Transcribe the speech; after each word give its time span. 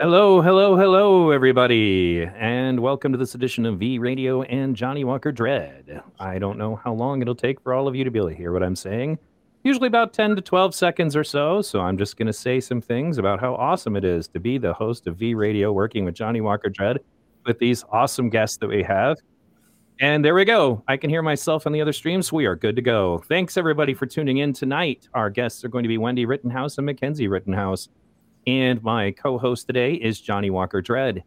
Hello, 0.00 0.40
hello, 0.40 0.76
hello, 0.76 1.30
everybody, 1.30 2.22
and 2.22 2.80
welcome 2.80 3.12
to 3.12 3.18
this 3.18 3.34
edition 3.34 3.66
of 3.66 3.78
V 3.78 3.98
Radio 3.98 4.40
and 4.44 4.74
Johnnie 4.74 5.04
Walker 5.04 5.30
Dread. 5.30 6.02
I 6.18 6.38
don't 6.38 6.56
know 6.56 6.76
how 6.76 6.94
long 6.94 7.20
it'll 7.20 7.34
take 7.34 7.60
for 7.60 7.74
all 7.74 7.86
of 7.86 7.94
you 7.94 8.04
to 8.04 8.10
be 8.10 8.18
able 8.18 8.30
to 8.30 8.34
hear 8.34 8.50
what 8.50 8.62
I'm 8.62 8.74
saying. 8.74 9.18
Usually 9.62 9.88
about 9.88 10.14
10 10.14 10.36
to 10.36 10.40
12 10.40 10.74
seconds 10.74 11.14
or 11.14 11.22
so, 11.22 11.60
so 11.60 11.80
I'm 11.80 11.98
just 11.98 12.16
going 12.16 12.28
to 12.28 12.32
say 12.32 12.60
some 12.60 12.80
things 12.80 13.18
about 13.18 13.40
how 13.40 13.54
awesome 13.56 13.94
it 13.94 14.06
is 14.06 14.26
to 14.28 14.40
be 14.40 14.56
the 14.56 14.72
host 14.72 15.06
of 15.06 15.18
V 15.18 15.34
Radio 15.34 15.70
working 15.70 16.06
with 16.06 16.14
Johnnie 16.14 16.40
Walker 16.40 16.70
Dread 16.70 17.00
with 17.44 17.58
these 17.58 17.84
awesome 17.92 18.30
guests 18.30 18.56
that 18.56 18.68
we 18.68 18.82
have. 18.82 19.18
And 20.00 20.24
there 20.24 20.34
we 20.34 20.46
go. 20.46 20.82
I 20.88 20.96
can 20.96 21.10
hear 21.10 21.20
myself 21.20 21.66
on 21.66 21.72
the 21.72 21.82
other 21.82 21.92
streams. 21.92 22.32
We 22.32 22.46
are 22.46 22.56
good 22.56 22.76
to 22.76 22.82
go. 22.82 23.22
Thanks, 23.28 23.58
everybody, 23.58 23.92
for 23.92 24.06
tuning 24.06 24.38
in 24.38 24.54
tonight. 24.54 25.10
Our 25.12 25.28
guests 25.28 25.62
are 25.62 25.68
going 25.68 25.82
to 25.82 25.88
be 25.88 25.98
Wendy 25.98 26.24
Rittenhouse 26.24 26.78
and 26.78 26.88
McKenzie 26.88 27.28
Rittenhouse. 27.28 27.90
And 28.46 28.82
my 28.82 29.12
co 29.12 29.38
host 29.38 29.66
today 29.66 29.94
is 29.94 30.20
Johnnie 30.20 30.50
Walker 30.50 30.80
Dread. 30.80 31.22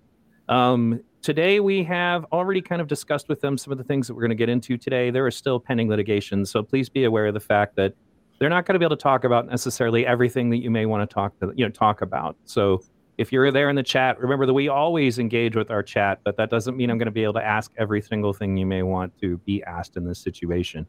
Um, 0.50 1.02
today, 1.22 1.60
we 1.60 1.84
have 1.84 2.26
already 2.32 2.62
kind 2.62 2.82
of 2.82 2.88
discussed 2.88 3.30
with 3.30 3.42
them 3.42 3.58
some 3.58 3.72
of 3.72 3.78
the 3.78 3.84
things 3.84 4.08
that 4.08 4.14
we're 4.14 4.22
going 4.22 4.30
to 4.30 4.36
get 4.36 4.50
into 4.50 4.78
today. 4.78 5.10
There 5.10 5.26
are 5.26 5.32
still 5.32 5.60
pending 5.60 5.90
litigation. 5.90 6.46
So 6.46 6.64
please 6.64 6.90
be 6.90 7.04
aware 7.06 7.28
of 7.28 7.34
the 7.34 7.40
fact 7.40 7.76
that 7.76 7.94
they're 8.40 8.50
not 8.50 8.66
going 8.66 8.74
to 8.74 8.80
be 8.80 8.86
able 8.86 8.98
to 8.98 9.02
talk 9.02 9.24
about 9.24 9.48
necessarily 9.48 10.06
everything 10.06 10.50
that 10.50 10.58
you 10.58 10.70
may 10.70 10.86
want 10.86 11.08
to 11.08 11.14
talk 11.14 11.40
to, 11.40 11.54
you 11.56 11.66
know 11.66 11.72
talk 11.72 12.02
about. 12.02 12.36
So 12.46 12.82
if 13.18 13.32
you're 13.32 13.52
there 13.52 13.70
in 13.70 13.76
the 13.76 13.84
chat, 13.84 14.20
remember 14.20 14.46
that 14.46 14.54
we 14.54 14.68
always 14.68 15.20
engage 15.20 15.56
with 15.56 15.70
our 15.70 15.84
chat, 15.84 16.20
but 16.24 16.36
that 16.38 16.50
doesn't 16.50 16.76
mean 16.76 16.90
I'm 16.90 16.98
going 16.98 17.06
to 17.06 17.12
be 17.12 17.24
able 17.24 17.34
to 17.34 17.46
ask 17.46 17.72
every 17.78 18.02
single 18.02 18.34
thing 18.34 18.58
you 18.58 18.66
may 18.66 18.82
want 18.84 19.18
to 19.22 19.38
be 19.40 19.64
asked 19.64 19.98
in 19.98 20.06
this 20.06 20.20
situation. 20.20 20.88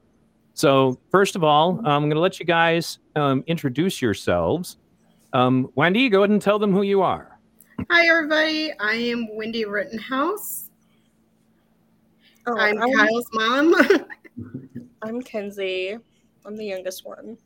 So 0.55 0.98
first 1.11 1.36
of 1.36 1.45
all, 1.45 1.80
I'm 1.84 2.02
going 2.02 2.14
to 2.14 2.20
let 2.20 2.41
you 2.41 2.47
guys 2.47 2.98
um, 3.16 3.45
introduce 3.47 4.00
yourselves. 4.00 4.78
Um, 5.34 5.69
Wendy, 5.74 6.09
go 6.09 6.20
ahead 6.20 6.30
and 6.30 6.41
tell 6.41 6.61
them 6.61 6.73
who 6.73 6.83
you 6.83 7.02
are. 7.02 7.41
Hi, 7.91 8.06
everybody. 8.06 8.73
I 8.79 8.95
am 8.95 9.27
Wendy 9.34 9.65
Rittenhouse. 9.65 10.70
Oh, 12.47 12.56
I'm 12.56 12.81
I'm, 12.81 12.92
Kyle's 12.95 13.28
mom. 13.33 13.75
I'm 15.03 15.20
Kenzie. 15.20 15.98
I'm 16.47 16.56
the 16.56 16.64
youngest 16.64 17.05
one. 17.05 17.36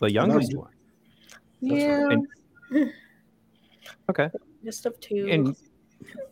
The 0.00 0.12
youngest 0.12 0.54
one. 0.54 0.70
Yeah, 1.60 2.10
And- 2.70 2.92
Okay. 4.08 4.28
just 4.64 4.86
of 4.86 4.98
two. 5.00 5.26
And 5.28 5.56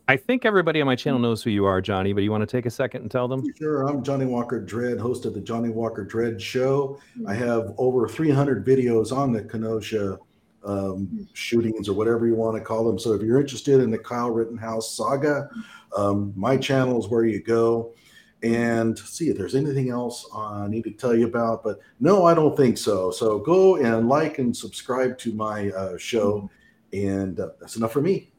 I 0.07 0.17
think 0.17 0.45
everybody 0.45 0.81
on 0.81 0.87
my 0.87 0.95
channel 0.95 1.19
knows 1.19 1.43
who 1.43 1.51
you 1.51 1.65
are, 1.65 1.81
Johnnie, 1.81 2.13
but 2.13 2.23
you 2.23 2.31
want 2.31 2.41
to 2.41 2.47
take 2.47 2.65
a 2.65 2.71
second 2.71 3.01
and 3.01 3.11
tell 3.11 3.27
them? 3.27 3.43
Sure, 3.57 3.87
I'm 3.87 4.03
Johnnie 4.03 4.25
Walker 4.25 4.59
Dread, 4.59 4.99
host 4.99 5.25
of 5.25 5.33
the 5.33 5.41
Johnnie 5.41 5.69
Walker 5.69 6.03
Dread 6.03 6.41
Show. 6.41 6.99
I 7.27 7.33
have 7.35 7.73
over 7.77 8.07
300 8.07 8.65
videos 8.65 9.15
on 9.15 9.31
the 9.31 9.43
Kenosha 9.43 10.17
um, 10.63 11.27
shootings 11.33 11.87
or 11.87 11.93
whatever 11.93 12.27
you 12.27 12.35
want 12.35 12.57
to 12.57 12.63
call 12.63 12.85
them. 12.85 12.99
So 12.99 13.13
if 13.13 13.21
you're 13.21 13.39
interested 13.39 13.81
in 13.81 13.91
the 13.91 13.97
Kyle 13.97 14.31
Rittenhouse 14.31 14.95
saga, 14.95 15.49
um, 15.95 16.33
my 16.35 16.57
channel 16.57 16.99
is 16.99 17.09
where 17.09 17.25
you 17.25 17.41
go. 17.41 17.93
And 18.41 18.97
see 18.97 19.29
if 19.29 19.37
there's 19.37 19.55
anything 19.55 19.89
else 19.89 20.25
I 20.33 20.67
need 20.67 20.85
to 20.85 20.91
tell 20.91 21.13
you 21.13 21.27
about. 21.27 21.61
But 21.61 21.79
no, 21.99 22.25
I 22.25 22.33
don't 22.33 22.55
think 22.55 22.77
so. 22.77 23.11
So 23.11 23.39
go 23.39 23.75
and 23.75 24.07
like 24.07 24.39
and 24.39 24.55
subscribe 24.55 25.17
to 25.19 25.33
my 25.33 25.71
uh, 25.71 25.97
show. 25.97 26.49
And 26.93 27.37
uh, 27.39 27.49
that's 27.59 27.75
enough 27.75 27.91
for 27.91 28.01
me. 28.01 28.31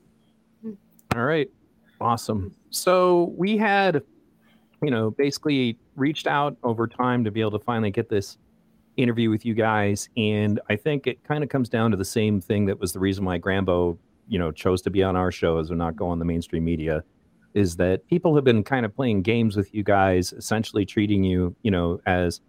All 1.15 1.25
right. 1.25 1.51
Awesome. 2.01 2.55
So 2.71 3.35
we 3.37 3.57
had, 3.57 4.03
you 4.83 4.91
know, 4.91 5.11
basically 5.11 5.77
reached 5.97 6.27
out 6.27 6.57
over 6.63 6.87
time 6.87 7.25
to 7.25 7.31
be 7.31 7.41
able 7.41 7.51
to 7.53 7.59
finally 7.59 7.91
get 7.91 8.09
this 8.09 8.39
interview 8.97 9.29
with 9.29 9.45
you 9.45 9.55
guys. 9.55 10.09
And 10.17 10.61
I 10.69 10.77
think 10.77 11.07
it 11.07 11.23
kind 11.25 11.43
of 11.43 11.51
comes 11.51 11.69
down 11.69 11.91
to 11.91 11.97
the 11.97 12.05
same 12.05 12.41
thing 12.41 12.67
that 12.67 12.79
was 12.79 12.93
the 12.93 13.01
reason 13.01 13.25
why 13.25 13.39
Grambo, 13.39 13.99
you 14.29 14.39
know, 14.39 14.53
chose 14.53 14.83
to 14.83 14.91
be 14.91 15.03
on 15.03 15.17
our 15.17 15.33
show 15.33 15.59
as 15.59 15.69
we're 15.71 15.77
not 15.77 15.97
go 15.97 16.07
on 16.09 16.19
the 16.19 16.25
mainstream 16.25 16.65
media, 16.65 17.03
is 17.55 17.77
that 17.77 18.07
people 18.07 18.35
have 18.35 18.45
been 18.45 18.63
kind 18.63 18.87
of 18.87 18.95
playing 18.95 19.23
games 19.23 19.57
with 19.57 19.75
you 19.75 19.83
guys, 19.83 20.33
essentially 20.33 20.87
treating 20.87 21.25
you, 21.25 21.55
you 21.63 21.71
know, 21.71 22.01
as 22.07 22.41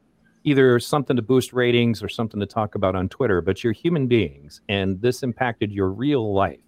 either 0.44 0.80
something 0.80 1.16
to 1.16 1.22
boost 1.22 1.54
ratings 1.54 2.02
or 2.02 2.10
something 2.10 2.40
to 2.40 2.46
talk 2.46 2.76
about 2.76 2.96
on 2.96 3.10
Twitter, 3.10 3.42
but 3.42 3.64
you're 3.64 3.74
human 3.74 4.08
beings 4.08 4.62
and 4.70 5.02
this 5.02 5.24
impacted 5.24 5.72
your 5.72 5.90
real 5.90 6.34
life. 6.34 6.60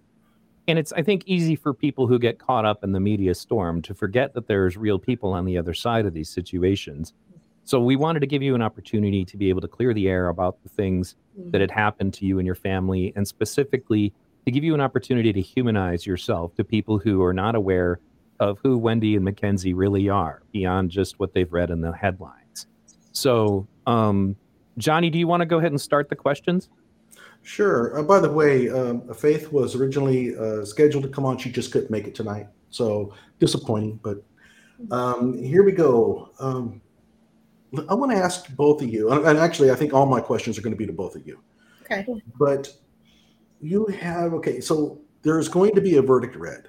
And 0.66 0.78
it's, 0.78 0.92
I 0.92 1.02
think, 1.02 1.24
easy 1.26 1.56
for 1.56 1.74
people 1.74 2.06
who 2.06 2.18
get 2.18 2.38
caught 2.38 2.64
up 2.64 2.82
in 2.82 2.92
the 2.92 3.00
media 3.00 3.34
storm 3.34 3.82
to 3.82 3.94
forget 3.94 4.34
that 4.34 4.48
there's 4.48 4.76
real 4.76 4.98
people 4.98 5.32
on 5.32 5.44
the 5.44 5.58
other 5.58 5.74
side 5.74 6.06
of 6.06 6.14
these 6.14 6.30
situations. 6.30 7.12
So 7.64 7.80
we 7.80 7.96
wanted 7.96 8.20
to 8.20 8.26
give 8.26 8.42
you 8.42 8.54
an 8.54 8.62
opportunity 8.62 9.24
to 9.24 9.36
be 9.36 9.48
able 9.48 9.60
to 9.62 9.68
clear 9.68 9.94
the 9.94 10.08
air 10.08 10.28
about 10.28 10.62
the 10.62 10.68
things 10.68 11.16
that 11.50 11.60
had 11.60 11.70
happened 11.70 12.14
to 12.14 12.26
you 12.26 12.38
and 12.38 12.46
your 12.46 12.54
family, 12.54 13.12
and 13.16 13.26
specifically 13.26 14.12
to 14.44 14.50
give 14.50 14.64
you 14.64 14.74
an 14.74 14.80
opportunity 14.80 15.32
to 15.32 15.40
humanize 15.40 16.06
yourself 16.06 16.54
to 16.56 16.64
people 16.64 16.98
who 16.98 17.22
are 17.22 17.32
not 17.32 17.54
aware 17.54 18.00
of 18.40 18.58
who 18.62 18.76
Wendy 18.76 19.16
and 19.16 19.26
McKenzie 19.26 19.72
really 19.74 20.08
are 20.08 20.42
beyond 20.52 20.90
just 20.90 21.18
what 21.18 21.32
they've 21.32 21.52
read 21.52 21.70
in 21.70 21.80
the 21.80 21.92
headlines. 21.92 22.66
So, 23.12 23.66
um, 23.86 24.36
Johnnie, 24.76 25.10
do 25.10 25.18
you 25.18 25.26
want 25.26 25.40
to 25.40 25.46
go 25.46 25.58
ahead 25.58 25.72
and 25.72 25.80
start 25.80 26.08
the 26.08 26.16
questions? 26.16 26.68
Sure. 27.44 27.98
Uh, 27.98 28.02
by 28.02 28.18
the 28.18 28.30
way, 28.30 28.70
um, 28.70 29.12
Faith 29.14 29.52
was 29.52 29.74
originally 29.74 30.36
uh, 30.36 30.64
scheduled 30.64 31.04
to 31.04 31.10
come 31.10 31.26
on. 31.26 31.38
She 31.38 31.52
just 31.52 31.70
couldn't 31.70 31.90
make 31.90 32.06
it 32.06 32.14
tonight. 32.14 32.48
So 32.70 33.14
disappointing, 33.38 34.00
but 34.02 34.24
um, 34.90 35.40
here 35.40 35.62
we 35.62 35.72
go. 35.72 36.30
Um, 36.40 36.80
I 37.88 37.94
want 37.94 38.12
to 38.12 38.18
ask 38.18 38.48
both 38.56 38.82
of 38.82 38.88
you, 38.88 39.10
and 39.10 39.38
actually, 39.38 39.70
I 39.70 39.74
think 39.74 39.92
all 39.92 40.06
my 40.06 40.20
questions 40.20 40.58
are 40.58 40.62
going 40.62 40.72
to 40.72 40.76
be 40.76 40.86
to 40.86 40.92
both 40.92 41.14
of 41.14 41.26
you. 41.26 41.40
okay. 41.82 42.06
But 42.38 42.72
you 43.60 43.86
have, 43.86 44.32
okay, 44.34 44.60
so 44.60 45.00
there's 45.22 45.48
going 45.48 45.74
to 45.74 45.80
be 45.80 45.96
a 45.96 46.02
verdict 46.02 46.36
read 46.36 46.68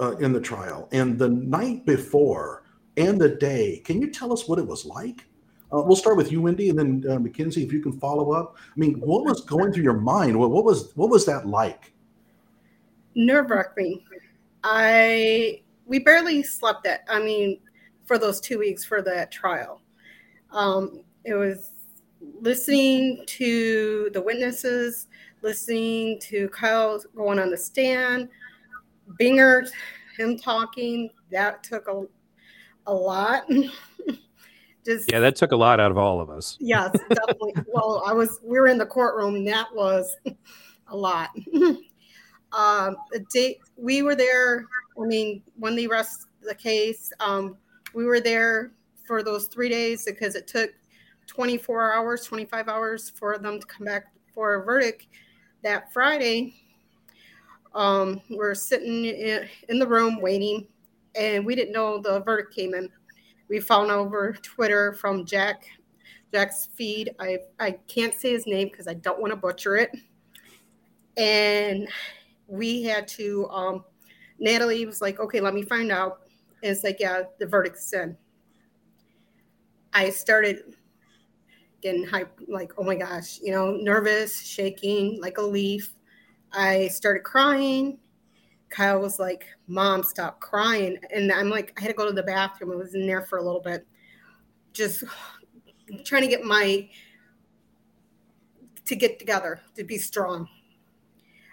uh, 0.00 0.16
in 0.16 0.32
the 0.32 0.40
trial. 0.40 0.88
And 0.92 1.18
the 1.18 1.28
night 1.28 1.84
before 1.84 2.64
and 2.96 3.20
the 3.20 3.28
day, 3.28 3.82
can 3.84 4.00
you 4.00 4.10
tell 4.10 4.32
us 4.32 4.48
what 4.48 4.58
it 4.58 4.66
was 4.66 4.84
like? 4.84 5.26
Uh, 5.72 5.82
we'll 5.82 5.96
start 5.96 6.16
with 6.16 6.30
you, 6.30 6.40
Wendy, 6.40 6.68
and 6.68 6.78
then 6.78 7.04
uh, 7.08 7.16
McKenzie, 7.16 7.64
if 7.64 7.72
you 7.72 7.80
can 7.80 7.92
follow 7.98 8.32
up. 8.32 8.56
I 8.58 8.78
mean, 8.78 9.00
what 9.00 9.24
was 9.24 9.40
going 9.40 9.72
through 9.72 9.82
your 9.82 9.98
mind? 9.98 10.38
What, 10.38 10.50
what 10.50 10.64
was 10.64 10.92
what 10.94 11.10
was 11.10 11.26
that 11.26 11.46
like? 11.46 11.92
Nerve 13.14 13.50
wracking. 13.50 14.02
I 14.62 15.62
we 15.86 15.98
barely 15.98 16.42
slept 16.42 16.84
that. 16.84 17.04
I 17.08 17.18
mean, 17.18 17.58
for 18.04 18.18
those 18.18 18.40
two 18.40 18.58
weeks 18.58 18.84
for 18.84 19.02
that 19.02 19.32
trial, 19.32 19.80
um, 20.52 21.00
it 21.24 21.34
was 21.34 21.72
listening 22.40 23.24
to 23.26 24.10
the 24.12 24.22
witnesses, 24.22 25.08
listening 25.42 26.20
to 26.20 26.48
Kyle 26.50 27.02
going 27.16 27.40
on 27.40 27.50
the 27.50 27.56
stand, 27.56 28.28
Binger, 29.20 29.68
him 30.16 30.38
talking. 30.38 31.10
That 31.32 31.64
took 31.64 31.88
a 31.88 32.04
a 32.86 32.94
lot. 32.94 33.50
Just 34.86 35.10
Yeah, 35.10 35.18
that 35.18 35.34
took 35.34 35.50
a 35.50 35.56
lot 35.56 35.80
out 35.80 35.90
of 35.90 35.98
all 35.98 36.20
of 36.20 36.30
us. 36.30 36.56
Yes, 36.66 36.92
definitely. 36.92 37.54
well, 37.66 38.02
I 38.06 38.12
was 38.12 38.38
we 38.42 38.58
were 38.60 38.68
in 38.68 38.78
the 38.78 38.86
courtroom 38.86 39.34
and 39.34 39.46
that 39.48 39.66
was 39.74 40.16
a 40.88 40.96
lot. 40.96 41.30
um 42.52 42.96
we 43.76 44.02
were 44.02 44.14
there, 44.14 44.66
I 44.98 45.04
mean, 45.04 45.42
when 45.56 45.74
they 45.74 45.88
rest 45.88 46.28
the 46.40 46.54
case, 46.54 47.12
um, 47.18 47.56
we 47.94 48.04
were 48.04 48.20
there 48.20 48.72
for 49.04 49.24
those 49.24 49.48
three 49.48 49.68
days 49.68 50.04
because 50.04 50.36
it 50.36 50.46
took 50.46 50.70
24 51.26 51.92
hours, 51.92 52.24
25 52.24 52.68
hours 52.68 53.10
for 53.10 53.38
them 53.38 53.60
to 53.60 53.66
come 53.66 53.84
back 53.84 54.06
for 54.32 54.54
a 54.54 54.64
verdict 54.64 55.08
that 55.62 55.92
Friday. 55.92 56.54
Um, 57.74 58.20
we're 58.30 58.54
sitting 58.54 59.04
in, 59.04 59.48
in 59.68 59.78
the 59.80 59.86
room 59.86 60.20
waiting, 60.20 60.68
and 61.16 61.44
we 61.44 61.56
didn't 61.56 61.72
know 61.72 61.98
the 61.98 62.20
verdict 62.20 62.54
came 62.54 62.72
in 62.72 62.88
we 63.48 63.60
found 63.60 63.90
over 63.90 64.32
Twitter 64.42 64.92
from 64.94 65.24
Jack 65.24 65.64
Jack's 66.32 66.68
feed. 66.74 67.14
I 67.18 67.38
I 67.58 67.72
can't 67.88 68.14
say 68.14 68.32
his 68.32 68.46
name 68.46 68.68
because 68.68 68.88
I 68.88 68.94
don't 68.94 69.20
want 69.20 69.32
to 69.32 69.36
butcher 69.36 69.76
it. 69.76 69.90
And 71.16 71.88
we 72.46 72.82
had 72.82 73.08
to 73.08 73.48
um 73.50 73.84
Natalie 74.38 74.84
was 74.86 75.00
like, 75.00 75.18
okay, 75.18 75.40
let 75.40 75.54
me 75.54 75.62
find 75.62 75.90
out. 75.90 76.20
And 76.62 76.72
it's 76.72 76.84
like, 76.84 76.98
yeah, 77.00 77.22
the 77.38 77.46
verdict's 77.46 77.92
in. 77.92 78.16
I 79.92 80.10
started 80.10 80.74
getting 81.80 82.04
hype, 82.04 82.38
like, 82.48 82.72
oh 82.76 82.82
my 82.82 82.96
gosh, 82.96 83.38
you 83.42 83.52
know, 83.52 83.76
nervous, 83.76 84.42
shaking 84.42 85.20
like 85.20 85.38
a 85.38 85.42
leaf. 85.42 85.94
I 86.52 86.88
started 86.88 87.22
crying. 87.22 87.98
Kyle 88.68 89.00
was 89.00 89.18
like, 89.18 89.46
Mom, 89.68 90.02
stop 90.02 90.40
crying. 90.40 90.98
And 91.14 91.32
I'm 91.32 91.50
like, 91.50 91.72
I 91.76 91.82
had 91.82 91.88
to 91.88 91.94
go 91.94 92.06
to 92.06 92.12
the 92.12 92.22
bathroom. 92.22 92.72
I 92.72 92.76
was 92.76 92.94
in 92.94 93.06
there 93.06 93.22
for 93.22 93.38
a 93.38 93.42
little 93.42 93.60
bit, 93.60 93.86
just 94.72 95.04
trying 96.04 96.22
to 96.22 96.28
get 96.28 96.44
my, 96.44 96.88
to 98.84 98.96
get 98.96 99.18
together, 99.18 99.60
to 99.76 99.84
be 99.84 99.98
strong. 99.98 100.48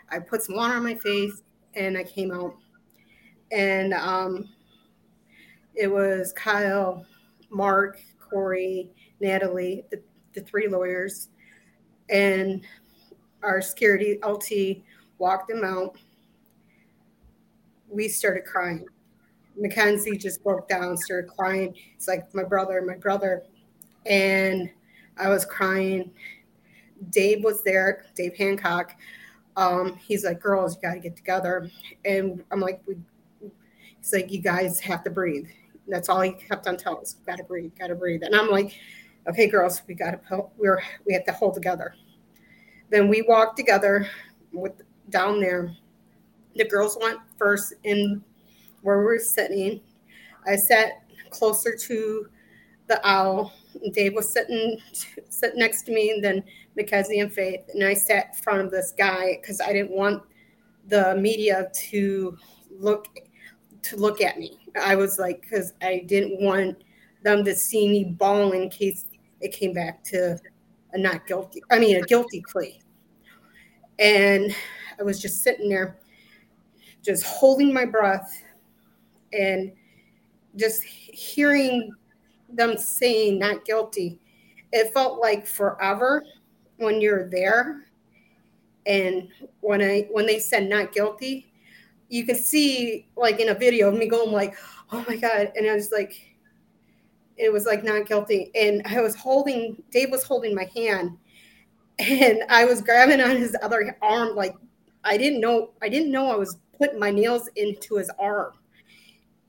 I 0.09 0.19
put 0.19 0.43
some 0.43 0.55
water 0.55 0.75
on 0.75 0.83
my 0.83 0.95
face 0.95 1.41
and 1.75 1.97
I 1.97 2.03
came 2.03 2.31
out. 2.31 2.55
And 3.51 3.93
um, 3.93 4.49
it 5.75 5.87
was 5.87 6.33
Kyle, 6.33 7.05
Mark, 7.49 7.99
Corey, 8.19 8.91
Natalie, 9.19 9.85
the, 9.91 10.01
the 10.33 10.41
three 10.41 10.67
lawyers, 10.67 11.29
and 12.09 12.63
our 13.43 13.61
security 13.61 14.19
LT 14.25 14.83
walked 15.17 15.49
them 15.49 15.63
out. 15.63 15.97
We 17.93 18.07
started 18.07 18.45
crying. 18.45 18.85
McKenzie 19.61 20.19
just 20.19 20.43
broke 20.43 20.67
down, 20.67 20.97
started 20.97 21.29
crying. 21.29 21.75
It's 21.95 22.07
like 22.07 22.33
my 22.33 22.43
brother, 22.43 22.81
my 22.81 22.95
brother. 22.95 23.43
And 24.05 24.69
I 25.17 25.29
was 25.29 25.45
crying. 25.45 26.11
Dave 27.11 27.43
was 27.43 27.63
there, 27.63 28.05
Dave 28.15 28.35
Hancock. 28.35 28.95
Um, 29.55 29.95
he's 29.97 30.25
like, 30.25 30.41
girls, 30.41 30.75
you 30.75 30.81
got 30.81 30.95
to 30.95 30.99
get 30.99 31.15
together. 31.15 31.69
And 32.03 32.43
I'm 32.49 32.59
like, 32.59 32.81
we, 32.87 32.95
he's 33.99 34.11
like, 34.11 34.31
you 34.31 34.41
guys 34.41 34.79
have 34.79 35.03
to 35.03 35.11
breathe. 35.11 35.47
That's 35.87 36.09
all 36.09 36.21
he 36.21 36.31
kept 36.31 36.65
on 36.67 36.77
telling 36.77 37.01
us. 37.01 37.17
Got 37.25 37.37
to 37.37 37.43
breathe, 37.43 37.73
got 37.77 37.87
to 37.87 37.95
breathe. 37.95 38.23
And 38.23 38.35
I'm 38.35 38.49
like, 38.49 38.73
okay, 39.27 39.47
girls, 39.47 39.83
we 39.87 39.93
got 39.93 40.11
to, 40.11 40.45
we're, 40.57 40.81
we 41.05 41.13
have 41.13 41.25
to 41.25 41.33
hold 41.33 41.53
together. 41.53 41.93
Then 42.89 43.07
we 43.07 43.21
walked 43.21 43.57
together 43.57 44.07
with 44.51 44.81
down 45.09 45.39
there. 45.39 45.75
The 46.55 46.65
girls 46.65 46.97
went 47.01 47.19
first 47.37 47.73
in 47.83 48.23
where 48.81 48.99
we 48.99 49.05
were 49.05 49.19
sitting. 49.19 49.81
I 50.45 50.55
sat 50.55 51.03
closer 51.29 51.75
to 51.75 52.27
the 52.87 53.07
owl. 53.07 53.53
Dave 53.93 54.13
was 54.13 54.31
sitting 54.31 54.77
sitting 55.29 55.59
next 55.59 55.83
to 55.83 55.93
me, 55.93 56.11
and 56.11 56.23
then 56.23 56.43
McKenzie 56.77 57.21
and 57.21 57.31
Faith, 57.31 57.61
and 57.73 57.83
I 57.83 57.93
sat 57.93 58.27
in 58.29 58.33
front 58.35 58.61
of 58.61 58.71
this 58.71 58.93
guy 58.97 59.39
because 59.41 59.61
I 59.61 59.73
didn't 59.73 59.91
want 59.91 60.23
the 60.87 61.15
media 61.15 61.71
to 61.89 62.37
look 62.77 63.07
to 63.83 63.97
look 63.97 64.21
at 64.21 64.37
me. 64.37 64.57
I 64.81 64.95
was 64.95 65.19
like, 65.19 65.41
because 65.41 65.73
I 65.81 66.03
didn't 66.07 66.41
want 66.41 66.83
them 67.23 67.43
to 67.45 67.55
see 67.55 67.87
me 67.87 68.03
bawl 68.05 68.51
in 68.51 68.69
case 68.69 69.05
it 69.41 69.51
came 69.51 69.73
back 69.73 70.03
to 70.05 70.39
a 70.93 70.97
not 70.97 71.27
guilty. 71.27 71.61
I 71.71 71.79
mean, 71.79 71.97
a 71.97 72.01
guilty 72.01 72.43
plea. 72.49 72.79
And 73.99 74.55
I 74.99 75.03
was 75.03 75.21
just 75.21 75.41
sitting 75.41 75.69
there, 75.69 75.99
just 77.03 77.23
holding 77.25 77.73
my 77.73 77.85
breath, 77.85 78.41
and 79.31 79.71
just 80.55 80.83
hearing 80.83 81.91
them 82.49 82.77
saying 82.77 83.39
not 83.39 83.65
guilty. 83.65 84.19
It 84.71 84.93
felt 84.93 85.19
like 85.19 85.45
forever 85.45 86.23
when 86.77 87.01
you're 87.01 87.29
there 87.29 87.85
and 88.85 89.29
when 89.61 89.81
i 89.81 90.07
when 90.11 90.25
they 90.25 90.39
said 90.39 90.67
not 90.67 90.91
guilty 90.91 91.47
you 92.09 92.25
can 92.25 92.35
see 92.35 93.07
like 93.15 93.39
in 93.39 93.49
a 93.49 93.53
video 93.53 93.89
of 93.89 93.95
me 93.95 94.07
going 94.07 94.31
like 94.31 94.55
oh 94.91 95.03
my 95.07 95.15
god 95.15 95.51
and 95.55 95.69
i 95.69 95.73
was 95.73 95.91
like 95.91 96.35
it 97.37 97.51
was 97.51 97.65
like 97.65 97.83
not 97.83 98.05
guilty 98.05 98.51
and 98.55 98.81
i 98.85 99.01
was 99.01 99.15
holding 99.15 99.81
dave 99.91 100.11
was 100.11 100.23
holding 100.23 100.53
my 100.53 100.69
hand 100.75 101.17
and 101.99 102.43
i 102.49 102.65
was 102.65 102.81
grabbing 102.81 103.21
on 103.21 103.37
his 103.37 103.55
other 103.61 103.97
arm 104.01 104.35
like 104.35 104.55
i 105.03 105.17
didn't 105.17 105.39
know 105.39 105.71
i 105.81 105.87
didn't 105.87 106.11
know 106.11 106.31
i 106.31 106.35
was 106.35 106.57
putting 106.83 106.99
my 106.99 107.11
nails 107.11 107.47
into 107.55 107.95
his 107.95 108.11
arm. 108.19 108.51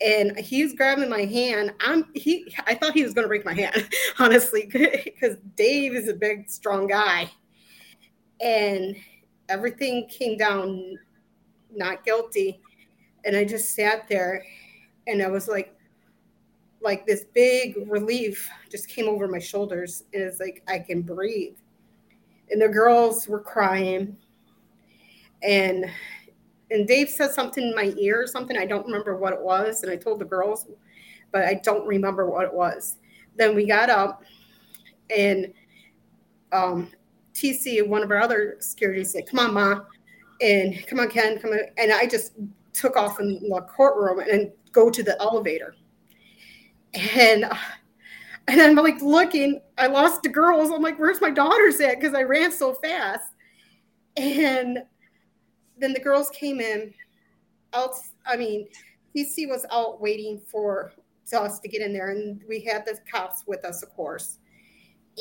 And 0.01 0.39
he's 0.39 0.73
grabbing 0.75 1.09
my 1.09 1.25
hand. 1.25 1.73
I'm 1.81 2.07
he. 2.15 2.55
I 2.67 2.75
thought 2.75 2.95
he 2.95 3.03
was 3.03 3.13
going 3.13 3.25
to 3.25 3.29
break 3.29 3.45
my 3.45 3.55
hand, 3.55 3.89
honestly, 4.19 4.67
because 4.73 5.37
Dave 5.57 5.95
is 5.95 6.09
a 6.09 6.15
big, 6.15 6.49
strong 6.49 6.87
guy, 6.87 7.31
and 8.41 8.97
everything 9.49 10.07
came 10.09 10.37
down 10.37 10.97
not 11.75 12.05
guilty, 12.05 12.61
and 13.25 13.37
I 13.37 13.45
just 13.45 13.75
sat 13.75 14.09
there, 14.09 14.45
and 15.07 15.23
I 15.23 15.29
was 15.29 15.49
like, 15.49 15.77
like 16.83 17.07
this 17.07 17.25
big 17.33 17.77
relief 17.89 18.49
just 18.71 18.89
came 18.89 19.09
over 19.09 19.27
my 19.27 19.39
shoulders, 19.41 20.05
and 20.13 20.23
it's 20.23 20.39
like 20.39 20.63
I 20.69 20.81
can 20.81 21.03
breathe, 21.03 21.57
and 22.51 22.61
the 22.61 22.69
girls 22.69 23.27
were 23.27 23.41
crying, 23.41 24.17
and 25.43 25.87
and 26.75 26.89
Dave 26.89 27.09
said 27.09 27.31
something 27.31 27.69
in 27.69 27.75
my 27.75 27.95
ear 27.99 28.23
or 28.23 28.27
something. 28.27 28.59
I 28.59 28.67
don't 28.67 28.85
remember 28.85 29.17
what 29.17 29.33
it 29.33 29.41
was. 29.41 29.83
And 29.83 29.93
I 29.93 29.97
told 29.97 30.19
the 30.19 30.25
girls, 30.25 30.67
but 31.33 31.45
I 31.45 31.55
don't 31.63 31.87
remember 31.87 32.29
what 32.29 32.45
it 32.45 32.53
was. 32.53 32.97
Then 33.37 33.55
we 33.55 33.67
got 33.67 33.91
up 33.91 34.23
and 35.15 35.53
um, 36.53 36.91
TC, 37.33 37.87
one 37.87 38.03
of 38.03 38.11
our 38.11 38.21
other 38.21 38.57
security, 38.61 39.05
said, 39.05 39.27
Come 39.29 39.39
on, 39.41 39.55
Ma. 39.55 39.81
And 40.41 40.85
come 40.87 41.01
on, 41.01 41.09
Ken, 41.09 41.39
come 41.39 41.53
on. 41.53 41.61
And 41.79 41.93
I 41.93 42.07
just 42.07 42.33
took 42.73 42.97
off 42.97 43.21
in 43.21 43.35
the 43.35 43.61
courtroom 43.63 44.21
and 44.29 44.51
go 44.73 44.91
to 44.91 45.03
the 45.03 45.21
elevator. 45.21 45.77
And 46.95 47.47
and 48.49 48.61
I'm 48.61 48.75
like 48.75 49.01
looking, 49.01 49.61
I 49.79 49.87
lost 49.87 50.23
the 50.23 50.29
girls. 50.29 50.71
I'm 50.71 50.83
like, 50.83 50.99
where's 50.99 51.21
my 51.21 51.31
daughters 51.31 51.81
at? 51.81 52.01
Because 52.01 52.15
I 52.15 52.23
ran 52.23 52.53
so 52.53 52.75
fast. 52.75 53.31
And 54.17 54.81
then 55.79 55.93
the 55.93 56.01
girls 56.01 56.31
came 56.31 56.61
in. 56.61 56.93
Out, 57.73 57.95
I 58.27 58.37
mean, 58.37 58.69
TC 59.15 59.49
was 59.49 59.67
out 59.71 60.01
waiting 60.01 60.41
for 60.47 60.93
us 61.33 61.59
to 61.59 61.69
get 61.69 61.83
in 61.83 61.93
there, 61.93 62.11
and 62.11 62.41
we 62.49 62.61
had 62.61 62.85
the 62.85 62.99
cops 63.11 63.45
with 63.47 63.65
us, 63.65 63.83
of 63.83 63.91
course. 63.95 64.39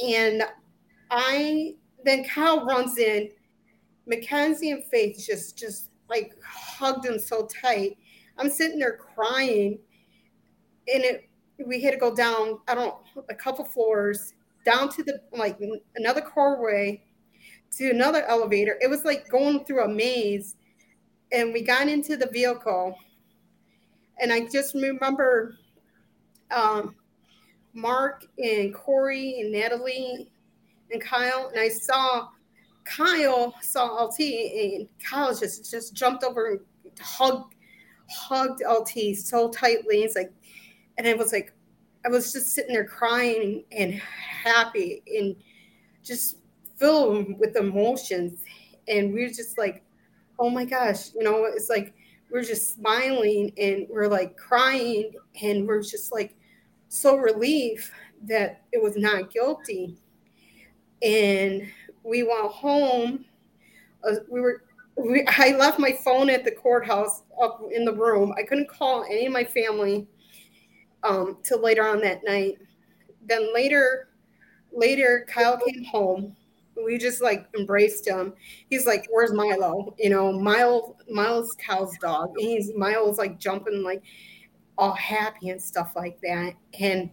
And 0.04 0.44
I 1.10 1.76
then 2.04 2.24
Kyle 2.24 2.66
runs 2.66 2.98
in. 2.98 3.30
McKenzie 4.12 4.74
and 4.74 4.84
Faith 4.86 5.24
just 5.26 5.58
just 5.58 5.90
like 6.10 6.34
hugged 6.46 7.06
him 7.06 7.18
so 7.18 7.48
tight. 7.48 7.98
I'm 8.38 8.50
sitting 8.50 8.80
there 8.80 8.98
crying, 8.98 9.80
and 10.94 11.04
it 11.04 11.30
we 11.66 11.82
had 11.82 11.92
to 11.92 11.98
go 11.98 12.14
down. 12.14 12.60
I 12.68 12.76
don't 12.76 12.96
a 13.30 13.36
couple 13.36 13.64
floors 13.64 14.34
down 14.66 14.90
to 14.90 15.04
the 15.04 15.22
like 15.32 15.60
another 15.96 16.22
corridor 16.22 16.98
to 17.78 17.90
another 17.90 18.24
elevator. 18.24 18.78
It 18.82 18.90
was 18.90 19.06
like 19.06 19.30
going 19.30 19.66
through 19.66 19.84
a 19.84 19.88
maze. 19.88 20.56
And 21.32 21.52
we 21.52 21.64
got 21.64 21.88
into 21.88 22.16
the 22.16 22.28
vehicle. 22.28 22.96
And 24.20 24.32
I 24.32 24.48
just 24.48 24.76
remember 24.76 25.58
um, 26.52 26.96
Mark 27.74 28.26
and 28.38 28.74
Corey 28.74 29.42
and 29.42 29.52
Natalie 29.52 30.30
and 30.92 31.02
Kyle. 31.02 31.50
And 31.50 31.60
I 31.60 31.70
saw 31.70 32.30
Kyle 32.86 33.56
saw 33.62 34.06
LT 34.06 34.20
and 34.20 34.88
Kyle 35.04 35.34
just 35.34 35.70
just 35.72 35.94
jumped 35.94 36.24
over 36.24 36.52
and 36.52 36.60
hugged 37.00 37.56
hugged 38.10 38.62
LT 38.68 39.16
so 39.16 39.50
tightly. 39.50 40.04
It's 40.04 40.16
like 40.16 40.32
and 40.98 41.08
I 41.08 41.14
was 41.14 41.32
like 41.32 41.54
I 42.06 42.10
was 42.10 42.34
just 42.34 42.54
sitting 42.54 42.74
there 42.74 42.86
crying 42.86 43.64
and 43.72 43.94
happy 43.94 45.02
and 45.08 45.36
just 46.04 46.38
filled 46.78 47.40
with 47.40 47.56
emotions. 47.56 48.42
And 48.88 49.14
we 49.14 49.24
are 49.24 49.30
just 49.30 49.58
like, 49.58 49.84
oh 50.40 50.50
my 50.50 50.66
gosh, 50.66 51.14
you 51.14 51.24
know, 51.24 51.46
it's 51.46 51.70
like 51.70 51.94
we're 52.32 52.44
just 52.44 52.76
smiling 52.76 53.52
and 53.58 53.88
we're 53.90 54.08
like 54.08 54.36
crying 54.38 55.12
and 55.42 55.68
we're 55.68 55.84
just 55.84 56.12
like 56.12 56.36
so 56.90 57.16
relieved 57.16 57.90
that 58.24 58.64
it 58.72 58.82
was 58.82 58.98
not 58.98 59.32
guilty. 59.32 59.98
And 61.02 61.68
we 62.04 62.24
went 62.24 62.52
home. 62.52 63.26
Uh, 64.04 64.16
we 64.30 64.42
were 64.42 64.64
we, 64.96 65.26
I 65.28 65.56
left 65.58 65.80
my 65.80 65.92
phone 65.92 66.30
at 66.30 66.44
the 66.44 66.52
courthouse 66.52 67.24
up 67.42 67.62
in 67.72 67.86
the 67.86 67.94
room. 67.94 68.34
I 68.38 68.44
couldn't 68.44 68.70
call 68.70 69.04
any 69.06 69.26
of 69.26 69.34
my 69.34 69.44
family 69.44 70.08
um, 71.04 71.38
till 71.44 71.62
later 71.62 71.88
on 71.88 72.00
that 72.02 72.24
night. 72.24 72.58
Then 73.26 73.54
later, 73.54 74.10
later 74.72 75.26
Kyle 75.30 75.58
came 75.58 75.84
home 75.84 76.36
we 76.84 76.98
just 76.98 77.22
like 77.22 77.48
embraced 77.58 78.08
him. 78.08 78.34
He's 78.70 78.86
like, 78.86 79.08
"Where's 79.10 79.34
Milo?" 79.34 79.96
You 80.00 80.10
know, 80.10 80.32
Miles 80.32 80.96
Milo's 81.10 81.54
Cal's 81.54 81.98
dog, 82.02 82.32
and 82.38 82.48
he's 82.48 82.72
Miles 82.76 83.18
like 83.18 83.40
jumping, 83.40 83.84
like 83.84 84.04
all 84.78 84.94
happy 84.94 85.50
and 85.50 85.62
stuff 85.62 85.94
like 85.96 86.20
that. 86.22 86.54
And 86.80 87.10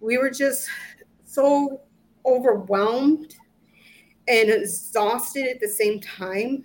we 0.00 0.18
were 0.18 0.30
just 0.30 0.68
so 1.24 1.80
overwhelmed 2.26 3.36
and 4.28 4.50
exhausted 4.50 5.46
at 5.46 5.60
the 5.60 5.68
same 5.68 6.00
time. 6.00 6.64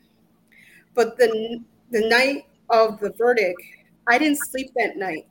But 0.96 1.18
the 1.18 1.64
the 1.92 2.08
night 2.08 2.46
of 2.70 3.00
the 3.00 3.12
verdict, 3.18 3.62
I 4.08 4.18
didn't 4.18 4.40
sleep 4.50 4.72
that 4.76 4.98
night. 4.98 5.28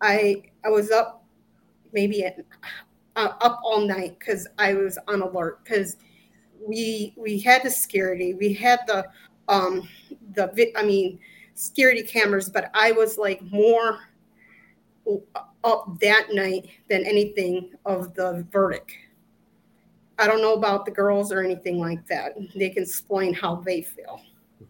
I 0.00 0.42
I 0.64 0.68
was 0.70 0.90
up 0.90 1.24
maybe 1.92 2.24
at, 2.24 2.38
uh, 3.16 3.32
up 3.40 3.60
all 3.64 3.80
night 3.80 4.18
because 4.18 4.46
I 4.58 4.74
was 4.74 4.98
on 5.08 5.22
alert 5.22 5.64
because 5.64 5.96
we 6.68 7.14
we 7.16 7.40
had 7.40 7.62
the 7.62 7.70
security, 7.70 8.34
we 8.34 8.52
had 8.52 8.80
the 8.86 9.06
um 9.48 9.88
the 10.34 10.70
I 10.76 10.84
mean 10.84 11.18
security 11.54 12.02
cameras, 12.02 12.48
but 12.48 12.70
I 12.74 12.92
was 12.92 13.18
like 13.18 13.42
more 13.42 14.00
up 15.64 15.98
that 16.00 16.28
night 16.32 16.68
than 16.88 17.04
anything 17.04 17.72
of 17.84 18.14
the 18.14 18.46
verdict. 18.52 18.92
I 20.18 20.26
don't 20.26 20.42
know 20.42 20.54
about 20.54 20.84
the 20.84 20.90
girls 20.90 21.32
or 21.32 21.42
anything 21.42 21.78
like 21.78 22.06
that. 22.08 22.34
They 22.54 22.70
can 22.70 22.82
explain 22.82 23.32
how 23.32 23.56
they 23.56 23.82
feel. 23.82 24.20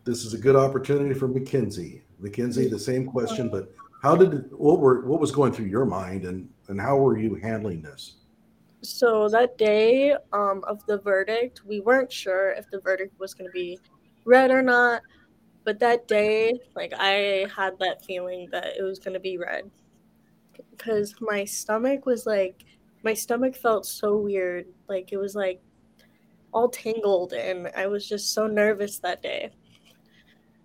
This 0.05 0.25
is 0.25 0.35
a 0.35 0.39
good 0.39 0.57
opportunity 0.57 1.15
for 1.15 1.29
McKenzie. 1.29 2.03
McKenzie, 2.23 2.71
the 2.71 2.79
same 2.79 3.07
question, 3.07 3.49
but 3.49 3.73
how 4.03 4.15
did 4.15 4.51
what 4.53 4.81
were 4.81 5.05
what 5.07 5.21
was 5.21 5.33
going 5.33 5.53
through 5.53 5.67
your 5.67 5.85
mind 5.85 6.25
and 6.25 6.49
and 6.69 6.81
how 6.81 6.97
were 6.97 7.19
you 7.19 7.35
handling 7.37 7.83
this? 7.83 8.18
So 8.83 9.29
that 9.29 9.59
day 9.59 10.15
um, 10.33 10.63
of 10.67 10.85
the 10.87 10.99
verdict, 10.99 11.63
we 11.67 11.81
weren't 11.81 12.13
sure 12.13 12.53
if 12.53 12.71
the 12.71 12.81
verdict 12.81 13.19
was 13.19 13.35
going 13.35 13.49
to 13.49 13.53
be 13.53 13.79
read 14.25 14.51
or 14.51 14.63
not. 14.63 15.03
but 15.69 15.79
that 15.79 16.09
day, 16.09 16.59
like 16.75 16.95
I 16.97 17.47
had 17.55 17.79
that 17.79 18.03
feeling 18.03 18.49
that 18.53 18.79
it 18.79 18.83
was 18.83 18.99
gonna 18.99 19.21
be 19.21 19.37
read, 19.37 19.71
because 20.71 21.15
my 21.21 21.45
stomach 21.45 22.07
was 22.07 22.25
like, 22.25 22.65
my 23.05 23.13
stomach 23.13 23.55
felt 23.55 23.85
so 23.85 24.17
weird, 24.17 24.65
like 24.89 25.13
it 25.13 25.19
was 25.19 25.35
like 25.35 25.61
all 26.53 26.71
tangled, 26.71 27.35
and 27.35 27.71
I 27.77 27.87
was 27.87 28.09
just 28.09 28.33
so 28.33 28.47
nervous 28.47 28.99
that 29.01 29.23
day. 29.23 29.51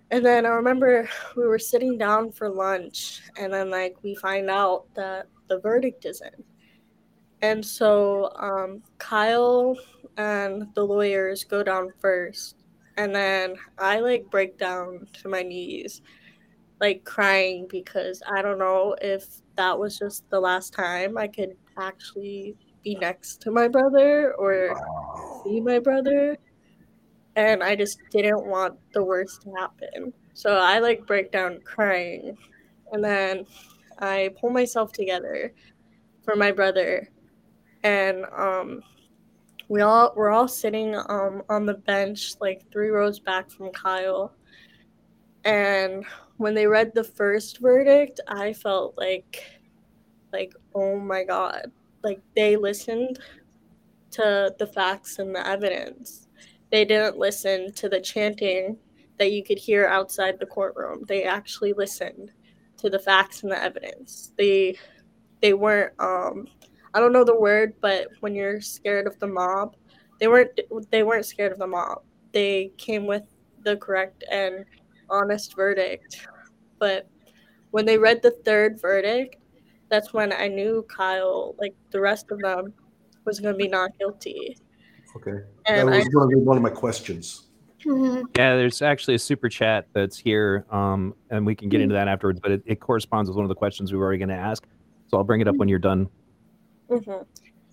And 0.10 0.26
then 0.26 0.46
I 0.46 0.50
remember 0.52 1.10
we 1.36 1.48
were 1.48 1.60
sitting 1.60 1.98
down 1.98 2.32
for 2.32 2.50
lunch, 2.50 3.24
and 3.38 3.52
then 3.52 3.70
like 3.70 3.98
we 4.04 4.16
find 4.16 4.50
out 4.50 4.86
that 4.96 5.28
the 5.50 5.60
verdict 5.60 6.06
is 6.06 6.22
in. 6.22 6.46
And 7.44 7.64
so 7.64 8.32
um, 8.38 8.82
Kyle 9.00 9.78
and 10.16 10.74
the 10.76 10.84
lawyers 10.84 11.44
go 11.44 11.62
down 11.62 11.92
first, 12.00 12.56
and 12.96 13.14
then 13.14 13.56
I 13.78 14.00
like 14.00 14.32
break 14.32 14.58
down 14.58 15.08
to 15.22 15.28
my 15.28 15.44
knees, 15.44 16.02
like 16.80 17.04
crying 17.04 17.68
because 17.70 18.24
I 18.34 18.42
don't 18.42 18.60
know 18.60 18.96
if 19.02 19.26
that 19.58 19.78
was 19.78 20.00
just 20.00 20.30
the 20.30 20.40
last 20.40 20.72
time 20.72 21.18
I 21.18 21.28
could 21.28 21.58
actually 21.78 22.56
be 22.82 22.96
next 22.96 23.42
to 23.42 23.52
my 23.52 23.68
brother 23.68 24.34
or 24.36 24.74
see 25.44 25.60
my 25.60 25.80
brother. 25.80 26.38
And 27.36 27.62
I 27.62 27.76
just 27.76 28.00
didn't 28.10 28.46
want 28.46 28.80
the 28.94 29.04
worst 29.04 29.42
to 29.42 29.52
happen. 29.60 30.14
So 30.34 30.56
I 30.56 30.80
like 30.80 31.06
break 31.06 31.30
down 31.34 31.60
crying, 31.66 32.38
and 32.94 33.04
then 33.04 33.46
I 34.00 34.30
pull 34.40 34.50
myself 34.50 34.94
together 34.94 35.54
for 36.24 36.38
my 36.38 36.54
brother, 36.54 37.10
and 37.84 38.26
um, 38.36 38.82
we 39.70 39.82
all 39.82 40.14
we're 40.16 40.30
all 40.30 40.48
sitting 40.48 40.96
um 40.96 41.44
on 41.50 41.66
the 41.66 41.74
bench 41.74 42.34
like 42.42 42.70
three 42.72 42.90
rows 42.90 43.20
back 43.20 43.50
from 43.50 43.72
Kyle, 43.72 44.34
and 45.46 46.06
when 46.38 46.54
they 46.54 46.68
read 46.68 46.94
the 46.94 47.04
first 47.04 47.60
verdict, 47.60 48.20
I 48.28 48.54
felt 48.54 48.98
like 48.98 49.44
like 50.32 50.54
oh 50.76 50.98
my 51.00 51.24
god, 51.24 51.72
like 52.04 52.22
they 52.36 52.56
listened 52.56 53.20
to 54.12 54.54
the 54.60 54.68
facts 54.68 55.20
and 55.20 55.34
the 55.36 55.48
evidence 55.48 56.28
they 56.74 56.86
didn't 56.86 57.20
listen 57.20 57.72
to 57.74 57.88
the 57.88 58.02
chanting 58.02 58.76
that 59.20 59.32
you 59.32 59.44
could 59.44 59.60
hear 59.60 59.86
outside 59.86 60.40
the 60.40 60.48
courtroom. 60.48 61.04
They 61.08 61.24
actually 61.24 61.72
listened 61.72 62.32
to 62.78 62.90
the 62.90 62.98
facts 62.98 63.44
and 63.44 63.52
the 63.52 63.64
evidence. 63.64 64.34
They 64.40 64.80
they 65.40 65.54
weren't 65.54 65.94
um 66.00 66.48
I 66.94 67.00
don't 67.00 67.12
know 67.14 67.24
the 67.24 67.40
word, 67.40 67.74
but 67.82 68.08
when 68.20 68.36
you're 68.36 68.62
scared 68.62 69.08
of 69.08 69.18
the 69.20 69.28
mob, 69.28 69.76
they 70.20 70.28
weren't 70.28 70.60
they 70.92 71.04
weren't 71.04 71.26
scared 71.26 71.52
of 71.52 71.60
the 71.60 71.68
mob. 71.68 72.04
They 72.32 72.72
came 72.78 73.06
with 73.06 73.24
the 73.64 73.78
correct 73.78 74.24
and 74.32 74.66
honest 75.10 75.56
verdict. 75.56 76.28
But 76.80 77.08
when 77.72 77.86
they 77.86 77.98
read 77.98 78.22
the 78.22 78.32
third 78.46 78.80
verdict, 78.80 79.38
that's 79.90 80.14
when 80.14 80.34
I 80.34 80.48
knew 80.48 80.86
Kyle, 80.90 81.56
like 81.60 81.74
the 81.92 82.00
rest 82.00 82.32
of 82.32 82.40
them, 82.40 82.74
was 83.26 83.40
going 83.40 83.54
to 83.54 83.58
be 83.58 83.68
not 83.68 83.98
guilty. 83.98 84.58
Okay. 85.16 85.44
And 85.66 85.88
that 85.88 85.96
was 85.96 86.06
I- 86.06 86.10
going 86.10 86.30
to 86.30 86.38
be 86.38 86.42
one 86.42 86.58
of 86.58 86.64
my 86.64 86.70
questions. 86.70 87.48
Mhm. 87.86 88.24
Yeah, 88.38 88.56
there's 88.56 88.82
actually 88.82 89.16
a 89.16 89.20
super 89.20 89.50
chat 89.50 89.88
that's 89.94 90.18
here, 90.18 90.66
um, 90.72 91.14
and 91.30 91.46
we 91.46 91.54
can 91.54 91.68
get 91.68 91.82
into 91.82 91.94
that 91.94 92.08
afterwards. 92.08 92.40
But 92.40 92.52
it, 92.52 92.64
it 92.66 92.80
corresponds 92.80 93.30
with 93.30 93.36
one 93.36 93.44
of 93.44 93.50
the 93.50 93.56
questions 93.56 93.92
we 93.92 93.98
were 93.98 94.06
already 94.06 94.20
going 94.20 94.30
to 94.30 94.36
ask, 94.36 94.66
so 95.08 95.18
I'll 95.18 95.26
bring 95.26 95.42
it 95.42 95.50
up 95.50 95.58
when 95.58 95.68
you're 95.68 95.80
done. 95.80 96.08
Mhm. 96.94 97.26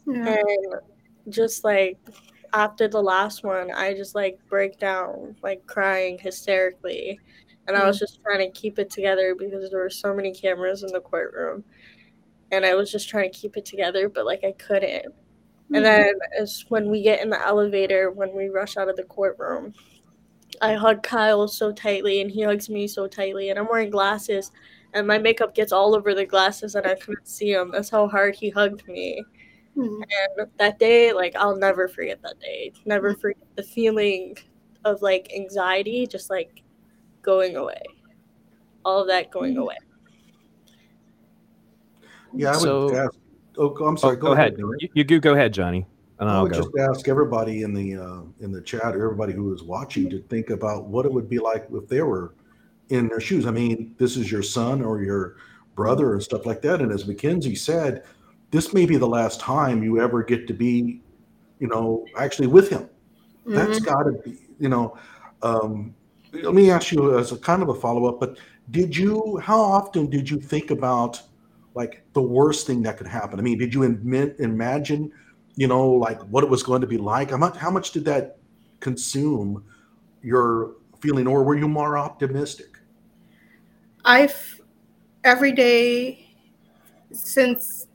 Yeah. 0.07 0.37
And 0.41 1.33
just 1.33 1.65
like 1.65 1.99
after 2.53 2.89
the 2.89 3.03
last 3.03 3.45
one, 3.45 3.71
I 3.71 3.95
just 3.95 4.15
like 4.15 4.39
break 4.49 4.79
down, 4.79 5.37
like 5.43 5.67
crying 5.67 6.19
hysterically. 6.19 7.21
And 7.69 7.77
I 7.77 7.87
was 7.87 7.99
just 7.99 8.21
trying 8.23 8.41
to 8.41 8.61
keep 8.61 8.79
it 8.79 8.91
together 8.91 9.35
because 9.39 9.71
there 9.71 9.81
were 9.81 9.91
so 9.91 10.15
many 10.15 10.33
cameras 10.33 10.83
in 10.83 10.93
the 10.93 11.01
courtroom. 11.01 11.65
And 12.53 12.67
I 12.67 12.75
was 12.75 12.91
just 12.91 13.09
trying 13.09 13.31
to 13.31 13.39
keep 13.39 13.57
it 13.57 13.65
together, 13.65 14.09
but 14.09 14.27
like 14.27 14.45
I 14.45 14.53
couldn't. 14.53 15.15
And 15.73 15.85
then 15.85 16.15
it's 16.33 16.67
when 16.69 16.91
we 16.91 17.03
get 17.03 17.23
in 17.23 17.31
the 17.31 17.41
elevator, 17.47 18.11
when 18.11 18.35
we 18.35 18.49
rush 18.49 18.77
out 18.77 18.89
of 18.89 18.97
the 18.97 19.05
courtroom, 19.05 19.73
I 20.61 20.75
hug 20.75 21.03
Kyle 21.03 21.47
so 21.49 21.73
tightly 21.73 22.21
and 22.21 22.31
he 22.31 22.43
hugs 22.43 22.69
me 22.69 22.89
so 22.89 23.07
tightly. 23.07 23.51
And 23.51 23.59
I'm 23.59 23.69
wearing 23.69 23.91
glasses 23.91 24.51
and 24.95 25.07
my 25.07 25.19
makeup 25.19 25.55
gets 25.55 25.73
all 25.73 25.95
over 25.95 26.15
the 26.15 26.25
glasses 26.27 26.75
and 26.75 26.87
I 26.87 26.95
couldn't 26.95 27.29
see 27.29 27.53
him. 27.53 27.71
That's 27.71 27.91
how 27.91 28.09
hard 28.09 28.35
he 28.35 28.51
hugged 28.51 28.87
me. 28.89 29.25
Mhm. 29.77 30.03
And 30.39 30.49
that 30.59 30.79
day, 30.79 31.13
like, 31.13 31.35
I'll 31.37 31.57
never 31.57 31.89
forget 31.89 32.21
that 32.23 32.41
day. 32.41 32.73
Never 32.85 33.15
forget 33.15 33.47
the 33.57 33.63
feeling 33.63 34.37
of 34.85 35.01
like 35.03 35.33
anxiety 35.35 36.07
just 36.07 36.31
like 36.31 36.63
going 37.23 37.57
away. 37.57 37.81
All 38.85 39.03
of 39.03 39.09
that 39.09 39.31
going 39.31 39.57
away. 39.57 39.77
Yeah, 42.35 42.53
I 42.57 42.63
would 42.63 42.95
ask. 42.95 43.15
Oh, 43.59 43.75
I'm 43.85 43.95
Oh, 43.95 43.97
sorry. 43.97 44.17
go, 44.17 44.33
ahead. 44.33 44.57
Darren. 44.57 44.77
You, 44.81 44.89
you 44.95 45.05
go, 45.05 45.19
go 45.19 45.35
ahead, 45.35 45.53
Johnnie, 45.53 45.87
and 46.19 46.29
then 46.29 46.35
I 46.35 46.39
I'll 46.39 46.45
would 46.45 46.53
go. 46.53 46.59
just 46.59 46.71
ask 46.79 47.09
everybody 47.09 47.63
in 47.63 47.75
the 47.75 47.97
uh, 47.97 48.23
in 48.41 48.53
the 48.53 48.61
chat, 48.61 48.95
or 48.97 49.05
everybody 49.05 49.33
who 49.33 49.53
is 49.53 49.63
watching, 49.63 50.09
to 50.11 50.21
think 50.23 50.51
about 50.51 50.87
what 50.87 51.05
it 51.07 51.13
would 51.13 51.29
be 51.29 51.39
like 51.39 51.67
if 51.73 51.89
they 51.89 52.03
were 52.03 52.33
in 52.91 53.09
their 53.09 53.21
shoes. 53.21 53.47
I 53.47 53.51
mean, 53.51 53.95
this 53.99 54.17
is 54.17 54.31
your 54.31 54.43
son 54.43 54.83
or 54.83 55.03
your 55.03 55.37
brother 55.75 56.13
and 56.13 56.23
stuff 56.23 56.45
like 56.45 56.61
that. 56.63 56.81
And 56.83 56.93
as 56.93 57.05
McKenzie 57.05 57.57
said, 57.57 58.05
this 58.51 58.75
may 58.75 58.85
be 58.85 58.97
the 58.97 59.09
last 59.09 59.41
time 59.41 59.83
you 59.83 60.01
ever 60.01 60.23
get 60.23 60.47
to 60.49 60.53
be, 60.55 61.01
you 61.61 61.69
know, 61.69 62.05
actually 62.19 62.49
with 62.49 62.69
him. 62.69 62.89
That's 63.47 63.79
Mhm. 63.81 63.85
got 63.85 64.03
to 64.03 64.13
be, 64.25 64.39
you 64.59 64.69
know. 64.69 64.97
Um, 65.43 65.95
let 66.33 66.55
me 66.55 66.71
ask 66.71 66.93
you 66.93 67.17
as 67.19 67.33
a 67.33 67.37
kind 67.39 67.63
of 67.63 67.69
a 67.71 67.75
follow 67.75 68.07
up. 68.07 68.21
But 68.21 68.39
did 68.71 68.97
you? 68.97 69.39
How 69.39 69.59
often 69.61 70.11
did 70.11 70.29
you 70.31 70.39
think 70.41 70.71
about 70.71 71.23
like 71.75 72.03
the 72.13 72.23
worst 72.23 72.67
thing 72.67 72.83
that 72.83 72.99
could 72.99 73.07
happen? 73.07 73.39
I 73.39 73.43
mean, 73.43 73.59
did 73.59 73.73
you 73.73 73.85
im- 73.85 74.35
imagine, 74.39 75.13
you 75.55 75.67
know, 75.69 75.89
like 75.89 76.21
what 76.23 76.45
it 76.45 76.51
was 76.51 76.63
going 76.63 76.81
to 76.81 76.87
be 76.87 76.99
like? 76.99 77.31
How 77.31 77.37
much? 77.37 77.57
How 77.57 77.71
much 77.71 77.93
did 77.93 78.05
that 78.05 78.39
consume 78.81 79.65
your 80.23 80.73
feeling, 81.01 81.27
or 81.27 81.43
were 81.43 81.57
you 81.57 81.69
more 81.69 81.97
optimistic? 81.97 82.70
I've 84.05 84.61
every 85.25 85.53
day 85.53 86.27
since 87.13 87.87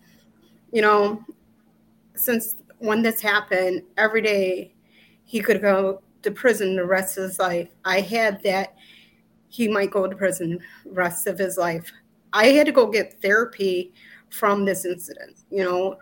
you 0.71 0.81
know 0.81 1.23
since 2.15 2.55
when 2.79 3.01
this 3.01 3.21
happened, 3.21 3.83
every 3.97 4.21
day 4.21 4.73
he 5.23 5.39
could 5.39 5.61
go 5.61 6.01
to 6.21 6.31
prison 6.31 6.75
the 6.75 6.85
rest 6.85 7.17
of 7.17 7.23
his 7.25 7.39
life. 7.39 7.69
I 7.83 8.01
had 8.01 8.41
that 8.43 8.75
he 9.49 9.67
might 9.67 9.91
go 9.91 10.07
to 10.07 10.15
prison 10.15 10.59
rest 10.85 11.27
of 11.27 11.37
his 11.37 11.57
life. 11.57 11.91
I 12.33 12.47
had 12.47 12.65
to 12.65 12.71
go 12.71 12.87
get 12.87 13.21
therapy 13.21 13.93
from 14.29 14.65
this 14.65 14.85
incident. 14.85 15.39
You 15.49 15.63
know, 15.63 15.97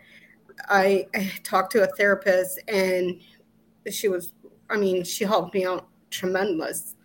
I, 0.70 1.08
I 1.14 1.32
talked 1.44 1.72
to 1.74 1.84
a 1.84 1.96
therapist 1.96 2.60
and 2.68 3.20
she 3.92 4.08
was, 4.08 4.34
I 4.70 4.78
mean, 4.78 5.04
she 5.04 5.26
helped 5.26 5.54
me 5.54 5.66
out 5.66 5.88
tremendous. 6.10 6.96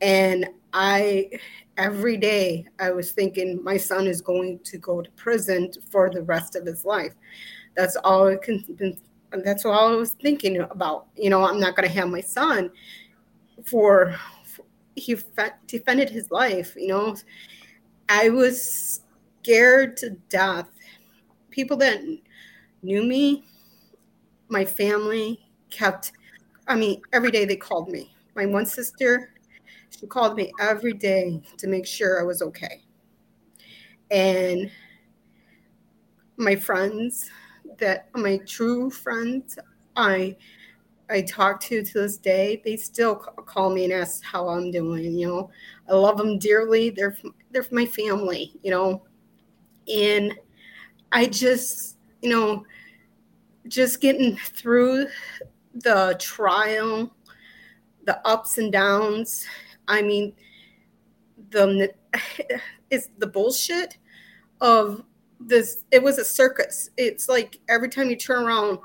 And 0.00 0.46
I 0.72 1.30
every 1.76 2.16
day 2.16 2.66
I 2.78 2.90
was 2.90 3.12
thinking 3.12 3.62
my 3.62 3.76
son 3.76 4.06
is 4.06 4.20
going 4.20 4.60
to 4.64 4.78
go 4.78 5.02
to 5.02 5.10
prison 5.12 5.72
for 5.90 6.10
the 6.10 6.22
rest 6.22 6.56
of 6.56 6.66
his 6.66 6.84
life. 6.84 7.14
That's 7.76 7.96
all 7.96 8.28
I 8.28 8.36
can 8.36 8.98
that's 9.44 9.64
all 9.64 9.94
I 9.94 9.96
was 9.96 10.12
thinking 10.12 10.58
about. 10.58 11.06
You 11.16 11.30
know, 11.30 11.44
I'm 11.44 11.58
not 11.58 11.74
going 11.74 11.88
to 11.88 11.94
have 11.94 12.08
my 12.08 12.20
son 12.20 12.70
for, 13.64 14.14
for 14.44 14.64
he 14.94 15.14
fe- 15.14 15.52
defended 15.66 16.10
his 16.10 16.30
life, 16.30 16.74
you 16.76 16.88
know. 16.88 17.16
I 18.10 18.28
was 18.28 19.00
scared 19.42 19.96
to 19.98 20.10
death. 20.28 20.68
People 21.50 21.78
that 21.78 22.00
knew 22.82 23.02
me, 23.02 23.44
my 24.48 24.66
family 24.66 25.40
kept 25.70 26.12
I 26.68 26.76
mean, 26.76 27.02
every 27.12 27.30
day 27.30 27.44
they 27.44 27.56
called 27.56 27.88
me. 27.88 28.14
My 28.34 28.46
one 28.46 28.66
sister, 28.66 29.32
she 30.02 30.08
called 30.08 30.36
me 30.36 30.52
every 30.58 30.94
day 30.94 31.40
to 31.58 31.68
make 31.68 31.86
sure 31.86 32.20
I 32.20 32.24
was 32.24 32.42
okay. 32.42 32.82
And 34.10 34.68
my 36.36 36.56
friends 36.56 37.30
that 37.78 38.08
my 38.14 38.38
true 38.38 38.90
friends 38.90 39.56
I 39.94 40.36
I 41.08 41.20
talk 41.20 41.60
to 41.60 41.84
to 41.84 41.92
this 41.92 42.16
day, 42.16 42.62
they 42.64 42.76
still 42.76 43.14
call 43.14 43.70
me 43.70 43.84
and 43.84 43.92
ask 43.92 44.24
how 44.24 44.48
I'm 44.48 44.72
doing, 44.72 45.04
you 45.16 45.28
know. 45.28 45.50
I 45.88 45.92
love 45.92 46.16
them 46.16 46.38
dearly. 46.38 46.90
They're 46.90 47.16
they're 47.52 47.66
my 47.70 47.86
family, 47.86 48.58
you 48.64 48.72
know. 48.72 49.04
And 49.86 50.34
I 51.12 51.26
just, 51.26 51.98
you 52.22 52.30
know, 52.30 52.64
just 53.68 54.00
getting 54.00 54.36
through 54.36 55.06
the 55.74 56.16
trial, 56.18 57.14
the 58.04 58.26
ups 58.26 58.58
and 58.58 58.72
downs. 58.72 59.46
I 59.92 60.02
mean, 60.02 60.32
the 61.50 61.92
it's 62.90 63.08
the 63.18 63.26
bullshit 63.26 63.98
of 64.60 65.04
this. 65.38 65.84
It 65.92 66.02
was 66.02 66.18
a 66.18 66.24
circus. 66.24 66.90
It's 66.96 67.28
like 67.28 67.60
every 67.68 67.88
time 67.88 68.08
you 68.08 68.16
turn 68.16 68.44
around, 68.44 68.78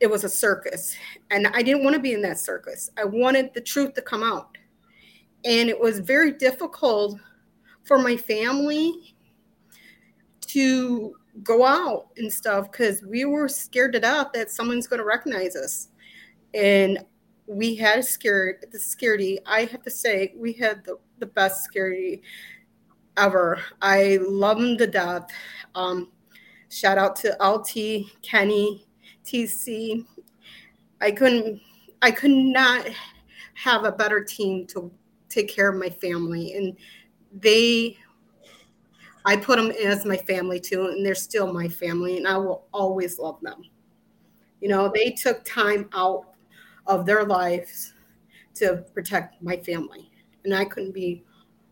it 0.00 0.10
was 0.10 0.24
a 0.24 0.28
circus, 0.28 0.94
and 1.30 1.46
I 1.46 1.62
didn't 1.62 1.84
want 1.84 1.94
to 1.94 2.02
be 2.02 2.12
in 2.12 2.22
that 2.22 2.40
circus. 2.40 2.90
I 2.98 3.04
wanted 3.04 3.54
the 3.54 3.60
truth 3.60 3.94
to 3.94 4.02
come 4.02 4.22
out, 4.22 4.58
and 5.44 5.68
it 5.68 5.78
was 5.78 6.00
very 6.00 6.32
difficult 6.32 7.18
for 7.84 7.98
my 7.98 8.16
family 8.16 9.14
to 10.48 11.14
go 11.44 11.64
out 11.64 12.08
and 12.16 12.32
stuff 12.32 12.70
because 12.70 13.02
we 13.04 13.24
were 13.24 13.48
scared 13.48 13.92
to 13.92 14.00
death 14.00 14.28
that 14.34 14.50
someone's 14.50 14.88
going 14.88 14.98
to 14.98 15.04
recognize 15.04 15.54
us 15.54 15.88
and 16.54 16.98
we 17.50 17.74
had 17.74 18.04
scared 18.04 18.64
the 18.70 18.78
security 18.78 19.40
i 19.44 19.64
have 19.64 19.82
to 19.82 19.90
say 19.90 20.32
we 20.36 20.52
had 20.52 20.84
the, 20.84 20.96
the 21.18 21.26
best 21.26 21.64
security 21.64 22.22
ever. 23.16 23.60
I 23.82 24.18
love 24.22 24.58
them 24.58 24.78
to 24.78 24.86
death. 24.86 25.26
Um, 25.74 26.12
shout 26.70 26.96
out 26.96 27.16
to 27.16 27.36
lt 27.42 27.74
kenny 28.22 28.86
tc 29.24 30.06
i 31.00 31.10
couldn't 31.10 31.60
i 32.02 32.10
could 32.12 32.30
not 32.30 32.86
have 33.54 33.84
a 33.84 33.90
better 33.90 34.22
team 34.22 34.64
to 34.68 34.90
take 35.28 35.48
care 35.48 35.70
of 35.70 35.76
my 35.76 35.90
family 35.90 36.54
and 36.54 36.76
they 37.32 37.96
I 39.24 39.36
put 39.36 39.58
them 39.58 39.70
as 39.70 40.06
my 40.06 40.16
family 40.16 40.58
too, 40.58 40.86
and 40.86 41.04
they're 41.04 41.14
still 41.14 41.52
my 41.52 41.68
family, 41.68 42.16
and 42.16 42.26
I 42.26 42.38
will 42.38 42.66
always 42.72 43.18
love 43.18 43.38
them. 43.42 43.62
You 44.62 44.68
know, 44.68 44.90
they 44.92 45.10
took 45.10 45.44
time 45.44 45.90
out 45.92 46.29
of 46.90 47.06
their 47.06 47.24
lives 47.24 47.94
to 48.56 48.84
protect 48.92 49.40
my 49.40 49.56
family, 49.56 50.10
and 50.44 50.52
I 50.52 50.64
couldn't 50.64 50.92
be 50.92 51.22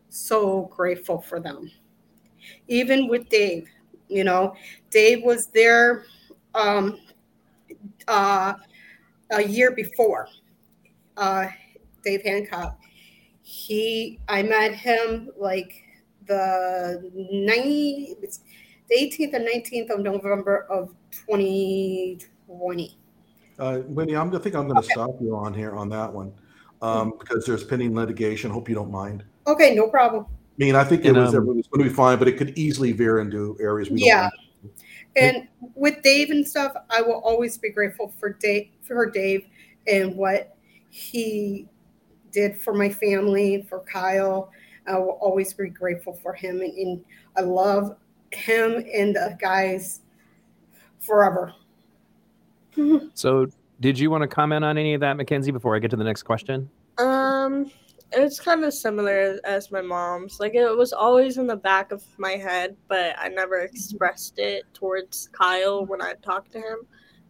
so 0.08 0.70
grateful 0.74 1.20
for 1.20 1.40
them. 1.40 1.70
Even 2.68 3.08
with 3.08 3.28
Dave, 3.28 3.68
you 4.08 4.22
know, 4.22 4.54
Dave 4.90 5.24
was 5.24 5.48
there 5.48 6.04
um, 6.54 7.00
uh, 8.06 8.54
a 9.32 9.42
year 9.42 9.72
before. 9.72 10.28
Uh, 11.16 11.48
Dave 12.04 12.22
Hancock. 12.22 12.78
He, 13.42 14.20
I 14.28 14.44
met 14.44 14.72
him 14.72 15.30
like 15.36 15.82
the 16.26 17.10
90, 17.32 18.14
the 18.88 18.94
18th 18.94 19.34
and 19.34 19.48
19th 19.48 19.90
of 19.90 20.00
November 20.00 20.66
of 20.70 20.94
2020. 21.10 22.98
Uh, 23.58 23.80
Wendy, 23.86 24.16
I'm, 24.16 24.34
I 24.34 24.38
think 24.38 24.54
I'm 24.54 24.68
going 24.68 24.80
to 24.80 24.86
okay. 24.86 24.92
stop 24.92 25.20
you 25.20 25.36
on 25.36 25.52
here 25.52 25.74
on 25.74 25.88
that 25.88 26.12
one 26.12 26.32
um, 26.82 27.10
mm-hmm. 27.10 27.18
because 27.18 27.44
there's 27.44 27.64
pending 27.64 27.94
litigation. 27.94 28.50
Hope 28.50 28.68
you 28.68 28.74
don't 28.74 28.90
mind. 28.90 29.24
Okay, 29.46 29.74
no 29.74 29.88
problem. 29.88 30.26
I 30.30 30.64
mean, 30.64 30.74
I 30.74 30.84
think 30.84 31.04
it 31.04 31.12
was, 31.12 31.34
um, 31.34 31.48
it 31.48 31.56
was 31.56 31.66
going 31.68 31.84
to 31.84 31.88
be 31.88 31.94
fine, 31.94 32.18
but 32.18 32.28
it 32.28 32.36
could 32.36 32.56
easily 32.58 32.92
veer 32.92 33.20
into 33.20 33.56
areas 33.60 33.90
we 33.90 34.04
yeah. 34.04 34.28
And 35.16 35.48
with 35.74 36.02
Dave 36.02 36.30
and 36.30 36.46
stuff, 36.46 36.72
I 36.90 37.00
will 37.00 37.20
always 37.24 37.58
be 37.58 37.70
grateful 37.70 38.12
for 38.18 38.30
Dave 38.34 38.68
for 38.82 39.10
Dave 39.10 39.46
and 39.86 40.16
what 40.16 40.56
he 40.90 41.66
did 42.30 42.56
for 42.56 42.74
my 42.74 42.88
family, 42.88 43.66
for 43.68 43.80
Kyle, 43.80 44.50
I 44.86 44.98
will 44.98 45.18
always 45.20 45.52
be 45.54 45.68
grateful 45.68 46.14
for 46.14 46.32
him. 46.32 46.60
And, 46.60 46.72
and 46.72 47.04
I 47.36 47.42
love 47.42 47.96
him 48.32 48.84
and 48.92 49.14
the 49.14 49.36
guys 49.40 50.00
forever. 51.00 51.52
so, 53.14 53.46
did 53.80 53.98
you 53.98 54.10
want 54.10 54.22
to 54.22 54.28
comment 54.28 54.64
on 54.64 54.78
any 54.78 54.94
of 54.94 55.00
that, 55.00 55.16
McKenzie, 55.16 55.52
before 55.52 55.76
I 55.76 55.78
get 55.78 55.90
to 55.90 55.96
the 55.96 56.04
next 56.04 56.24
question? 56.24 56.68
Um, 56.98 57.70
it's 58.12 58.40
kind 58.40 58.64
of 58.64 58.72
similar 58.72 59.38
as 59.44 59.70
my 59.70 59.82
mom's. 59.82 60.40
Like 60.40 60.54
it 60.54 60.76
was 60.76 60.92
always 60.92 61.38
in 61.38 61.46
the 61.46 61.56
back 61.56 61.92
of 61.92 62.02
my 62.18 62.32
head, 62.32 62.76
but 62.88 63.14
I 63.18 63.28
never 63.28 63.58
expressed 63.58 64.38
it 64.38 64.64
towards 64.72 65.28
Kyle 65.32 65.84
when 65.84 66.00
I 66.00 66.14
talked 66.22 66.52
to 66.52 66.58
him. 66.58 66.78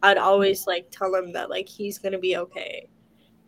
I'd 0.03 0.19
always 0.19 0.67
like 0.67 0.89
tell 0.91 1.15
him 1.15 1.33
that 1.33 1.51
like 1.51 1.69
he's 1.69 1.99
gonna 1.99 2.19
be 2.19 2.37
okay. 2.37 2.89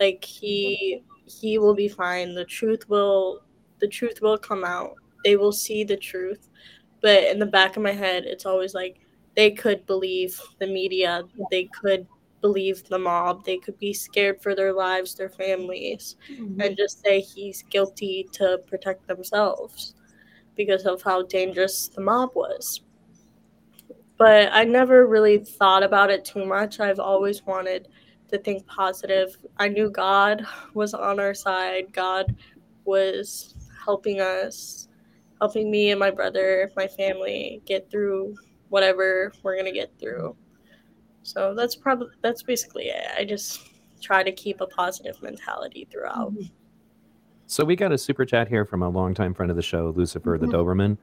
Like 0.01 0.25
he 0.25 1.05
he 1.25 1.59
will 1.59 1.75
be 1.75 1.89
fine. 1.89 2.35
The 2.35 2.45
truth 2.45 2.89
will 2.89 3.43
the 3.79 3.89
truth 3.89 4.21
will 4.21 4.39
come 4.39 4.65
out. 4.65 4.95
They 5.25 5.37
will 5.37 5.53
see 5.53 5.85
the 5.85 5.97
truth. 5.97 6.49
But 7.01 7.25
in 7.25 7.39
the 7.39 7.47
back 7.47 7.77
of 7.77 7.83
my 7.83 7.93
head, 7.93 8.25
it's 8.25 8.45
always 8.45 8.75
like 8.75 9.01
they 9.37 9.51
could 9.51 9.87
believe 9.87 10.41
the 10.59 10.67
media, 10.67 11.23
they 11.51 11.65
could 11.65 12.07
believe 12.41 12.85
the 12.89 12.99
mob, 12.99 13.45
they 13.45 13.59
could 13.59 13.79
be 13.79 13.93
scared 13.93 14.43
for 14.43 14.55
their 14.55 14.73
lives, 14.73 15.15
their 15.15 15.29
families, 15.29 16.17
mm-hmm. 16.31 16.61
and 16.61 16.77
just 16.77 17.03
say 17.03 17.21
he's 17.21 17.63
guilty 17.71 18.27
to 18.33 18.59
protect 18.67 19.07
themselves 19.07 19.95
because 20.57 20.85
of 20.85 21.03
how 21.03 21.23
dangerous 21.23 21.89
the 21.89 22.01
mob 22.01 22.31
was. 22.35 22.83
But 24.19 24.51
I 24.53 24.65
never 24.65 25.07
really 25.07 25.39
thought 25.39 25.83
about 25.83 26.11
it 26.11 26.25
too 26.25 26.45
much. 26.45 26.81
I've 26.81 27.01
always 27.01 27.45
wanted 27.47 27.89
to 28.29 28.39
think 28.39 28.67
positive. 28.67 29.37
I 29.59 29.69
knew 29.69 29.91
God 29.91 30.45
was 30.75 30.93
on 30.93 31.19
our 31.19 31.35
side. 31.35 31.93
God 31.93 32.37
was 32.85 33.55
helping 33.83 34.21
us, 34.21 34.89
helping 35.41 35.71
me 35.71 35.91
and 35.91 35.99
my 35.99 36.11
brother, 36.11 36.71
my 36.77 36.87
family 36.87 37.63
get 37.65 37.91
through 37.91 38.35
whatever 38.71 39.33
we're 39.43 39.57
gonna 39.57 39.73
get 39.73 39.93
through. 39.99 40.35
So 41.23 41.55
that's 41.55 41.77
probably 41.77 42.09
that's 42.23 42.43
basically 42.43 42.85
it. 42.85 43.07
I 43.17 43.25
just 43.25 43.69
try 44.01 44.23
to 44.23 44.33
keep 44.33 44.61
a 44.61 44.67
positive 44.67 45.23
mentality 45.23 45.87
throughout. 45.91 46.33
Mm-hmm. 46.33 46.47
So 47.47 47.65
we 47.65 47.77
got 47.77 47.93
a 47.93 47.99
super 47.99 48.25
chat 48.25 48.49
here 48.49 48.65
from 48.65 48.83
a 48.83 48.89
longtime 48.89 49.35
friend 49.35 49.51
of 49.51 49.57
the 49.57 49.63
show, 49.63 49.93
Lucifer 49.95 50.39
mm-hmm. 50.39 50.51
the 50.51 50.57
Doberman. 50.57 50.97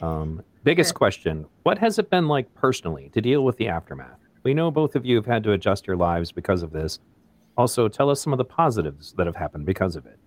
Um, 0.00 0.42
biggest 0.64 0.94
question: 0.94 1.46
What 1.62 1.78
has 1.78 1.98
it 1.98 2.10
been 2.10 2.28
like 2.28 2.52
personally 2.54 3.10
to 3.14 3.20
deal 3.20 3.44
with 3.44 3.56
the 3.56 3.68
aftermath? 3.68 4.18
We 4.42 4.52
know 4.52 4.70
both 4.70 4.96
of 4.96 5.06
you 5.06 5.16
have 5.16 5.26
had 5.26 5.42
to 5.44 5.52
adjust 5.52 5.86
your 5.86 5.96
lives 5.96 6.32
because 6.32 6.62
of 6.62 6.72
this. 6.72 6.98
Also, 7.56 7.88
tell 7.88 8.10
us 8.10 8.20
some 8.20 8.32
of 8.32 8.38
the 8.38 8.44
positives 8.44 9.12
that 9.12 9.26
have 9.26 9.36
happened 9.36 9.66
because 9.66 9.94
of 9.94 10.04
it 10.06 10.18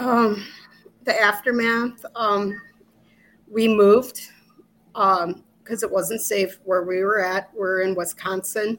um, 0.00 0.44
the 1.04 1.20
aftermath, 1.20 2.04
um, 2.14 2.60
we 3.48 3.68
moved 3.68 4.30
because 5.00 5.82
um, 5.82 5.88
it 5.88 5.90
wasn't 5.90 6.20
safe 6.20 6.58
where 6.64 6.82
we 6.82 7.02
were 7.02 7.24
at. 7.24 7.48
We're 7.54 7.80
in 7.80 7.94
Wisconsin, 7.94 8.78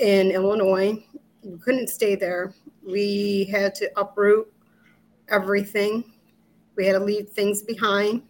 in 0.00 0.32
Illinois. 0.32 1.04
We 1.44 1.56
couldn't 1.58 1.88
stay 1.88 2.16
there. 2.16 2.52
We 2.84 3.44
had 3.44 3.76
to 3.76 3.92
uproot 3.96 4.52
everything. 5.28 6.02
We 6.74 6.84
had 6.86 6.94
to 6.94 6.98
leave 6.98 7.28
things 7.28 7.62
behind. 7.62 8.22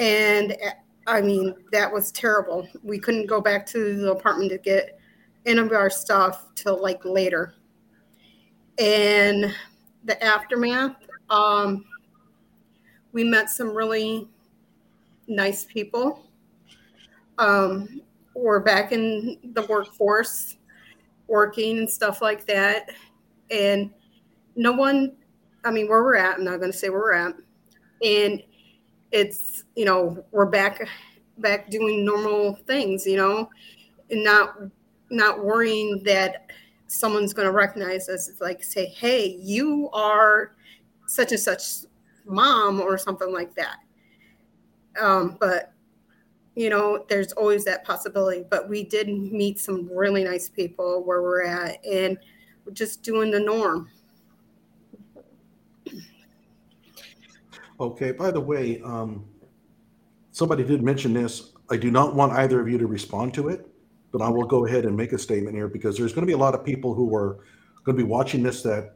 And 0.00 0.56
I 1.06 1.20
mean, 1.20 1.54
that 1.70 1.92
was 1.92 2.10
terrible. 2.10 2.66
We 2.82 2.98
couldn't 2.98 3.26
go 3.26 3.40
back 3.40 3.66
to 3.66 3.96
the 3.96 4.10
apartment 4.10 4.50
to 4.50 4.58
get 4.58 4.98
any 5.46 5.60
of 5.60 5.70
our 5.70 5.90
stuff 5.90 6.48
till 6.56 6.82
like 6.82 7.04
later. 7.04 7.54
And 8.78 9.54
the 10.02 10.20
aftermath, 10.24 10.96
um, 11.30 11.84
we 13.12 13.22
met 13.22 13.48
some 13.48 13.72
really 13.72 14.28
nice 15.28 15.64
people. 15.64 16.24
Um, 17.38 18.00
we're 18.34 18.60
back 18.60 18.92
in 18.92 19.38
the 19.54 19.62
workforce, 19.62 20.56
working 21.26 21.78
and 21.78 21.90
stuff 21.90 22.22
like 22.22 22.46
that. 22.46 22.90
And 23.50 23.90
no 24.54 24.72
one, 24.72 25.16
I 25.64 25.70
mean, 25.70 25.88
where 25.88 26.02
we're 26.02 26.16
at, 26.16 26.38
I'm 26.38 26.44
not 26.44 26.58
going 26.60 26.72
to 26.72 26.76
say 26.76 26.88
where 26.88 27.00
we're 27.00 27.14
at. 27.14 27.34
And 28.02 28.42
it's, 29.12 29.64
you 29.74 29.84
know, 29.84 30.24
we're 30.32 30.46
back, 30.46 30.86
back 31.38 31.70
doing 31.70 32.04
normal 32.04 32.56
things, 32.66 33.06
you 33.06 33.16
know, 33.16 33.48
and 34.10 34.22
not, 34.22 34.56
not 35.10 35.44
worrying 35.44 36.02
that 36.04 36.46
someone's 36.86 37.32
going 37.32 37.46
to 37.46 37.52
recognize 37.52 38.08
us. 38.08 38.28
It's 38.28 38.40
like 38.40 38.62
say, 38.62 38.86
"Hey, 38.86 39.38
you 39.40 39.90
are 39.92 40.56
such 41.06 41.32
and 41.32 41.40
such 41.40 41.62
mom" 42.26 42.80
or 42.80 42.98
something 42.98 43.32
like 43.32 43.54
that. 43.54 43.78
Um, 45.00 45.36
but 45.40 45.72
you 46.54 46.70
know, 46.70 47.04
there's 47.08 47.32
always 47.32 47.64
that 47.66 47.84
possibility. 47.84 48.44
But 48.48 48.68
we 48.68 48.82
did 48.82 49.08
meet 49.08 49.58
some 49.58 49.88
really 49.92 50.24
nice 50.24 50.48
people 50.48 51.04
where 51.04 51.22
we're 51.22 51.44
at, 51.44 51.84
and 51.84 52.18
we're 52.64 52.72
just 52.72 53.02
doing 53.02 53.30
the 53.30 53.40
norm. 53.40 53.90
Okay. 57.78 58.12
By 58.12 58.30
the 58.30 58.40
way, 58.40 58.80
um, 58.82 59.26
somebody 60.32 60.64
did 60.64 60.82
mention 60.82 61.12
this. 61.12 61.52
I 61.68 61.76
do 61.76 61.90
not 61.90 62.14
want 62.14 62.32
either 62.32 62.60
of 62.60 62.68
you 62.68 62.78
to 62.78 62.86
respond 62.86 63.34
to 63.34 63.48
it 63.48 63.68
but 64.16 64.24
I 64.24 64.30
will 64.30 64.46
go 64.46 64.64
ahead 64.64 64.86
and 64.86 64.96
make 64.96 65.12
a 65.12 65.18
statement 65.18 65.54
here 65.54 65.68
because 65.68 65.98
there's 65.98 66.14
going 66.14 66.22
to 66.22 66.26
be 66.26 66.32
a 66.32 66.38
lot 66.38 66.54
of 66.54 66.64
people 66.64 66.94
who 66.94 67.14
are 67.14 67.40
going 67.84 67.98
to 67.98 68.02
be 68.02 68.08
watching 68.08 68.42
this 68.42 68.62
that 68.62 68.94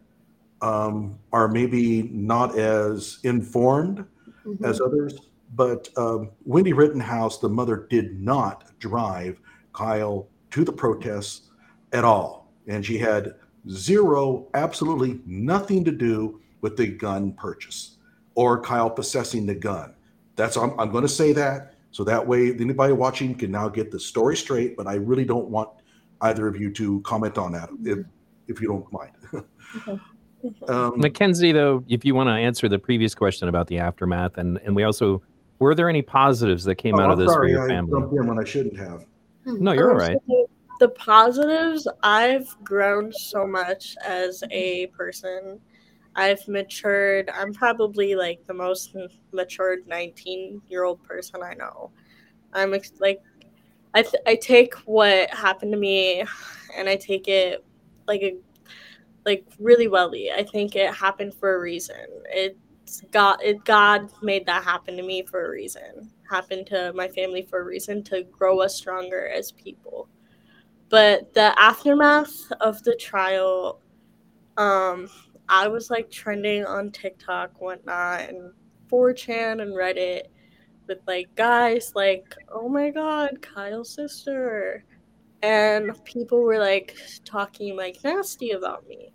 um, 0.63 1.19
are 1.31 1.47
maybe 1.47 2.05
not 2.05 2.59
as 2.59 3.19
informed 3.25 4.05
mm-hmm. 4.47 4.65
as 4.65 4.81
others. 4.81 5.30
But 5.55 5.89
um, 5.97 6.31
Wendy 6.45 6.73
Rittenhouse, 6.73 7.39
the 7.39 7.49
mother, 7.49 7.87
did 7.91 8.21
not 8.21 8.79
drive 8.79 9.41
Kyle 9.73 10.29
to 10.51 10.65
the 10.65 10.73
protests 10.73 11.51
at 11.93 12.05
all. 12.05 12.53
And 12.69 12.85
she 12.85 12.99
had 12.99 13.35
zero, 13.69 14.47
absolutely 14.55 15.21
nothing 15.27 15.85
to 15.85 15.91
do 15.91 16.41
with 16.61 16.77
the 16.77 16.87
gun 16.87 17.33
purchase 17.33 17.97
or 18.35 18.61
Kyle 18.61 18.91
possessing 18.91 19.47
the 19.47 19.55
gun. 19.55 19.95
That's 20.37 20.57
I'm, 20.57 20.79
I'm 20.79 20.91
going 20.91 21.03
to 21.03 21.09
say 21.09 21.33
that 21.33 21.75
so 21.93 22.05
that 22.05 22.27
way, 22.27 22.53
anybody 22.53 22.93
watching 22.93 23.35
can 23.35 23.51
now 23.51 23.69
get 23.69 23.91
the 23.91 23.99
story 23.99 24.37
straight. 24.37 24.77
But 24.77 24.87
I 24.87 24.95
really 24.95 25.25
don't 25.25 25.49
want 25.49 25.71
either 26.21 26.47
of 26.47 26.57
you 26.57 26.73
to 26.75 27.01
comment 27.01 27.39
on 27.39 27.53
that, 27.53 27.71
if 27.85 27.99
if 28.47 28.61
you 28.61 28.69
don't 28.69 28.93
mind. 28.93 29.13
okay. 29.89 30.01
Um, 30.69 30.93
McKenzie, 30.93 31.53
though, 31.53 31.85
if 31.87 32.03
you 32.03 32.15
want 32.15 32.29
to 32.29 32.33
answer 32.33 32.67
the 32.67 32.79
previous 32.79 33.15
question 33.15 33.47
about 33.47 33.67
the 33.67 33.79
aftermath, 33.79 34.39
and 34.39 34.59
and 34.65 34.75
we 34.75 34.85
also 34.85 35.21
were 35.61 35.75
there 35.75 35.89
any 35.89 36.03
positives 36.03 36.65
that 36.65 36.77
came 36.77 36.97
oh, 36.97 37.03
out 37.03 37.11
of 37.11 37.19
I'm 37.19 37.25
this 37.25 37.33
sorry, 37.33 37.53
for 37.53 37.59
your 37.59 37.65
I 37.65 37.69
family? 37.69 38.01
jumped 38.01 38.15
in 38.17 38.27
when 38.27 38.39
I 38.39 38.45
shouldn't 38.45 38.77
have. 38.79 39.05
No, 39.45 39.73
you're 39.73 39.91
all 39.91 40.01
Um, 40.01 40.09
right. 40.09 40.19
so 40.27 40.51
The 40.81 40.89
positives, 40.89 41.87
I've 42.03 42.49
grown 42.65 43.13
so 43.13 43.47
much 43.47 43.95
as 44.05 44.43
a 44.51 44.87
person. 44.89 45.61
I've 46.17 46.47
matured. 46.49 47.31
I'm 47.35 47.53
probably 47.53 48.15
like 48.15 48.45
the 48.47 48.55
most 48.55 48.97
matured 49.33 49.87
19 49.87 50.63
year 50.69 50.85
old 50.85 51.03
person 51.05 51.43
I 51.43 51.55
know. 51.55 51.91
I'm 52.55 52.73
ex- 52.75 52.95
like, 52.99 53.21
I, 53.95 54.03
th- 54.03 54.23
I 54.27 54.37
take 54.37 54.75
what 54.87 55.29
happened 55.31 55.73
to 55.73 55.79
me 55.79 56.25
and 56.77 56.89
I 56.89 56.97
take 56.97 57.29
it 57.29 57.65
like 58.09 58.23
a 58.23 58.37
like 59.27 59.45
really 59.59 59.89
welly. 59.89 60.33
I 60.33 60.43
think 60.43 60.75
it 60.75 60.93
happened 60.95 61.35
for 61.35 61.55
a 61.55 61.61
reason. 61.61 61.97
It's 62.91 63.03
God 63.13 63.39
it 63.41 63.65
God 63.65 64.11
made 64.21 64.47
that 64.47 64.65
happen 64.65 64.97
to 64.97 65.05
me 65.05 65.23
for 65.23 65.47
a 65.47 65.51
reason. 65.51 66.11
Happened 66.29 66.67
to 66.69 66.93
my 66.93 67.07
family 67.07 67.43
for 67.43 67.61
a 67.61 67.65
reason 67.65 68.03
to 68.05 68.25
grow 68.25 68.59
us 68.63 68.75
stronger 68.75 69.29
as 69.29 69.53
people. 69.53 70.09
But 70.89 71.33
the 71.33 71.57
aftermath 71.57 72.51
of 72.61 72.83
the 72.83 72.97
trial, 72.97 73.81
um, 74.57 75.09
I 75.49 75.69
was 75.69 75.89
like 75.89 76.11
trending 76.11 76.65
on 76.65 76.91
TikTok, 76.91 77.61
whatnot, 77.61 78.23
and 78.29 78.53
4chan 78.91 79.63
and 79.63 79.73
Reddit 79.73 80.23
with 80.89 80.99
like 81.07 81.33
guys 81.37 81.93
like, 81.95 82.35
oh 82.49 82.69
my 82.69 82.91
god, 82.91 83.41
Kyle's 83.41 83.95
sister. 83.95 84.85
And 85.43 85.93
people 86.05 86.43
were 86.43 86.59
like 86.59 86.97
talking 87.25 87.77
like 87.77 88.03
nasty 88.03 88.51
about 88.51 88.89
me. 88.89 89.13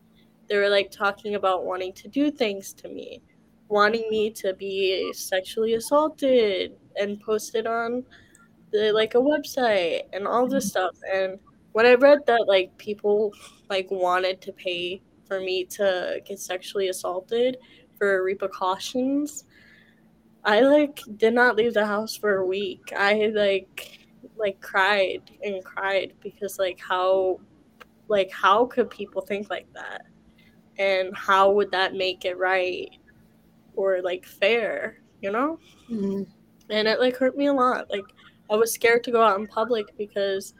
They 0.48 0.56
were 0.56 0.70
like 0.70 0.92
talking 0.92 1.36
about 1.36 1.66
wanting 1.66 1.92
to 1.92 2.08
do 2.08 2.32
things 2.32 2.72
to 2.76 2.88
me, 2.88 3.22
wanting 3.68 4.10
me 4.10 4.30
to 4.32 4.54
be 4.54 5.12
sexually 5.14 5.74
assaulted 5.74 6.74
and 7.00 7.20
posted 7.22 7.68
on 7.68 8.04
the 8.72 8.92
like 8.92 9.16
a 9.16 9.20
website 9.20 10.02
and 10.14 10.28
all 10.28 10.48
this 10.48 10.66
mm-hmm. 10.66 10.70
stuff. 10.70 10.98
And 11.14 11.40
when 11.72 11.86
I 11.86 11.96
read 11.96 12.26
that 12.28 12.48
like 12.48 12.78
people 12.78 13.34
like 13.70 13.90
wanted 13.90 14.42
to 14.42 14.52
pay 14.54 15.02
for 15.26 15.40
me 15.40 15.66
to 15.66 16.22
get 16.26 16.40
sexually 16.40 16.90
assaulted 16.90 17.58
for 17.98 18.24
repercussions, 18.24 19.46
I 20.44 20.62
like 20.62 21.02
did 21.18 21.34
not 21.34 21.56
leave 21.56 21.74
the 21.74 21.86
house 21.86 22.16
for 22.16 22.38
a 22.38 22.46
week. 22.46 22.94
I 22.96 23.32
like 23.34 24.00
like 24.38 24.62
cried 24.62 25.22
and 25.44 25.64
cried 25.64 26.14
because 26.22 26.60
like 26.60 26.80
how 26.80 27.40
like 28.08 28.32
how 28.32 28.66
could 28.66 28.90
people 28.90 29.22
think 29.22 29.50
like 29.50 29.68
that? 29.74 30.04
And 30.78 31.16
how 31.16 31.52
would 31.52 31.72
that 31.72 31.96
make 31.96 32.26
it 32.26 32.38
right 32.38 32.90
or 33.76 34.02
like 34.02 34.26
fair, 34.26 35.00
you 35.22 35.32
know? 35.32 35.60
Mhm. 35.90 36.28
and 36.70 36.88
it 36.88 37.00
like 37.00 37.16
hurt 37.18 37.38
me 37.38 37.48
a 37.48 37.54
lot. 37.54 37.90
Like 37.92 38.06
i 38.50 38.56
was 38.56 38.74
scared 38.74 39.04
to 39.04 39.12
go 39.12 39.22
out 39.22 39.40
in 39.40 39.48
public 39.48 39.86
because 39.98 40.54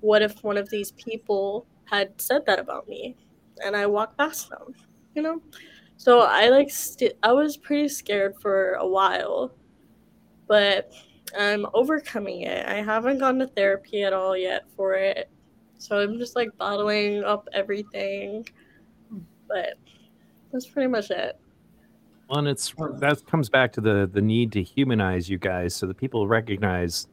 what 0.00 0.22
if 0.22 0.42
one 0.44 0.56
of 0.56 0.68
these 0.70 0.92
people 0.92 1.66
had 1.84 2.18
said 2.20 2.44
that 2.46 2.58
about 2.58 2.86
me 2.88 3.16
and 3.64 3.76
i 3.76 3.86
walked 3.86 4.16
past 4.18 4.48
them 4.50 4.74
you 5.14 5.22
know? 5.22 5.40
So 5.96 6.20
i 6.20 6.48
like 6.48 6.70
st- 6.70 7.16
i 7.22 7.32
was 7.32 7.56
pretty 7.56 7.88
scared 7.88 8.36
for 8.40 8.74
a 8.74 8.86
while 8.86 9.52
but 10.46 10.92
i'm 11.38 11.66
overcoming 11.74 12.42
it. 12.42 12.66
I 12.66 12.82
haven't 12.82 13.18
gone 13.18 13.38
to 13.38 13.46
therapy 13.46 14.02
at 14.02 14.12
all 14.12 14.36
yet 14.36 14.64
for 14.76 14.94
it. 14.94 15.30
So 15.78 15.98
i'm 16.00 16.18
just 16.18 16.36
like 16.36 16.50
bottling 16.58 17.24
up 17.24 17.48
everything. 17.52 18.46
But 19.48 19.74
that's 20.52 20.66
pretty 20.66 20.88
much 20.88 21.10
it 21.10 21.39
Well, 22.30 22.38
and 22.38 22.46
it's 22.46 22.72
that 23.00 23.26
comes 23.26 23.48
back 23.48 23.72
to 23.72 23.80
the 23.80 24.08
the 24.10 24.22
need 24.22 24.52
to 24.52 24.62
humanize 24.62 25.28
you 25.28 25.36
guys 25.36 25.74
so 25.74 25.86
that 25.88 25.96
people 25.96 26.28
recognize, 26.28 27.08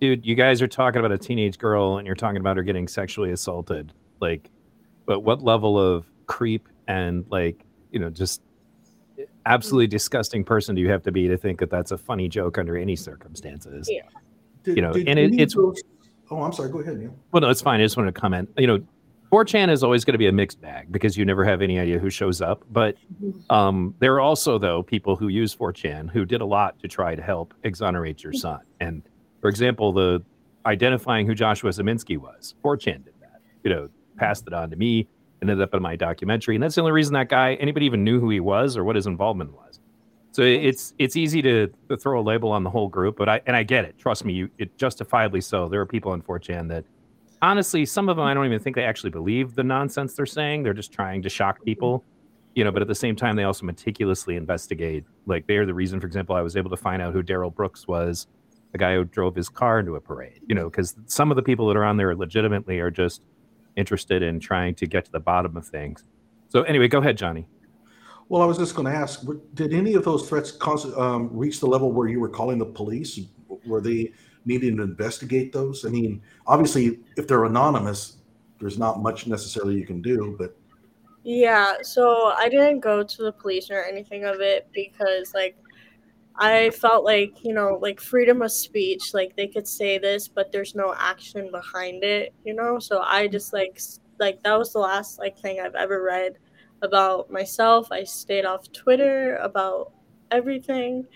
dude, 0.00 0.26
you 0.26 0.34
guys 0.34 0.60
are 0.60 0.66
talking 0.66 0.98
about 0.98 1.12
a 1.12 1.18
teenage 1.18 1.58
girl 1.58 1.98
and 1.98 2.06
you're 2.06 2.16
talking 2.16 2.38
about 2.40 2.56
her 2.56 2.64
getting 2.64 2.88
sexually 2.88 3.30
assaulted. 3.30 3.92
Like, 4.20 4.50
but 5.06 5.20
what 5.20 5.44
level 5.44 5.78
of 5.78 6.06
creep 6.26 6.68
and 6.88 7.24
like, 7.30 7.64
you 7.92 8.00
know, 8.00 8.10
just 8.10 8.42
absolutely 9.46 9.86
mm. 9.86 9.90
disgusting 9.90 10.42
person 10.42 10.74
do 10.74 10.82
you 10.82 10.90
have 10.90 11.04
to 11.04 11.12
be 11.12 11.28
to 11.28 11.36
think 11.36 11.60
that 11.60 11.70
that's 11.70 11.92
a 11.92 11.98
funny 11.98 12.28
joke 12.28 12.58
under 12.58 12.76
any 12.76 12.96
circumstances? 12.96 13.88
Yeah. 13.88 14.02
Did, 14.64 14.74
You 14.74 14.82
know, 14.82 14.92
did 14.92 15.08
and 15.08 15.20
it- 15.20 15.34
it's- 15.34 15.54
those- 15.54 15.80
oh, 16.32 16.42
I'm 16.42 16.52
sorry. 16.52 16.72
Go 16.72 16.80
ahead, 16.80 16.98
Neil. 16.98 17.14
Well, 17.30 17.42
no, 17.42 17.48
it's 17.48 17.62
fine. 17.62 17.80
I 17.80 17.84
just 17.84 17.96
wanted 17.96 18.12
to 18.12 18.20
comment. 18.20 18.50
You 18.58 18.66
know, 18.66 18.84
4chan 19.30 19.70
is 19.70 19.82
always 19.82 20.04
going 20.04 20.14
to 20.14 20.18
be 20.18 20.26
a 20.26 20.32
mixed 20.32 20.60
bag 20.60 20.90
because 20.90 21.16
you 21.16 21.24
never 21.24 21.44
have 21.44 21.60
any 21.60 21.78
idea 21.78 21.98
who 21.98 22.08
shows 22.08 22.40
up. 22.40 22.64
But 22.70 22.96
um, 23.50 23.94
there 23.98 24.14
are 24.14 24.20
also, 24.20 24.58
though, 24.58 24.82
people 24.82 25.16
who 25.16 25.28
use 25.28 25.54
4chan 25.54 26.10
who 26.10 26.24
did 26.24 26.40
a 26.40 26.46
lot 26.46 26.78
to 26.80 26.88
try 26.88 27.14
to 27.14 27.22
help 27.22 27.52
exonerate 27.62 28.22
your 28.22 28.32
son. 28.32 28.60
And 28.80 29.02
for 29.40 29.48
example, 29.48 29.92
the 29.92 30.22
identifying 30.64 31.26
who 31.26 31.34
Joshua 31.34 31.70
Ziminski 31.70 32.16
was, 32.16 32.54
4chan 32.64 33.04
did 33.04 33.14
that. 33.20 33.40
You 33.64 33.70
know, 33.70 33.88
passed 34.16 34.46
it 34.46 34.54
on 34.54 34.70
to 34.70 34.76
me, 34.76 35.06
ended 35.42 35.60
up 35.60 35.74
in 35.74 35.82
my 35.82 35.94
documentary, 35.94 36.56
and 36.56 36.62
that's 36.62 36.74
the 36.74 36.80
only 36.80 36.92
reason 36.92 37.12
that 37.14 37.28
guy 37.28 37.54
anybody 37.54 37.86
even 37.86 38.04
knew 38.04 38.20
who 38.20 38.30
he 38.30 38.40
was 38.40 38.76
or 38.76 38.84
what 38.84 38.96
his 38.96 39.06
involvement 39.06 39.52
was. 39.52 39.80
So 40.32 40.42
it's 40.42 40.94
it's 40.98 41.16
easy 41.16 41.42
to, 41.42 41.68
to 41.88 41.96
throw 41.96 42.20
a 42.20 42.22
label 42.22 42.52
on 42.52 42.62
the 42.62 42.70
whole 42.70 42.88
group, 42.88 43.16
but 43.16 43.28
I 43.28 43.40
and 43.46 43.56
I 43.56 43.62
get 43.62 43.84
it. 43.84 43.98
Trust 43.98 44.24
me, 44.24 44.32
you 44.32 44.50
it 44.58 44.76
justifiably 44.78 45.40
so. 45.40 45.68
There 45.68 45.80
are 45.80 45.86
people 45.86 46.12
on 46.12 46.22
4chan 46.22 46.68
that 46.68 46.84
honestly, 47.42 47.84
some 47.86 48.08
of 48.08 48.16
them 48.16 48.26
I 48.26 48.34
don't 48.34 48.46
even 48.46 48.60
think 48.60 48.76
they 48.76 48.84
actually 48.84 49.10
believe 49.10 49.54
the 49.54 49.64
nonsense 49.64 50.14
they're 50.14 50.26
saying. 50.26 50.62
They're 50.62 50.74
just 50.74 50.92
trying 50.92 51.22
to 51.22 51.28
shock 51.28 51.64
people, 51.64 52.04
you 52.54 52.64
know. 52.64 52.70
But 52.70 52.82
at 52.82 52.88
the 52.88 52.94
same 52.94 53.16
time, 53.16 53.36
they 53.36 53.44
also 53.44 53.66
meticulously 53.66 54.36
investigate. 54.36 55.04
Like 55.26 55.46
they 55.46 55.56
are 55.56 55.66
the 55.66 55.74
reason, 55.74 56.00
for 56.00 56.06
example, 56.06 56.36
I 56.36 56.42
was 56.42 56.56
able 56.56 56.70
to 56.70 56.76
find 56.76 57.02
out 57.02 57.12
who 57.12 57.22
Darrell 57.22 57.50
Brooks 57.50 57.86
was, 57.86 58.26
the 58.72 58.78
guy 58.78 58.94
who 58.94 59.04
drove 59.04 59.34
his 59.34 59.48
car 59.48 59.80
into 59.80 59.96
a 59.96 60.00
parade. 60.00 60.40
You 60.46 60.54
know, 60.54 60.70
because 60.70 60.96
some 61.06 61.30
of 61.30 61.36
the 61.36 61.42
people 61.42 61.68
that 61.68 61.76
are 61.76 61.84
on 61.84 61.96
there 61.96 62.14
legitimately 62.14 62.78
are 62.80 62.90
just 62.90 63.22
interested 63.76 64.22
in 64.22 64.40
trying 64.40 64.74
to 64.74 64.86
get 64.86 65.04
to 65.04 65.12
the 65.12 65.20
bottom 65.20 65.56
of 65.56 65.66
things. 65.66 66.04
So 66.48 66.62
anyway, 66.62 66.88
go 66.88 66.98
ahead, 66.98 67.16
Johnnie. 67.16 67.46
Well, 68.28 68.42
I 68.42 68.44
was 68.44 68.58
just 68.58 68.74
going 68.74 68.86
to 68.86 68.92
ask, 68.92 69.24
did 69.54 69.72
any 69.72 69.94
of 69.94 70.04
those 70.04 70.28
threats 70.28 70.52
cause, 70.52 70.94
um, 70.98 71.30
reach 71.32 71.60
the 71.60 71.66
level 71.66 71.92
where 71.92 72.08
you 72.08 72.20
were 72.20 72.28
calling 72.28 72.58
the 72.58 72.66
police? 72.66 73.20
Were 73.64 73.80
they 73.80 74.12
needing 74.48 74.78
to 74.78 74.82
investigate 74.82 75.52
those? 75.52 75.84
I 75.84 75.90
mean, 75.90 76.22
obviously, 76.46 77.00
if 77.16 77.28
they're 77.28 77.44
anonymous, 77.44 78.16
there's 78.58 78.78
not 78.78 79.00
much 79.00 79.26
necessarily 79.28 79.76
you 79.76 79.86
can 79.86 80.02
do. 80.02 80.34
But 80.38 80.56
Yeah, 81.22 81.74
so 81.82 82.32
I 82.36 82.48
didn't 82.48 82.80
go 82.80 83.02
to 83.04 83.22
the 83.22 83.32
police 83.32 83.70
or 83.70 83.84
anything 83.84 84.24
of 84.24 84.40
it 84.40 84.68
because 84.72 85.34
like 85.34 85.56
I 86.36 86.70
felt 86.70 87.04
like, 87.04 87.44
you 87.44 87.52
know, 87.52 87.78
like 87.82 88.00
freedom 88.00 88.42
of 88.42 88.52
speech, 88.52 89.12
like 89.14 89.36
they 89.36 89.48
could 89.48 89.68
say 89.68 89.98
this 89.98 90.28
but 90.28 90.50
there's 90.50 90.74
no 90.74 90.94
action 90.98 91.50
behind 91.50 92.02
it, 92.04 92.34
you 92.44 92.54
know? 92.54 92.78
So 92.78 93.00
I 93.02 93.28
just 93.28 93.52
like 93.52 93.80
like 94.18 94.42
that 94.42 94.58
was 94.58 94.72
the 94.72 94.80
last 94.80 95.18
like 95.18 95.38
thing 95.38 95.60
I've 95.60 95.74
ever 95.74 96.02
read 96.02 96.38
about 96.82 97.30
myself. 97.30 97.92
I 97.92 98.04
stayed 98.04 98.44
off 98.44 98.72
Twitter 98.72 99.36
about 99.36 99.92
everything. 100.30 101.06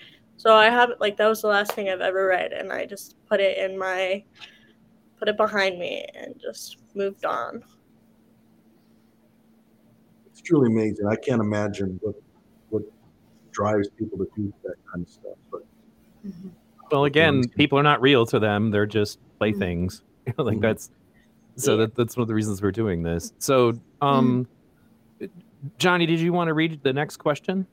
So 0.42 0.56
I 0.56 0.70
haven't 0.70 1.00
like 1.00 1.16
that 1.18 1.28
was 1.28 1.40
the 1.40 1.46
last 1.46 1.70
thing 1.70 1.88
I've 1.88 2.00
ever 2.00 2.26
read 2.26 2.52
and 2.52 2.72
I 2.72 2.84
just 2.84 3.14
put 3.28 3.38
it 3.38 3.58
in 3.58 3.78
my 3.78 4.24
put 5.16 5.28
it 5.28 5.36
behind 5.36 5.78
me 5.78 6.04
and 6.16 6.34
just 6.40 6.78
moved 6.96 7.24
on. 7.24 7.62
it's 10.26 10.40
truly 10.40 10.66
amazing. 10.66 11.06
I 11.06 11.14
can't 11.14 11.40
imagine 11.40 12.00
what 12.02 12.16
what 12.70 12.82
drives 13.52 13.88
people 13.96 14.18
to 14.18 14.26
do 14.34 14.52
that 14.64 14.74
kind 14.92 15.06
of 15.06 15.08
stuff. 15.08 15.36
But 15.52 15.60
Mhm. 16.26 16.50
Well, 16.90 17.04
again, 17.04 17.48
people 17.50 17.78
are 17.78 17.84
not 17.84 18.00
real 18.00 18.26
to 18.26 18.40
them; 18.40 18.72
they're 18.72 18.84
just 18.84 19.20
playthings. 19.38 20.02
like 20.38 20.58
Mhm. 20.58 20.60
that's 20.60 20.90
so 21.56 21.72
Yeah. 21.76 21.86
that, 21.86 21.94
that's 21.94 22.16
one 22.16 22.22
of 22.22 22.28
the 22.28 22.34
reasons 22.34 22.60
we're 22.60 22.72
doing 22.72 23.04
this. 23.04 23.32
So, 23.38 23.74
um, 24.00 24.48
Johnnie, 25.78 26.06
did 26.06 26.18
you 26.18 26.32
want 26.32 26.48
to 26.48 26.54
read 26.54 26.82
the 26.82 26.92
next 26.92 27.18
question? 27.18 27.68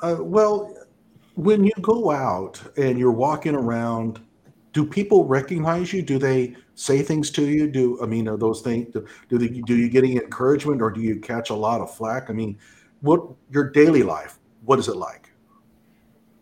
Uh, 0.00 0.16
well, 0.20 0.74
when 1.36 1.64
you 1.64 1.72
go 1.82 2.10
out 2.10 2.60
and 2.76 2.98
you're 2.98 3.12
walking 3.12 3.54
around, 3.54 4.20
do 4.72 4.84
people 4.84 5.24
recognize 5.24 5.92
you? 5.92 6.02
Do 6.02 6.18
they 6.18 6.56
say 6.74 7.02
things 7.02 7.30
to 7.32 7.46
you? 7.46 7.70
Do 7.70 8.02
I 8.02 8.06
mean 8.06 8.26
are 8.26 8.36
those 8.36 8.62
things? 8.62 8.92
Do, 8.92 9.06
do 9.28 9.38
they 9.38 9.48
do 9.48 9.76
you 9.76 9.88
getting 9.88 10.16
encouragement 10.16 10.82
or 10.82 10.90
do 10.90 11.00
you 11.00 11.20
catch 11.20 11.50
a 11.50 11.54
lot 11.54 11.80
of 11.80 11.94
flack? 11.94 12.28
I 12.30 12.32
mean, 12.32 12.58
what 13.00 13.22
your 13.50 13.70
daily 13.70 14.02
life? 14.02 14.38
What 14.64 14.78
is 14.78 14.88
it 14.88 14.96
like? 14.96 15.30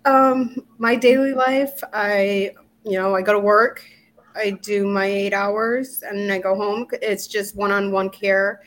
Um, 0.05 0.65
my 0.79 0.97
daily 0.97 1.33
life, 1.33 1.83
I, 1.93 2.53
you 2.85 2.99
know, 2.99 3.15
I 3.15 3.23
go 3.23 3.33
to 3.33 3.39
work, 3.39 3.83
I 4.37 4.51
do 4.51 4.87
my 4.87 5.07
eight 5.07 5.33
hours, 5.33 6.03
and 6.03 6.31
I 6.31 6.39
go 6.39 6.55
home. 6.55 6.87
It's 7.01 7.27
just 7.27 7.57
one-on-one 7.57 8.11
care. 8.11 8.63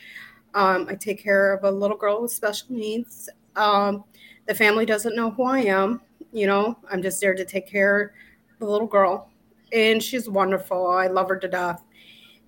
Um, 0.56 0.88
I 0.90 0.96
take 0.96 1.22
care 1.22 1.54
of 1.54 1.64
a 1.64 1.72
little 1.72 1.98
girl 1.98 2.24
with 2.24 2.32
special 2.32 2.68
needs. 2.72 3.30
Um, 3.56 4.04
the 4.48 4.56
family 4.56 4.86
doesn't 4.86 5.16
know 5.16 5.30
who 5.30 5.44
I 5.44 5.60
am. 5.60 6.02
You 6.38 6.46
know, 6.46 6.78
I'm 6.92 7.02
just 7.02 7.20
there 7.20 7.34
to 7.34 7.44
take 7.44 7.66
care 7.66 8.14
of 8.52 8.60
the 8.60 8.68
little 8.68 8.86
girl, 8.86 9.32
and 9.74 10.04
she's 10.04 10.30
wonderful. 10.30 10.86
I 10.92 11.08
love 11.08 11.30
her 11.30 11.40
to 11.40 11.48
death. 11.48 11.84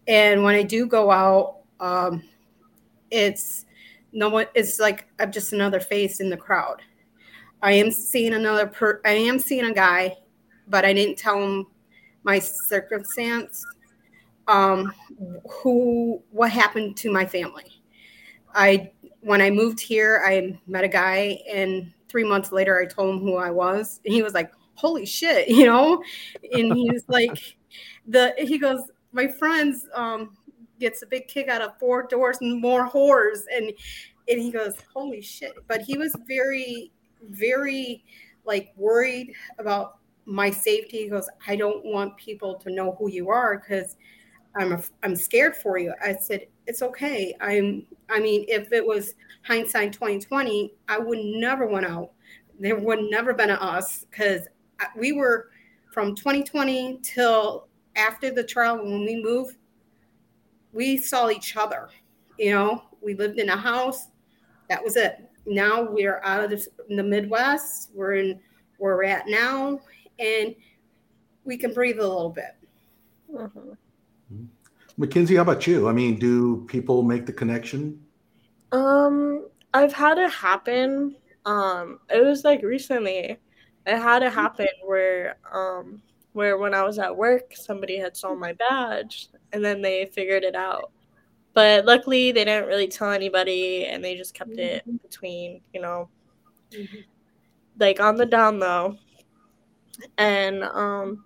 And 0.08 0.43
when 0.43 0.54
I 0.54 0.62
do 0.62 0.86
go 0.86 1.10
out, 1.10 1.62
um, 1.80 2.21
it's 3.10 3.65
no 4.13 4.30
one. 4.30 4.45
It's 4.54 4.80
like 4.80 5.08
I'm 5.19 5.32
just 5.32 5.54
another 5.54 5.80
face 5.80 6.19
in 6.19 6.30
the 6.30 6.38
crowd. 6.38 6.84
I 7.63 7.71
am 7.71 7.89
seeing 7.89 8.36
another 8.36 8.67
per. 8.67 9.02
I 9.06 9.13
am 9.13 9.39
seeing 9.39 9.65
a 9.65 9.73
guy, 9.73 10.17
but 10.67 10.86
I 10.86 10.93
didn't 10.93 11.17
tell 11.17 11.41
him 11.41 11.65
my 12.21 12.38
circumstance. 12.38 13.65
Um, 14.47 14.93
who 15.49 16.21
what 16.30 16.52
happened 16.52 16.95
to 16.97 17.12
my 17.12 17.25
family? 17.25 17.82
I 18.54 18.91
when 19.21 19.41
I 19.41 19.49
moved 19.49 19.80
here, 19.80 20.23
I 20.23 20.60
met 20.67 20.84
a 20.84 20.88
guy, 20.88 21.39
and 21.52 21.91
three 22.10 22.24
months 22.24 22.52
later, 22.52 22.80
I 22.80 22.86
told 22.86 23.15
him 23.15 23.22
who 23.22 23.36
I 23.36 23.50
was, 23.52 24.02
and 24.04 24.13
he 24.13 24.22
was 24.22 24.34
like, 24.34 24.52
"Holy 24.76 25.06
shit," 25.06 25.48
you 25.48 25.65
know, 25.65 26.04
and 26.52 26.74
he's 26.74 27.04
like, 27.08 27.56
"the," 28.08 28.34
he 28.38 28.58
goes, 28.58 28.82
"My 29.12 29.28
friends 29.28 29.88
um, 29.93 30.36
gets 30.80 31.02
a 31.02 31.08
big 31.08 31.28
kick 31.28 31.48
out 31.48 31.62
of 31.62 31.78
four 31.80 32.04
doors 32.04 32.38
and 32.41 32.62
more 32.62 32.89
whores," 32.89 33.41
and 33.56 33.72
and 34.28 34.39
he 34.39 34.52
goes, 34.52 34.74
"Holy 34.93 35.22
shit!" 35.22 35.54
But 35.67 35.82
he 35.82 35.98
was 35.98 36.15
very, 36.28 36.91
very 37.30 38.04
like 38.45 38.74
worried 38.76 39.34
about 39.60 40.00
my 40.26 40.50
safety. 40.50 41.04
He 41.04 41.10
goes, 41.10 41.30
"I 41.48 41.56
don't 41.56 41.86
want 41.86 42.17
people 42.17 42.56
to 42.56 42.72
know 42.72 42.95
who 43.00 43.10
you 43.10 43.30
are 43.30 43.60
because." 43.60 43.95
I'm 44.56 44.74
a, 44.74 44.84
I'm 45.04 45.16
scared 45.16 45.56
for 45.56 45.78
you. 45.78 45.94
I 46.04 46.16
said, 46.16 46.48
it's 46.68 46.82
okay. 46.82 47.36
I'm 47.42 47.86
I 48.10 48.20
mean, 48.20 48.46
if 48.48 48.72
it 48.72 48.86
was 48.86 49.14
hindsight 49.44 49.94
2020, 49.94 50.74
I 50.88 50.98
would 50.98 51.20
never 51.20 51.68
went 51.68 51.86
out. 51.86 52.12
There 52.60 52.78
would 52.78 53.10
never 53.10 53.34
been 53.34 53.52
a 53.52 53.54
us 53.54 54.06
because 54.10 54.48
we 54.96 55.12
were 55.12 55.50
from 55.94 56.16
2020 56.16 57.00
till 57.02 57.68
after 57.96 58.32
the 58.32 58.44
trial 58.44 58.78
when 58.78 59.06
we 59.06 59.22
moved, 59.22 59.58
we 60.74 60.98
saw 60.98 61.30
each 61.30 61.56
other. 61.56 61.90
You 62.38 62.52
know, 62.52 62.84
we 63.02 63.16
lived 63.16 63.40
in 63.40 63.50
a 63.50 63.58
house. 63.58 64.08
That 64.70 64.84
was 64.84 64.96
it. 64.96 65.30
Now 65.46 65.82
we're 65.82 66.22
out 66.24 66.44
of 66.44 66.68
the 66.90 67.04
Midwest. 67.04 67.92
We're 67.94 68.16
in 68.16 68.40
where 68.78 68.96
we're 68.96 69.04
at 69.04 69.28
now, 69.28 69.80
and 70.20 70.56
we 71.44 71.58
can 71.58 71.74
breathe 71.74 72.00
a 72.00 72.08
little 72.08 72.30
bit. 72.30 72.56
Mm-hmm. 73.34 73.72
McKenzie, 75.00 75.38
how 75.38 75.44
about 75.44 75.66
you? 75.66 75.88
I 75.88 75.94
mean, 75.94 76.20
do 76.20 76.66
people 76.68 77.04
make 77.04 77.26
the 77.26 77.32
connection? 77.32 78.04
Um, 78.74 79.48
I've 79.74 79.94
had 79.94 80.18
it 80.18 80.32
happen. 80.32 81.16
Um, 81.46 82.00
it 82.10 82.24
was 82.24 82.44
like 82.44 82.62
recently. 82.64 83.38
It 83.86 83.98
had 83.98 84.24
it 84.24 84.34
happen 84.34 84.68
where 84.86 85.38
um 85.52 86.02
where 86.34 86.58
when 86.58 86.74
I 86.74 86.84
was 86.84 87.00
at 87.00 87.16
work, 87.16 87.54
somebody 87.56 87.98
had 87.98 88.16
saw 88.16 88.36
my 88.36 88.54
badge 88.54 89.30
and 89.54 89.64
then 89.64 89.82
they 89.82 90.06
figured 90.06 90.44
it 90.44 90.56
out. 90.56 90.92
But 91.54 91.86
luckily, 91.86 92.32
they 92.32 92.46
didn't 92.46 92.68
really 92.68 92.88
tell 92.88 93.12
anybody, 93.12 93.86
and 93.86 94.04
they 94.04 94.16
just 94.16 94.34
kept 94.34 94.58
it 94.58 94.84
mm-hmm. 94.86 94.98
between, 94.98 95.62
you 95.74 95.82
know, 95.82 96.10
mm-hmm. 96.72 97.00
like 97.80 98.00
on 98.00 98.16
the 98.16 98.26
down 98.26 98.60
low. 98.60 98.98
And 100.18 100.64
um, 100.64 101.24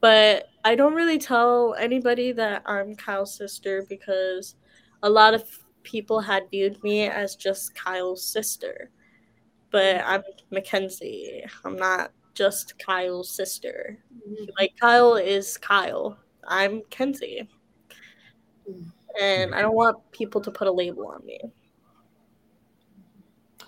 but 0.00 0.48
I 0.64 0.74
don't 0.74 0.94
really 0.94 1.18
tell 1.18 1.74
anybody 1.78 2.32
that 2.32 2.62
I'm 2.64 2.94
Kyle's 2.94 3.34
sister 3.36 3.84
because 3.88 4.56
a 5.02 5.10
lot 5.10 5.34
of 5.34 5.44
people 5.82 6.20
had 6.20 6.50
viewed 6.50 6.82
me 6.82 7.02
as 7.02 7.36
just 7.36 7.74
Kyle's 7.74 8.24
sister. 8.24 8.90
But 9.70 10.02
I'm 10.06 10.22
McKenzie. 10.50 11.42
I'm 11.64 11.76
not 11.76 12.12
just 12.32 12.78
Kyle's 12.78 13.28
sister. 13.28 13.98
Mm-hmm. 14.26 14.44
Like 14.58 14.72
Kyle 14.80 15.16
is 15.16 15.58
Kyle. 15.58 16.16
I'm 16.46 16.82
Kenzie. 16.90 17.48
And 19.20 19.54
I 19.54 19.60
don't 19.60 19.74
want 19.74 19.98
people 20.12 20.40
to 20.40 20.50
put 20.50 20.66
a 20.66 20.72
label 20.72 21.08
on 21.08 21.24
me. 21.26 21.38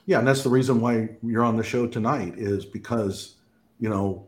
Yeah, 0.06 0.20
and 0.20 0.26
that's 0.26 0.42
the 0.42 0.50
reason 0.50 0.80
why 0.80 1.10
you're 1.22 1.44
on 1.44 1.56
the 1.56 1.64
show 1.64 1.86
tonight 1.86 2.34
is 2.36 2.64
because, 2.64 3.36
you 3.80 3.88
know, 3.88 4.26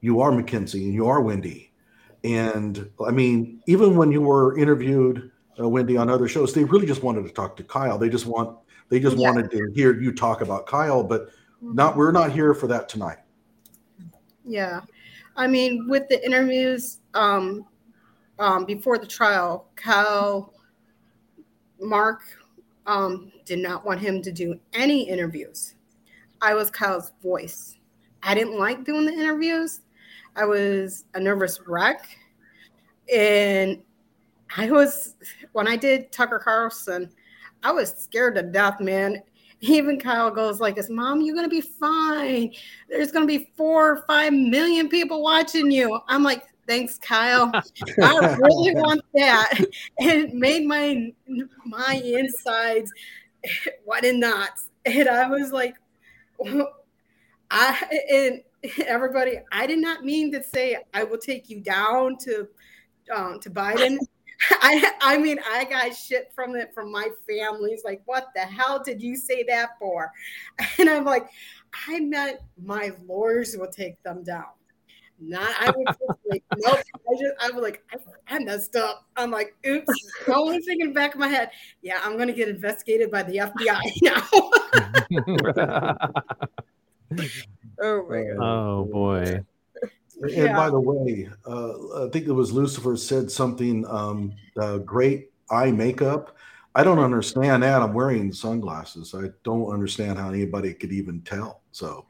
you 0.00 0.20
are 0.20 0.30
McKenzie 0.30 0.84
and 0.84 0.94
you 0.94 1.06
are 1.08 1.20
Wendy. 1.20 1.69
And 2.24 2.90
I 3.06 3.10
mean, 3.10 3.62
even 3.66 3.96
when 3.96 4.12
you 4.12 4.20
were 4.20 4.58
interviewed, 4.58 5.30
uh, 5.58 5.68
Wendy, 5.68 5.96
on 5.96 6.10
other 6.10 6.28
shows, 6.28 6.52
they 6.52 6.64
really 6.64 6.86
just 6.86 7.02
wanted 7.02 7.24
to 7.24 7.30
talk 7.32 7.56
to 7.56 7.64
Kyle. 7.64 7.98
They 7.98 8.08
just 8.08 8.26
want, 8.26 8.58
they 8.88 9.00
just 9.00 9.16
yeah. 9.16 9.30
wanted 9.30 9.50
to 9.50 9.70
hear 9.74 9.98
you 9.98 10.12
talk 10.12 10.40
about 10.40 10.66
Kyle, 10.66 11.02
but 11.02 11.30
not, 11.60 11.96
we're 11.96 12.12
not 12.12 12.32
here 12.32 12.54
for 12.54 12.66
that 12.66 12.88
tonight. 12.88 13.18
Yeah. 14.44 14.80
I 15.36 15.46
mean, 15.46 15.88
with 15.88 16.08
the 16.08 16.24
interviews 16.24 16.98
um, 17.14 17.64
um, 18.38 18.64
before 18.64 18.98
the 18.98 19.06
trial, 19.06 19.68
Kyle, 19.76 20.52
Mark 21.80 22.22
um, 22.86 23.32
did 23.44 23.60
not 23.60 23.86
want 23.86 24.00
him 24.00 24.20
to 24.22 24.32
do 24.32 24.58
any 24.74 25.08
interviews. 25.08 25.74
I 26.42 26.54
was 26.54 26.70
Kyle's 26.70 27.12
voice. 27.22 27.76
I 28.22 28.34
didn't 28.34 28.58
like 28.58 28.84
doing 28.84 29.06
the 29.06 29.12
interviews. 29.12 29.80
I 30.36 30.44
was 30.44 31.04
a 31.14 31.20
nervous 31.20 31.60
wreck. 31.66 32.08
And 33.12 33.82
I 34.56 34.70
was, 34.70 35.16
when 35.52 35.68
I 35.68 35.76
did 35.76 36.12
Tucker 36.12 36.38
Carlson, 36.38 37.10
I 37.62 37.72
was 37.72 37.90
scared 37.90 38.36
to 38.36 38.42
death, 38.42 38.80
man. 38.80 39.22
Even 39.60 40.00
Kyle 40.00 40.30
goes 40.30 40.58
like, 40.58 40.78
"Is 40.78 40.88
mom, 40.88 41.20
you're 41.20 41.34
gonna 41.34 41.48
be 41.48 41.60
fine. 41.60 42.52
There's 42.88 43.12
gonna 43.12 43.26
be 43.26 43.52
four 43.56 43.90
or 43.90 44.04
five 44.06 44.32
million 44.32 44.88
people 44.88 45.22
watching 45.22 45.70
you." 45.70 46.00
I'm 46.08 46.22
like, 46.22 46.44
"Thanks, 46.66 46.98
Kyle. 46.98 47.50
I 48.02 48.36
really 48.40 48.74
want 48.74 49.02
that." 49.14 49.52
And 49.98 50.10
it 50.10 50.34
made 50.34 50.66
my 50.66 51.12
my 51.66 52.00
insides 52.02 52.90
what 53.84 54.04
in 54.04 54.20
knots, 54.20 54.70
and 54.86 55.08
I 55.08 55.28
was 55.28 55.52
like, 55.52 55.74
I 57.50 58.00
and 58.10 58.40
everybody, 58.86 59.40
I 59.52 59.66
did 59.66 59.78
not 59.78 60.04
mean 60.04 60.32
to 60.32 60.42
say 60.42 60.78
I 60.94 61.04
will 61.04 61.18
take 61.18 61.48
you 61.48 61.60
down 61.60 62.16
to 62.24 62.48
um, 63.14 63.40
to 63.40 63.50
Biden. 63.50 63.98
I 64.62 64.92
I 65.02 65.18
mean 65.18 65.38
I 65.46 65.64
got 65.64 65.94
shit 65.94 66.32
from 66.34 66.56
it 66.56 66.72
from 66.74 66.90
my 66.90 67.08
family. 67.28 67.72
It's 67.72 67.84
like, 67.84 68.00
what 68.06 68.28
the 68.34 68.40
hell 68.40 68.82
did 68.82 69.02
you 69.02 69.14
say 69.16 69.44
that 69.48 69.70
for? 69.78 70.10
And 70.78 70.88
I'm 70.88 71.04
like, 71.04 71.28
I 71.88 72.00
meant 72.00 72.38
my 72.62 72.92
lawyers 73.06 73.54
will 73.56 73.70
take 73.70 74.02
them 74.02 74.22
down. 74.24 74.46
Not 75.20 75.54
I 75.60 75.70
was 75.70 75.96
like, 76.30 76.42
nope. 76.56 76.78
I 76.94 77.14
just 77.20 77.34
I 77.38 77.50
was 77.50 77.62
like, 77.62 77.82
I, 77.92 78.36
I 78.36 78.38
messed 78.38 78.76
up. 78.76 79.04
I'm 79.14 79.30
like, 79.30 79.54
oops. 79.66 79.92
I 80.26 80.30
was 80.30 80.64
thinking 80.64 80.86
in 80.86 80.88
the 80.88 80.94
back 80.94 81.12
of 81.12 81.20
my 81.20 81.28
head, 81.28 81.50
yeah, 81.82 82.00
I'm 82.02 82.16
gonna 82.16 82.32
get 82.32 82.48
investigated 82.48 83.10
by 83.10 83.22
the 83.24 83.36
FBI 83.36 83.80
now. 84.02 84.26
Oh 87.82 88.06
my 88.08 88.22
god. 88.22 88.36
Oh 88.40 88.84
boy. 88.84 89.40
And 90.22 90.30
yeah. 90.30 90.56
by 90.56 90.68
the 90.68 90.80
way, 90.80 91.28
uh, 91.46 92.06
I 92.06 92.10
think 92.10 92.26
it 92.26 92.32
was 92.32 92.52
Lucifer 92.52 92.96
said 92.96 93.30
something 93.30 93.86
um, 93.86 94.34
uh, 94.58 94.78
great 94.78 95.30
eye 95.50 95.70
makeup. 95.70 96.36
I 96.74 96.84
don't 96.84 96.98
understand 96.98 97.62
that. 97.62 97.82
I'm 97.82 97.94
wearing 97.94 98.32
sunglasses. 98.32 99.14
I 99.14 99.30
don't 99.44 99.72
understand 99.72 100.18
how 100.18 100.28
anybody 100.28 100.74
could 100.74 100.92
even 100.92 101.22
tell. 101.22 101.62
So 101.72 102.04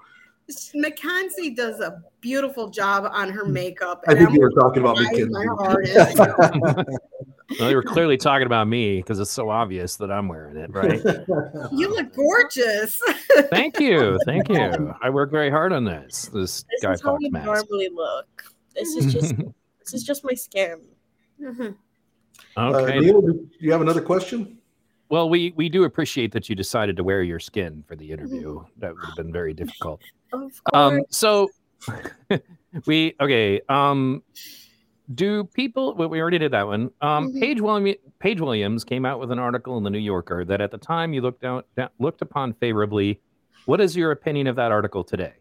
McKenzie 0.75 1.55
does 1.55 1.81
a 1.81 2.03
beautiful 2.21 2.69
job 2.69 3.09
on 3.13 3.31
her 3.31 3.45
makeup. 3.45 4.03
I 4.09 4.15
think 4.15 4.29
I'm 4.29 4.35
you 4.35 4.41
were 4.41 4.51
talking 4.51 4.83
about 4.83 4.97
McKenzie. 4.97 6.85
well, 7.59 7.71
you 7.71 7.77
were 7.77 7.83
clearly 7.83 8.17
talking 8.17 8.47
about 8.47 8.69
me 8.69 8.99
because 8.99 9.19
it's 9.19 9.31
so 9.31 9.51
obvious 9.51 9.97
that 9.97 10.11
I'm 10.11 10.29
wearing 10.29 10.57
it, 10.57 10.73
right? 10.73 11.03
you 11.73 11.89
look 11.89 12.15
gorgeous. 12.15 13.01
thank 13.51 13.81
you, 13.81 14.19
thank 14.27 14.49
you. 14.49 14.95
I 15.03 15.11
work 15.11 15.31
very 15.31 15.51
hard 15.51 15.73
on 15.73 15.85
this. 15.85 16.31
This, 16.33 16.65
this 16.71 16.83
guy 16.83 16.93
is 16.93 17.03
how 17.03 17.17
we 17.17 17.29
mask. 17.31 17.47
normally 17.47 17.89
look. 17.93 18.45
This 18.75 18.95
is 18.95 19.13
just 19.13 19.37
this 19.81 19.95
is 19.95 20.05
just 20.05 20.25
my 20.25 20.35
skin. 20.35 20.81
Mm-hmm. 21.43 21.71
Okay. 22.57 22.99
Uh, 22.99 23.01
Neil, 23.01 23.21
do 23.21 23.49
you 23.59 23.73
have 23.73 23.81
another 23.81 24.03
question? 24.03 24.59
Well, 25.09 25.29
we 25.29 25.53
we 25.57 25.69
do 25.69 25.85
appreciate 25.85 26.33
that 26.33 26.49
you 26.49 26.55
decided 26.55 26.97
to 26.97 27.05
wear 27.05 27.23
your 27.23 27.41
skin 27.41 27.83
for 27.89 27.97
the 27.97 28.13
interview. 28.13 28.63
That 28.79 28.95
would 28.95 29.05
have 29.05 29.17
been 29.17 29.33
very 29.33 29.55
difficult. 29.55 30.01
Um, 30.73 31.03
so 31.11 31.51
we 32.87 33.17
okay. 33.21 33.61
Um, 33.69 34.23
do 35.15 35.45
people? 35.45 35.95
Well, 35.95 36.09
we 36.09 36.21
already 36.21 36.39
did 36.39 36.53
that 36.53 36.67
one. 36.67 36.91
Um, 37.01 37.29
mm-hmm. 37.29 37.41
Paige 37.41 37.61
Williams, 37.61 37.97
Paige 38.19 38.41
Williams 38.41 38.85
came 38.85 39.05
out 39.05 39.19
with 39.19 39.31
an 39.31 39.39
article 39.39 39.77
in 39.79 39.85
the 39.85 39.91
New 39.91 39.99
Yorker 39.99 40.45
that 40.45 40.61
at 40.61 40.71
the 40.71 40.79
time 40.79 41.13
you 41.13 41.21
looked 41.21 41.45
out 41.45 41.67
looked 41.99 42.23
upon 42.23 42.53
favorably. 42.55 43.21
What 43.67 43.81
is 43.81 43.97
your 43.97 44.11
opinion 44.13 44.47
of 44.47 44.57
that 44.57 44.73
article 44.73 45.05
today? 45.05 45.35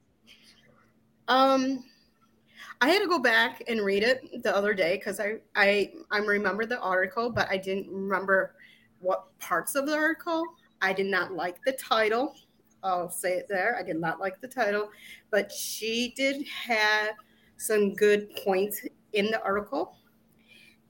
Um, 1.28 1.84
I 2.82 2.90
had 2.90 3.02
to 3.02 3.08
go 3.08 3.20
back 3.20 3.64
and 3.68 3.82
read 3.82 4.04
it 4.04 4.44
the 4.44 4.56
other 4.56 4.74
day 4.74 4.98
because 4.98 5.20
I 5.20 5.38
I 5.56 5.92
I 6.12 6.20
remember 6.20 6.66
the 6.66 6.80
article, 6.80 7.30
but 7.30 7.48
I 7.50 7.58
didn't 7.58 7.90
remember 7.90 8.56
what 9.00 9.28
parts 9.40 9.76
of 9.76 9.86
the 9.86 9.96
article. 9.96 10.46
I 10.82 10.94
did 10.94 11.08
not 11.08 11.34
like 11.34 11.64
the 11.66 11.74
title. 11.74 12.36
I'll 12.84 13.10
say 13.10 13.34
it 13.34 13.48
there. 13.50 13.76
I 13.78 13.84
did 13.84 13.98
not 13.98 14.20
like 14.20 14.40
the 14.40 14.48
title, 14.48 14.90
but 15.32 15.52
she 15.52 16.14
did 16.16 16.46
have 16.48 17.10
some 17.58 17.94
good 17.94 18.34
points 18.38 18.82
in 19.14 19.26
the 19.28 19.42
article. 19.44 19.98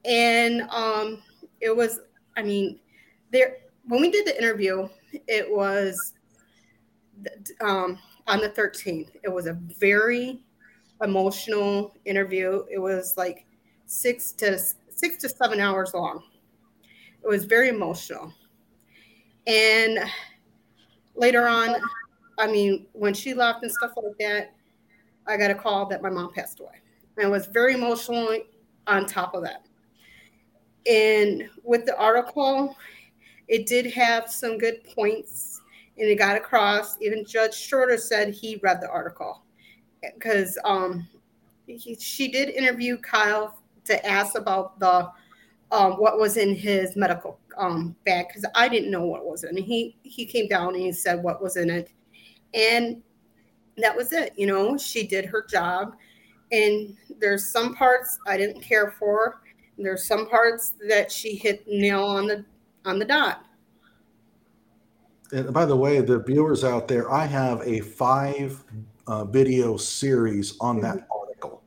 And 0.05 0.62
um, 0.69 1.21
it 1.62 1.75
was, 1.75 1.99
I 2.38 2.43
mean, 2.43 2.79
there 3.32 3.58
when 3.89 4.01
we 4.01 4.12
did 4.12 4.25
the 4.25 4.38
interview, 4.38 4.88
it 5.27 5.49
was 5.49 6.13
um, 7.62 7.97
on 8.27 8.39
the 8.39 8.49
13th. 8.49 9.10
It 9.23 9.29
was 9.29 9.47
a 9.47 9.53
very 9.79 10.41
emotional 11.01 11.95
interview. 12.05 12.63
It 12.71 12.77
was 12.77 13.15
like 13.17 13.45
six 13.86 14.32
to 14.34 14.60
six 14.89 15.17
to 15.17 15.29
seven 15.29 15.60
hours 15.60 15.93
long. 15.93 16.23
It 17.23 17.27
was 17.27 17.45
very 17.45 17.69
emotional. 17.69 18.32
And 19.47 19.99
later 21.15 21.47
on, 21.47 21.75
I 22.38 22.47
mean, 22.47 22.86
when 22.93 23.13
she 23.13 23.34
left 23.34 23.63
and 23.63 23.71
stuff 23.71 23.91
like 23.97 24.17
that, 24.19 24.53
I 25.25 25.36
got 25.36 25.51
a 25.51 25.55
call 25.55 25.88
that 25.88 26.01
my 26.01 26.10
mom 26.10 26.32
passed 26.34 26.60
away. 26.60 26.75
And 27.19 27.32
was 27.32 27.47
very 27.47 27.73
emotional 27.73 28.38
on 28.88 29.05
top 29.05 29.34
of 29.34 29.43
that. 29.43 29.65
And 30.89 31.49
with 31.63 31.86
the 31.86 31.97
article, 31.97 32.75
it 33.47 33.65
did 33.65 33.88
have 33.88 34.32
some 34.32 34.58
good 34.58 34.84
points 34.95 35.62
and 35.97 36.08
it 36.08 36.15
got 36.15 36.38
across. 36.38 36.99
Even 37.01 37.25
Judge 37.25 37.55
Schroeder 37.55 37.97
said 37.97 38.34
he 38.34 38.60
read 38.63 38.82
the 38.82 38.89
article 38.89 39.43
because 40.13 40.58
um, 40.63 41.08
he, 41.65 41.95
she 41.99 42.29
did 42.29 42.49
interview 42.49 42.97
Kyle 42.97 43.60
to 43.86 44.05
ask 44.05 44.38
about 44.38 44.79
the 44.79 45.12
um, 45.71 45.93
what 45.93 46.17
was 46.17 46.38
in 46.38 46.55
his 46.55 46.95
medical 46.95 47.39
um, 47.58 47.95
bag 48.05 48.27
because 48.27 48.45
I 48.55 48.69
didn't 48.69 48.91
know 48.91 49.05
what 49.05 49.25
was 49.25 49.43
in 49.43 49.58
it. 49.58 49.63
He 49.63 49.95
he 50.01 50.25
came 50.25 50.47
down 50.47 50.73
and 50.73 50.84
he 50.84 50.91
said 50.91 51.21
what 51.21 51.41
was 51.43 51.58
in 51.58 51.69
it, 51.69 51.91
and 52.53 53.03
that 53.77 53.95
was 53.95 54.13
it. 54.13 54.34
You 54.36 54.47
know, 54.47 54.77
she 54.77 55.05
did 55.05 55.25
her 55.25 55.45
job, 55.47 55.95
and 56.51 56.95
there's 57.19 57.51
some 57.51 57.75
parts 57.75 58.19
I 58.27 58.38
didn't 58.38 58.62
care 58.62 58.91
for. 58.97 59.41
There's 59.77 60.05
some 60.05 60.29
parts 60.29 60.73
that 60.88 61.12
she 61.12 61.35
hit 61.35 61.65
nail 61.67 62.03
on 62.03 62.27
the 62.27 62.45
on 62.85 62.99
the 62.99 63.05
dot. 63.05 63.45
And 65.31 65.53
by 65.53 65.65
the 65.65 65.75
way, 65.75 66.01
the 66.01 66.19
viewers 66.19 66.63
out 66.63 66.88
there, 66.88 67.12
I 67.12 67.25
have 67.25 67.62
a 67.62 67.81
five 67.81 68.63
uh, 69.07 69.25
video 69.25 69.77
series 69.77 70.55
on 70.59 70.81
that 70.81 70.97
mm-hmm. 70.97 71.19
article 71.19 71.63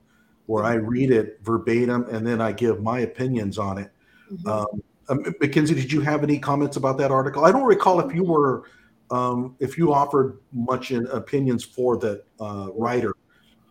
where 0.46 0.64
I 0.64 0.74
read 0.74 1.10
it 1.10 1.38
verbatim 1.42 2.04
and 2.10 2.26
then 2.26 2.40
I 2.40 2.52
give 2.52 2.82
my 2.82 3.00
opinions 3.00 3.58
on 3.58 3.78
it. 3.78 3.90
Mm-hmm. 4.32 4.48
Um, 4.48 4.82
um, 5.08 5.24
McKenzie, 5.24 5.74
did 5.74 5.92
you 5.92 6.00
have 6.00 6.22
any 6.22 6.38
comments 6.38 6.76
about 6.76 6.98
that 6.98 7.10
article? 7.10 7.44
I 7.44 7.52
don't 7.52 7.64
recall 7.64 8.00
if 8.00 8.14
you 8.14 8.24
were, 8.24 8.64
um, 9.10 9.56
if 9.60 9.76
you 9.76 9.92
offered 9.92 10.38
much 10.52 10.90
in 10.90 11.06
opinions 11.08 11.64
for 11.64 11.96
the 11.96 12.22
uh, 12.40 12.68
writer. 12.74 13.12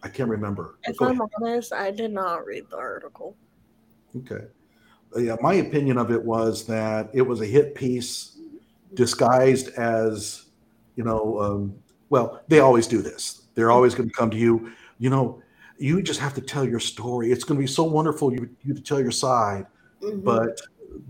I 0.04 0.10
can't 0.10 0.30
remember. 0.30 0.78
If 0.84 0.98
Go 0.98 1.06
I'm 1.06 1.22
ahead. 1.22 1.30
honest, 1.42 1.74
I 1.74 1.92
did 1.92 2.12
not 2.12 2.46
read 2.46 2.66
the 2.70 2.78
article. 2.78 3.36
Okay. 4.18 4.46
Yeah, 5.16 5.36
my 5.42 5.56
opinion 5.56 5.98
of 5.98 6.12
it 6.12 6.24
was 6.24 6.66
that 6.68 7.10
it 7.14 7.22
was 7.22 7.42
a 7.42 7.46
hit 7.46 7.76
piece 7.76 8.38
disguised 8.94 9.70
as, 9.70 10.46
you 10.96 11.04
know, 11.04 11.40
um, 11.40 11.76
well, 12.10 12.42
they 12.48 12.60
always 12.60 12.88
do 12.88 13.02
this. 13.02 13.44
They're 13.56 13.72
always 13.72 13.94
going 13.94 14.10
to 14.10 14.16
come 14.16 14.30
to 14.32 14.38
you, 14.38 14.72
you 15.00 15.10
know, 15.10 15.42
you 15.78 16.02
just 16.02 16.20
have 16.20 16.34
to 16.36 16.42
tell 16.42 16.68
your 16.68 16.80
story. 16.80 17.32
It's 17.32 17.44
going 17.44 17.60
to 17.60 17.62
be 17.62 17.68
so 17.68 17.84
wonderful 17.84 18.32
you, 18.32 18.50
you 18.64 18.74
to 18.74 18.82
tell 18.82 19.02
your 19.02 19.12
side. 19.12 19.66
Mm-hmm. 20.02 20.22
But 20.22 20.62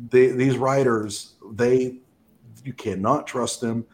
they, 0.10 0.28
these 0.28 0.58
writers, 0.58 1.34
they, 1.52 1.98
you 2.64 2.74
cannot 2.74 3.28
trust 3.28 3.62
them. 3.62 3.86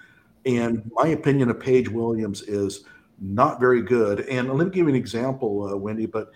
And 0.45 0.89
my 0.93 1.09
opinion 1.09 1.49
of 1.49 1.59
Paige 1.59 1.89
Williams 1.89 2.41
is 2.43 2.83
not 3.19 3.59
very 3.59 3.81
good. 3.81 4.21
And 4.21 4.47
let 4.53 4.67
me 4.67 4.73
give 4.73 4.87
you 4.87 4.89
an 4.89 4.95
example, 4.95 5.69
uh, 5.69 5.77
Wendy. 5.77 6.05
But 6.05 6.31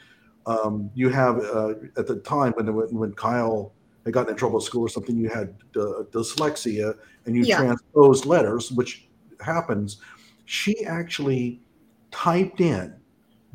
um, 0.45 0.89
you 0.93 1.09
have 1.09 1.37
uh, 1.39 1.73
at 1.97 2.07
the 2.07 2.21
time 2.23 2.53
when 2.53 2.67
when 2.67 3.13
Kyle 3.13 3.73
had 4.05 4.13
gotten 4.13 4.31
in 4.31 4.37
trouble 4.37 4.57
at 4.57 4.63
school 4.63 4.81
or 4.81 4.89
something, 4.89 5.17
you 5.17 5.29
had 5.29 5.55
uh, 5.75 6.03
dyslexia 6.11 6.97
and 7.25 7.35
you 7.35 7.43
yeah. 7.43 7.57
transposed 7.57 8.25
letters, 8.25 8.71
which 8.71 9.07
happens. 9.39 9.97
She 10.45 10.85
actually 10.85 11.61
typed 12.09 12.61
in 12.61 12.95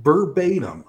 verbatim 0.02 0.84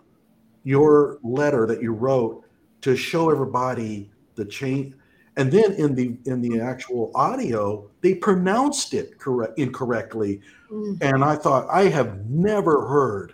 your 0.64 1.20
letter 1.24 1.66
that 1.66 1.82
you 1.82 1.94
wrote 1.94 2.44
to 2.82 2.96
show 2.96 3.30
everybody 3.30 4.12
the 4.36 4.46
change 4.46 4.94
and 5.38 5.52
then 5.52 5.72
in 5.74 5.96
the 5.96 6.18
in 6.26 6.42
the 6.42 6.60
actual 6.60 7.12
audio 7.16 7.90
they 8.02 8.14
pronounced 8.14 8.94
it 8.94 9.18
correct 9.18 9.58
incorrectly 9.58 10.42
mm-hmm. 10.72 10.96
and 11.02 11.24
i 11.24 11.36
thought 11.36 11.68
i 11.70 11.84
have 11.84 12.26
never 12.30 12.88
heard 12.88 13.34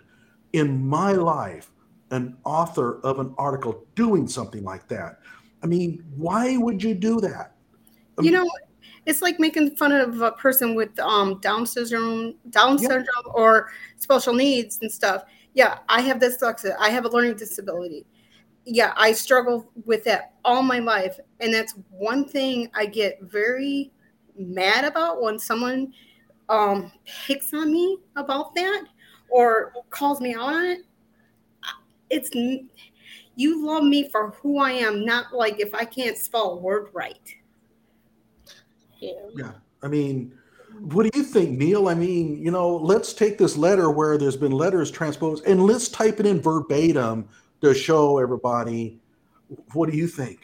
in 0.52 0.86
my 0.86 1.12
life 1.12 1.70
an 2.10 2.36
author 2.44 3.00
of 3.00 3.18
an 3.18 3.34
article 3.38 3.86
doing 3.94 4.26
something 4.26 4.62
like 4.62 4.86
that 4.88 5.20
i 5.62 5.66
mean 5.66 6.04
why 6.16 6.56
would 6.56 6.82
you 6.82 6.94
do 6.94 7.20
that 7.20 7.54
you 8.20 8.30
know 8.30 8.48
it's 9.06 9.20
like 9.20 9.38
making 9.38 9.74
fun 9.76 9.92
of 9.92 10.22
a 10.22 10.32
person 10.32 10.74
with 10.74 10.98
um, 10.98 11.38
down 11.40 11.66
syndrome 11.66 12.34
down 12.50 12.78
yeah. 12.78 12.88
syndrome 12.88 13.26
or 13.34 13.70
special 13.96 14.32
needs 14.32 14.78
and 14.82 14.90
stuff 14.90 15.24
yeah 15.54 15.78
i 15.88 16.00
have 16.00 16.18
dyslexia 16.18 16.76
i 16.78 16.88
have 16.88 17.04
a 17.04 17.08
learning 17.08 17.36
disability 17.36 18.06
yeah, 18.66 18.92
I 18.96 19.12
struggle 19.12 19.70
with 19.84 20.04
that 20.04 20.34
all 20.44 20.62
my 20.62 20.78
life. 20.78 21.18
And 21.40 21.52
that's 21.52 21.74
one 21.90 22.26
thing 22.26 22.70
I 22.74 22.86
get 22.86 23.20
very 23.22 23.92
mad 24.36 24.84
about 24.84 25.22
when 25.22 25.38
someone 25.38 25.92
um, 26.48 26.92
picks 27.26 27.52
on 27.54 27.72
me 27.72 27.98
about 28.16 28.54
that 28.54 28.84
or 29.30 29.72
calls 29.90 30.20
me 30.20 30.34
out 30.34 30.52
on 30.52 30.64
it. 30.64 30.78
It's 32.10 32.30
you 33.36 33.66
love 33.66 33.84
me 33.84 34.08
for 34.08 34.30
who 34.42 34.58
I 34.58 34.72
am, 34.72 35.04
not 35.04 35.34
like 35.34 35.58
if 35.58 35.74
I 35.74 35.84
can't 35.84 36.16
spell 36.16 36.52
a 36.52 36.56
word 36.56 36.88
right. 36.92 37.34
Yeah. 39.00 39.12
Yeah. 39.34 39.52
I 39.82 39.88
mean, 39.88 40.32
what 40.80 41.10
do 41.10 41.18
you 41.18 41.24
think, 41.24 41.58
Neil? 41.58 41.88
I 41.88 41.94
mean, 41.94 42.42
you 42.42 42.50
know, 42.50 42.76
let's 42.76 43.12
take 43.12 43.38
this 43.38 43.56
letter 43.56 43.90
where 43.90 44.18
there's 44.18 44.36
been 44.36 44.52
letters 44.52 44.90
transposed 44.90 45.44
and 45.46 45.64
let's 45.64 45.88
type 45.88 46.20
it 46.20 46.26
in 46.26 46.40
verbatim 46.40 47.28
to 47.60 47.74
show 47.74 48.18
everybody. 48.18 49.00
What 49.72 49.90
do 49.90 49.96
you 49.96 50.06
think? 50.06 50.43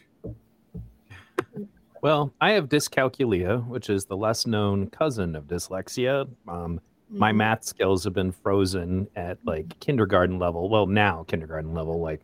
Well, 2.02 2.32
I 2.40 2.52
have 2.52 2.68
dyscalculia, 2.68 3.66
which 3.66 3.90
is 3.90 4.06
the 4.06 4.16
less 4.16 4.46
known 4.46 4.88
cousin 4.90 5.34
of 5.36 5.44
dyslexia. 5.44 6.28
Um. 6.48 6.80
My 7.12 7.32
math 7.32 7.64
skills 7.64 8.04
have 8.04 8.12
been 8.12 8.30
frozen 8.30 9.08
at 9.16 9.38
like 9.44 9.76
kindergarten 9.80 10.38
level. 10.38 10.68
Well, 10.68 10.86
now 10.86 11.24
kindergarten 11.26 11.74
level. 11.74 11.98
Like 12.00 12.20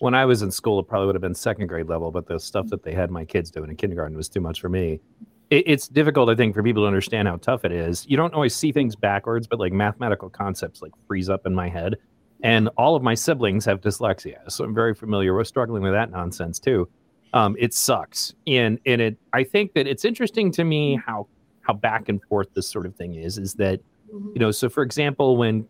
when 0.00 0.12
I 0.12 0.26
was 0.26 0.42
in 0.42 0.50
school, 0.50 0.78
it 0.78 0.86
probably 0.86 1.06
would 1.06 1.14
have 1.14 1.22
been 1.22 1.34
second 1.34 1.68
grade 1.68 1.88
level, 1.88 2.10
but 2.10 2.26
the 2.26 2.38
stuff 2.38 2.66
that 2.66 2.82
they 2.82 2.92
had 2.92 3.10
my 3.10 3.24
kids 3.24 3.50
doing 3.50 3.70
in 3.70 3.76
kindergarten 3.76 4.14
was 4.14 4.28
too 4.28 4.42
much 4.42 4.60
for 4.60 4.68
me. 4.68 5.00
It, 5.48 5.64
it's 5.66 5.88
difficult, 5.88 6.28
I 6.28 6.34
think, 6.34 6.54
for 6.54 6.62
people 6.62 6.82
to 6.82 6.86
understand 6.86 7.28
how 7.28 7.36
tough 7.36 7.64
it 7.64 7.72
is. 7.72 8.04
You 8.10 8.18
don't 8.18 8.34
always 8.34 8.54
see 8.54 8.72
things 8.72 8.94
backwards, 8.94 9.46
but 9.46 9.58
like 9.58 9.72
mathematical 9.72 10.28
concepts 10.28 10.82
like 10.82 10.92
freeze 11.08 11.30
up 11.30 11.46
in 11.46 11.54
my 11.54 11.70
head. 11.70 11.96
And 12.42 12.68
all 12.76 12.94
of 12.94 13.02
my 13.02 13.14
siblings 13.14 13.64
have 13.64 13.80
dyslexia, 13.80 14.52
so 14.52 14.64
I'm 14.64 14.74
very 14.74 14.94
familiar 14.94 15.34
with 15.34 15.48
struggling 15.48 15.82
with 15.82 15.92
that 15.92 16.10
nonsense 16.10 16.58
too. 16.58 16.90
Um, 17.32 17.56
it 17.58 17.74
sucks, 17.74 18.34
and 18.46 18.78
and 18.86 19.00
it. 19.00 19.18
I 19.32 19.44
think 19.44 19.74
that 19.74 19.86
it's 19.86 20.04
interesting 20.04 20.50
to 20.52 20.64
me 20.64 21.00
how 21.04 21.26
how 21.60 21.74
back 21.74 22.08
and 22.08 22.22
forth 22.24 22.48
this 22.54 22.68
sort 22.68 22.86
of 22.86 22.94
thing 22.94 23.14
is. 23.14 23.38
Is 23.38 23.54
that 23.54 23.80
mm-hmm. 24.12 24.30
you 24.34 24.40
know? 24.40 24.50
So 24.50 24.68
for 24.68 24.82
example, 24.82 25.36
when 25.36 25.68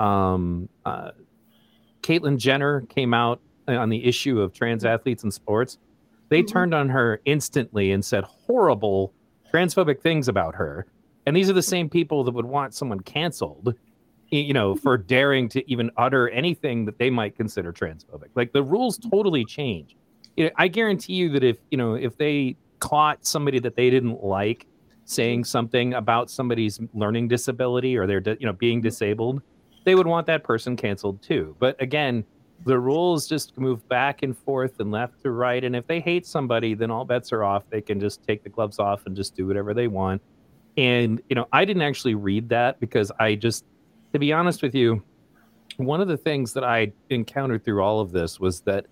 um, 0.00 0.68
uh, 0.84 1.10
Caitlyn 2.02 2.36
Jenner 2.36 2.82
came 2.82 3.14
out 3.14 3.40
on 3.66 3.88
the 3.88 4.04
issue 4.04 4.40
of 4.40 4.52
trans 4.52 4.84
athletes 4.84 5.24
in 5.24 5.30
sports, 5.30 5.78
they 6.28 6.40
mm-hmm. 6.40 6.52
turned 6.52 6.74
on 6.74 6.88
her 6.88 7.20
instantly 7.24 7.92
and 7.92 8.04
said 8.04 8.24
horrible 8.24 9.12
transphobic 9.52 10.00
things 10.00 10.28
about 10.28 10.54
her. 10.54 10.86
And 11.26 11.36
these 11.36 11.50
are 11.50 11.54
the 11.54 11.62
same 11.62 11.90
people 11.90 12.24
that 12.24 12.32
would 12.32 12.46
want 12.46 12.74
someone 12.74 13.00
canceled 13.00 13.74
you 14.30 14.52
know, 14.52 14.74
for 14.74 14.98
daring 14.98 15.48
to 15.48 15.70
even 15.70 15.90
utter 15.96 16.28
anything 16.30 16.84
that 16.84 16.98
they 16.98 17.10
might 17.10 17.36
consider 17.36 17.72
transphobic. 17.72 18.28
Like 18.34 18.52
the 18.52 18.62
rules 18.62 18.98
totally 18.98 19.44
change. 19.44 19.96
You 20.38 20.44
know, 20.44 20.50
I 20.54 20.68
guarantee 20.68 21.14
you 21.14 21.30
that 21.30 21.42
if 21.42 21.56
you 21.72 21.76
know 21.76 21.94
if 21.94 22.16
they 22.16 22.56
caught 22.78 23.26
somebody 23.26 23.58
that 23.58 23.74
they 23.74 23.90
didn't 23.90 24.22
like 24.22 24.68
saying 25.04 25.42
something 25.42 25.94
about 25.94 26.30
somebody's 26.30 26.78
learning 26.94 27.26
disability 27.26 27.96
or 27.96 28.06
their 28.06 28.22
you 28.38 28.46
know 28.46 28.52
being 28.52 28.80
disabled, 28.80 29.42
they 29.84 29.96
would 29.96 30.06
want 30.06 30.28
that 30.28 30.44
person 30.44 30.76
canceled 30.76 31.20
too. 31.22 31.56
But 31.58 31.74
again, 31.82 32.24
the 32.64 32.78
rules 32.78 33.26
just 33.26 33.58
move 33.58 33.86
back 33.88 34.22
and 34.22 34.38
forth 34.38 34.78
and 34.78 34.92
left 34.92 35.20
to 35.22 35.32
right. 35.32 35.64
And 35.64 35.74
if 35.74 35.88
they 35.88 35.98
hate 35.98 36.24
somebody, 36.24 36.72
then 36.74 36.88
all 36.88 37.04
bets 37.04 37.32
are 37.32 37.42
off. 37.42 37.64
They 37.68 37.80
can 37.80 37.98
just 37.98 38.22
take 38.22 38.44
the 38.44 38.48
gloves 38.48 38.78
off 38.78 39.06
and 39.06 39.16
just 39.16 39.34
do 39.34 39.44
whatever 39.44 39.74
they 39.74 39.88
want. 39.88 40.22
And 40.76 41.20
you 41.28 41.34
know, 41.34 41.48
I 41.52 41.64
didn't 41.64 41.82
actually 41.82 42.14
read 42.14 42.48
that 42.50 42.78
because 42.78 43.10
I 43.18 43.34
just 43.34 43.64
to 44.12 44.20
be 44.20 44.32
honest 44.32 44.62
with 44.62 44.76
you, 44.76 45.02
one 45.78 46.00
of 46.00 46.06
the 46.06 46.16
things 46.16 46.52
that 46.52 46.62
I 46.62 46.92
encountered 47.10 47.64
through 47.64 47.82
all 47.82 47.98
of 47.98 48.12
this 48.12 48.38
was 48.38 48.60
that 48.60 48.86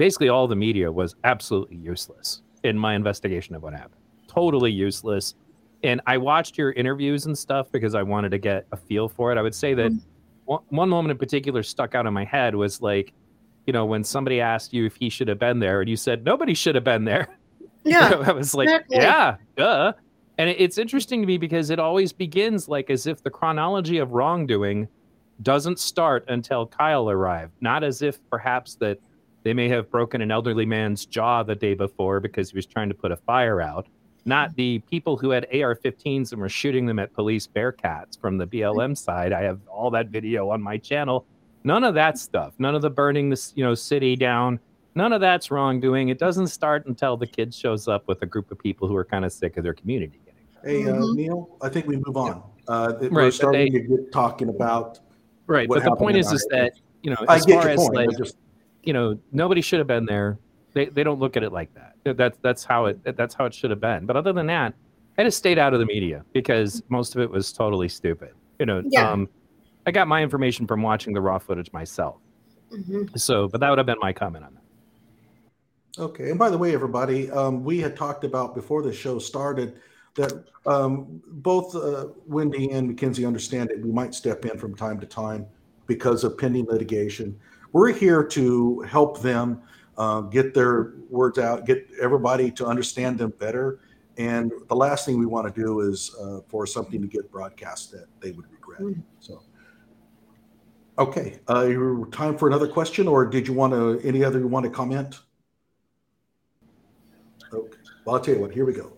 basically 0.00 0.30
all 0.30 0.48
the 0.48 0.56
media 0.56 0.90
was 0.90 1.14
absolutely 1.24 1.76
useless 1.76 2.40
in 2.64 2.78
my 2.78 2.94
investigation 2.94 3.54
of 3.54 3.62
what 3.62 3.74
happened. 3.74 4.00
Totally 4.28 4.72
useless. 4.72 5.34
And 5.82 6.00
I 6.06 6.16
watched 6.16 6.56
your 6.56 6.72
interviews 6.72 7.26
and 7.26 7.36
stuff 7.36 7.70
because 7.70 7.94
I 7.94 8.02
wanted 8.02 8.30
to 8.30 8.38
get 8.38 8.66
a 8.72 8.78
feel 8.78 9.10
for 9.10 9.30
it. 9.30 9.36
I 9.36 9.42
would 9.42 9.54
say 9.54 9.74
that 9.74 9.92
mm-hmm. 9.92 10.74
one, 10.74 10.88
moment 10.88 11.10
in 11.10 11.18
particular 11.18 11.62
stuck 11.62 11.94
out 11.94 12.06
in 12.06 12.14
my 12.14 12.24
head 12.24 12.54
was 12.54 12.80
like, 12.80 13.12
you 13.66 13.74
know, 13.74 13.84
when 13.84 14.02
somebody 14.02 14.40
asked 14.40 14.72
you 14.72 14.86
if 14.86 14.96
he 14.96 15.10
should 15.10 15.28
have 15.28 15.38
been 15.38 15.58
there 15.58 15.82
and 15.82 15.90
you 15.90 15.96
said 15.96 16.24
nobody 16.24 16.54
should 16.54 16.74
have 16.76 16.84
been 16.84 17.04
there. 17.04 17.28
Yeah. 17.82 18.08
I 18.26 18.32
was 18.32 18.54
like, 18.54 18.68
exactly. 18.68 18.98
yeah, 18.98 19.36
duh. 19.56 19.92
And 20.36 20.50
it's 20.50 20.76
interesting 20.76 21.22
to 21.22 21.26
me 21.26 21.38
because 21.38 21.70
it 21.70 21.78
always 21.78 22.12
begins 22.12 22.68
like 22.68 22.90
as 22.90 23.06
if 23.06 23.22
the 23.22 23.30
chronology 23.30 23.96
of 23.96 24.12
wrongdoing 24.12 24.86
doesn't 25.40 25.78
start 25.78 26.26
until 26.28 26.66
Kyle 26.66 27.08
arrived, 27.08 27.52
not 27.62 27.82
as 27.82 28.02
if 28.02 28.18
perhaps 28.28 28.74
that 28.76 28.98
they 29.42 29.54
may 29.54 29.68
have 29.68 29.90
broken 29.90 30.20
an 30.20 30.30
elderly 30.30 30.66
man's 30.66 31.06
jaw 31.06 31.42
the 31.42 31.54
day 31.54 31.74
before 31.74 32.20
because 32.20 32.50
he 32.50 32.56
was 32.56 32.66
trying 32.66 32.88
to 32.88 32.94
put 32.94 33.10
a 33.12 33.16
fire 33.16 33.60
out. 33.60 33.86
Not 34.26 34.54
the 34.54 34.80
people 34.90 35.16
who 35.16 35.30
had 35.30 35.46
AR-15s 35.46 36.32
and 36.32 36.40
were 36.40 36.48
shooting 36.50 36.84
them 36.84 36.98
at 36.98 37.12
police 37.14 37.46
bearcats 37.46 38.20
from 38.20 38.36
the 38.36 38.46
BLM 38.46 38.96
side. 38.96 39.32
I 39.32 39.42
have 39.42 39.60
all 39.66 39.90
that 39.92 40.08
video 40.08 40.50
on 40.50 40.60
my 40.60 40.76
channel. 40.76 41.24
None 41.64 41.84
of 41.84 41.94
that 41.94 42.18
stuff. 42.18 42.52
None 42.58 42.74
of 42.74 42.82
the 42.82 42.90
burning 42.90 43.30
this, 43.30 43.52
you 43.56 43.64
know, 43.64 43.74
city 43.74 44.16
down. 44.16 44.60
None 44.94 45.12
of 45.12 45.20
that's 45.22 45.50
wrongdoing. 45.50 46.08
It 46.10 46.18
doesn't 46.18 46.48
start 46.48 46.84
until 46.86 47.16
the 47.16 47.26
kid 47.26 47.54
shows 47.54 47.88
up 47.88 48.08
with 48.08 48.20
a 48.22 48.26
group 48.26 48.50
of 48.50 48.58
people 48.58 48.88
who 48.88 48.96
are 48.96 49.04
kind 49.04 49.24
of 49.24 49.32
sick 49.32 49.56
of 49.56 49.64
their 49.64 49.74
community 49.74 50.20
getting. 50.24 50.84
Hey, 50.84 50.90
uh, 50.90 50.96
Mhm. 50.96 51.14
Neil, 51.16 51.48
I 51.62 51.68
think 51.70 51.86
we 51.86 51.96
move 51.96 52.16
on. 52.16 52.42
Uh, 52.68 52.94
Right, 53.00 53.12
we're 53.12 53.26
but 53.26 53.34
starting 53.34 53.72
they- 53.72 53.78
to 53.80 53.86
get 53.86 54.12
talking 54.12 54.48
about. 54.50 55.00
Right, 55.46 55.68
but 55.68 55.82
the 55.82 55.96
point 55.96 56.16
is, 56.16 56.30
is 56.30 56.46
that 56.50 56.72
you 57.02 57.10
know, 57.10 57.16
I 57.28 57.36
as 57.36 57.46
get 57.46 57.54
far 57.54 57.62
your 57.64 57.70
as 57.72 57.78
point. 57.78 57.94
like 57.94 58.10
I 58.10 58.18
just 58.18 58.36
you 58.82 58.92
know, 58.92 59.18
nobody 59.32 59.60
should 59.60 59.78
have 59.78 59.86
been 59.86 60.06
there. 60.06 60.38
They 60.72 60.86
they 60.86 61.02
don't 61.02 61.18
look 61.18 61.36
at 61.36 61.42
it 61.42 61.52
like 61.52 61.70
that. 61.74 62.16
That's 62.16 62.38
that's 62.42 62.64
how 62.64 62.86
it 62.86 63.16
that's 63.16 63.34
how 63.34 63.44
it 63.44 63.54
should 63.54 63.70
have 63.70 63.80
been. 63.80 64.06
But 64.06 64.16
other 64.16 64.32
than 64.32 64.46
that, 64.46 64.74
I 65.18 65.24
just 65.24 65.38
stayed 65.38 65.58
out 65.58 65.74
of 65.74 65.80
the 65.80 65.86
media 65.86 66.24
because 66.32 66.82
most 66.88 67.14
of 67.14 67.20
it 67.20 67.30
was 67.30 67.52
totally 67.52 67.88
stupid. 67.88 68.30
You 68.58 68.66
know, 68.66 68.82
Yeah. 68.86 69.10
um, 69.10 69.28
I 69.86 69.90
got 69.90 70.08
my 70.08 70.22
information 70.22 70.66
from 70.66 70.82
watching 70.82 71.12
the 71.12 71.20
raw 71.20 71.38
footage 71.38 71.72
myself. 71.72 72.16
Mhm. 72.70 73.18
So, 73.18 73.48
but 73.48 73.60
that 73.60 73.68
would 73.70 73.78
have 73.78 73.86
been 73.86 73.98
my 74.00 74.12
comment 74.12 74.44
on 74.44 74.54
that. 74.54 74.60
Okay, 76.02 76.30
and 76.30 76.38
by 76.38 76.48
the 76.50 76.56
way, 76.58 76.72
everybody, 76.72 77.30
um, 77.32 77.64
we 77.64 77.80
had 77.80 77.96
talked 77.96 78.24
about 78.24 78.54
before 78.54 78.82
the 78.82 78.92
show 78.92 79.18
started 79.18 79.74
that 80.14 80.44
um, 80.66 81.20
both 81.26 81.74
uh, 81.74 82.08
Wendy 82.26 82.70
and 82.70 82.96
McKenzie 82.96 83.26
understand 83.26 83.70
that 83.70 83.80
we 83.80 83.90
might 83.90 84.14
step 84.14 84.44
in 84.44 84.56
from 84.58 84.74
time 84.74 85.00
to 85.00 85.06
time 85.06 85.46
because 85.86 86.22
of 86.22 86.38
pending 86.38 86.66
litigation. 86.66 87.38
We're 87.72 87.92
here 87.92 88.24
to 88.24 88.80
help 88.80 89.20
them 89.20 89.62
uh, 89.96 90.22
get 90.22 90.54
their 90.54 90.94
words 91.08 91.38
out, 91.38 91.66
get 91.66 91.86
everybody 92.00 92.50
to 92.52 92.66
understand 92.66 93.18
them 93.18 93.32
better. 93.38 93.80
And 94.18 94.52
the 94.68 94.74
last 94.76 95.06
thing 95.06 95.18
we 95.18 95.26
want 95.26 95.52
to 95.52 95.60
do 95.62 95.80
is 95.80 96.14
uh, 96.20 96.40
for 96.48 96.66
something 96.66 97.00
to 97.00 97.06
get 97.06 97.30
broadcast 97.30 97.92
that 97.92 98.06
they 98.20 98.32
would 98.32 98.50
regret. 98.50 98.80
Mm. 98.80 99.02
So, 99.20 99.42
okay, 100.98 101.38
uh, 101.48 101.66
you- 101.66 102.08
time 102.10 102.36
for 102.36 102.48
another 102.48 102.68
question, 102.68 103.06
or 103.06 103.24
did 103.24 103.46
you 103.46 103.54
want 103.54 103.72
to 103.72 104.00
any 104.06 104.24
other 104.24 104.38
you 104.38 104.48
want 104.48 104.64
to 104.64 104.70
comment? 104.70 105.20
Okay. 107.52 107.76
Well, 108.04 108.16
I'll 108.16 108.20
tell 108.22 108.34
you 108.34 108.40
what. 108.40 108.52
Here 108.52 108.64
we 108.64 108.72
go. 108.72 108.92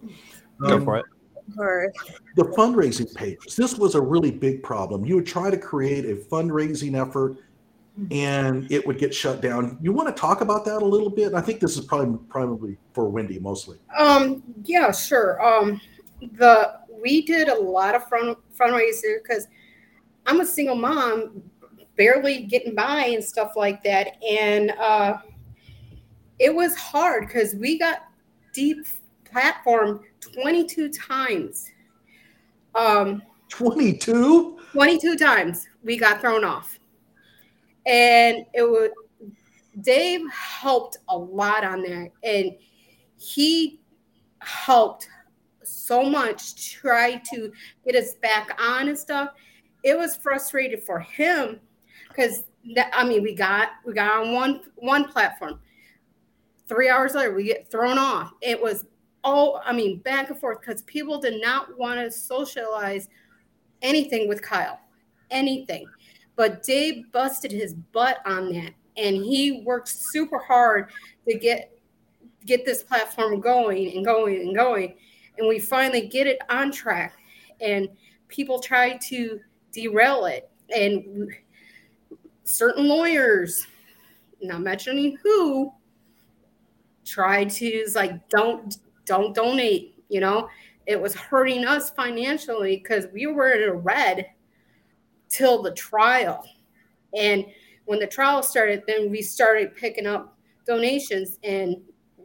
Go 0.60 0.76
Um, 0.76 0.84
for 0.84 0.98
it. 0.98 1.04
Or 1.58 1.92
The 2.36 2.44
fundraising 2.44 3.12
pages. 3.14 3.56
This 3.56 3.76
was 3.76 3.94
a 3.94 4.00
really 4.00 4.30
big 4.30 4.62
problem. 4.62 5.04
You 5.04 5.16
would 5.16 5.26
try 5.26 5.50
to 5.50 5.58
create 5.58 6.04
a 6.04 6.14
fundraising 6.14 6.94
effort, 6.94 7.36
and 8.10 8.70
it 8.70 8.86
would 8.86 8.98
get 8.98 9.14
shut 9.14 9.40
down. 9.40 9.78
You 9.80 9.92
want 9.92 10.14
to 10.14 10.18
talk 10.18 10.40
about 10.40 10.64
that 10.64 10.82
a 10.82 10.84
little 10.84 11.10
bit? 11.10 11.34
I 11.34 11.40
think 11.40 11.60
this 11.60 11.76
is 11.76 11.84
probably 11.84 12.18
probably 12.28 12.76
for 12.92 13.08
Wendy 13.08 13.38
mostly. 13.38 13.78
Um, 13.96 14.42
yeah, 14.64 14.90
sure. 14.92 15.42
Um, 15.44 15.80
the 16.20 16.80
we 17.02 17.22
did 17.22 17.48
a 17.48 17.54
lot 17.54 17.94
of 17.94 18.08
fund 18.08 18.36
fundraiser 18.58 19.22
because 19.22 19.46
I'm 20.26 20.40
a 20.40 20.46
single 20.46 20.76
mom, 20.76 21.42
barely 21.96 22.44
getting 22.44 22.74
by 22.74 23.06
and 23.06 23.22
stuff 23.22 23.52
like 23.56 23.82
that, 23.84 24.16
and 24.22 24.70
uh, 24.72 25.18
it 26.38 26.54
was 26.54 26.74
hard 26.76 27.26
because 27.26 27.54
we 27.54 27.78
got 27.78 28.04
deep 28.52 28.86
platform 29.24 30.00
22 30.20 30.90
times. 30.90 31.70
Um, 32.74 33.22
Twenty-two. 33.48 34.58
22 34.72 35.16
times 35.16 35.68
we 35.84 35.98
got 35.98 36.22
thrown 36.22 36.42
off. 36.42 36.78
And 37.86 38.44
it 38.54 38.62
was 38.62 38.90
Dave 39.80 40.20
helped 40.30 40.98
a 41.08 41.16
lot 41.16 41.64
on 41.64 41.82
that. 41.82 42.10
And 42.22 42.52
he 43.16 43.80
helped 44.40 45.08
so 45.62 46.02
much 46.02 46.72
try 46.72 47.22
to 47.32 47.52
get 47.84 47.94
us 47.94 48.14
back 48.14 48.50
on 48.60 48.88
and 48.88 48.98
stuff. 48.98 49.30
It 49.82 49.96
was 49.96 50.16
frustrated 50.16 50.82
for 50.82 51.00
him 51.00 51.60
because 52.08 52.44
I 52.92 53.04
mean 53.04 53.22
we 53.22 53.34
got 53.34 53.70
we 53.84 53.92
got 53.94 54.22
on 54.22 54.32
one 54.32 54.60
one 54.76 55.08
platform. 55.08 55.60
Three 56.68 56.88
hours 56.88 57.14
later 57.14 57.34
we 57.34 57.44
get 57.44 57.70
thrown 57.70 57.98
off. 57.98 58.32
It 58.40 58.60
was 58.60 58.86
all 59.24 59.60
I 59.64 59.72
mean 59.72 59.98
back 59.98 60.30
and 60.30 60.38
forth 60.38 60.60
because 60.60 60.82
people 60.82 61.20
did 61.20 61.40
not 61.40 61.76
want 61.78 62.00
to 62.00 62.10
socialize 62.10 63.08
anything 63.82 64.28
with 64.28 64.42
Kyle, 64.42 64.78
anything. 65.30 65.86
But 66.36 66.62
Dave 66.62 67.10
busted 67.12 67.52
his 67.52 67.74
butt 67.74 68.18
on 68.24 68.52
that, 68.52 68.72
and 68.96 69.16
he 69.16 69.62
worked 69.64 69.88
super 69.88 70.38
hard 70.38 70.90
to 71.28 71.38
get 71.38 71.70
get 72.44 72.64
this 72.64 72.82
platform 72.82 73.40
going 73.40 73.96
and 73.96 74.04
going 74.04 74.40
and 74.40 74.56
going. 74.56 74.96
And 75.38 75.48
we 75.48 75.58
finally 75.58 76.08
get 76.08 76.26
it 76.26 76.38
on 76.50 76.72
track, 76.72 77.14
and 77.60 77.88
people 78.28 78.58
try 78.58 78.96
to 79.08 79.40
derail 79.72 80.26
it. 80.26 80.50
And 80.74 81.30
certain 82.44 82.88
lawyers, 82.88 83.66
not 84.40 84.62
mentioning 84.62 85.16
who, 85.22 85.72
tried 87.04 87.50
to 87.50 87.86
like 87.94 88.28
don't 88.28 88.78
don't 89.04 89.34
donate. 89.34 90.02
You 90.08 90.20
know, 90.20 90.48
it 90.86 91.00
was 91.00 91.14
hurting 91.14 91.64
us 91.64 91.90
financially 91.90 92.76
because 92.76 93.06
we 93.12 93.26
were 93.26 93.52
in 93.52 93.68
a 93.68 93.74
red 93.74 94.26
till 95.32 95.62
the 95.62 95.72
trial. 95.72 96.46
And 97.16 97.46
when 97.86 97.98
the 97.98 98.06
trial 98.06 98.42
started, 98.42 98.84
then 98.86 99.10
we 99.10 99.22
started 99.22 99.74
picking 99.74 100.06
up 100.06 100.36
donations 100.66 101.38
and 101.42 101.76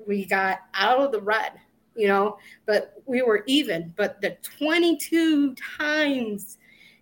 we 0.05 0.25
got 0.25 0.59
out 0.73 0.99
of 0.99 1.11
the 1.11 1.21
red, 1.21 1.53
you 1.95 2.07
know, 2.07 2.37
but 2.65 2.93
we 3.05 3.21
were 3.21 3.43
even. 3.47 3.93
But 3.97 4.21
the 4.21 4.37
22 4.59 5.55
times 5.55 6.57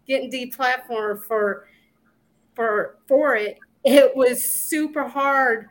getting 0.07 0.31
deplatformed 0.31 1.23
for 1.23 1.67
for 2.55 2.97
for 3.07 3.35
it, 3.35 3.59
it 3.83 4.15
was 4.15 4.43
super 4.43 5.07
hard 5.07 5.67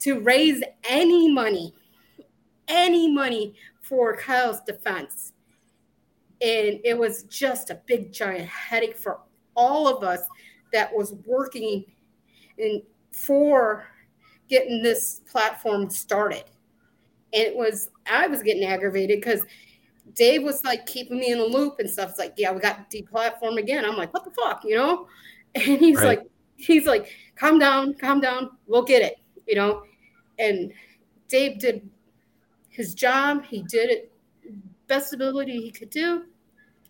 to 0.00 0.20
raise 0.20 0.62
any 0.84 1.30
money, 1.30 1.74
any 2.68 3.12
money 3.12 3.54
for 3.82 4.16
Kyle's 4.16 4.60
defense. 4.62 5.32
And 6.40 6.80
it 6.84 6.98
was 6.98 7.22
just 7.24 7.70
a 7.70 7.80
big 7.86 8.12
giant 8.12 8.48
headache 8.48 8.96
for 8.96 9.20
all 9.56 9.88
of 9.88 10.04
us 10.04 10.20
that 10.72 10.94
was 10.94 11.14
working 11.24 11.84
in 12.58 12.82
for 13.12 13.86
getting 14.48 14.82
this 14.82 15.22
platform 15.30 15.90
started. 15.90 16.44
And 17.32 17.42
it 17.42 17.56
was 17.56 17.90
I 18.10 18.26
was 18.26 18.42
getting 18.42 18.64
aggravated 18.64 19.20
because 19.20 19.42
Dave 20.14 20.42
was 20.42 20.62
like 20.64 20.86
keeping 20.86 21.18
me 21.18 21.32
in 21.32 21.38
the 21.38 21.44
loop 21.44 21.78
and 21.78 21.90
stuff. 21.90 22.10
It's 22.10 22.18
like, 22.18 22.34
yeah, 22.36 22.52
we 22.52 22.60
got 22.60 22.90
deplatform 22.90 23.58
again. 23.58 23.84
I'm 23.84 23.96
like, 23.96 24.12
what 24.14 24.24
the 24.24 24.30
fuck, 24.30 24.62
you 24.64 24.76
know? 24.76 25.08
And 25.54 25.80
he's 25.80 25.96
Right. 25.96 26.18
like, 26.18 26.20
he's 26.56 26.84
like, 26.84 27.08
calm 27.34 27.58
down, 27.58 27.94
calm 27.94 28.20
down, 28.20 28.50
we'll 28.66 28.82
get 28.82 29.00
it, 29.00 29.16
you 29.46 29.54
know. 29.54 29.84
And 30.38 30.70
Dave 31.28 31.58
did 31.58 31.88
his 32.68 32.94
job. 32.94 33.42
He 33.42 33.62
did 33.62 33.88
it 33.90 34.12
best 34.86 35.14
ability 35.14 35.60
he 35.62 35.70
could 35.70 35.88
do. 35.90 36.24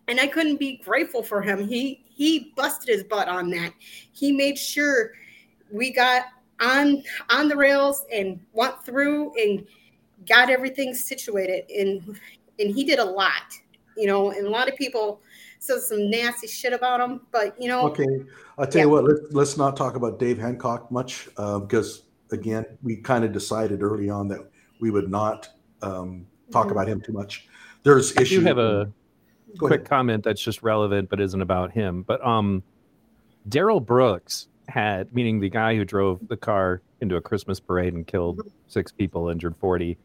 And 0.09 0.19
I 0.19 0.27
couldn't 0.27 0.59
be 0.59 0.77
grateful 0.83 1.23
for 1.23 1.41
him. 1.41 1.65
He 1.67 2.03
he 2.17 2.51
busted 2.55 2.89
his 2.89 3.03
butt 3.03 3.27
on 3.27 3.51
that. 3.51 3.73
He 4.11 4.31
made 4.31 4.57
sure 4.57 5.11
we 5.71 5.93
got 5.93 6.23
on 6.59 7.03
on 7.29 7.47
the 7.47 7.55
rails 7.55 8.05
and 8.11 8.39
went 8.53 8.83
through 8.83 9.31
and 9.39 9.63
got 10.27 10.49
everything 10.49 10.95
situated. 10.95 11.69
And 11.69 12.19
and 12.59 12.73
he 12.73 12.83
did 12.83 12.97
a 12.97 13.05
lot, 13.05 13.53
you 13.95 14.07
know. 14.07 14.31
And 14.31 14.47
a 14.47 14.49
lot 14.49 14.67
of 14.67 14.75
people 14.75 15.21
said 15.59 15.79
some 15.81 16.09
nasty 16.09 16.47
shit 16.47 16.73
about 16.73 16.99
him, 16.99 17.21
but 17.31 17.55
you 17.61 17.67
know, 17.67 17.87
Okay, 17.89 18.07
I'll 18.57 18.65
tell 18.65 18.81
you 18.81 18.89
what. 18.89 19.03
Let's 19.03 19.21
let's 19.31 19.57
not 19.57 19.77
talk 19.77 19.95
about 19.95 20.17
Dave 20.17 20.39
Hancock 20.39 20.91
much 20.91 21.29
uh, 21.37 21.59
because 21.59 22.03
again, 22.31 22.65
we 22.81 22.95
kind 22.97 23.23
of 23.25 23.31
decided 23.31 23.83
early 23.83 24.09
on 24.09 24.27
that 24.29 24.39
we 24.81 24.89
would 24.89 25.11
not 25.11 25.49
um, 25.83 26.25
talk 26.51 26.67
Mhm. 26.67 26.71
about 26.71 26.87
him 26.89 26.99
too 26.99 27.13
much. 27.13 27.47
There's 27.83 28.17
I 28.17 28.21
issues. 28.23 28.39
do 28.39 28.45
have 28.45 28.57
a 28.57 28.91
Go 29.57 29.67
quick 29.67 29.81
ahead. 29.81 29.89
comment 29.89 30.23
that's 30.23 30.41
just 30.41 30.61
relevant 30.63 31.09
but 31.09 31.19
isn't 31.19 31.41
about 31.41 31.71
him. 31.71 32.03
But 32.03 32.25
um 32.25 32.63
Darrell 33.47 33.79
Brooks 33.79 34.47
had 34.67 35.13
meaning 35.13 35.39
the 35.39 35.49
guy 35.49 35.75
who 35.75 35.85
drove 35.85 36.27
the 36.27 36.37
car 36.37 36.81
into 36.99 37.15
a 37.15 37.21
Christmas 37.21 37.59
parade 37.59 37.93
and 37.93 38.05
killed 38.05 38.41
six 38.67 38.91
people, 38.91 39.29
injured 39.29 39.55
40. 39.57 39.97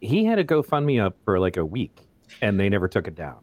He 0.00 0.24
had 0.24 0.38
a 0.38 0.44
GoFundMe 0.44 1.04
up 1.04 1.16
for 1.24 1.38
like 1.38 1.56
a 1.56 1.64
week 1.64 1.98
and 2.40 2.58
they 2.58 2.68
never 2.68 2.88
took 2.88 3.06
it 3.06 3.14
down. 3.14 3.36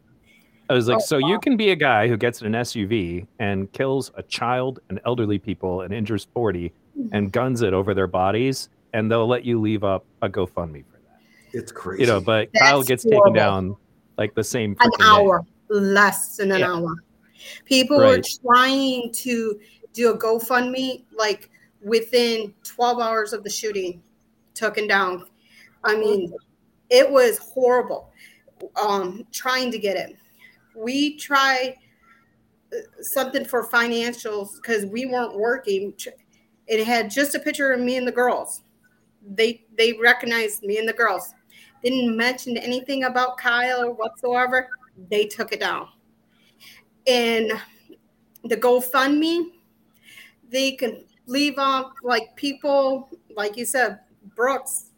I 0.68 0.74
was 0.74 0.88
like, 0.88 0.98
Oh, 0.98 1.00
so 1.00 1.18
you 1.18 1.38
can 1.38 1.56
be 1.56 1.70
a 1.70 1.76
guy 1.76 2.08
who 2.08 2.16
gets 2.16 2.40
in 2.40 2.54
an 2.54 2.62
SUV 2.62 3.26
and 3.38 3.70
kills 3.72 4.10
a 4.14 4.22
child 4.22 4.80
and 4.88 5.00
elderly 5.04 5.38
people 5.38 5.82
and 5.82 5.92
injures 5.92 6.26
40 6.34 6.72
and 7.12 7.30
guns 7.30 7.62
it 7.62 7.72
over 7.72 7.94
their 7.94 8.06
bodies, 8.06 8.68
and 8.92 9.10
they'll 9.10 9.26
let 9.26 9.44
you 9.44 9.60
leave 9.60 9.82
up 9.84 10.04
a 10.22 10.28
GoFundMe 10.28 10.84
for 10.86 10.98
that. 10.98 11.20
It's 11.52 11.72
crazy. 11.72 12.02
You 12.02 12.06
know, 12.06 12.20
but 12.20 12.48
That's 12.52 12.64
Kyle 12.64 12.82
gets 12.82 13.02
taken 13.04 13.32
down 13.32 13.76
like 14.18 14.34
the 14.34 14.44
same 14.44 14.76
an 14.80 14.90
freaking 14.90 14.98
day. 14.98 15.04
hour, 15.04 15.46
less 15.68 16.36
than 16.36 16.52
an 16.52 16.60
Yeah. 16.60 16.72
hour. 16.72 16.94
People 17.64 17.98
were 17.98 18.20
trying 18.44 19.10
to 19.12 19.58
do 19.92 20.10
a 20.10 20.18
GoFundMe 20.18 21.04
like 21.16 21.50
within 21.82 22.54
12 22.62 23.00
hours 23.00 23.32
of 23.32 23.42
the 23.44 23.50
shooting, 23.50 24.02
taken 24.54 24.86
down. 24.86 25.26
I 25.84 25.96
mean, 25.96 26.32
it 26.90 27.10
was 27.10 27.38
horrible. 27.38 28.10
Um, 28.80 29.26
trying 29.32 29.72
to 29.72 29.78
get 29.78 29.96
it. 29.96 30.16
We 30.76 31.16
tried 31.16 31.76
uh, 32.72 32.76
something 33.00 33.44
for 33.44 33.66
financials 33.66 34.50
because 34.56 34.86
we 34.86 35.06
weren't 35.06 35.36
working. 35.36 35.94
It 36.68 36.84
had 36.84 37.10
just 37.10 37.34
a 37.34 37.40
picture 37.40 37.72
of 37.72 37.80
me 37.80 37.96
and 37.96 38.06
the 38.06 38.12
girls. 38.12 38.62
They 39.34 39.64
they 39.76 39.94
recognized 39.94 40.62
me 40.62 40.78
and 40.78 40.88
the 40.88 40.92
girls. 40.92 41.34
Didn't 41.82 42.16
mention 42.16 42.56
anything 42.56 43.04
about 43.04 43.38
Kyle 43.38 43.84
or 43.84 43.92
whatsoever. 43.92 44.68
They 45.10 45.26
took 45.26 45.52
it 45.52 45.60
down. 45.60 45.88
And 47.06 47.52
the 48.44 48.56
GoFundMe, 48.56 49.52
they 50.48 50.72
can 50.72 51.04
leave 51.26 51.58
off 51.58 51.92
like 52.02 52.34
people, 52.36 53.08
like 53.34 53.56
you 53.56 53.64
said, 53.64 54.00
Brooks 54.34 54.90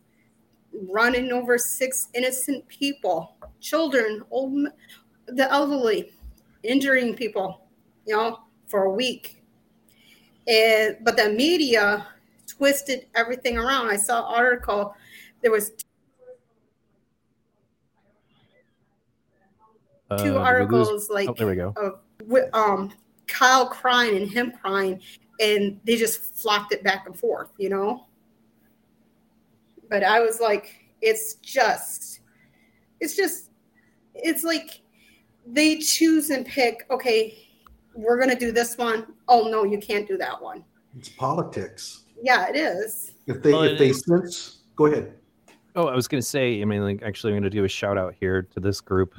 running 0.88 1.32
over 1.32 1.56
six 1.56 2.08
innocent 2.14 2.66
people, 2.68 3.36
children, 3.60 4.22
old, 4.30 4.68
the 5.26 5.50
elderly, 5.50 6.12
injuring 6.62 7.14
people, 7.14 7.66
you 8.06 8.16
know, 8.16 8.40
for 8.66 8.84
a 8.84 8.90
week. 8.90 9.42
And 10.46 10.96
but 11.02 11.16
the 11.16 11.30
media 11.30 12.06
twisted 12.46 13.06
everything 13.14 13.56
around. 13.56 13.88
I 13.88 13.96
saw 13.96 14.28
an 14.28 14.34
article. 14.34 14.94
There 15.42 15.50
was 15.50 15.72
two 20.10 20.16
did 20.16 20.24
we 20.24 20.30
lose- 20.30 20.38
articles 20.38 21.10
like 21.10 21.28
Oh, 21.28 21.34
there 21.36 21.46
we 21.46 21.56
go. 21.56 21.72
of 21.76 22.00
wi- 22.20 22.48
um 22.52 22.92
Kyle 23.26 23.66
crying 23.66 24.16
and 24.16 24.30
him 24.30 24.52
crying, 24.60 25.00
and 25.40 25.80
they 25.84 25.96
just 25.96 26.34
flopped 26.40 26.72
it 26.72 26.82
back 26.84 27.06
and 27.06 27.18
forth, 27.18 27.50
you 27.58 27.70
know. 27.70 28.06
But 29.88 30.02
I 30.02 30.20
was 30.20 30.40
like, 30.40 30.84
it's 31.00 31.34
just, 31.36 32.20
it's 33.00 33.16
just, 33.16 33.50
it's 34.14 34.44
like 34.44 34.82
they 35.46 35.78
choose 35.78 36.30
and 36.30 36.44
pick. 36.46 36.86
Okay, 36.90 37.38
we're 37.94 38.18
gonna 38.20 38.38
do 38.38 38.52
this 38.52 38.76
one. 38.76 39.06
Oh 39.28 39.48
no, 39.48 39.64
you 39.64 39.78
can't 39.78 40.06
do 40.06 40.16
that 40.18 40.40
one. 40.40 40.64
It's 40.98 41.08
politics. 41.08 42.04
Yeah, 42.22 42.48
it 42.48 42.56
is. 42.56 43.12
If 43.26 43.42
they 43.42 43.52
Well, 43.52 43.62
if 43.62 43.78
they 43.78 43.88
is- 43.90 44.04
sense, 44.04 44.62
go 44.76 44.86
ahead. 44.86 45.14
Oh, 45.76 45.88
I 45.88 45.96
was 45.96 46.06
going 46.06 46.20
to 46.20 46.26
say, 46.26 46.62
I 46.62 46.64
mean, 46.66 46.82
like, 46.84 47.02
actually, 47.02 47.32
I'm 47.32 47.40
going 47.40 47.50
to 47.50 47.56
do 47.58 47.64
a 47.64 47.68
shout 47.68 47.98
out 47.98 48.14
here 48.20 48.42
to 48.42 48.60
this 48.60 48.80
group. 48.80 49.16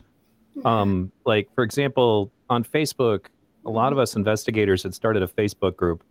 Um, 0.63 1.11
like, 1.25 1.53
for 1.53 1.63
example, 1.63 2.31
on 2.49 2.63
Facebook, 2.63 3.25
a 3.65 3.69
lot 3.69 3.91
of 3.91 3.99
us 3.99 4.15
investigators 4.15 4.83
had 4.83 4.93
started 4.93 5.23
a 5.23 5.27
Facebook 5.27 5.75
group, 5.75 6.03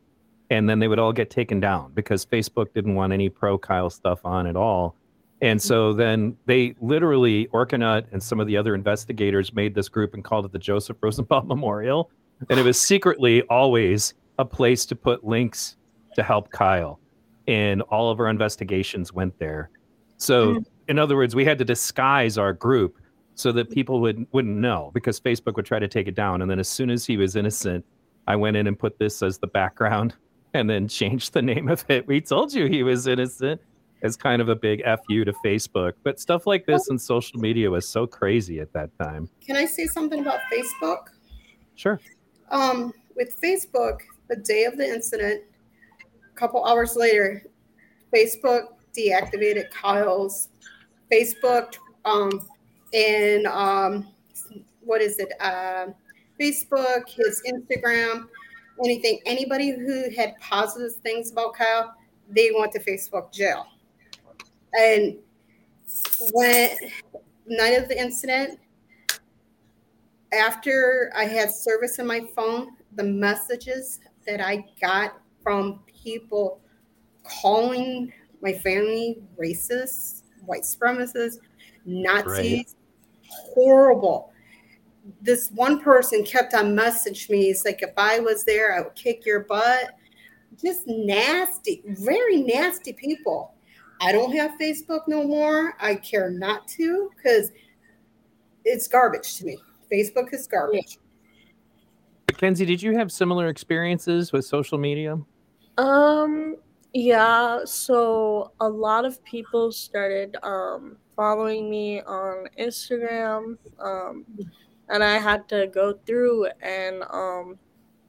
and 0.51 0.69
then 0.69 0.79
they 0.79 0.89
would 0.89 0.99
all 0.99 1.13
get 1.13 1.31
taken 1.31 1.61
down 1.61 1.93
because 1.95 2.27
Facebook 2.27 2.73
didn't 2.75 2.95
want 2.95 3.13
any 3.13 3.29
pro 3.29 3.57
Kyle 3.57 3.91
stuff 3.91 4.21
on 4.25 4.47
at 4.47 4.57
all. 4.57 4.97
And 5.41 5.61
so 5.61 5.93
then 5.93 6.37
they 6.47 6.75
literally, 6.81 7.47
Orkanut 7.49 8.07
and 8.13 8.23
some 8.23 8.41
of 8.41 8.47
the 8.47 8.57
other 8.57 8.75
investigators 8.75 9.53
made 9.53 9.75
this 9.75 9.89
group 9.89 10.15
and 10.15 10.25
called 10.25 10.45
it 10.45 10.53
the 10.53 10.59
Joseph 10.59 10.97
Rosenbaum 11.01 11.49
Memorial. 11.49 12.11
And 12.51 12.59
it 12.59 12.63
was 12.63 12.81
secretly 12.81 13.43
always 13.43 14.15
a 14.39 14.45
place 14.45 14.87
to 14.87 14.97
put 14.97 15.25
links 15.25 15.77
to 16.15 16.23
help 16.23 16.51
Kyle. 16.51 16.99
And 17.47 17.83
all 17.83 18.11
of 18.11 18.21
our 18.21 18.29
investigations 18.29 19.13
went 19.13 19.39
there. 19.39 19.71
So, 20.17 20.63
in 20.89 20.99
other 20.99 21.17
words, 21.17 21.35
we 21.35 21.45
had 21.45 21.59
to 21.59 21.65
disguise 21.65 22.39
our 22.39 22.53
group 22.53 22.97
so 23.35 23.53
that 23.53 23.71
people 23.71 24.01
would 24.01 24.27
wouldn't 24.33 24.57
know 24.57 24.91
because 24.95 25.21
Facebook 25.21 25.57
would 25.57 25.67
try 25.67 25.79
to 25.79 25.89
take 25.89 26.07
it 26.07 26.15
down. 26.15 26.43
And 26.43 26.51
then 26.51 26.59
as 26.59 26.69
soon 26.69 26.91
as 26.91 27.05
he 27.05 27.17
was 27.17 27.37
innocent, 27.37 27.85
I 28.27 28.37
went 28.37 28.57
in 28.57 28.67
and 28.67 28.79
put 28.79 28.99
this 28.99 29.23
as 29.23 29.39
the 29.39 29.47
background 29.47 30.15
and 30.55 30.69
then 30.71 30.89
changed 30.89 31.33
the 31.33 31.43
name 31.43 31.69
of 31.69 31.85
it. 31.89 32.07
We 32.07 32.21
told 32.21 32.53
you 32.53 32.67
he 32.67 32.83
was 32.83 33.07
innocent 33.07 33.61
as 34.03 34.17
kind 34.17 34.43
of 34.43 34.49
a 34.49 34.55
big 34.55 34.83
fu 34.85 35.25
to 35.25 35.33
Facebook. 35.45 35.95
But 36.03 36.21
stuff 36.21 36.47
like 36.47 36.67
this 36.67 36.89
in 36.89 36.99
social 36.99 37.41
media 37.41 37.71
was 37.71 37.89
so 37.89 38.07
crazy 38.07 38.61
at 38.61 38.73
that 38.75 38.91
time. 38.99 39.29
Can 39.45 39.57
I 39.57 39.65
say 39.65 39.87
something 39.87 40.21
about 40.21 40.41
Facebook? 40.53 41.07
Sure. 41.75 41.99
Um, 42.51 42.93
with 43.17 43.41
Facebook, 43.41 44.01
the 44.29 44.37
day 44.37 44.65
of 44.65 44.77
the 44.77 44.87
incident, 44.87 45.43
a 46.31 46.39
couple 46.39 46.65
hours 46.65 46.97
later, 46.97 47.45
Facebook 48.15 48.67
deactivated 48.97 49.71
Kyle's 49.71 50.51
Facebook 51.11 51.75
um, 52.05 52.47
and 52.95 53.47
um, 53.47 54.09
what 54.81 55.01
is 55.01 55.19
it? 55.19 55.33
Uh, 55.41 55.87
Facebook, 56.41 57.09
his 57.09 57.43
Instagram, 57.47 58.27
anything. 58.85 59.21
Anybody 59.27 59.73
who 59.73 60.11
had 60.17 60.35
positive 60.41 60.95
things 61.03 61.31
about 61.31 61.55
Kyle, 61.55 61.95
they 62.31 62.51
went 62.57 62.73
to 62.73 62.81
Facebook 62.81 63.33
jail. 63.33 63.67
And 64.73 65.17
when 66.33 66.71
night 67.47 67.75
of 67.83 67.89
the 67.89 68.01
incident, 68.01 68.59
after 70.33 71.13
I 71.17 71.25
had 71.25 71.51
service 71.51 71.99
in 71.99 72.07
my 72.07 72.23
phone, 72.35 72.77
the 72.97 73.05
messages 73.05 74.01
that 74.27 74.41
I 74.41 74.65
got 74.81 75.19
from 75.43 75.81
people 75.87 76.61
calling 77.23 78.13
my 78.43 78.53
family 78.53 79.23
racist, 79.41 80.23
white 80.45 80.63
supremacists, 80.63 81.39
Nazis, 81.85 82.77
horrible. 83.55 84.33
This 85.21 85.51
one 85.51 85.81
person 85.81 86.25
kept 86.25 86.55
on 86.55 86.75
messaging 86.75 87.31
me. 87.31 87.51
It's 87.51 87.65
like 87.65 87.83
if 87.83 87.93
I 87.97 88.21
was 88.21 88.45
there, 88.45 88.75
I 88.75 88.81
would 88.81 88.95
kick 88.95 89.27
your 89.27 89.41
butt. 89.41 89.91
Just 90.63 90.87
nasty, 90.87 91.83
very 91.85 92.39
nasty 92.43 92.93
people. 92.93 93.55
I 94.01 94.13
don't 94.13 94.35
have 94.37 94.53
Facebook 94.61 95.03
no 95.09 95.25
more. 95.25 95.75
I 95.81 95.97
care 95.97 96.31
not 96.31 96.69
to 96.69 97.11
because 97.17 97.51
it's 98.65 98.89
garbage 98.89 99.37
to 99.39 99.45
me. 99.45 99.59
Facebook 99.93 100.33
is 100.33 100.47
garbage. 100.47 100.99
McKenzie, 102.29 102.67
did 102.67 102.83
you 102.83 102.97
have 102.97 103.13
similar 103.13 103.49
experiences 103.49 104.33
with 104.33 104.45
social 104.45 104.79
media? 104.79 105.19
Um, 105.79 106.57
yeah, 106.95 107.61
so 107.65 108.53
a 108.61 108.69
lot 108.69 109.05
of 109.05 109.23
people 109.25 109.73
started 109.73 110.37
um 110.43 110.97
following 111.17 111.69
me 111.71 112.01
on 112.03 112.47
Instagram. 112.59 113.59
Um 113.81 114.25
and 114.89 115.03
I 115.03 115.19
had 115.19 115.49
to 115.49 115.67
go 115.69 115.95
through 116.07 116.47
and 116.63 117.03
um 117.11 117.59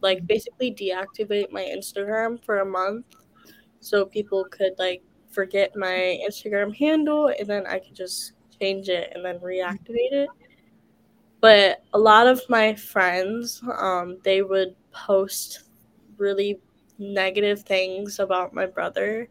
like 0.01 0.27
basically 0.27 0.71
deactivate 0.73 1.51
my 1.51 1.63
Instagram 1.63 2.43
for 2.45 2.59
a 2.59 2.65
month 2.65 3.05
so 3.79 4.05
people 4.05 4.45
could 4.51 4.73
like 4.79 5.03
forget 5.31 5.75
my 5.75 6.19
Instagram 6.27 6.75
handle 6.75 7.27
and 7.39 7.47
then 7.47 7.65
I 7.67 7.79
could 7.79 7.95
just 7.95 8.33
change 8.59 8.89
it 8.89 9.11
and 9.15 9.25
then 9.25 9.39
reactivate 9.39 10.13
it. 10.13 10.29
But 11.41 11.83
a 11.93 11.99
lot 11.99 12.27
of 12.27 12.41
my 12.49 12.75
friends, 12.75 13.61
um, 13.77 14.17
they 14.23 14.41
would 14.41 14.75
post 14.91 15.63
really 16.17 16.59
negative 16.98 17.62
things 17.64 18.20
about 18.20 18.54
my 18.54 18.66
brother, 18.66 19.28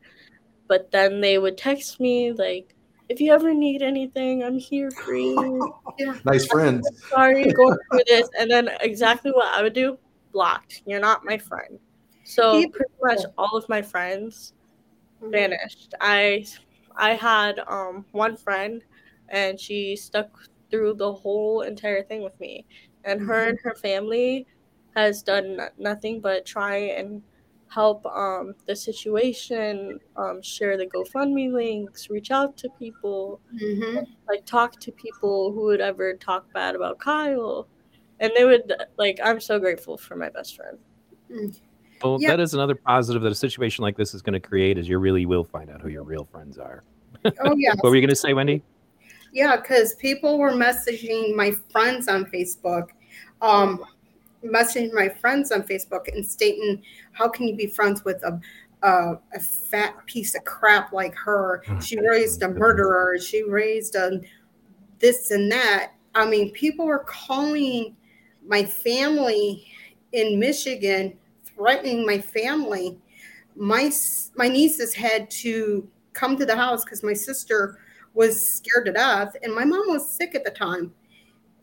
but 0.69 0.91
then 0.91 1.21
they 1.21 1.39
would 1.39 1.57
text 1.59 2.01
me 2.01 2.33
like, 2.33 2.75
"If 3.09 3.21
you 3.21 3.33
ever 3.33 3.55
need 3.55 3.83
anything, 3.83 4.43
I'm 4.43 4.59
here 4.59 4.91
for 4.91 5.13
you." 5.13 5.75
Nice 6.25 6.47
friends. 6.47 6.91
Sorry, 7.11 7.45
going 7.53 7.77
through 7.91 8.03
this, 8.07 8.29
and 8.39 8.51
then 8.51 8.69
exactly 8.81 9.31
what 9.31 9.55
I 9.55 9.63
would 9.63 9.75
do: 9.75 9.99
blocked. 10.33 10.83
You're 10.87 11.01
not 11.01 11.25
my 11.25 11.39
friend. 11.39 11.79
So 12.25 12.61
People- 12.61 12.73
pretty 12.73 12.95
much 13.03 13.27
all 13.39 13.57
of 13.57 13.69
my 13.69 13.83
friends 13.83 14.55
vanished. 15.23 15.95
I 16.01 16.47
I 16.97 17.15
had 17.15 17.61
um 17.67 18.05
one 18.13 18.37
friend 18.37 18.83
and 19.29 19.59
she 19.59 19.97
stuck 19.97 20.29
through 20.71 20.95
the 20.95 21.13
whole 21.13 21.63
entire 21.63 22.03
thing 22.03 22.23
with 22.23 22.39
me. 22.41 22.67
And 23.05 23.21
her 23.21 23.49
and 23.49 23.59
her 23.63 23.75
family 23.75 24.47
has 24.97 25.23
done 25.23 25.61
nothing 25.79 26.21
but 26.21 26.47
try 26.47 26.77
and 26.77 27.23
help 27.75 28.07
um 28.07 28.55
the 28.67 28.77
situation, 28.77 29.99
um 30.17 30.41
share 30.43 30.77
the 30.77 30.87
GoFundMe 30.87 31.53
links, 31.53 32.09
reach 32.09 32.31
out 32.31 32.57
to 32.59 32.69
people, 32.79 33.41
Mhm. 33.63 34.07
like 34.29 34.45
talk 34.47 34.79
to 34.81 34.93
people 34.93 35.53
who 35.53 35.63
would 35.65 35.81
ever 35.81 36.15
talk 36.15 36.53
bad 36.53 36.77
about 36.77 36.99
Kyle. 36.99 37.67
And 38.21 38.31
they 38.37 38.45
would 38.45 38.73
like 38.97 39.19
I'm 39.23 39.41
so 39.41 39.59
grateful 39.59 39.97
for 39.97 40.15
my 40.17 40.29
best 40.31 40.57
friend. 40.57 40.79
Well, 42.03 42.19
Yeah. 42.21 42.31
that 42.31 42.41
is 42.41 42.55
another 42.55 42.75
positive 42.77 43.23
that 43.23 43.33
a 43.33 43.35
situation 43.35 43.83
like 43.83 43.97
this 43.97 44.15
is 44.15 44.23
going 44.23 44.35
to 44.35 44.41
create 44.49 44.79
is 44.79 44.89
you 44.89 44.99
really 44.99 45.27
will 45.27 45.45
find 45.45 45.71
out 45.71 45.81
who 45.81 45.89
your 45.89 46.05
real 46.05 46.25
friends 46.25 46.59
are. 46.59 46.85
Oh 47.41 47.55
yeah, 47.57 47.75
What 47.81 47.91
were 47.91 47.97
you 47.97 48.03
going 48.03 48.11
to 48.11 48.17
say, 48.17 48.35
Wendy? 48.35 48.63
yeah, 49.33 49.57
because 49.57 49.95
people 49.97 50.39
were 50.39 50.53
messaging 50.53 51.35
my 51.35 51.51
friends 51.73 52.07
on 52.09 52.25
Facebook, 52.27 52.89
um, 53.43 53.85
messaging 54.45 54.93
my 54.93 55.09
friends 55.09 55.53
on 55.53 55.63
Facebook 55.63 56.09
and 56.09 56.25
stating, 56.25 56.83
"How 57.13 57.29
can 57.29 57.49
you 57.49 57.57
be 57.57 57.67
friends 57.67 58.05
with 58.05 58.23
a 58.23 58.41
a, 58.83 59.19
a 59.35 59.41
fat 59.41 59.95
piece 60.07 60.35
of 60.35 60.45
crap 60.45 60.93
like 60.93 61.15
her? 61.15 61.63
She 61.81 61.99
raised 61.99 62.43
a 62.43 62.49
murderer. 62.49 63.19
She 63.19 63.43
raised 63.43 63.95
a 63.95 64.21
this 64.99 65.31
and 65.31 65.51
that." 65.53 65.93
I 66.15 66.27
mean, 66.27 66.53
people 66.53 66.87
were 66.87 67.05
calling 67.05 67.97
my 68.47 68.65
family 68.65 69.67
in 70.13 70.39
Michigan, 70.39 71.19
threatening 71.45 72.07
my 72.07 72.19
family. 72.19 72.99
My 73.57 73.91
my 74.37 74.49
nieces 74.49 74.95
had 74.95 75.31
to 75.43 75.89
come 76.13 76.37
to 76.37 76.47
the 76.47 76.57
house 76.57 76.85
because 76.85 77.03
my 77.03 77.13
sister 77.13 77.79
was 78.15 78.49
scared 78.49 78.87
to 78.87 78.93
death, 78.93 79.37
and 79.43 79.55
my 79.55 79.65
mom 79.65 79.89
was 79.89 80.09
sick 80.09 80.35
at 80.35 80.45
the 80.45 80.51
time, 80.51 80.93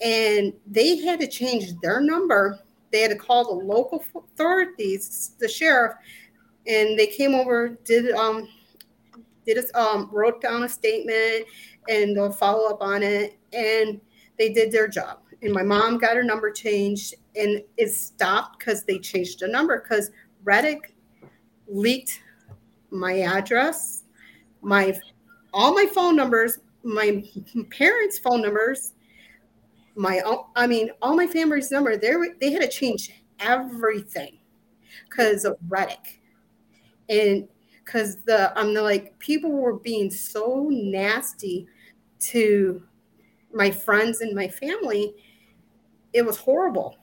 and 0.01 0.53
they 0.67 0.97
had 0.97 1.19
to 1.21 1.27
change 1.27 1.73
their 1.82 2.01
number. 2.01 2.59
They 2.91 3.01
had 3.01 3.11
to 3.11 3.17
call 3.17 3.45
the 3.45 3.65
local 3.65 4.03
authorities, 4.15 5.35
the 5.39 5.47
sheriff, 5.47 5.93
and 6.67 6.97
they 6.97 7.07
came 7.07 7.33
over, 7.33 7.69
did 7.85 8.11
um, 8.13 8.47
did 9.45 9.57
a, 9.57 9.79
um, 9.79 10.09
wrote 10.11 10.41
down 10.41 10.63
a 10.63 10.69
statement, 10.69 11.45
and 11.89 12.15
they'll 12.15 12.31
follow 12.31 12.69
up 12.69 12.81
on 12.81 13.03
it, 13.03 13.37
and 13.53 13.99
they 14.37 14.49
did 14.49 14.71
their 14.71 14.87
job. 14.87 15.19
And 15.41 15.53
my 15.53 15.63
mom 15.63 15.97
got 15.97 16.15
her 16.15 16.23
number 16.23 16.51
changed, 16.51 17.15
and 17.35 17.63
it 17.77 17.89
stopped 17.89 18.59
because 18.59 18.83
they 18.83 18.99
changed 18.99 19.39
the 19.39 19.47
number 19.47 19.81
because 19.81 20.11
Reddit 20.43 20.79
leaked 21.67 22.21
my 22.91 23.21
address, 23.21 24.03
my 24.61 24.99
all 25.53 25.73
my 25.73 25.85
phone 25.85 26.15
numbers, 26.15 26.59
my 26.83 27.23
parents' 27.71 28.19
phone 28.19 28.41
numbers, 28.41 28.93
my 29.95 30.21
I 30.55 30.67
mean 30.67 30.91
all 31.01 31.15
my 31.15 31.27
family's 31.27 31.71
number. 31.71 31.97
They 31.97 32.13
they 32.39 32.51
had 32.51 32.61
to 32.61 32.67
change 32.67 33.11
everything 33.39 34.39
because 35.09 35.45
of 35.45 35.57
Reddit, 35.67 35.97
and 37.09 37.47
because 37.83 38.17
the 38.23 38.57
I'm 38.57 38.73
like 38.73 39.17
people 39.19 39.51
were 39.51 39.79
being 39.79 40.09
so 40.09 40.69
nasty 40.71 41.67
to 42.19 42.83
my 43.53 43.71
friends 43.71 44.21
and 44.21 44.35
my 44.35 44.47
family. 44.47 45.13
It 46.13 46.25
was 46.25 46.37
horrible. 46.37 46.97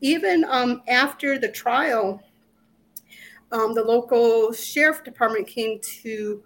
Even 0.00 0.44
um, 0.44 0.82
after 0.88 1.38
the 1.38 1.48
trial, 1.48 2.20
um, 3.50 3.74
the 3.74 3.82
local 3.82 4.52
sheriff 4.52 5.04
department 5.04 5.46
came 5.46 5.78
to 6.02 6.42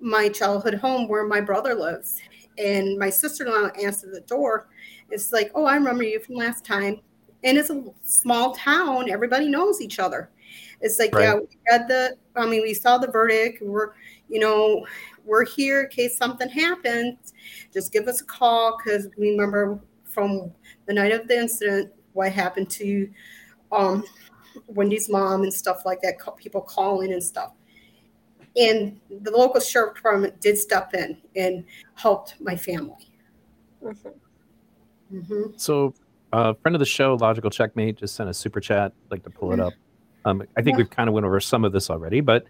my 0.00 0.28
childhood 0.28 0.74
home 0.74 1.08
where 1.08 1.26
my 1.26 1.40
brother 1.40 1.74
lives. 1.74 2.20
And 2.58 2.98
my 2.98 3.10
sister 3.10 3.44
in 3.46 3.52
law 3.52 3.68
answered 3.80 4.12
the 4.12 4.20
door. 4.20 4.68
It's 5.14 5.32
like, 5.32 5.52
oh, 5.54 5.64
I 5.64 5.76
remember 5.76 6.02
you 6.02 6.18
from 6.18 6.34
last 6.34 6.64
time. 6.64 7.00
And 7.44 7.56
it's 7.56 7.70
a 7.70 7.84
small 8.02 8.54
town, 8.54 9.10
everybody 9.10 9.48
knows 9.48 9.80
each 9.80 9.98
other. 9.98 10.30
It's 10.80 10.98
like, 10.98 11.14
right. 11.14 11.22
yeah, 11.22 11.34
we 11.34 11.46
had 11.68 11.88
the, 11.88 12.16
I 12.36 12.46
mean, 12.46 12.62
we 12.62 12.74
saw 12.74 12.98
the 12.98 13.06
verdict. 13.06 13.62
We're, 13.62 13.92
you 14.28 14.40
know, 14.40 14.86
we're 15.24 15.44
here 15.44 15.82
in 15.82 15.88
case 15.88 16.16
something 16.16 16.48
happens. 16.48 17.32
Just 17.72 17.92
give 17.92 18.08
us 18.08 18.22
a 18.22 18.24
call 18.24 18.76
because 18.76 19.08
we 19.16 19.30
remember 19.30 19.78
from 20.04 20.52
the 20.86 20.94
night 20.94 21.12
of 21.12 21.28
the 21.28 21.38
incident 21.38 21.92
what 22.12 22.32
happened 22.32 22.70
to 22.70 23.08
um, 23.72 24.04
Wendy's 24.66 25.08
mom 25.08 25.42
and 25.42 25.52
stuff 25.52 25.84
like 25.84 26.00
that, 26.02 26.14
people 26.36 26.60
calling 26.60 27.12
and 27.12 27.22
stuff. 27.22 27.52
And 28.56 29.00
the 29.10 29.30
local 29.30 29.60
sheriff 29.60 29.94
department 29.94 30.40
did 30.40 30.58
step 30.58 30.94
in 30.94 31.18
and 31.36 31.64
helped 31.94 32.40
my 32.40 32.56
family. 32.56 33.10
Mm-hmm. 33.82 34.08
Mm-hmm. 35.12 35.56
So, 35.56 35.94
a 36.32 36.36
uh, 36.36 36.54
friend 36.54 36.74
of 36.74 36.80
the 36.80 36.86
show, 36.86 37.14
Logical 37.14 37.50
Checkmate, 37.50 37.96
just 37.96 38.16
sent 38.16 38.28
a 38.28 38.34
super 38.34 38.60
chat. 38.60 38.92
I'd 39.06 39.10
like 39.10 39.22
to 39.24 39.30
pull 39.30 39.52
it 39.52 39.56
mm-hmm. 39.56 39.66
up. 39.66 39.74
Um, 40.24 40.42
I 40.56 40.62
think 40.62 40.74
yeah. 40.74 40.78
we've 40.78 40.90
kind 40.90 41.08
of 41.08 41.14
went 41.14 41.26
over 41.26 41.38
some 41.38 41.64
of 41.64 41.72
this 41.72 41.90
already, 41.90 42.20
but 42.20 42.46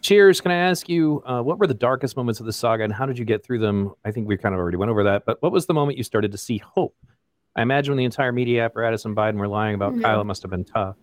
cheers. 0.00 0.40
Can 0.40 0.50
I 0.50 0.56
ask 0.56 0.88
you 0.88 1.22
uh, 1.26 1.42
what 1.42 1.58
were 1.58 1.66
the 1.66 1.74
darkest 1.74 2.16
moments 2.16 2.40
of 2.40 2.46
the 2.46 2.52
saga, 2.52 2.82
and 2.84 2.92
how 2.92 3.06
did 3.06 3.18
you 3.18 3.24
get 3.24 3.44
through 3.44 3.58
them? 3.60 3.92
I 4.04 4.10
think 4.10 4.26
we 4.26 4.36
kind 4.36 4.54
of 4.54 4.58
already 4.58 4.76
went 4.78 4.90
over 4.90 5.04
that, 5.04 5.24
but 5.26 5.40
what 5.42 5.52
was 5.52 5.66
the 5.66 5.74
moment 5.74 5.98
you 5.98 6.04
started 6.04 6.32
to 6.32 6.38
see 6.38 6.58
hope? 6.58 6.96
I 7.56 7.62
imagine 7.62 7.92
when 7.92 7.98
the 7.98 8.04
entire 8.04 8.32
media 8.32 8.64
apparatus 8.64 9.04
and 9.04 9.16
Biden 9.16 9.34
were 9.34 9.48
lying 9.48 9.74
about 9.74 9.92
mm-hmm. 9.92 10.02
Kyle, 10.02 10.20
it 10.20 10.24
must 10.24 10.42
have 10.42 10.50
been 10.50 10.64
tough. 10.64 10.96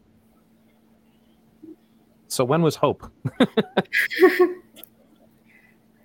So 2.28 2.43
when 2.43 2.62
was 2.62 2.76
hope? 2.76 3.10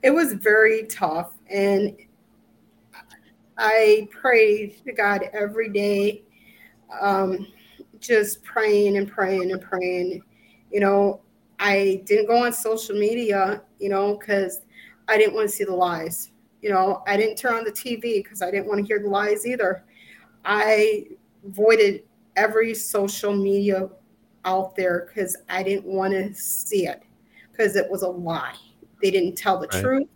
it 0.02 0.10
was 0.10 0.34
very 0.34 0.86
tough, 0.86 1.32
and 1.48 1.96
I 3.62 4.08
pray 4.10 4.70
to 4.84 4.92
God 4.92 5.30
every 5.32 5.68
day, 5.68 6.24
um, 7.00 7.46
just 8.00 8.42
praying 8.42 8.96
and 8.96 9.08
praying 9.08 9.52
and 9.52 9.62
praying. 9.62 10.20
You 10.72 10.80
know, 10.80 11.20
I 11.60 12.02
didn't 12.04 12.26
go 12.26 12.44
on 12.44 12.52
social 12.52 12.96
media, 12.96 13.62
you 13.78 13.88
know, 13.88 14.16
because 14.16 14.62
I 15.06 15.16
didn't 15.16 15.34
want 15.34 15.48
to 15.48 15.54
see 15.54 15.62
the 15.62 15.74
lies. 15.74 16.32
You 16.60 16.70
know, 16.70 17.04
I 17.06 17.16
didn't 17.16 17.36
turn 17.36 17.54
on 17.54 17.62
the 17.62 17.70
TV 17.70 18.22
because 18.24 18.42
I 18.42 18.50
didn't 18.50 18.66
want 18.66 18.80
to 18.80 18.86
hear 18.86 18.98
the 18.98 19.08
lies 19.08 19.46
either. 19.46 19.84
I 20.44 21.06
avoided 21.46 22.02
every 22.34 22.74
social 22.74 23.32
media 23.32 23.88
out 24.44 24.74
there 24.74 25.06
because 25.06 25.36
I 25.48 25.62
didn't 25.62 25.86
want 25.86 26.14
to 26.14 26.34
see 26.34 26.88
it 26.88 27.04
because 27.52 27.76
it 27.76 27.88
was 27.88 28.02
a 28.02 28.08
lie. 28.08 28.56
They 29.00 29.12
didn't 29.12 29.36
tell 29.36 29.60
the 29.60 29.68
right. 29.68 29.82
truth. 29.82 30.08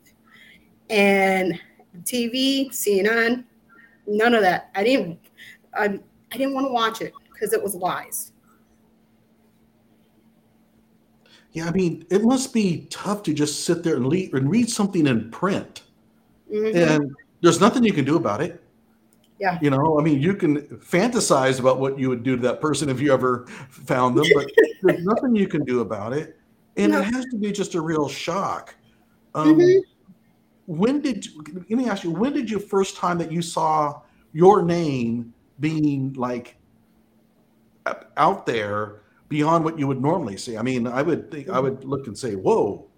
And 0.90 1.60
TV, 2.04 2.68
CNN, 2.70 3.44
none 4.06 4.34
of 4.34 4.42
that. 4.42 4.70
I 4.74 4.84
didn't. 4.84 5.18
I, 5.74 5.98
I 6.32 6.36
didn't 6.36 6.54
want 6.54 6.66
to 6.66 6.72
watch 6.72 7.00
it 7.00 7.12
because 7.32 7.52
it 7.52 7.62
was 7.62 7.74
lies. 7.74 8.32
Yeah, 11.52 11.66
I 11.66 11.70
mean, 11.70 12.04
it 12.10 12.22
must 12.22 12.52
be 12.52 12.86
tough 12.90 13.22
to 13.24 13.32
just 13.32 13.64
sit 13.64 13.82
there 13.82 13.96
and, 13.96 14.10
read, 14.12 14.34
and 14.34 14.50
read 14.50 14.68
something 14.68 15.06
in 15.06 15.30
print, 15.30 15.82
mm-hmm. 16.52 16.76
and 16.76 17.14
there's 17.40 17.60
nothing 17.60 17.82
you 17.82 17.92
can 17.92 18.04
do 18.04 18.16
about 18.16 18.42
it. 18.42 18.62
Yeah. 19.38 19.58
You 19.60 19.70
know, 19.70 19.98
I 19.98 20.02
mean, 20.02 20.20
you 20.20 20.34
can 20.34 20.62
fantasize 20.78 21.60
about 21.60 21.78
what 21.78 21.98
you 21.98 22.08
would 22.08 22.22
do 22.22 22.36
to 22.36 22.42
that 22.42 22.60
person 22.60 22.88
if 22.88 23.00
you 23.00 23.12
ever 23.12 23.46
found 23.70 24.16
them, 24.16 24.26
but 24.34 24.50
there's 24.82 25.04
nothing 25.04 25.36
you 25.36 25.46
can 25.46 25.64
do 25.64 25.80
about 25.80 26.12
it. 26.12 26.38
And 26.76 26.92
no. 26.92 27.00
it 27.00 27.04
has 27.04 27.24
to 27.26 27.36
be 27.36 27.52
just 27.52 27.74
a 27.74 27.80
real 27.80 28.08
shock. 28.08 28.74
Um, 29.34 29.58
mm-hmm. 29.58 29.80
When 30.66 31.00
did, 31.00 31.26
let 31.54 31.70
me 31.70 31.88
ask 31.88 32.04
you, 32.04 32.10
when 32.10 32.32
did 32.32 32.50
your 32.50 32.60
first 32.60 32.96
time 32.96 33.18
that 33.18 33.30
you 33.30 33.40
saw 33.40 34.02
your 34.32 34.62
name 34.62 35.32
being 35.60 36.12
like 36.14 36.56
out 38.16 38.46
there 38.46 39.02
beyond 39.28 39.64
what 39.64 39.78
you 39.78 39.86
would 39.86 40.02
normally 40.02 40.36
see? 40.36 40.56
I 40.56 40.62
mean, 40.62 40.86
I 40.86 41.02
would 41.02 41.30
think, 41.30 41.48
I 41.48 41.60
would 41.60 41.84
look 41.84 42.08
and 42.08 42.18
say, 42.18 42.34
whoa, 42.34 42.88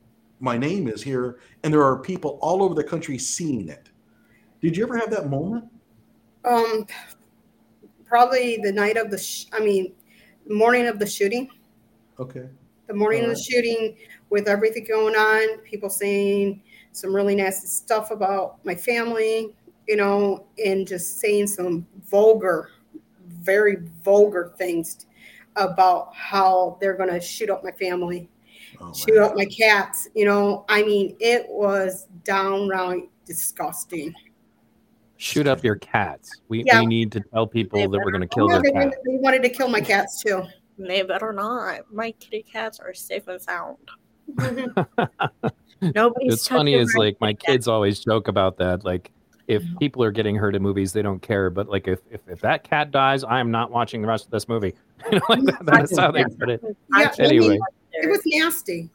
my 0.41 0.57
name 0.57 0.89
is 0.89 1.03
here. 1.03 1.41
And 1.63 1.73
there 1.73 1.85
are 1.85 1.99
people 1.99 2.39
all 2.41 2.63
over 2.63 2.75
the 2.75 2.85
country 2.85 3.19
seeing 3.19 3.69
it. 3.69 3.91
Did 4.63 4.77
you 4.77 4.85
ever 4.85 4.97
have 4.97 5.11
that 5.11 5.29
moment? 5.29 5.67
Um, 6.45 6.87
probably 8.07 8.59
the 8.63 8.73
night 8.73 8.97
of 8.97 9.11
the, 9.11 9.19
sh- 9.19 9.47
I 9.53 9.61
mean, 9.61 9.93
morning 10.49 10.87
of 10.87 10.99
the 10.99 11.07
shooting. 11.07 11.51
Okay. 12.19 12.49
The 12.87 12.95
morning 12.95 13.25
of 13.25 13.31
the 13.31 13.43
shooting, 13.43 13.99
with 14.31 14.49
everything 14.49 14.85
going 14.85 15.15
on, 15.15 15.59
people 15.59 15.91
saying 15.91 16.63
some 16.93 17.15
really 17.15 17.35
nasty 17.35 17.67
stuff 17.67 18.11
about 18.11 18.65
my 18.65 18.75
family, 18.75 19.55
you 19.87 19.97
know, 19.97 20.47
and 20.65 20.87
just 20.87 21.21
saying 21.21 21.47
some 21.47 21.87
vulgar, 22.09 22.71
very 23.27 23.77
vulgar 24.05 24.53
things 24.59 25.07
about 25.57 26.15
how 26.15 26.79
they're 26.81 26.97
going 26.97 27.11
to 27.11 27.21
shoot 27.21 27.51
up 27.51 27.65
my 27.65 27.73
family, 27.73 28.29
oh, 28.81 28.93
shoot 28.93 29.19
up 29.19 29.35
my 29.37 29.47
cats. 29.47 30.09
You 30.15 30.25
know, 30.25 30.65
I 30.69 30.83
mean, 30.83 31.17
it 31.21 31.47
was 31.49 32.07
downright 32.25 33.11
disgusting 33.27 34.15
shoot 35.19 35.47
up 35.47 35.63
your 35.63 35.77
cats. 35.77 36.31
We, 36.49 36.65
yeah. 36.65 36.81
we 36.81 36.87
need 36.87 37.13
to 37.13 37.21
tell 37.21 37.47
people 37.47 37.81
that 37.81 37.99
we're 37.99 38.11
going 38.11 38.23
to 38.23 38.27
kill 38.27 38.49
their 38.49 38.63
cats. 38.63 38.97
They 39.05 39.17
wanted 39.17 39.43
to 39.43 39.51
kill 39.51 39.69
my 39.69 39.81
cats 39.81 40.23
too. 40.23 40.45
They 40.79 41.03
better 41.03 41.33
not. 41.33 41.93
My 41.93 42.13
kitty 42.13 42.43
cats 42.43 42.81
are 42.81 42.95
safe 42.95 43.29
and 43.29 43.41
sound. 43.43 43.77
Nobody's 45.81 46.35
it's 46.35 46.49
funny 46.49 46.75
is 46.75 46.95
like 46.95 47.21
my 47.21 47.35
kids 47.47 47.69
always 47.69 48.01
joke 48.01 48.29
about 48.29 48.57
that. 48.59 48.85
Like 48.85 49.11
if 49.47 49.63
mm-hmm. 49.63 49.79
people 49.79 50.05
are 50.05 50.11
getting 50.11 50.37
hurt 50.37 50.55
in 50.55 50.63
movies, 50.63 50.93
they 50.93 51.03
don't 51.03 51.21
care. 51.21 51.51
But 51.51 51.69
like 51.69 51.89
if, 51.89 52.01
if, 52.11 52.21
if 52.29 52.41
that 52.41 52.65
cat 52.65 52.91
dies, 52.91 53.25
I 53.25 53.41
am 53.41 53.51
not 53.51 53.71
watching 53.71 54.03
the 54.03 54.09
rest 54.09 54.27
of 54.27 54.31
this 54.31 54.49
movie. 54.49 54.75
like 55.29 55.43
that, 55.45 55.59
that's 55.63 55.99
how 55.99 56.11
they 56.11 56.25
put 56.25 56.51
it. 56.51 56.63
Yeah, 56.97 57.13
anyway, 57.19 57.59
it 57.93 58.09
was 58.09 58.21
nasty. 58.27 58.91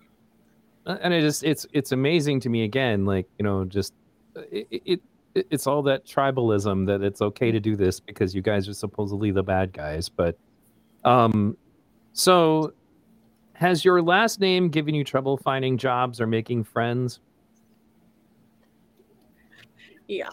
And 0.86 1.14
it 1.14 1.24
is 1.24 1.44
it's 1.44 1.66
it's 1.72 1.92
amazing 1.92 2.42
to 2.42 2.50
me 2.50 2.64
again. 2.64 3.06
Like 3.06 3.26
you 3.40 3.44
know, 3.44 3.64
just 3.64 3.94
it, 4.36 4.68
it 4.86 5.02
it's 5.34 5.66
all 5.66 5.82
that 5.84 6.06
tribalism 6.06 6.86
that 6.86 7.02
it's 7.02 7.22
okay 7.22 7.52
to 7.52 7.60
do 7.60 7.76
this 7.76 8.00
because 8.00 8.36
you 8.36 8.42
guys 8.42 8.68
are 8.68 8.74
supposedly 8.74 9.32
the 9.32 9.44
bad 9.44 9.74
guys. 9.74 10.10
But 10.10 10.38
um, 11.04 11.58
so 12.12 12.74
has 13.64 13.86
your 13.86 14.02
last 14.02 14.42
name 14.42 14.68
given 14.68 14.94
you 14.94 15.06
trouble 15.06 15.38
finding 15.38 15.78
jobs 15.78 16.20
or 16.20 16.28
making 16.28 16.66
friends? 16.66 17.22
Yeah. 20.10 20.32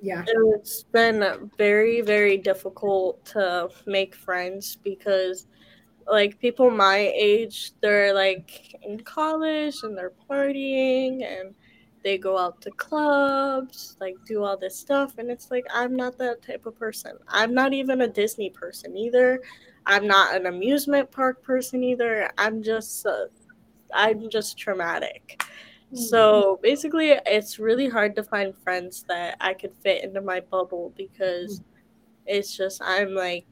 Yeah. 0.00 0.22
It's 0.24 0.84
been 0.84 1.50
very, 1.58 2.00
very 2.00 2.36
difficult 2.36 3.24
to 3.26 3.70
make 3.86 4.14
friends 4.14 4.76
because 4.84 5.48
like 6.06 6.38
people 6.38 6.70
my 6.70 7.12
age, 7.12 7.72
they're 7.82 8.14
like 8.14 8.76
in 8.82 9.00
college 9.00 9.82
and 9.82 9.98
they're 9.98 10.12
partying 10.30 11.24
and 11.24 11.56
they 12.02 12.18
go 12.18 12.38
out 12.38 12.60
to 12.62 12.70
clubs, 12.72 13.96
like 14.00 14.16
do 14.26 14.42
all 14.44 14.56
this 14.56 14.76
stuff. 14.76 15.18
And 15.18 15.30
it's 15.30 15.50
like, 15.50 15.66
I'm 15.72 15.94
not 15.96 16.16
that 16.18 16.42
type 16.42 16.66
of 16.66 16.78
person. 16.78 17.18
I'm 17.28 17.52
not 17.54 17.72
even 17.72 18.02
a 18.02 18.08
Disney 18.08 18.50
person 18.50 18.96
either. 18.96 19.40
I'm 19.86 20.06
not 20.06 20.34
an 20.34 20.46
amusement 20.46 21.10
park 21.10 21.42
person 21.42 21.82
either. 21.84 22.30
I'm 22.38 22.62
just, 22.62 23.06
uh, 23.06 23.26
I'm 23.94 24.30
just 24.30 24.56
traumatic. 24.58 25.42
So 25.92 26.60
basically, 26.62 27.10
it's 27.26 27.58
really 27.58 27.88
hard 27.88 28.14
to 28.14 28.22
find 28.22 28.56
friends 28.56 29.04
that 29.08 29.36
I 29.40 29.54
could 29.54 29.74
fit 29.82 30.04
into 30.04 30.20
my 30.20 30.38
bubble 30.38 30.92
because 30.96 31.62
it's 32.26 32.56
just, 32.56 32.80
I'm 32.84 33.14
like, 33.14 33.44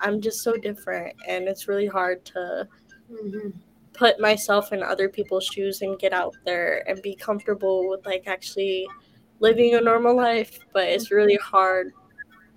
I'm 0.00 0.20
just 0.20 0.42
so 0.42 0.56
different. 0.56 1.16
And 1.26 1.48
it's 1.48 1.66
really 1.66 1.88
hard 1.88 2.24
to 2.26 2.68
Mhm. 3.10 3.52
Put 3.98 4.20
myself 4.20 4.72
in 4.72 4.80
other 4.82 5.08
people's 5.08 5.44
shoes 5.44 5.82
and 5.82 5.98
get 5.98 6.12
out 6.12 6.36
there 6.44 6.88
and 6.88 7.02
be 7.02 7.16
comfortable 7.16 7.88
with 7.88 8.06
like 8.06 8.22
actually 8.28 8.86
living 9.40 9.74
a 9.74 9.80
normal 9.80 10.14
life 10.16 10.58
but 10.72 10.88
it's 10.88 11.10
really 11.10 11.36
hard 11.36 11.92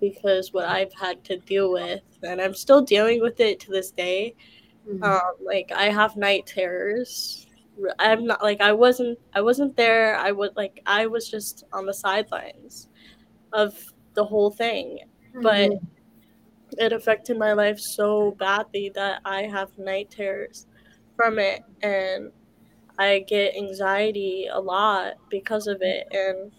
because 0.00 0.52
what 0.52 0.66
i've 0.66 0.92
had 0.92 1.22
to 1.24 1.36
deal 1.38 1.72
with 1.72 2.00
and 2.22 2.40
i'm 2.40 2.54
still 2.54 2.80
dealing 2.80 3.20
with 3.20 3.40
it 3.40 3.58
to 3.58 3.70
this 3.72 3.90
day 3.90 4.34
Mhm. 4.88 5.02
um 5.02 5.34
like 5.44 5.72
i 5.74 5.86
have 5.90 6.16
night 6.16 6.46
terrors 6.46 7.46
i'm 7.98 8.24
not 8.24 8.42
like 8.42 8.60
i 8.60 8.72
wasn't 8.72 9.18
i 9.34 9.40
wasn't 9.40 9.76
there 9.76 10.16
i 10.18 10.30
would 10.30 10.54
like 10.56 10.80
i 10.86 11.06
was 11.06 11.28
just 11.28 11.64
on 11.72 11.86
the 11.86 11.94
sidelines 11.94 12.88
of 13.52 13.74
the 14.14 14.24
whole 14.24 14.50
thing 14.50 15.00
but 15.42 15.70
Mhm. 15.70 15.86
it 16.78 16.92
affected 16.92 17.36
my 17.38 17.52
life 17.52 17.78
so 17.78 18.30
badly 18.32 18.90
that 18.94 19.20
I 19.26 19.42
have 19.42 19.76
night 19.76 20.10
terrors 20.10 20.66
from 21.22 21.38
it 21.38 21.62
and 21.82 22.32
I 22.98 23.20
get 23.20 23.56
anxiety 23.56 24.48
a 24.52 24.58
lot 24.58 25.14
because 25.30 25.66
of 25.68 25.78
it 25.82 26.08
and 26.10 26.52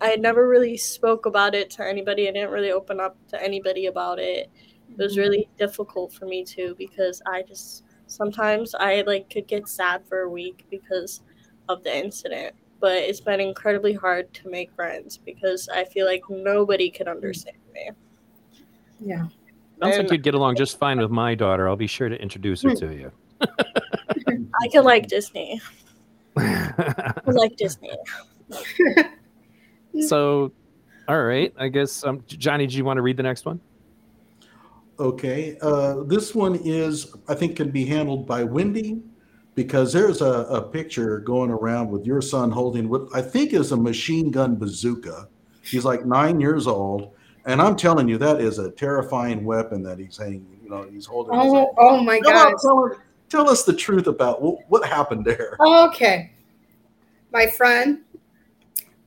I 0.00 0.16
never 0.16 0.48
really 0.48 0.76
spoke 0.76 1.26
about 1.26 1.54
it 1.54 1.70
to 1.70 1.86
anybody. 1.86 2.28
I 2.28 2.32
didn't 2.32 2.50
really 2.50 2.72
open 2.72 3.00
up 3.00 3.16
to 3.28 3.42
anybody 3.42 3.86
about 3.86 4.18
it. 4.18 4.50
It 4.90 4.96
was 4.96 5.12
mm-hmm. 5.12 5.20
really 5.20 5.48
difficult 5.58 6.12
for 6.12 6.26
me 6.26 6.44
too 6.44 6.74
because 6.78 7.22
I 7.26 7.42
just 7.42 7.84
sometimes 8.06 8.74
I 8.74 9.02
like 9.02 9.30
could 9.30 9.46
get 9.46 9.68
sad 9.68 10.02
for 10.08 10.20
a 10.20 10.30
week 10.30 10.66
because 10.70 11.22
of 11.68 11.82
the 11.84 11.96
incident. 11.96 12.54
But 12.80 12.98
it's 12.98 13.20
been 13.20 13.40
incredibly 13.40 13.92
hard 13.92 14.32
to 14.34 14.48
make 14.48 14.72
friends 14.72 15.18
because 15.18 15.68
I 15.68 15.84
feel 15.84 16.06
like 16.06 16.22
nobody 16.28 16.90
could 16.90 17.08
understand 17.08 17.56
me. 17.74 17.90
yeah. 19.00 19.26
Sounds 19.82 19.98
like 19.98 20.10
you'd 20.10 20.22
get 20.22 20.34
along 20.34 20.56
just 20.56 20.78
fine 20.78 20.98
with 20.98 21.10
my 21.10 21.34
daughter. 21.34 21.68
I'll 21.68 21.76
be 21.76 21.86
sure 21.86 22.08
to 22.08 22.20
introduce 22.20 22.62
her 22.62 22.70
hmm. 22.70 22.76
to 22.76 22.94
you. 22.94 23.12
I 24.62 24.68
can 24.68 24.84
like 24.84 25.06
Disney. 25.06 25.60
I 26.36 27.20
like 27.26 27.56
Disney. 27.56 27.90
so, 30.06 30.52
all 31.08 31.22
right. 31.22 31.52
I 31.58 31.68
guess, 31.68 32.04
um, 32.04 32.22
Johnnie, 32.26 32.66
do 32.66 32.76
you 32.76 32.84
want 32.84 32.98
to 32.98 33.02
read 33.02 33.16
the 33.16 33.22
next 33.22 33.44
one? 33.44 33.60
Okay, 35.00 35.56
uh, 35.62 36.02
this 36.04 36.34
one 36.34 36.56
is, 36.64 37.14
I 37.28 37.34
think, 37.34 37.56
can 37.56 37.70
be 37.70 37.84
handled 37.84 38.26
by 38.26 38.42
Wendy 38.42 39.00
because 39.54 39.92
there's 39.92 40.22
a, 40.22 40.42
a 40.50 40.60
picture 40.60 41.20
going 41.20 41.50
around 41.50 41.88
with 41.88 42.04
your 42.04 42.20
son 42.20 42.50
holding 42.50 42.88
what 42.88 43.08
I 43.14 43.22
think 43.22 43.52
is 43.52 43.70
a 43.70 43.76
machine 43.76 44.32
gun 44.32 44.56
bazooka. 44.56 45.28
He's 45.62 45.84
like 45.84 46.04
nine 46.04 46.40
years 46.40 46.66
old, 46.66 47.12
and 47.44 47.62
I'm 47.62 47.76
telling 47.76 48.08
you, 48.08 48.18
that 48.18 48.40
is 48.40 48.58
a 48.58 48.72
terrifying 48.72 49.44
weapon 49.44 49.84
that 49.84 50.00
he's 50.00 50.16
hanging. 50.16 50.58
You 50.64 50.70
know, 50.70 50.82
he's 50.90 51.06
holding. 51.06 51.32
Oh, 51.34 51.72
oh 51.78 52.02
my 52.02 52.18
God. 52.18 52.54
tell, 52.60 52.90
tell 53.28 53.48
us 53.48 53.64
the 53.64 53.72
truth 53.72 54.06
about 54.06 54.42
what, 54.42 54.60
what 54.68 54.88
happened 54.88 55.24
there. 55.24 55.56
Okay. 55.60 56.32
My 57.32 57.46
friend, 57.46 58.00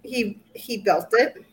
he 0.03 0.39
he 0.53 0.77
built 0.77 1.07
it. 1.13 1.43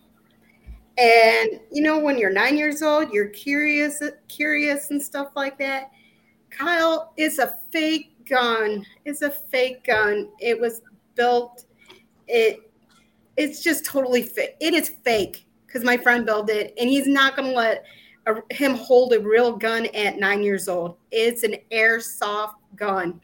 And 0.99 1.61
you 1.71 1.83
know, 1.83 1.99
when 1.99 2.19
you're 2.19 2.33
nine 2.33 2.57
years 2.57 2.83
old, 2.83 3.12
you're 3.12 3.29
curious, 3.29 4.03
curious 4.29 4.91
and 4.91 5.01
stuff 5.01 5.29
like 5.37 5.59
that. 5.59 5.91
Kyle 6.51 7.12
is 7.16 7.39
a 7.39 7.57
fake 7.71 8.12
gun. 8.29 8.85
It's 9.05 9.23
a 9.23 9.31
fake 9.31 9.85
gun. 9.85 10.29
It 10.41 10.61
was 10.61 10.83
built. 11.14 11.64
It 12.27 12.71
it's 13.37 13.62
just 13.62 13.85
totally 13.85 14.23
fake. 14.23 14.57
It 14.61 14.75
is 14.75 14.91
fake 15.05 15.47
because 15.66 15.85
my 15.85 15.97
friend 15.97 16.27
built 16.27 16.51
it, 16.51 16.75
and 16.79 16.89
he's 16.89 17.07
not 17.07 17.37
gonna 17.37 17.53
let 17.53 17.85
a, 18.27 18.43
him 18.53 18.75
hold 18.75 19.12
a 19.12 19.21
real 19.21 19.57
gun 19.57 19.87
at 19.95 20.19
nine 20.19 20.43
years 20.43 20.69
old. 20.69 20.97
It's 21.11 21.45
an 21.45 21.57
airsoft 21.71 22.55
gun 22.77 23.21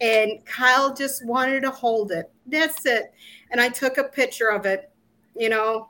and 0.00 0.44
Kyle 0.44 0.94
just 0.94 1.24
wanted 1.24 1.60
to 1.62 1.70
hold 1.70 2.12
it. 2.12 2.30
That's 2.46 2.84
it. 2.86 3.12
And 3.50 3.60
I 3.60 3.68
took 3.68 3.98
a 3.98 4.04
picture 4.04 4.48
of 4.48 4.66
it, 4.66 4.90
you 5.36 5.48
know, 5.48 5.88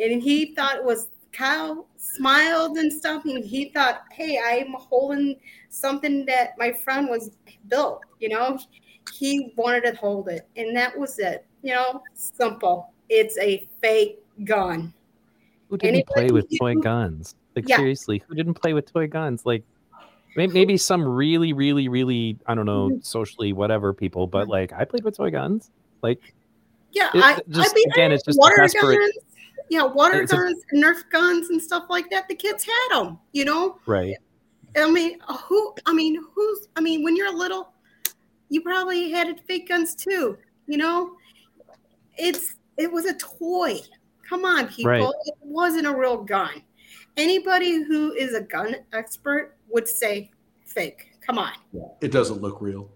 and 0.00 0.22
he 0.22 0.54
thought 0.54 0.76
it 0.76 0.84
was 0.84 1.08
Kyle 1.32 1.86
smiled 1.98 2.78
and 2.78 2.90
stuff, 2.90 3.24
and 3.26 3.44
he 3.44 3.66
thought, 3.66 4.04
hey, 4.10 4.40
I'm 4.42 4.72
holding 4.78 5.36
something 5.68 6.24
that 6.26 6.54
my 6.58 6.72
friend 6.72 7.08
was 7.08 7.30
built, 7.68 8.02
you 8.20 8.30
know. 8.30 8.58
He 9.12 9.52
wanted 9.56 9.84
to 9.84 9.94
hold 9.96 10.28
it, 10.28 10.48
and 10.56 10.76
that 10.76 10.98
was 10.98 11.18
it. 11.18 11.46
You 11.62 11.74
know, 11.74 12.02
simple. 12.14 12.92
It's 13.08 13.38
a 13.38 13.68
fake 13.80 14.18
gun. 14.44 14.92
Who 15.68 15.76
didn't 15.76 15.94
Anybody 15.94 16.28
play 16.28 16.32
with 16.32 16.58
toy 16.58 16.74
guns? 16.74 17.34
Like, 17.54 17.68
Yeah. 17.68 17.76
seriously, 17.76 18.22
who 18.26 18.34
didn't 18.34 18.54
play 18.54 18.72
with 18.72 18.90
toy 18.90 19.06
guns? 19.06 19.44
Like, 19.44 19.62
maybe 20.36 20.76
some 20.90 21.02
really, 21.06 21.52
really, 21.52 21.88
really, 21.88 22.38
I 22.46 22.54
don't 22.54 22.66
know, 22.66 22.88
Mm-hmm. 22.90 23.00
socially, 23.02 23.52
whatever 23.52 23.92
people, 23.94 24.26
but 24.26 24.48
like, 24.48 24.72
I 24.72 24.84
played 24.84 25.04
with 25.04 25.16
toy 25.16 25.30
guns. 25.30 25.70
Like, 26.02 26.20
Yeah, 26.92 27.10
It- 27.14 27.22
I, 27.24 27.40
just- 27.48 27.70
I 27.70 27.74
mean, 27.74 27.90
again, 27.92 28.12
it's 28.12 28.24
just 28.24 28.38
water 28.38 28.56
desperate- 28.58 28.98
guns. 28.98 29.12
Yeah, 29.68 29.82
water 29.82 30.22
It's 30.22 30.32
a- 30.32 30.36
guns, 30.36 30.62
Nerf 30.74 31.10
guns, 31.10 31.50
and 31.50 31.60
stuff 31.60 31.86
like 31.90 32.08
that. 32.10 32.28
The 32.28 32.34
kids 32.36 32.64
had 32.64 32.88
them, 33.02 33.18
you 33.32 33.44
know. 33.44 33.78
right. 33.86 34.14
I 34.76 34.90
mean, 34.90 35.18
who? 35.48 35.74
I 35.86 35.92
mean, 35.94 36.22
who's? 36.34 36.68
I 36.76 36.80
mean, 36.82 37.02
when 37.02 37.16
you're 37.16 37.32
little, 37.32 37.72
you 38.50 38.60
probably 38.60 39.10
had 39.10 39.40
fake 39.48 39.68
guns 39.68 39.94
too. 39.94 40.36
You 40.66 40.76
know, 40.76 41.16
it's 42.18 42.56
it 42.76 42.92
was 42.92 43.06
a 43.06 43.14
toy. 43.14 43.80
Come 44.28 44.44
on, 44.44 44.68
people. 44.68 44.90
Right. 44.90 45.02
It 45.24 45.34
wasn't 45.40 45.86
a 45.86 45.94
real 45.96 46.18
gun. 46.18 46.62
Anybody 47.16 47.82
who 47.82 48.12
is 48.12 48.34
a 48.34 48.42
gun 48.42 48.76
expert 48.92 49.55
would 49.70 49.88
say 49.88 50.30
fake. 50.64 51.12
Come 51.26 51.38
on. 51.38 51.52
It 52.00 52.12
doesn't 52.12 52.40
look 52.40 52.60
real. 52.60 52.90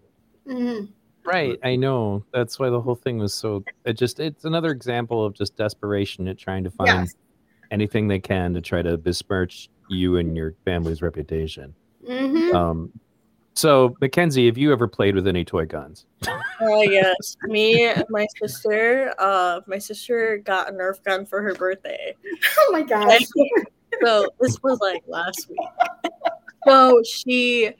Mhm. 0.47 0.89
Right, 1.25 1.59
I 1.62 1.77
know. 1.77 2.25
That's 2.33 2.59
why 2.59 2.71
the 2.71 2.81
whole 2.81 2.95
thing 2.95 3.18
was 3.18 3.35
so. 3.35 3.62
It 3.85 3.95
just 3.95 4.21
it's 4.21 4.45
another 4.45 4.71
example 4.71 5.25
of 5.25 5.35
just 5.35 5.55
desperation 5.57 6.27
at 6.29 6.39
trying 6.39 6.64
to 6.64 6.71
find 6.71 6.89
Yes. 6.89 7.14
anything 7.71 8.09
they 8.09 8.18
can 8.21 8.55
to 8.55 8.61
try 8.61 8.81
to 8.83 8.97
besmirch 8.97 9.68
you 9.89 10.16
and 10.16 10.35
your 10.37 10.55
family's 10.64 11.03
reputation. 11.03 11.75
Mhm. 12.09 12.55
Um, 12.55 12.93
so 13.55 13.91
McKenzie, 14.01 14.47
have 14.47 14.57
you 14.57 14.73
ever 14.73 14.89
played 14.89 15.14
with 15.14 15.27
any 15.27 15.45
toy 15.45 15.66
guns? 15.66 16.07
Oh 16.62 16.83
yes, 16.83 17.37
me 17.45 17.85
and 17.89 18.05
my 18.09 18.27
sister. 18.43 19.12
Uh, 19.18 19.61
my 19.66 19.79
sister 19.79 20.39
got 20.39 20.71
a 20.71 20.73
Nerf 20.73 21.03
gun 21.05 21.27
for 21.27 21.43
her 21.43 21.55
birthday. 21.55 22.14
Oh 22.59 22.71
my 22.73 22.83
gosh. 22.83 23.21
so 24.03 24.27
this 24.41 24.62
was 24.62 24.79
like 24.81 25.03
last 25.07 25.49
week. 25.51 25.59
So 26.67 27.03
she, 27.03 27.71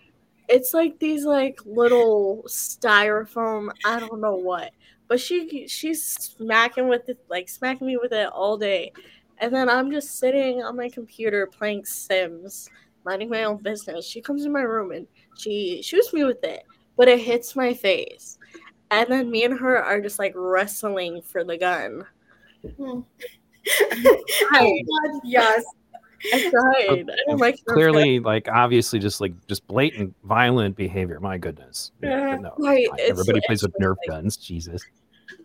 it's 0.49 0.74
like 0.74 0.99
these 0.99 1.24
like 1.24 1.59
little 1.64 2.45
styrofoam. 2.49 3.70
I 3.85 4.01
don't 4.01 4.20
know 4.20 4.37
what, 4.37 4.72
but 5.09 5.20
she 5.20 5.68
she's 5.68 6.03
smacking 6.03 6.89
with 6.89 7.09
it, 7.09 7.18
like 7.28 7.49
smacking 7.49 7.87
me 7.87 7.97
with 7.97 8.12
it 8.12 8.28
all 8.28 8.57
day, 8.57 8.93
and 9.39 9.55
then 9.55 9.68
I'm 9.68 9.91
just 9.91 10.18
sitting 10.18 10.62
on 10.62 10.76
my 10.76 10.89
computer 10.89 11.47
playing 11.47 11.85
Sims, 11.85 12.68
minding 13.05 13.28
my 13.28 13.45
own 13.45 13.59
business. 13.59 14.07
She 14.07 14.20
comes 14.20 14.45
in 14.45 14.53
my 14.53 14.62
room 14.62 14.93
and 14.93 15.07
she 15.37 15.83
shoots 15.83 16.12
me 16.12 16.24
with 16.24 16.43
it, 16.45 16.64
but 16.97 17.09
it 17.09 17.20
hits 17.20 17.55
my 17.55 17.74
face, 17.74 18.39
and 18.91 19.11
then 19.11 19.31
me 19.31 19.45
and 19.45 19.59
her 19.59 19.83
are 19.83 20.01
just 20.01 20.18
like 20.18 20.33
wrestling 20.35 21.22
for 21.22 21.45
the 21.45 21.59
gun. 21.59 22.05
Hmm. 22.76 23.01
oh 24.55 24.81
God, 24.83 25.20
yes. 25.24 25.64
I 26.35 26.51
tried. 26.51 27.11
I 27.11 27.16
don't 27.27 27.39
like 27.39 27.57
Nerf 27.57 27.64
guns. 27.64 27.75
Clearly, 27.77 28.21
like 28.21 28.49
obviously, 28.49 28.99
just 28.99 29.21
like 29.21 29.33
just 29.47 29.66
blatant 29.66 30.14
violent 30.25 30.77
behavior. 30.77 31.21
My 31.21 31.39
goodness. 31.39 31.93
Uh, 32.03 32.07
yeah, 32.09 32.18
Yeah, 32.31 32.37
no, 32.37 32.55
right, 32.59 32.87
God, 32.89 32.99
it's- 33.01 33.11
everybody 33.11 33.41
plays 33.47 33.62
it's 33.62 33.73
with 33.73 33.75
Nerf 33.83 33.97
like- 33.97 34.09
guns. 34.09 34.37
Jesus. 34.37 34.83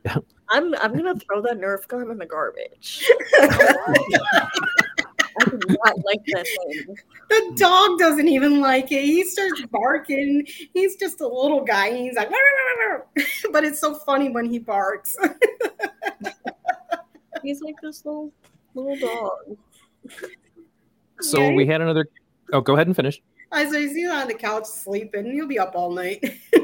I'm 0.50 0.76
I'm 0.76 0.94
gonna 0.96 1.16
throw 1.20 1.42
that 1.42 1.60
Nerf 1.60 1.88
gun 1.88 2.10
in 2.12 2.18
the 2.18 2.26
garbage. 2.26 3.08
I 5.38 5.44
do 5.50 5.60
not 5.68 5.98
like 6.06 6.22
that 6.28 6.48
thing. 6.48 6.96
The 7.30 7.54
dog 7.58 8.00
doesn't 8.00 8.28
even 8.28 8.62
like 8.62 8.92
it. 8.92 9.04
He 9.04 9.24
starts 9.26 9.62
barking. 9.72 10.48
He's 10.74 10.96
just 10.96 11.20
a 11.22 11.28
little 11.28 11.62
guy. 11.64 11.96
He's 11.96 12.16
like, 12.16 12.30
but 13.52 13.64
it's 13.66 13.80
so 13.80 13.96
funny 13.96 14.30
when 14.30 14.46
he 14.46 14.60
barks. 14.60 15.16
He's 17.44 17.62
like 17.62 17.76
this 17.82 18.06
little 18.06 18.32
little 18.76 18.96
dog. 18.96 19.58
So 21.22 21.40
Yeah. 21.40 21.54
we 21.54 21.66
had 21.66 21.82
another. 21.82 22.08
Oh, 22.54 22.62
go 22.62 22.74
ahead 22.76 22.88
and 22.88 22.96
finish. 22.96 23.22
I 23.52 23.70
so 23.70 23.80
he's 23.80 24.10
on 24.10 24.28
the 24.28 24.34
couch 24.34 24.66
sleeping. 24.66 25.32
He'll 25.32 25.48
be 25.48 25.60
up 25.60 25.76
all 25.76 25.92
night. 25.92 26.24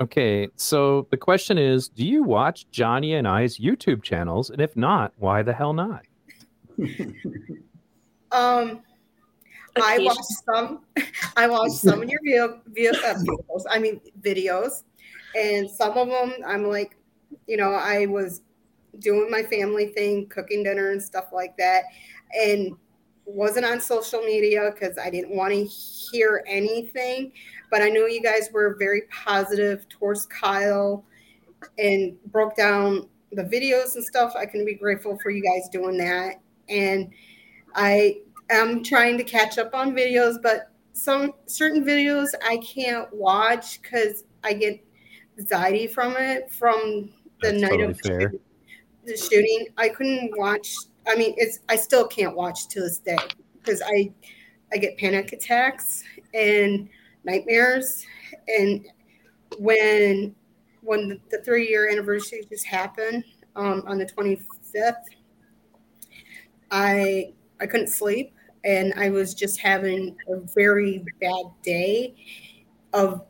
Okay, 0.00 0.48
so 0.56 1.06
the 1.10 1.16
question 1.18 1.58
is 1.58 1.88
Do 1.88 2.06
you 2.06 2.22
watch 2.22 2.66
Johnnie 2.70 3.14
and 3.14 3.28
I's 3.28 3.58
YouTube 3.58 4.02
channels? 4.02 4.48
And 4.48 4.58
if 4.60 4.74
not, 4.74 5.12
why 5.18 5.42
the 5.42 5.52
hell 5.52 5.72
not? 5.72 6.02
Um, 8.32 8.82
I 9.76 9.94
Occasion- 9.96 10.04
watched 10.04 10.44
some. 10.46 10.80
I 11.36 11.48
watched 11.48 11.74
some 11.74 12.00
of 12.00 12.08
your 12.08 12.20
view, 12.22 12.60
view, 12.68 12.90
uh, 12.92 13.14
videos. 13.14 13.64
I 13.68 13.80
mean 13.80 14.00
videos, 14.20 14.84
and 15.36 15.68
some 15.68 15.98
of 15.98 16.06
them 16.08 16.34
I'm 16.46 16.64
like, 16.68 16.96
you 17.48 17.56
know, 17.56 17.72
I 17.72 18.06
was 18.06 18.42
doing 18.98 19.30
my 19.30 19.42
family 19.42 19.86
thing, 19.86 20.26
cooking 20.28 20.62
dinner 20.62 20.90
and 20.90 21.02
stuff 21.02 21.26
like 21.32 21.56
that, 21.56 21.84
and 22.34 22.76
wasn't 23.24 23.64
on 23.64 23.80
social 23.80 24.20
media 24.22 24.70
because 24.72 24.98
I 24.98 25.10
didn't 25.10 25.34
want 25.34 25.52
to 25.52 25.64
hear 25.64 26.42
anything. 26.46 27.32
But 27.70 27.82
I 27.82 27.88
know 27.88 28.06
you 28.06 28.22
guys 28.22 28.50
were 28.52 28.76
very 28.78 29.02
positive 29.10 29.88
towards 29.88 30.26
Kyle 30.26 31.04
and 31.78 32.16
broke 32.32 32.56
down 32.56 33.08
the 33.32 33.44
videos 33.44 33.94
and 33.94 34.04
stuff. 34.04 34.34
I 34.36 34.46
can 34.46 34.64
be 34.64 34.74
grateful 34.74 35.18
for 35.22 35.30
you 35.30 35.42
guys 35.42 35.68
doing 35.68 35.96
that. 35.98 36.40
And 36.68 37.10
I 37.74 38.18
am 38.50 38.82
trying 38.82 39.16
to 39.18 39.24
catch 39.24 39.58
up 39.58 39.74
on 39.74 39.92
videos, 39.92 40.42
but 40.42 40.72
some 40.92 41.32
certain 41.46 41.84
videos 41.84 42.28
I 42.44 42.56
can't 42.58 43.12
watch 43.14 43.80
because 43.80 44.24
I 44.42 44.54
get 44.54 44.84
anxiety 45.38 45.86
from 45.86 46.16
it 46.16 46.50
from 46.50 47.10
the 47.40 47.52
That's 47.52 47.62
night 47.62 47.70
totally 47.70 47.90
of 47.90 48.00
fair. 48.00 48.32
The 49.04 49.16
shooting. 49.16 49.66
I 49.76 49.88
couldn't 49.88 50.36
watch. 50.38 50.74
I 51.06 51.16
mean, 51.16 51.34
it's 51.36 51.60
I 51.68 51.76
still 51.76 52.06
can't 52.06 52.36
watch 52.36 52.68
to 52.68 52.80
this 52.80 52.98
day 52.98 53.18
because 53.54 53.82
I 53.82 54.12
I 54.72 54.76
get 54.76 54.96
panic 54.98 55.32
attacks 55.32 56.04
and 56.34 56.88
nightmares. 57.24 58.04
And 58.48 58.86
when 59.58 60.34
when 60.82 61.20
the, 61.30 61.38
three 61.42 61.68
year 61.68 61.90
anniversary 61.90 62.44
just 62.48 62.66
happened 62.66 63.24
um, 63.56 63.82
on 63.86 63.98
the 63.98 64.06
twenty 64.06 64.40
fifth, 64.62 65.08
I 66.70 67.32
I 67.60 67.66
couldn't 67.66 67.88
sleep 67.88 68.32
and 68.64 68.92
I 68.96 69.10
was 69.10 69.34
just 69.34 69.60
having 69.60 70.16
a 70.28 70.36
very 70.54 71.04
bad 71.20 71.44
day 71.62 72.14
of 72.92 73.22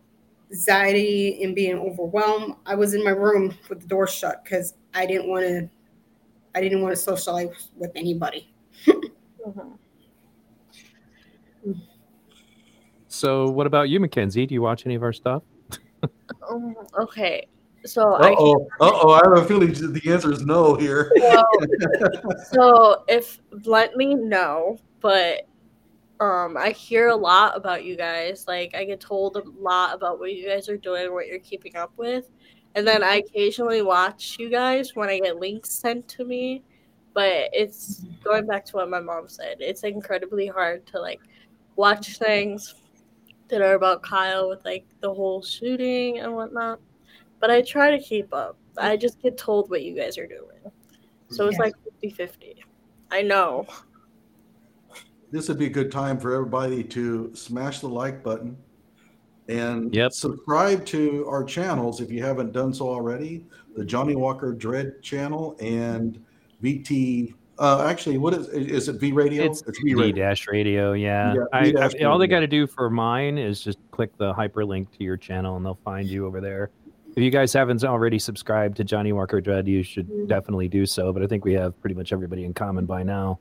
anxiety 0.51 1.43
and 1.43 1.55
being 1.55 1.79
overwhelmed. 1.79 2.55
I 2.67 2.75
was 2.75 2.95
in 2.95 3.05
my 3.05 3.11
room 3.11 3.57
with 3.69 3.81
the 3.81 3.87
door 3.87 4.07
shut 4.09 4.43
because 4.43 4.75
I 4.95 5.07
didn't 5.07 5.29
want 5.29 5.45
to. 5.45 5.69
I 6.55 6.61
didn't 6.61 6.83
want 6.83 6.95
to 6.95 7.01
socialize 7.01 7.69
with 7.77 7.93
anybody. 7.95 8.53
Mhm. 8.87 9.77
So, 13.13 13.51
what 13.51 13.67
about 13.67 13.89
you, 13.89 13.99
McKenzie? 13.99 14.47
Do 14.47 14.55
you 14.55 14.63
watch 14.63 14.87
any 14.87 14.95
of 14.95 15.03
our 15.03 15.13
stuff? 15.13 15.43
Um, 16.49 16.77
okay, 16.97 17.49
so 17.85 18.15
Uh 18.15 18.19
I 18.19 18.35
oh. 18.39 18.69
Uh 18.81 18.91
oh. 18.93 19.11
I 19.11 19.21
have 19.25 19.45
a 19.45 19.45
feeling 19.45 19.73
the 19.73 20.03
answer 20.11 20.33
is 20.33 20.45
no 20.45 20.75
here. 20.75 21.11
so, 21.19 21.45
so 22.53 23.05
if 23.09 23.41
bluntly 23.51 24.15
no, 24.15 24.79
but 25.01 25.47
um 26.21 26.57
I 26.57 26.71
hear 26.71 27.09
a 27.09 27.17
lot 27.17 27.57
about 27.57 27.85
you 27.85 27.97
guys. 27.97 28.45
Like 28.47 28.75
I 28.75 28.85
get 28.85 29.01
told 29.01 29.37
a 29.37 29.43
lot 29.59 29.95
about 29.95 30.19
what 30.19 30.35
you 30.35 30.47
guys 30.47 30.69
are 30.69 30.77
doing, 30.77 31.13
what 31.13 31.27
you're 31.27 31.39
keeping 31.39 31.77
up 31.77 31.93
with. 31.97 32.29
And 32.75 32.87
then 32.87 33.03
I 33.03 33.17
occasionally 33.17 33.83
watch 33.83 34.37
you 34.39 34.49
guys 34.49 34.95
when 34.95 35.09
I 35.09 35.19
get 35.19 35.39
links 35.39 35.71
sent 35.71 36.07
to 36.09 36.25
me. 36.25 36.63
But 37.13 37.49
it's 37.53 38.05
going 38.23 38.47
back 38.47 38.65
to 38.67 38.77
what 38.77 38.89
my 38.89 39.01
mom 39.01 39.29
said. 39.29 39.57
It's 39.59 39.83
incredibly 39.83 40.47
hard 40.47 40.87
to 40.89 41.01
like 41.01 41.21
watch 41.75 42.19
things 42.19 42.75
that 43.49 43.61
are 43.61 43.75
about 43.75 44.03
Kyle 44.03 44.49
with 44.49 44.65
like 44.65 44.85
the 45.01 45.13
whole 45.13 45.43
shooting 45.43 46.21
and 46.21 46.33
whatnot. 46.35 46.81
But 47.41 47.51
I 47.51 47.63
try 47.63 47.91
to 47.91 47.99
keep 47.99 48.33
up. 48.33 48.57
I 48.79 48.97
just 48.97 49.21
get 49.21 49.37
told 49.37 49.71
what 49.71 49.83
you 49.83 49.97
guys 49.97 50.17
are 50.19 50.27
doing. 50.27 50.61
So 51.31 51.49
it's 51.49 51.59
Yeah. 51.59 51.65
like 51.65 51.75
50 51.85 52.11
50. 52.11 52.65
I 53.11 53.23
know. 53.23 53.67
this 55.33 55.49
would 55.49 55.59
be 55.59 55.67
a 55.67 55.71
good 55.71 55.93
time 55.93 56.19
for 56.19 56.33
everybody 56.35 56.83
to 56.83 57.35
smash 57.35 57.81
the 57.81 57.89
like 57.89 58.23
button 58.23 58.57
and 59.51 59.95
Yep. 59.95 60.13
subscribe 60.13 60.85
to 60.87 61.27
our 61.29 61.43
channels 61.45 62.01
if 62.01 62.11
you 62.11 62.23
haven't 62.23 62.53
done 62.53 62.73
so 62.73 62.89
already 62.89 63.45
the 63.77 63.85
Johnnie 63.85 64.17
Walker 64.17 64.53
Dread 64.53 65.03
channel 65.03 65.57
and 65.61 66.23
vt 66.63 67.35
uh 67.59 67.87
actually 67.89 68.17
what 68.19 68.33
is 68.35 68.49
is 68.49 68.89
it 68.89 68.97
v 69.01 69.13
radio 69.13 69.45
It's 69.45 69.63
v 69.83 69.95
V 69.95 70.13
Dash 70.13 70.47
Radio, 70.49 70.93
yeah. 70.93 71.35
Yeah, 71.35 71.41
I, 71.53 71.73
I, 72.01 72.05
all 72.05 72.19
they 72.19 72.27
got 72.27 72.41
to 72.41 72.47
do 72.47 72.67
for 72.67 72.89
mine 72.91 73.37
is 73.39 73.61
just 73.61 73.79
click 73.91 74.17
the 74.17 74.33
hyperlink 74.33 74.91
to 74.99 75.05
your 75.05 75.17
channel, 75.17 75.57
and 75.57 75.65
they'll 75.67 75.79
find 75.85 76.09
you 76.09 76.27
over 76.27 76.41
there. 76.41 76.71
If 77.17 77.23
you 77.23 77.31
guys 77.31 77.53
haven't 77.53 77.83
already 77.85 78.19
subscribed 78.19 78.77
to 78.79 78.85
Johnnie 78.85 79.13
Walker 79.13 79.41
Dread, 79.41 79.67
you 79.67 79.83
should 79.83 80.09
Mhm. 80.09 80.29
definitely 80.29 80.69
do 80.69 80.87
so. 80.87 81.13
But 81.13 81.23
I 81.23 81.27
think 81.27 81.45
we 81.45 81.53
have 81.55 81.79
pretty 81.81 81.97
much 81.97 82.13
everybody 82.13 82.45
in 82.45 82.55
common 82.55 82.87
by 82.87 83.03
now. 83.03 83.41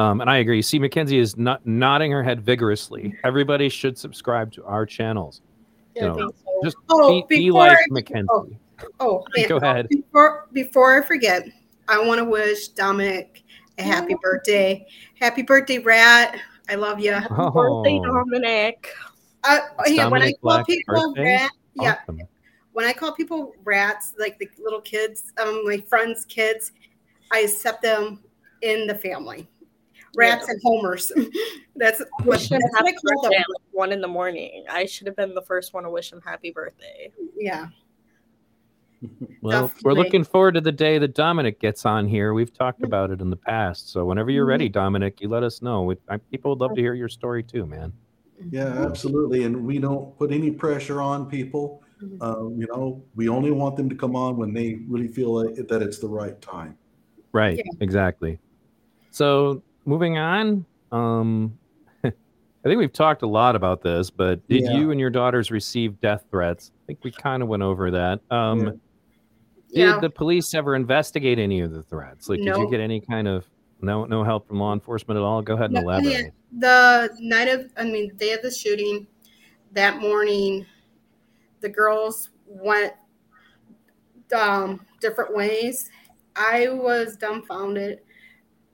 Um, 0.00 0.20
and 0.22 0.30
I 0.30 0.38
agree. 0.38 0.62
See, 0.62 0.78
McKenzie 0.80 1.18
is 1.18 1.36
not 1.36 1.64
nodding 1.66 2.10
her 2.10 2.22
head 2.22 2.40
vigorously. 2.40 3.14
Everybody 3.24 3.68
should 3.68 3.98
subscribe 3.98 4.50
to 4.52 4.64
our 4.64 4.86
channels. 4.86 5.42
Yeah, 5.94 6.04
I 6.04 6.06
No. 6.08 6.14
so. 6.30 6.34
Just 6.64 6.76
Oh, 6.88 7.08
be, 7.28 7.36
be 7.38 7.44
before 7.48 7.66
like 7.66 7.78
I- 7.78 7.88
McKenzie. 7.90 8.26
oh. 8.30 8.48
Oh, 8.98 9.24
man. 9.36 9.46
Go 9.48 9.56
ahead. 9.58 9.88
Before 9.90 10.46
before 10.52 11.02
I 11.02 11.04
forget, 11.06 11.46
I 11.88 12.02
want 12.02 12.18
to 12.18 12.24
wish 12.24 12.68
Dominic 12.68 13.42
a 13.78 13.82
happy 13.82 14.16
birthday. 14.22 14.86
Happy 15.20 15.42
birthday, 15.42 15.78
Rat. 15.78 16.38
I 16.70 16.76
love 16.76 16.98
you. 17.00 17.12
Happy 17.12 17.28
birthday, 17.28 18.00
Oh. 18.00 18.04
Dominic. 18.24 18.88
Uh, 19.44 19.58
It's 19.80 19.92
yeah, 19.96 20.06
when 20.08 20.22
I 20.22 20.30
call 20.32 20.38
Black's 20.42 20.66
people 20.66 20.94
birthday? 21.14 21.22
rat, 21.24 21.50
yeah, 21.74 21.96
Awesome. 22.04 22.20
when 22.72 22.86
I 22.86 22.92
call 22.94 23.12
people 23.12 23.52
rats, 23.64 24.14
like 24.18 24.38
the 24.38 24.48
little 24.62 24.80
kids, 24.80 25.32
um, 25.42 25.62
my 25.66 25.78
friends' 25.88 26.24
kids, 26.24 26.72
I 27.32 27.40
accept 27.40 27.82
them 27.82 28.20
in 28.62 28.86
the 28.86 28.94
family. 28.94 29.49
Rats 30.16 30.48
and 30.48 30.60
homers. 30.62 31.12
that's 31.76 32.00
what, 32.00 32.26
Wish 32.26 32.50
him 32.50 32.60
that's 32.60 32.72
what 32.72 32.82
I 32.82 32.90
happy 32.90 32.96
call 32.96 33.22
them. 33.22 33.32
like 33.32 33.44
one 33.72 33.92
in 33.92 34.00
the 34.00 34.08
morning. 34.08 34.64
I 34.68 34.86
should 34.86 35.06
have 35.06 35.16
been 35.16 35.34
the 35.34 35.42
first 35.42 35.72
one 35.72 35.84
to 35.84 35.90
wish 35.90 36.12
him 36.12 36.20
happy 36.24 36.50
birthday. 36.50 37.12
Yeah. 37.36 37.68
Well, 39.40 39.72
we're 39.82 39.94
looking 39.94 40.24
forward 40.24 40.52
to 40.56 40.60
the 40.60 40.72
day 40.72 40.98
that 40.98 41.14
Dominic 41.14 41.58
gets 41.58 41.86
on 41.86 42.06
here. 42.06 42.34
We've 42.34 42.52
talked 42.52 42.80
mm-hmm. 42.80 42.84
about 42.84 43.10
it 43.10 43.22
in 43.22 43.30
the 43.30 43.36
past. 43.36 43.90
So 43.90 44.04
whenever 44.04 44.30
you're 44.30 44.44
ready, 44.44 44.66
mm-hmm. 44.66 44.78
Dominic, 44.78 45.22
you 45.22 45.28
let 45.30 45.42
us 45.42 45.62
know. 45.62 45.84
We, 45.84 45.96
I, 46.10 46.18
people 46.18 46.50
would 46.50 46.60
love 46.60 46.74
to 46.74 46.82
hear 46.82 46.92
your 46.92 47.08
story 47.08 47.42
too, 47.42 47.64
man. 47.64 47.94
yeah 48.50 48.64
mm-hmm. 48.66 48.84
absolutely 48.84 49.44
and 49.44 49.64
we 49.64 49.78
don't 49.78 50.14
put 50.18 50.32
any 50.32 50.50
pressure 50.50 51.00
on 51.00 51.30
people 51.30 51.82
um, 52.20 52.56
you 52.58 52.66
know 52.66 53.02
we 53.14 53.30
only 53.30 53.50
want 53.50 53.74
them 53.76 53.88
to 53.88 53.94
come 53.94 54.14
on 54.14 54.36
when 54.36 54.52
they 54.52 54.80
really 54.86 55.08
feel 55.08 55.32
like, 55.34 55.54
that 55.68 55.80
it's 55.80 55.98
the 55.98 56.08
right 56.08 56.38
time 56.42 56.76
Right. 57.32 57.58
Yeah. 57.58 57.64
Exactly. 57.80 58.38
So 59.10 59.62
moving 59.90 60.18
on, 60.18 60.64
um, 60.92 61.58
I 62.04 62.12
think 62.62 62.78
we've 62.78 62.92
talked 62.92 63.22
a 63.22 63.26
lot 63.26 63.56
about 63.56 63.82
this, 63.82 64.08
but 64.08 64.46
did 64.46 64.62
Yeah. 64.62 64.76
you 64.78 64.90
and 64.92 65.00
your 65.00 65.10
daughters 65.10 65.50
receive 65.50 66.00
death 66.00 66.24
threats? 66.30 66.70
I 66.76 66.80
think 66.86 67.00
we 67.02 67.10
kind 67.10 67.42
of 67.42 67.48
went 67.48 67.64
over 67.64 67.90
that. 67.90 68.20
Um, 68.30 68.60
Yeah. 68.60 68.70
Did 69.72 69.78
Yeah. 69.78 70.00
the 70.00 70.10
police 70.10 70.54
ever 70.54 70.74
investigate 70.76 71.38
any 71.38 71.60
of 71.60 71.72
the 71.72 71.82
threats? 71.82 72.28
Like, 72.28 72.38
did 72.40 72.56
you 72.56 72.68
get 72.70 72.80
any 72.80 73.00
kind 73.00 73.26
of 73.28 73.48
no 73.80 74.04
no 74.04 74.22
help 74.24 74.46
from 74.48 74.58
law 74.58 74.72
enforcement 74.72 75.16
at 75.16 75.22
all? 75.22 75.42
Go 75.42 75.54
ahead 75.54 75.66
and 75.66 75.74
No, 75.74 75.80
elaborate. 75.82 76.32
The 76.58 77.16
night 77.20 77.48
of, 77.48 77.70
I 77.76 77.84
mean, 77.84 78.14
day 78.16 78.32
of 78.32 78.42
the 78.42 78.50
shooting, 78.50 79.06
that 79.72 80.00
morning, 80.00 80.66
the 81.60 81.68
girls 81.68 82.30
went 82.46 82.92
um, 84.36 84.84
different 85.00 85.34
ways. 85.36 85.88
I 86.36 86.68
was 86.68 87.16
dumbfounded. 87.16 88.00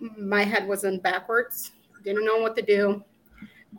My 0.00 0.44
head 0.44 0.66
was 0.68 0.84
in 0.84 1.00
backwards. 1.00 1.72
Didn't 2.04 2.24
know 2.24 2.38
what 2.38 2.56
to 2.56 2.62
do. 2.62 3.02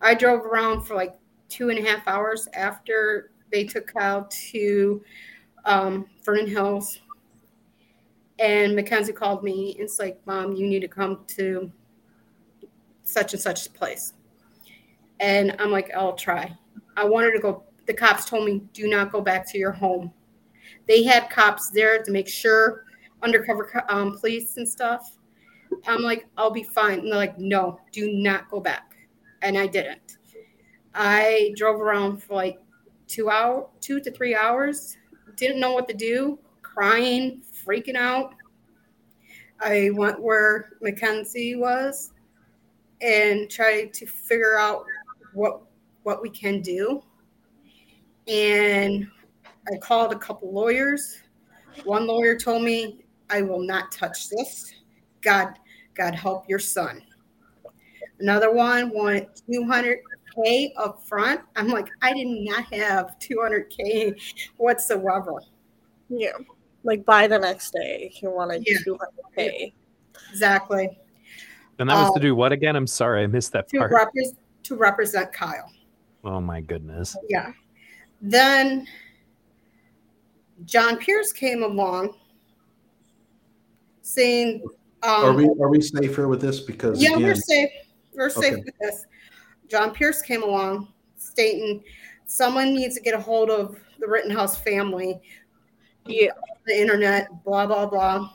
I 0.01 0.13
drove 0.13 0.45
around 0.45 0.84
for 0.84 0.95
like 0.95 1.15
two 1.49 1.70
and 1.70 1.80
a 1.80 1.89
half 1.89 2.07
hours 2.07 2.47
after 2.53 3.32
they 3.51 3.63
took 3.63 3.88
Kyle 3.88 4.28
to 4.51 5.03
um, 5.65 6.07
Vernon 6.24 6.47
Hills. 6.47 6.99
And 8.39 8.78
McKenzie 8.78 9.15
called 9.15 9.43
me. 9.43 9.74
and 9.74 9.82
It's 9.82 9.99
like, 9.99 10.20
Mom, 10.26 10.53
you 10.53 10.68
need 10.68 10.82
to 10.82 10.88
come 10.88 11.24
to 11.38 11.72
such 13.03 13.34
and 13.34 13.41
such 13.41 13.74
place. 13.74 14.13
And 15.20 15.55
I'm 15.59 15.72
like, 15.72 15.91
I'll 15.95 16.13
try. 16.13 16.55
I 16.95 17.05
wanted 17.05 17.32
to 17.32 17.39
go. 17.39 17.63
The 17.88 17.93
cops 17.93 18.26
told 18.26 18.45
me, 18.45 18.61
do 18.74 18.88
not 18.88 19.11
go 19.11 19.22
back 19.22 19.49
to 19.51 19.57
your 19.57 19.72
home. 19.72 20.11
They 20.88 21.03
had 21.03 21.30
cops 21.30 21.70
there 21.70 22.03
to 22.03 22.11
make 22.11 22.28
sure, 22.28 22.84
undercover 23.24 23.84
um, 23.89 24.18
police 24.20 24.57
and 24.57 24.68
stuff. 24.68 25.16
I'm 25.86 26.01
like, 26.01 26.28
I'll 26.38 26.51
be 26.51 26.63
fine. 26.63 26.99
And 26.99 27.11
they're 27.11 27.17
like, 27.17 27.38
no, 27.38 27.80
do 27.91 28.11
not 28.11 28.49
go 28.49 28.59
back. 28.59 28.95
And 29.41 29.57
I 29.57 29.67
didn't. 29.67 30.17
I 30.93 31.53
drove 31.55 31.80
around 31.80 32.23
for 32.23 32.36
like 32.36 32.59
two 33.07 33.30
hour, 33.30 33.69
two 33.82 33.99
to 34.01 34.11
three 34.11 34.36
hours. 34.36 34.97
Didn't 35.36 35.59
know 35.59 35.73
what 35.73 35.88
to 35.89 35.93
do, 35.93 36.39
crying, 36.61 37.41
freaking 37.65 37.95
out. 37.95 38.34
I 39.59 39.91
went 39.93 40.21
where 40.21 40.71
Mackenzie 40.82 41.55
was 41.55 42.13
and 43.01 43.49
tried 43.49 43.93
to 43.93 44.05
figure 44.05 44.57
out 44.57 44.86
what 45.34 45.61
what 46.03 46.21
we 46.21 46.30
can 46.30 46.61
do. 46.61 47.03
And 48.28 49.07
I 49.71 49.78
called 49.78 50.13
a 50.13 50.17
couple 50.17 50.51
lawyers. 50.51 51.21
One 51.84 52.07
lawyer 52.07 52.38
told 52.38 52.63
me, 52.63 53.05
I 53.30 53.41
will 53.41 53.61
not 53.61 53.91
touch 53.91 54.30
this. 54.30 54.73
God, 55.21 55.59
God 55.98 56.14
help 56.16 56.48
your 56.48 56.60
son. 56.60 57.02
Another 58.20 58.52
one 58.54 58.89
wanted 58.93 59.28
200K 59.50 60.72
up 60.78 61.02
front. 61.08 61.41
I'm 61.56 61.68
like, 61.70 61.88
I 62.02 62.14
did 62.14 62.28
not 62.28 62.66
have 62.74 63.18
200K 63.20 64.16
whatsoever. 64.58 65.41
Yeah. 66.10 66.32
Like 66.84 67.06
by 67.06 67.28
the 67.28 67.39
next 67.39 67.72
day, 67.72 68.10
he 68.14 68.28
wanted 68.28 68.64
Yeah. 68.66 68.78
200K. 68.86 69.74
Exactly. 70.32 70.98
And 71.80 71.89
that 71.89 71.95
was 71.95 72.10
to 72.14 72.16
Um, 72.16 72.22
do 72.22 72.36
what 72.36 72.52
again? 72.52 72.76
I'm 72.76 72.88
sorry, 72.88 73.24
I 73.24 73.28
missed 73.28 73.52
that 73.54 73.68
To, 73.70 73.78
part. 73.80 73.91
repres 73.91 74.36
to 74.64 74.76
represent 74.76 75.32
Kyle. 75.34 75.72
Oh 76.24 76.41
my 76.41 76.62
goodness. 76.62 77.16
Yeah. 77.30 77.52
Then 78.22 78.88
John 80.66 80.98
Pierce 80.98 81.32
came 81.32 81.62
along 81.64 82.16
saying, 84.02 84.64
um, 85.08 85.24
Are 85.24 85.34
we 85.34 85.45
are 85.45 85.70
we 85.70 85.82
safe 85.82 86.16
here 86.16 86.28
with 86.28 86.41
this? 86.41 86.60
Because 86.60 87.01
Yeah, 87.01 87.16
we're 87.18 87.36
safe. 87.36 87.70
We're 88.14 88.30
safe 88.30 88.53
Okay. 88.53 88.64
with 88.66 88.76
this. 88.82 89.05
John 89.70 89.93
Pierce 89.93 90.22
came 90.22 90.43
along 90.43 90.93
stating 91.18 91.84
someone 92.26 92.74
needs 92.74 92.95
to 92.95 93.01
get 93.01 93.14
a 93.14 93.20
hold 93.20 93.49
of 93.49 93.80
the 93.99 94.08
Rittenhouse 94.08 94.58
family, 94.58 95.20
Yeah. 96.05 96.32
the 96.66 96.80
internet, 96.80 97.30
blah 97.45 97.66
blah 97.66 97.86
blah. 97.86 98.30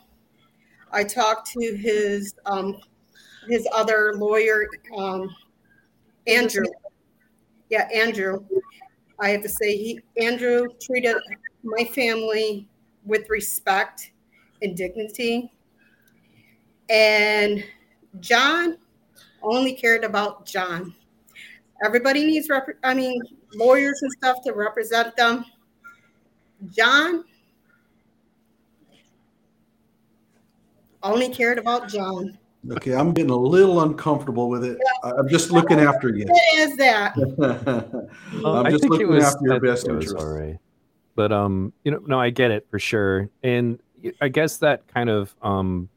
I 0.91 1.05
talked 1.05 1.51
to 1.53 1.77
his 1.77 2.35
um 2.47 2.77
his 3.49 3.68
other 3.73 4.14
lawyer, 4.16 4.66
um 4.97 5.29
Andrew. 6.27 6.66
Yeah, 7.68 7.89
Andrew. 7.95 8.45
I 9.18 9.29
have 9.31 9.43
to 9.43 9.49
say 9.49 9.77
he 9.77 10.01
Andrew 10.16 10.66
treated 10.81 11.16
my 11.62 11.85
family 11.85 12.66
with 13.05 13.29
respect 13.29 14.12
and 14.62 14.77
dignity. 14.77 15.52
And 16.93 17.64
John 18.20 18.76
only 19.43 19.72
cared 19.72 20.05
about 20.05 20.45
John. 20.45 20.95
Everybody 21.84 22.24
needs, 22.26 22.49
rep- 22.51 22.68
I 22.84 22.93
mean, 22.93 23.20
lawyers 23.55 24.01
and 24.03 24.12
stuff 24.12 24.43
to 24.45 24.53
represent 24.53 25.16
them. 25.16 25.45
John 26.70 27.24
only 31.03 31.30
cared 31.30 31.59
about 31.59 31.88
John. 31.88 32.38
okay, 32.72 32.95
I'm 32.95 33.12
getting 33.12 33.30
a 33.30 33.36
little 33.36 33.80
uncomfortable 33.80 34.49
with 34.51 34.62
it. 34.64 34.78
I- 35.03 35.12
I'm 35.12 35.28
just 35.28 35.51
looking 35.51 35.80
after 35.80 36.11
you. 36.14 36.26
What 36.26 36.59
is 36.59 36.76
that. 36.76 37.16
Well, 38.43 38.57
I'm 38.57 38.66
I 38.66 38.70
just 38.70 38.82
think 38.82 38.95
it 38.95 38.99
looking 38.99 39.09
was, 39.09 39.24
after 39.24 39.45
your 39.47 39.55
I 39.55 39.59
best 39.59 39.88
it 39.88 39.93
was 39.93 40.05
interest. 40.07 40.24
all 40.24 40.32
right. 40.32 40.59
But 41.14 41.32
um, 41.32 41.72
you 41.84 41.90
know, 41.90 42.03
no, 42.07 42.20
I 42.20 42.30
get 42.30 42.51
it 42.51 42.66
for 42.70 42.78
sure, 42.78 43.28
and 43.43 43.78
I 44.20 44.28
guess 44.28 44.59
that 44.59 44.86
kind 44.88 45.11
of 45.11 45.34
um 45.43 45.88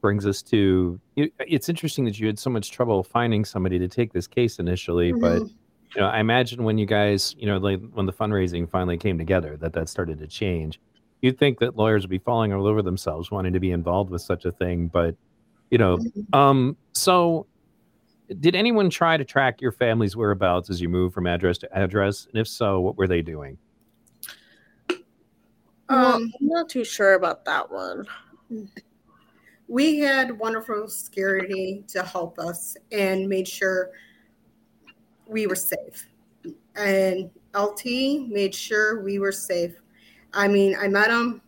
brings 0.00 0.26
us 0.26 0.42
to. 0.42 1.00
it- 1.16 1.32
It's 1.40 1.68
interesting 1.68 2.04
that 2.04 2.18
you 2.18 2.26
had 2.26 2.38
so 2.38 2.50
much 2.50 2.70
trouble 2.70 3.02
finding 3.02 3.44
somebody 3.44 3.78
to 3.78 3.88
take 3.88 4.12
this 4.12 4.26
case 4.26 4.58
initially, 4.58 5.12
but 5.12 5.42
Mhm. 5.42 5.50
you 5.94 6.00
know, 6.00 6.06
I 6.08 6.20
imagine 6.20 6.64
when 6.64 6.78
you 6.78 6.86
guys, 6.86 7.34
you 7.38 7.46
know, 7.46 7.58
like 7.58 7.80
when 7.92 8.06
the 8.06 8.12
fundraising 8.12 8.68
finally 8.68 8.96
came 8.96 9.18
together, 9.18 9.56
that 9.58 9.72
that 9.72 9.88
started 9.88 10.18
to 10.18 10.26
change. 10.26 10.80
You'd 11.22 11.38
think 11.38 11.58
that 11.58 11.76
lawyers 11.76 12.02
would 12.04 12.10
be 12.10 12.18
falling 12.18 12.52
all 12.52 12.66
over 12.66 12.82
themselves 12.82 13.30
wanting 13.30 13.52
to 13.52 13.60
be 13.60 13.72
involved 13.72 14.10
with 14.10 14.22
such 14.22 14.44
a 14.44 14.52
thing, 14.52 14.86
but 14.88 15.16
you 15.70 15.78
know, 15.78 15.98
um, 16.32 16.76
so 16.92 17.46
did 18.40 18.54
anyone 18.54 18.90
try 18.90 19.16
to 19.16 19.24
track 19.24 19.60
your 19.60 19.72
family's 19.72 20.14
whereabouts 20.14 20.70
as 20.70 20.80
you 20.80 20.88
moved 20.88 21.14
from 21.14 21.26
address 21.26 21.58
to 21.58 21.76
address? 21.76 22.26
And 22.26 22.38
if 22.40 22.46
so, 22.46 22.80
what 22.80 22.96
were 22.96 23.06
they 23.08 23.22
doing? 23.22 23.58
Well, 25.88 26.16
Um, 26.16 26.32
I'm 26.40 26.46
not 26.46 26.68
too 26.68 26.84
sure 26.84 27.14
about 27.14 27.44
that 27.46 27.70
one. 27.72 28.06
We 29.68 29.98
had 29.98 30.38
wonderful 30.38 30.88
security 30.88 31.84
to 31.88 32.02
help 32.02 32.38
us 32.38 32.76
and 32.90 33.28
made 33.28 33.46
sure 33.46 33.90
we 35.26 35.46
were 35.46 35.54
safe. 35.54 36.08
And 36.74 37.30
LT 37.54 38.28
made 38.28 38.54
sure 38.54 39.02
we 39.02 39.18
were 39.18 39.32
safe. 39.32 39.74
I 40.32 40.48
mean, 40.48 40.76
I 40.78 40.88
met 40.88 41.10
him, 41.10 41.42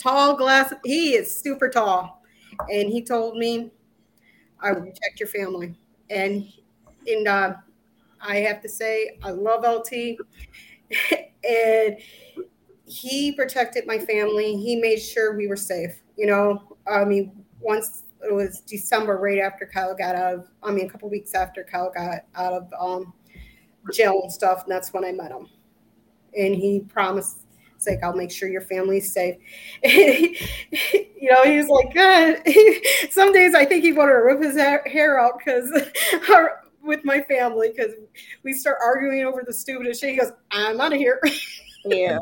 tall 0.00 0.36
glass. 0.36 0.72
He 0.84 1.14
is 1.14 1.34
super 1.34 1.68
tall, 1.68 2.22
and 2.70 2.90
he 2.90 3.02
told 3.02 3.36
me, 3.36 3.70
"I 4.60 4.72
will 4.72 4.82
protect 4.82 5.18
your 5.20 5.28
family." 5.28 5.74
And 6.10 6.46
and 7.06 7.28
uh, 7.28 7.54
I 8.20 8.36
have 8.38 8.60
to 8.62 8.68
say, 8.68 9.18
I 9.22 9.30
love 9.30 9.64
LT, 9.64 10.18
and 11.48 11.96
he 12.86 13.32
protected 13.32 13.86
my 13.86 13.98
family. 13.98 14.56
He 14.56 14.76
made 14.76 14.98
sure 14.98 15.36
we 15.36 15.46
were 15.46 15.56
safe. 15.56 16.00
You 16.16 16.26
know, 16.26 16.76
I 16.86 17.04
mean, 17.04 17.43
once 17.64 18.04
it 18.22 18.32
was 18.32 18.60
December, 18.60 19.18
right 19.18 19.38
after 19.38 19.66
Kyle 19.66 19.94
got 19.94 20.14
out 20.14 20.34
of, 20.34 20.48
I 20.62 20.70
mean, 20.70 20.86
a 20.86 20.90
couple 20.90 21.08
weeks 21.10 21.34
after 21.34 21.64
Kyle 21.64 21.90
got 21.94 22.24
out 22.34 22.52
of 22.52 22.72
um, 22.78 23.12
jail 23.92 24.20
and 24.22 24.32
stuff, 24.32 24.62
and 24.62 24.72
that's 24.72 24.92
when 24.92 25.04
I 25.04 25.12
met 25.12 25.30
him. 25.30 25.48
And 26.36 26.54
he 26.54 26.80
promised, 26.80 27.38
it's 27.76 27.86
like, 27.86 28.02
I'll 28.02 28.16
make 28.16 28.30
sure 28.30 28.48
your 28.48 28.62
family's 28.62 29.12
safe. 29.12 29.36
you 29.84 31.30
know, 31.30 31.44
he 31.44 31.56
was 31.56 31.68
like, 31.68 31.92
good. 31.92 32.42
Some 33.10 33.32
days 33.32 33.54
I 33.54 33.64
think 33.64 33.84
he 33.84 33.92
wanted 33.92 34.12
to 34.12 34.18
rip 34.18 34.42
his 34.42 34.56
hair, 34.56 34.82
hair 34.86 35.20
out 35.20 35.38
because 35.38 35.70
with 36.82 37.04
my 37.04 37.20
family, 37.22 37.72
because 37.74 37.92
we 38.42 38.52
start 38.52 38.78
arguing 38.82 39.24
over 39.24 39.42
the 39.46 39.52
stupidest 39.52 40.00
shit. 40.00 40.10
He 40.10 40.16
goes, 40.16 40.32
I'm 40.50 40.80
out 40.80 40.92
of 40.92 40.98
here. 40.98 41.20
Yeah. 41.84 42.18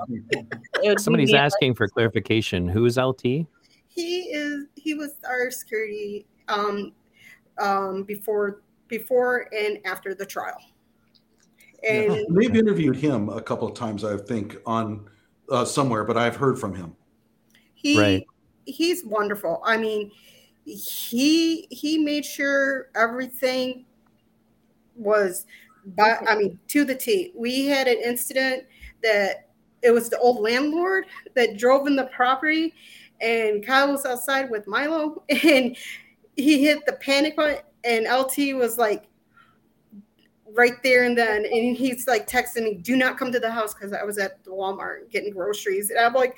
Somebody's 0.99 1.30
be- 1.30 1.36
asking 1.36 1.74
for 1.74 1.88
clarification. 1.88 2.68
Who 2.68 2.84
is 2.84 2.97
LT? 2.97 3.47
He 3.95 4.30
is 4.30 4.66
he 4.74 4.95
was 4.95 5.16
our 5.28 5.51
security 5.51 6.26
um 6.49 6.93
um 7.59 8.03
before 8.05 8.62
before 8.88 9.49
and 9.57 9.78
after 9.84 10.14
the 10.14 10.26
trial 10.26 10.59
and 11.88 12.16
They've 12.30 12.55
interviewed 12.55 12.95
him 12.95 13.28
a 13.28 13.43
couple 13.43 13.66
of 13.66 13.74
times, 13.74 14.05
I 14.05 14.16
think, 14.16 14.57
on 14.66 15.09
uh, 15.51 15.64
somewhere, 15.64 16.05
but 16.05 16.16
I've 16.16 16.36
heard 16.36 16.57
from 16.59 16.74
him. 16.74 16.95
he 17.74 17.99
Right. 17.99 18.26
he's 18.66 19.05
wonderful 19.05 19.61
i 19.64 19.76
mean 19.76 20.12
he 20.64 21.66
he 21.70 21.99
made 21.99 22.24
sure 22.24 22.90
everything 22.95 23.84
was 24.95 25.47
but 25.97 26.20
i 26.28 26.36
mean 26.36 26.57
to 26.68 26.84
the 26.84 26.95
t 26.95 27.32
we 27.34 27.66
had 27.66 27.88
an 27.88 27.99
incident 27.99 28.62
that 29.03 29.49
it 29.82 29.90
was 29.90 30.09
the 30.09 30.18
old 30.20 30.40
landlord 30.40 31.07
that 31.34 31.59
drove 31.59 31.88
in 31.88 31.97
the 31.97 32.05
property 32.05 32.72
and 33.23 33.64
kyle 33.66 33.91
was 33.91 34.05
outside 34.05 34.51
with 34.51 34.66
milo 34.66 35.23
and 35.45 35.77
he 36.37 36.64
hit 36.64 36.85
the 36.87 36.93
panic 36.95 37.37
button 37.37 37.62
and 37.85 38.07
lt 38.07 38.37
was 38.55 38.77
like 38.77 39.09
right 40.55 40.83
there 40.83 41.05
and 41.05 41.16
then 41.16 41.45
and 41.45 41.77
he's 41.77 42.07
like 42.07 42.29
texting 42.29 42.64
me 42.64 42.75
do 42.75 42.97
not 42.97 43.16
come 43.16 43.33
to 43.33 43.41
the 43.41 43.51
house 43.51 43.73
because 43.73 43.93
i 43.93 44.03
was 44.03 44.18
at 44.18 44.43
the 44.45 44.51
walmart 44.51 45.09
getting 45.11 45.33
groceries 45.33 45.91
and 45.91 45.99
i'm 45.99 46.12
like 46.12 46.37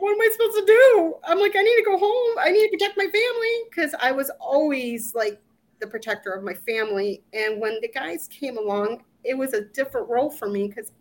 what 0.00 0.12
am 0.12 0.20
I 0.20 0.28
supposed 0.32 0.56
to 0.56 0.66
do? 0.66 1.14
I'm 1.24 1.38
like, 1.38 1.54
I 1.54 1.62
need 1.62 1.76
to 1.76 1.82
go 1.84 1.98
home. 1.98 2.36
I 2.40 2.50
need 2.50 2.64
to 2.64 2.70
protect 2.70 2.96
my 2.96 3.04
family 3.04 3.68
because 3.68 3.94
I 4.00 4.12
was 4.12 4.30
always 4.40 5.14
like 5.14 5.40
the 5.80 5.86
protector 5.86 6.32
of 6.32 6.42
my 6.42 6.54
family. 6.54 7.22
And 7.32 7.60
when 7.60 7.78
the 7.80 7.88
guys 7.88 8.26
came 8.28 8.56
along, 8.56 9.02
it 9.24 9.36
was 9.36 9.52
a 9.52 9.66
different 9.66 10.08
role 10.08 10.30
for 10.30 10.48
me 10.48 10.68
because 10.68 10.92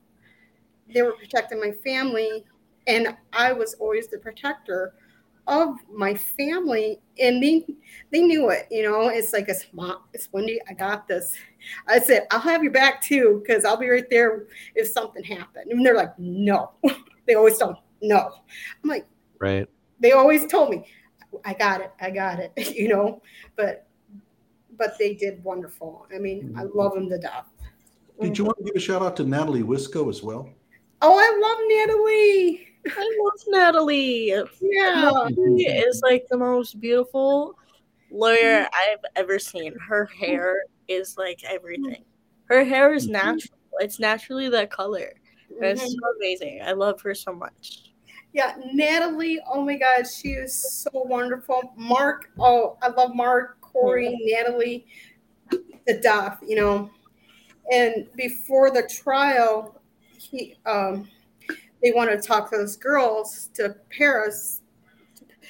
they 0.94 1.02
were 1.02 1.14
protecting 1.14 1.60
my 1.60 1.72
family, 1.72 2.46
and 2.90 3.16
I 3.32 3.54
was 3.54 3.76
always 3.76 4.08
the 4.08 4.18
protector 4.18 4.94
of 5.48 5.76
my 5.94 6.14
family. 6.14 7.00
And 7.20 7.42
they 7.42 7.66
they 8.12 8.22
knew 8.22 8.50
it. 8.50 8.68
You 8.70 8.84
know, 8.84 9.08
it's 9.08 9.32
like 9.32 9.48
it's 9.48 9.66
mom, 9.72 10.00
it's 10.14 10.28
Wendy. 10.32 10.60
I 10.70 10.74
got 10.74 11.08
this. 11.08 11.36
I 11.88 12.00
said, 12.00 12.28
I'll 12.32 12.40
have 12.40 12.64
your 12.64 12.74
back 12.74 13.02
too 13.02 13.42
because 13.42 13.64
I'll 13.64 13.78
be 13.78 13.90
right 13.90 14.10
there 14.10 14.48
if 14.76 14.88
something 14.88 15.24
happened. 15.24 15.72
And 15.72 15.86
they're 15.86 15.96
like, 15.96 16.18
no. 16.20 16.72
they 17.28 17.36
always 17.36 17.58
don't. 17.58 17.78
No. 18.02 18.32
I'm 18.84 18.90
like 18.90 19.06
Right. 19.40 19.68
they 20.00 20.12
always 20.12 20.46
told 20.48 20.70
me 20.70 20.86
i 21.46 21.54
got 21.54 21.82
it 21.82 21.92
i 22.02 22.10
got 22.10 22.40
it 22.40 22.52
you 22.76 22.88
know 22.88 23.22
but 23.56 23.88
but 24.78 24.98
they 25.00 25.14
did 25.14 25.44
wonderful 25.44 26.06
i 26.14 26.20
mean 26.20 26.54
i 26.58 26.64
mm-hmm. 26.64 26.78
love 26.78 26.94
them 26.94 27.10
to 27.10 27.18
death 27.18 27.46
Did 28.22 28.38
you 28.38 28.44
want 28.46 28.58
to 28.58 28.64
give 28.66 28.76
a 28.76 28.80
shout 28.80 29.02
out 29.02 29.16
to 29.18 29.24
Natalie 29.24 29.64
Wisco 29.64 30.10
as 30.10 30.22
well? 30.22 30.50
oh 31.02 31.18
i 31.18 31.40
love 31.40 31.58
natalie 31.70 32.69
I 32.88 33.18
love 33.22 33.42
Natalie. 33.48 34.28
yeah 34.62 35.12
Natalie 35.26 35.64
is 35.64 36.02
like 36.04 36.26
the 36.30 36.38
most 36.38 36.80
beautiful 36.80 37.56
lawyer 38.12 38.68
I've 38.74 39.04
ever 39.16 39.40
seen. 39.40 39.76
Her 39.88 40.06
hair 40.06 40.64
is 40.88 41.18
like 41.18 41.40
everything. 41.48 42.04
Her 42.46 42.64
hair 42.64 42.94
is 42.94 43.08
natural. 43.08 43.60
It's 43.80 44.00
naturally 44.00 44.50
that 44.50 44.72
color. 44.72 45.14
And 45.62 45.78
It's 45.80 45.92
so 45.92 45.98
amazing. 46.18 46.62
I 46.64 46.72
love 46.72 47.02
her 47.02 47.14
so 47.14 47.34
much. 47.34 47.92
yeah 48.34 48.56
natalie 48.74 49.40
oh 49.52 49.64
my 49.66 49.76
god 49.76 50.06
she 50.08 50.30
is 50.30 50.54
so 50.84 50.90
wonderful 50.94 51.74
mark 51.76 52.30
oh 52.40 52.78
i 52.84 52.88
love 52.88 53.16
mark 53.16 53.60
corey 53.62 54.16
natalie 54.24 54.86
the 55.88 55.98
death 56.00 56.38
you 56.48 56.56
know 56.56 56.92
and 57.74 58.06
before 58.16 58.70
the 58.70 58.84
trial 58.84 59.82
he 60.18 60.56
um 60.68 61.08
they 61.82 61.92
want 61.92 62.10
to 62.10 62.18
talk 62.18 62.50
to 62.52 62.58
those 62.58 62.76
girls 62.76 63.50
to 63.56 63.76
Paris. 63.96 64.62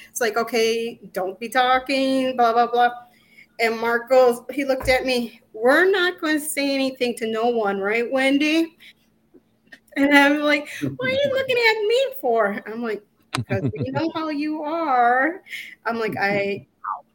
It's 0.08 0.20
like, 0.20 0.36
okay, 0.36 1.00
don't 1.12 1.38
be 1.38 1.48
talking, 1.48 2.36
blah, 2.36 2.52
blah, 2.52 2.66
blah. 2.66 2.90
And 3.60 3.78
Mark 3.78 4.08
goes, 4.08 4.40
he 4.52 4.64
looked 4.64 4.88
at 4.88 5.04
me, 5.04 5.40
we're 5.52 5.90
not 5.90 6.20
going 6.20 6.38
to 6.38 6.44
say 6.44 6.74
anything 6.74 7.14
to 7.16 7.30
no 7.30 7.46
one, 7.46 7.78
right, 7.78 8.10
Wendy? 8.10 8.76
And 9.96 10.16
I'm 10.16 10.40
like, 10.40 10.68
what 10.96 11.08
are 11.08 11.12
you 11.12 11.30
looking 11.32 11.56
at 11.56 11.82
me 11.86 12.06
for? 12.20 12.62
I'm 12.66 12.82
like, 12.82 13.02
because 13.32 13.70
we 13.76 13.90
know 13.90 14.10
how 14.14 14.28
you 14.28 14.62
are. 14.62 15.42
I'm 15.86 15.98
like, 15.98 16.16
I 16.18 16.66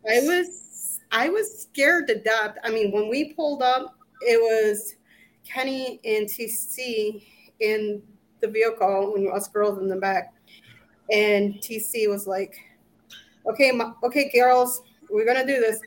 I 0.10 0.20
was 0.22 1.00
I 1.12 1.30
was 1.30 1.62
scared 1.62 2.08
to 2.08 2.22
death. 2.22 2.58
I 2.64 2.70
mean, 2.70 2.92
when 2.92 3.10
we 3.10 3.34
pulled 3.34 3.62
up, 3.62 3.96
it 4.22 4.40
was 4.40 4.96
Kenny 5.44 6.00
and 6.04 6.28
TC 6.28 7.24
in 7.60 8.02
the 8.46 8.52
vehicle 8.52 9.14
when 9.14 9.32
us 9.32 9.48
girls 9.48 9.80
in 9.80 9.88
the 9.88 9.96
back. 9.96 10.34
And 11.12 11.56
TC 11.56 12.10
was 12.10 12.28
like, 12.28 12.56
okay, 13.48 13.72
okay, 14.04 14.32
girls, 14.34 14.82
we're 15.10 15.26
gonna 15.26 15.46
do 15.46 15.60
this. 15.60 15.80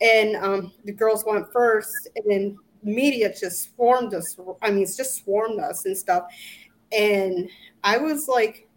And 0.00 0.36
um, 0.36 0.72
the 0.84 0.92
girls 0.92 1.24
went 1.26 1.50
first, 1.52 2.08
and 2.16 2.24
then 2.30 2.58
media 2.82 3.34
just 3.34 3.74
swarmed 3.74 4.14
us. 4.14 4.36
I 4.62 4.70
mean, 4.70 4.82
it's 4.82 4.96
just 4.96 5.16
swarmed 5.24 5.58
us 5.58 5.86
and 5.86 5.96
stuff. 5.96 6.24
And 6.92 7.48
I 7.82 7.98
was 7.98 8.28
like 8.28 8.68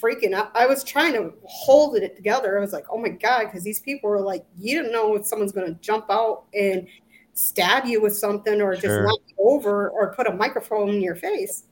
freaking 0.00 0.34
out. 0.34 0.50
I 0.54 0.66
was 0.66 0.84
trying 0.84 1.12
to 1.14 1.32
hold 1.44 1.96
it 1.96 2.16
together. 2.16 2.58
I 2.58 2.60
was 2.60 2.72
like, 2.72 2.86
oh 2.90 2.98
my 2.98 3.08
God, 3.08 3.44
because 3.44 3.62
these 3.62 3.80
people 3.80 4.10
were 4.10 4.20
like, 4.20 4.44
you 4.58 4.82
don't 4.82 4.92
know 4.92 5.14
if 5.14 5.26
someone's 5.26 5.52
going 5.52 5.72
to 5.72 5.80
jump 5.80 6.06
out 6.10 6.44
and 6.54 6.86
stab 7.34 7.86
you 7.86 8.00
with 8.02 8.16
something 8.16 8.60
or 8.60 8.74
just 8.74 9.00
knock 9.00 9.20
you 9.26 9.34
over 9.38 9.90
or 9.90 10.14
put 10.14 10.26
a 10.26 10.32
microphone 10.32 10.90
in 10.90 11.00
your 11.00 11.14
face. 11.14 11.64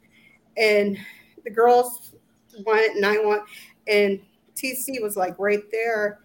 And 0.56 0.98
the 1.44 1.50
girls 1.50 2.14
went 2.64 2.96
and 2.96 3.06
I 3.06 3.18
went, 3.24 3.42
and 3.86 4.20
TC 4.56 5.02
was 5.02 5.16
like 5.16 5.34
right 5.38 5.62
there. 5.70 6.20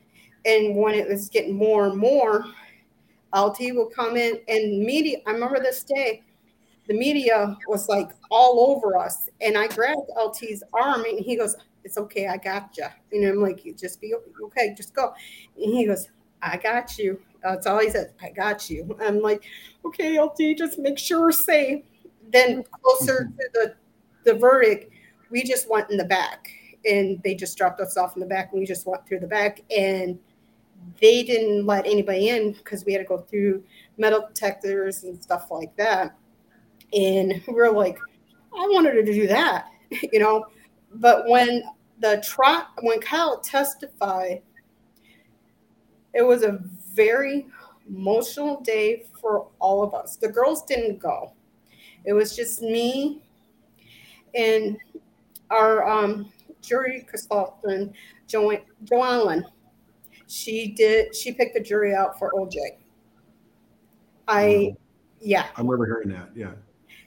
And 0.45 0.75
when 0.75 0.93
it 0.93 1.07
was 1.07 1.29
getting 1.29 1.55
more 1.55 1.87
and 1.87 1.97
more, 1.97 2.45
LT 3.35 3.73
will 3.73 3.89
come 3.93 4.15
in 4.15 4.39
and 4.47 4.79
media. 4.79 5.17
I 5.25 5.31
remember 5.31 5.59
this 5.59 5.83
day, 5.83 6.23
the 6.87 6.93
media 6.93 7.57
was 7.67 7.89
like 7.89 8.11
all 8.29 8.71
over 8.71 8.97
us. 8.97 9.29
And 9.41 9.57
I 9.57 9.67
grabbed 9.67 10.09
LT's 10.17 10.63
arm 10.73 11.03
and 11.05 11.19
he 11.19 11.35
goes, 11.35 11.55
It's 11.83 11.97
okay, 11.97 12.27
I 12.27 12.37
got 12.37 12.77
you. 12.77 12.85
And 13.11 13.27
I'm 13.27 13.41
like, 13.41 13.63
Just 13.75 13.99
be 13.99 14.13
okay, 14.43 14.73
just 14.75 14.93
go. 14.93 15.13
And 15.57 15.73
he 15.73 15.85
goes, 15.85 16.09
I 16.41 16.57
got 16.57 16.97
you. 16.97 17.19
That's 17.43 17.67
all 17.67 17.79
he 17.79 17.89
said. 17.89 18.13
I 18.21 18.29
got 18.29 18.69
you. 18.69 18.97
I'm 19.01 19.21
like, 19.21 19.43
okay, 19.85 20.19
LT, 20.19 20.57
just 20.57 20.79
make 20.79 20.97
sure 20.97 21.21
we're 21.21 21.31
safe. 21.31 21.83
Then 22.31 22.63
closer 22.81 23.25
to 23.25 23.49
the 23.53 23.75
the 24.25 24.33
verdict, 24.33 24.91
we 25.29 25.43
just 25.43 25.69
went 25.69 25.89
in 25.89 25.97
the 25.97 26.05
back 26.05 26.49
and 26.85 27.21
they 27.23 27.35
just 27.35 27.57
dropped 27.57 27.79
us 27.79 27.97
off 27.97 28.15
in 28.15 28.19
the 28.19 28.25
back 28.27 28.51
and 28.51 28.59
we 28.59 28.65
just 28.65 28.85
went 28.85 29.05
through 29.07 29.19
the 29.19 29.27
back 29.27 29.61
and 29.75 30.19
they 31.01 31.23
didn't 31.23 31.65
let 31.65 31.85
anybody 31.85 32.29
in 32.29 32.53
because 32.53 32.85
we 32.85 32.93
had 32.93 32.99
to 32.99 33.05
go 33.05 33.17
through 33.17 33.63
metal 33.97 34.25
detectors 34.27 35.03
and 35.03 35.21
stuff 35.21 35.49
like 35.49 35.75
that. 35.77 36.15
And 36.93 37.41
we 37.47 37.53
were 37.53 37.71
like, 37.71 37.97
I 38.53 38.67
wanted 38.71 38.93
to 38.93 39.03
do 39.03 39.27
that, 39.27 39.67
you 40.13 40.19
know. 40.19 40.45
But 40.93 41.27
when 41.27 41.63
the 41.99 42.23
trial, 42.25 42.67
when 42.81 42.99
Kyle 42.99 43.39
testified, 43.39 44.41
it 46.13 46.21
was 46.21 46.43
a 46.43 46.59
very 46.93 47.47
emotional 47.89 48.61
day 48.61 49.05
for 49.19 49.47
all 49.59 49.83
of 49.83 49.93
us. 49.93 50.15
The 50.15 50.29
girls 50.29 50.63
didn't 50.63 50.99
go. 50.99 51.33
It 52.05 52.13
was 52.13 52.35
just 52.35 52.61
me 52.61 53.24
and 54.35 54.77
our 55.49 55.87
um, 55.87 56.31
jury 56.61 57.05
consultant, 57.09 57.93
jo- 58.27 58.61
Joanne 58.83 59.45
she 60.27 60.73
did 60.73 61.15
she 61.15 61.31
picked 61.31 61.53
the 61.53 61.61
jury 61.61 61.93
out 61.93 62.17
for 62.17 62.31
OJ. 62.33 62.55
I 64.27 64.75
yeah. 65.21 65.47
I 65.55 65.61
remember 65.61 65.85
hearing 65.85 66.09
that. 66.09 66.29
Yeah. 66.35 66.53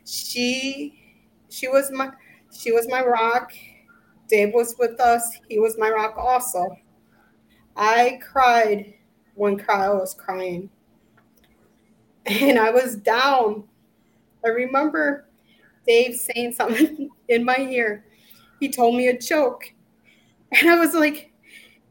She 0.04 1.18
she 1.48 1.68
was 1.68 1.90
my 1.90 2.10
she 2.56 2.72
was 2.72 2.88
my 2.88 3.04
rock. 3.04 3.52
Dave 4.28 4.52
was 4.52 4.76
with 4.78 5.00
us. 5.00 5.38
He 5.48 5.58
was 5.58 5.76
my 5.78 5.90
rock 5.90 6.16
also. 6.16 6.76
I 7.76 8.20
cried 8.22 8.94
when 9.34 9.56
Kyle 9.56 9.98
was 9.98 10.14
crying. 10.14 10.70
And 12.26 12.58
I 12.58 12.70
was 12.70 12.96
down. 12.96 13.64
I 14.44 14.48
remember 14.48 15.27
Dave 15.88 16.14
saying 16.14 16.52
something 16.52 17.08
in 17.28 17.44
my 17.44 17.56
ear. 17.58 18.04
He 18.60 18.68
told 18.68 18.94
me 18.94 19.08
a 19.08 19.18
joke. 19.18 19.72
And 20.52 20.70
I 20.70 20.78
was 20.78 20.94
like, 20.94 21.32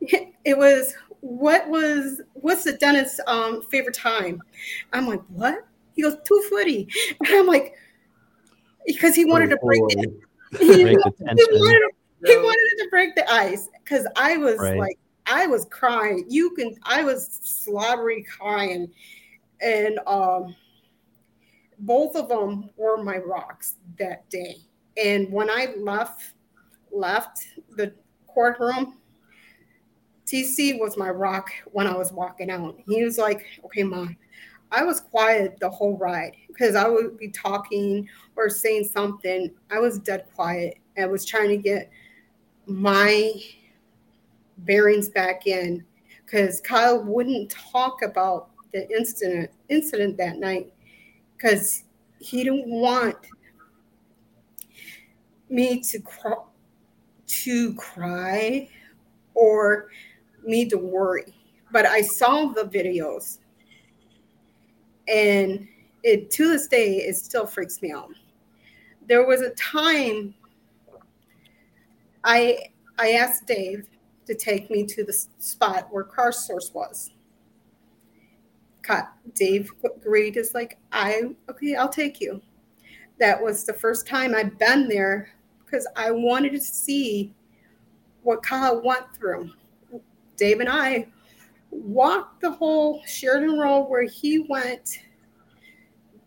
it 0.02 0.58
was 0.58 0.94
what 1.22 1.68
was 1.68 2.22
what's 2.34 2.64
the 2.64 2.74
dentist's 2.74 3.20
um, 3.28 3.62
favorite 3.64 3.96
time? 3.96 4.42
I'm 4.94 5.08
like, 5.08 5.22
what? 5.30 5.68
He 5.96 6.04
goes, 6.04 6.16
two 6.24 6.46
footy. 6.50 6.88
And 7.20 7.30
I'm 7.30 7.48
like, 7.48 7.74
because 8.86 9.16
he 9.16 9.26
wanted 9.26 9.50
to 9.50 9.58
break 9.58 9.82
it. 9.88 10.12
He, 10.58 10.66
he, 10.66 10.84
wanted 10.86 11.92
he 12.26 12.38
wanted 12.38 12.84
to 12.84 12.88
break 12.90 13.14
the 13.16 13.30
ice 13.30 13.68
because 13.84 14.08
I 14.16 14.38
was 14.38 14.58
right. 14.60 14.80
like, 14.80 14.98
I 15.26 15.46
was 15.46 15.66
crying. 15.66 16.24
You 16.30 16.52
can, 16.52 16.74
I 16.84 17.04
was 17.04 17.42
slobbery 17.44 18.24
crying. 18.24 18.90
And 19.60 20.00
um, 20.08 20.56
both 21.80 22.16
of 22.16 22.30
them 22.30 22.70
were 22.76 23.04
my 23.04 23.18
rocks 23.18 23.76
that 24.00 24.30
day. 24.30 24.58
And 25.02 25.32
when 25.32 25.50
I 25.50 25.74
left, 25.78 26.34
left 26.92 27.40
the 27.76 27.94
courtroom, 28.28 28.98
TC 30.26 30.80
was 30.80 30.98
my 30.98 31.10
rock 31.10 31.50
when 31.72 31.88
I 31.88 31.96
was 31.96 32.12
walking 32.12 32.50
out. 32.50 32.78
He 32.88 33.04
was 33.04 33.18
like, 33.18 33.46
okay, 33.66 33.84
mom. 33.84 34.18
I 34.70 34.84
was 34.84 35.00
quiet 35.00 35.60
the 35.62 35.70
whole 35.70 35.98
ride 35.98 36.36
because 36.48 36.76
I 36.76 36.90
would 36.90 37.18
be 37.18 37.30
talking 37.30 38.10
or 38.36 38.50
saying 38.50 38.84
something. 38.86 39.52
I 39.72 39.80
was 39.80 39.98
dead 40.00 40.26
quiet. 40.36 40.80
I 40.98 41.06
was 41.06 41.24
trying 41.24 41.50
to 41.50 41.58
get 41.58 41.90
my 42.66 43.32
bearings 44.60 45.08
back 45.08 45.48
in 45.48 45.86
because 46.26 46.60
Kyle 46.60 47.02
wouldn't 47.02 47.50
talk 47.50 48.02
about 48.02 48.50
the 48.74 48.90
incident 48.94 49.50
incident 49.70 50.18
that 50.18 50.38
night 50.38 50.74
because 51.38 51.84
he 52.20 52.44
didn't 52.44 52.68
want 52.68 53.16
me 55.50 55.80
to 55.80 56.00
cry, 56.00 56.36
to 57.28 57.74
cry 57.76 58.70
or 59.36 59.90
me 60.44 60.68
to 60.68 60.78
worry. 60.78 61.34
But 61.72 61.86
I 61.86 62.02
saw 62.02 62.48
the 62.48 62.64
videos, 62.64 63.38
and 65.08 65.68
it 66.04 66.32
to 66.32 66.50
this 66.50 66.68
day 66.68 66.98
it 66.98 67.16
still 67.16 67.46
freaks 67.46 67.82
me 67.82 67.92
out. 67.92 68.12
There 69.08 69.26
was 69.26 69.42
a 69.42 69.52
time 69.52 70.34
I 72.24 72.58
I 72.98 73.12
asked 73.12 73.46
Dave 73.46 73.88
to 74.26 74.36
take 74.36 74.70
me 74.70 74.86
to 74.86 75.04
the 75.04 75.14
spot 75.14 75.88
where 75.92 76.04
Car 76.04 76.32
Source 76.32 76.74
was. 76.74 77.12
Dave 79.34 79.72
agreed. 79.84 80.38
Is 80.38 80.54
like 80.54 80.78
I 80.92 81.36
okay, 81.50 81.76
I'll 81.76 81.90
take 81.90 82.22
you. 82.22 82.42
That 83.20 83.42
was 83.42 83.66
the 83.66 83.74
first 83.74 84.08
time 84.08 84.36
I'd 84.36 84.58
been 84.60 84.88
there 84.88 85.30
because 85.66 85.88
I 85.96 86.12
wanted 86.12 86.52
to 86.54 86.62
see 86.62 87.34
what 88.24 88.44
Kyle 88.44 88.82
went 88.84 89.14
through. 89.14 89.52
Dave 90.38 90.60
and 90.60 90.70
I 90.70 91.08
walked 91.72 92.42
the 92.42 92.52
whole 92.52 93.02
Sheridan 93.06 93.58
Road 93.58 93.88
where 93.90 94.04
he 94.04 94.46
went 94.50 95.00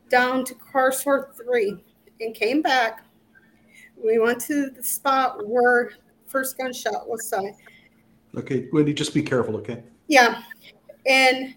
down 0.08 0.44
to 0.44 0.54
Car 0.54 0.92
Source 0.92 1.36
3 1.36 1.76
and 2.20 2.34
came 2.34 2.60
back. 2.60 3.04
We 4.02 4.18
went 4.18 4.40
to 4.42 4.70
the 4.70 4.82
spot 4.82 5.46
where 5.46 5.92
first 6.26 6.58
gunshot 6.58 7.08
was 7.08 7.28
signed. 7.28 7.54
Okay, 8.36 8.68
Wendy, 8.72 8.92
just 8.92 9.14
be 9.14 9.22
careful, 9.22 9.56
okay? 9.56 9.82
Yeah. 10.08 10.42
And 11.06 11.54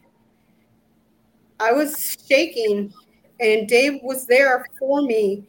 I 1.59 1.71
was 1.71 2.17
shaking, 2.27 2.93
and 3.39 3.67
Dave 3.67 3.99
was 4.03 4.25
there 4.27 4.65
for 4.79 5.01
me 5.01 5.47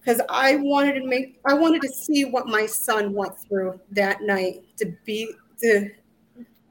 because 0.00 0.20
I 0.28 0.56
wanted 0.56 1.00
to 1.00 1.06
make 1.06 1.40
I 1.46 1.54
wanted 1.54 1.82
to 1.82 1.88
see 1.88 2.24
what 2.24 2.46
my 2.46 2.66
son 2.66 3.12
went 3.12 3.38
through 3.38 3.80
that 3.92 4.22
night 4.22 4.64
to 4.78 4.94
be 5.04 5.32
to 5.60 5.90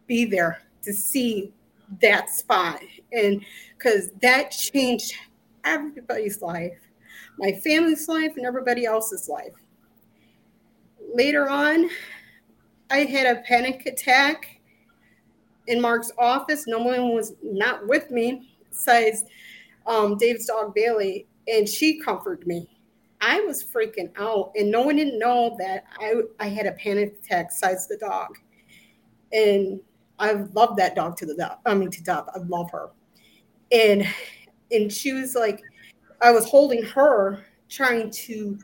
be 0.07 0.25
there 0.25 0.61
to 0.83 0.93
see 0.93 1.53
that 2.01 2.29
spot. 2.29 2.81
And 3.11 3.43
because 3.77 4.11
that 4.21 4.51
changed 4.51 5.13
everybody's 5.63 6.41
life 6.41 6.77
my 7.37 7.51
family's 7.51 8.07
life 8.07 8.33
and 8.37 8.45
everybody 8.45 8.85
else's 8.85 9.27
life. 9.29 9.53
Later 11.13 11.49
on 11.49 11.89
i 12.89 12.99
had 12.99 13.37
a 13.37 13.41
panic 13.41 13.85
attack 13.85 14.59
in 15.67 15.81
mark's 15.81 16.11
office 16.17 16.65
no 16.67 16.79
one 16.79 17.13
was 17.13 17.33
not 17.43 17.87
with 17.87 18.09
me 18.11 18.55
besides 18.69 19.25
um, 19.85 20.17
dave's 20.17 20.45
dog 20.45 20.73
bailey 20.73 21.27
and 21.47 21.67
she 21.67 21.99
comforted 21.99 22.45
me 22.47 22.67
I 23.25 23.39
was 23.39 23.63
freaking 23.63 24.11
out, 24.17 24.51
and 24.55 24.69
no 24.69 24.81
one 24.81 24.97
didn't 24.97 25.17
know 25.17 25.55
that 25.57 25.85
I 25.97 26.15
I 26.41 26.49
had 26.49 26.65
a 26.65 26.73
panic 26.73 27.19
attack 27.23 27.49
besides 27.49 27.87
the 27.87 27.95
dog, 27.95 28.37
and 29.31 29.79
I 30.19 30.33
love 30.33 30.75
that 30.75 30.93
dog 30.95 31.15
to 31.17 31.25
the 31.25 31.35
dog. 31.35 31.59
I 31.65 31.73
mean 31.73 31.89
to 31.91 32.03
death. 32.03 32.25
I 32.35 32.39
love 32.39 32.69
her, 32.71 32.89
and 33.71 34.05
and 34.71 34.91
she 34.91 35.13
was 35.13 35.35
like, 35.35 35.61
I 36.21 36.31
was 36.31 36.45
holding 36.49 36.83
her, 36.83 37.45
trying 37.69 38.11
to 38.11 38.59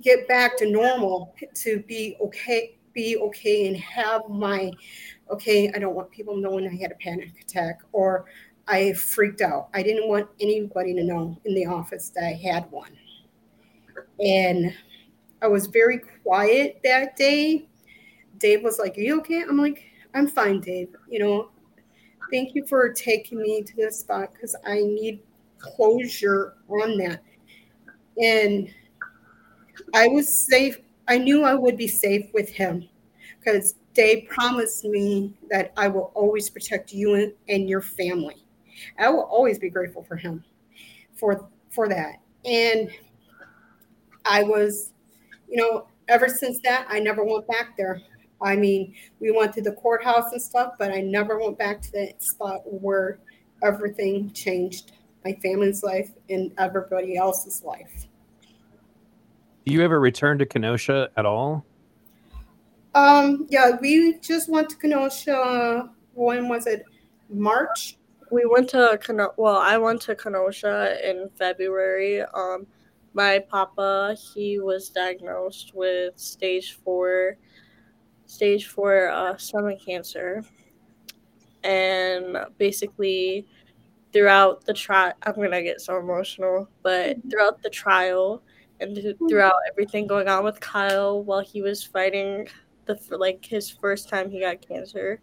get 0.00 0.28
back 0.28 0.56
to 0.58 0.70
normal, 0.70 1.34
to 1.56 1.80
be 1.80 2.16
okay, 2.20 2.78
be 2.92 3.16
okay, 3.16 3.66
and 3.66 3.76
have 3.76 4.22
my 4.28 4.70
okay. 5.30 5.70
I 5.74 5.78
don't 5.78 5.94
want 5.94 6.10
people 6.10 6.36
knowing 6.36 6.66
I 6.66 6.74
had 6.80 6.92
a 6.92 6.96
panic 6.96 7.32
attack 7.40 7.80
or 7.92 8.26
I 8.68 8.92
freaked 8.92 9.40
out. 9.40 9.68
I 9.74 9.82
didn't 9.82 10.08
want 10.08 10.28
anybody 10.40 10.94
to 10.94 11.04
know 11.04 11.36
in 11.44 11.54
the 11.54 11.66
office 11.66 12.10
that 12.10 12.24
I 12.24 12.32
had 12.32 12.70
one. 12.70 12.96
And 14.24 14.74
I 15.42 15.48
was 15.48 15.66
very 15.66 16.00
quiet 16.22 16.80
that 16.84 17.16
day. 17.16 17.68
Dave 18.38 18.62
was 18.62 18.78
like, 18.78 18.96
Are 18.96 19.00
you 19.00 19.18
okay? 19.20 19.42
I'm 19.42 19.56
like, 19.56 19.84
I'm 20.14 20.26
fine, 20.26 20.60
Dave. 20.60 20.94
You 21.08 21.18
know, 21.20 21.50
thank 22.30 22.54
you 22.54 22.66
for 22.66 22.92
taking 22.92 23.40
me 23.40 23.62
to 23.62 23.76
this 23.76 24.00
spot 24.00 24.32
because 24.32 24.54
I 24.64 24.76
need 24.76 25.20
closure 25.58 26.54
on 26.68 26.96
that. 26.98 27.22
And 28.18 28.72
I 29.94 30.08
was 30.08 30.32
safe. 30.32 30.78
I 31.08 31.18
knew 31.18 31.44
I 31.44 31.54
would 31.54 31.76
be 31.76 31.88
safe 31.88 32.26
with 32.32 32.48
him 32.48 32.88
because 33.38 33.74
Dave 33.94 34.28
promised 34.28 34.84
me 34.84 35.34
that 35.50 35.72
I 35.76 35.88
will 35.88 36.12
always 36.14 36.48
protect 36.48 36.92
you 36.92 37.14
and, 37.14 37.32
and 37.48 37.68
your 37.68 37.80
family. 37.80 38.44
I 38.98 39.08
will 39.10 39.22
always 39.24 39.58
be 39.58 39.68
grateful 39.68 40.04
for 40.04 40.16
him 40.16 40.44
for 41.14 41.48
for 41.70 41.88
that. 41.88 42.16
And 42.44 42.90
I 44.24 44.42
was, 44.42 44.92
you 45.48 45.56
know, 45.56 45.86
ever 46.08 46.28
since 46.28 46.60
that, 46.60 46.86
I 46.88 47.00
never 47.00 47.24
went 47.24 47.46
back 47.46 47.76
there. 47.76 48.00
I 48.42 48.56
mean, 48.56 48.94
we 49.20 49.30
went 49.30 49.52
to 49.54 49.62
the 49.62 49.72
courthouse 49.72 50.32
and 50.32 50.40
stuff, 50.40 50.72
but 50.78 50.90
I 50.90 51.00
never 51.00 51.38
went 51.38 51.58
back 51.58 51.82
to 51.82 51.92
that 51.92 52.22
spot 52.22 52.62
where 52.64 53.18
everything 53.62 54.32
changed 54.32 54.92
my 55.24 55.34
family's 55.42 55.82
life 55.82 56.10
and 56.30 56.52
everybody 56.58 57.16
else's 57.16 57.62
life. 57.62 58.06
Do 59.66 59.74
you 59.74 59.82
ever 59.82 60.00
return 60.00 60.38
to 60.38 60.46
Kenosha 60.46 61.10
at 61.16 61.26
all? 61.26 61.66
Um, 62.94 63.46
yeah, 63.48 63.76
we 63.80 64.18
just 64.18 64.48
went 64.48 64.68
to 64.70 64.76
Kenosha. 64.76 65.90
When 66.14 66.48
was 66.48 66.66
it? 66.66 66.84
March 67.28 67.96
we 68.30 68.44
went 68.46 68.68
to 68.70 68.98
Keno- 69.04 69.34
well, 69.36 69.56
I 69.56 69.76
went 69.76 70.00
to 70.02 70.14
Kenosha 70.14 70.98
in 71.08 71.28
February. 71.36 72.22
Um, 72.22 72.66
my 73.12 73.40
papa 73.40 74.16
he 74.34 74.60
was 74.60 74.88
diagnosed 74.88 75.72
with 75.74 76.18
stage 76.18 76.78
four, 76.84 77.36
stage 78.26 78.68
four 78.68 79.08
uh, 79.08 79.36
stomach 79.36 79.80
cancer, 79.84 80.44
and 81.64 82.38
basically 82.56 83.46
throughout 84.12 84.64
the 84.64 84.74
trial, 84.74 85.12
I'm 85.22 85.34
gonna 85.34 85.62
get 85.62 85.80
so 85.80 85.98
emotional, 85.98 86.68
but 86.82 87.16
throughout 87.30 87.62
the 87.62 87.70
trial 87.70 88.42
and 88.80 88.96
throughout 89.28 89.54
everything 89.70 90.06
going 90.06 90.28
on 90.28 90.44
with 90.44 90.58
Kyle 90.60 91.22
while 91.22 91.40
he 91.40 91.62
was 91.62 91.84
fighting 91.84 92.48
the 92.94 93.16
like 93.16 93.44
his 93.44 93.70
first 93.70 94.08
time 94.08 94.30
he 94.30 94.40
got 94.40 94.66
cancer, 94.66 95.20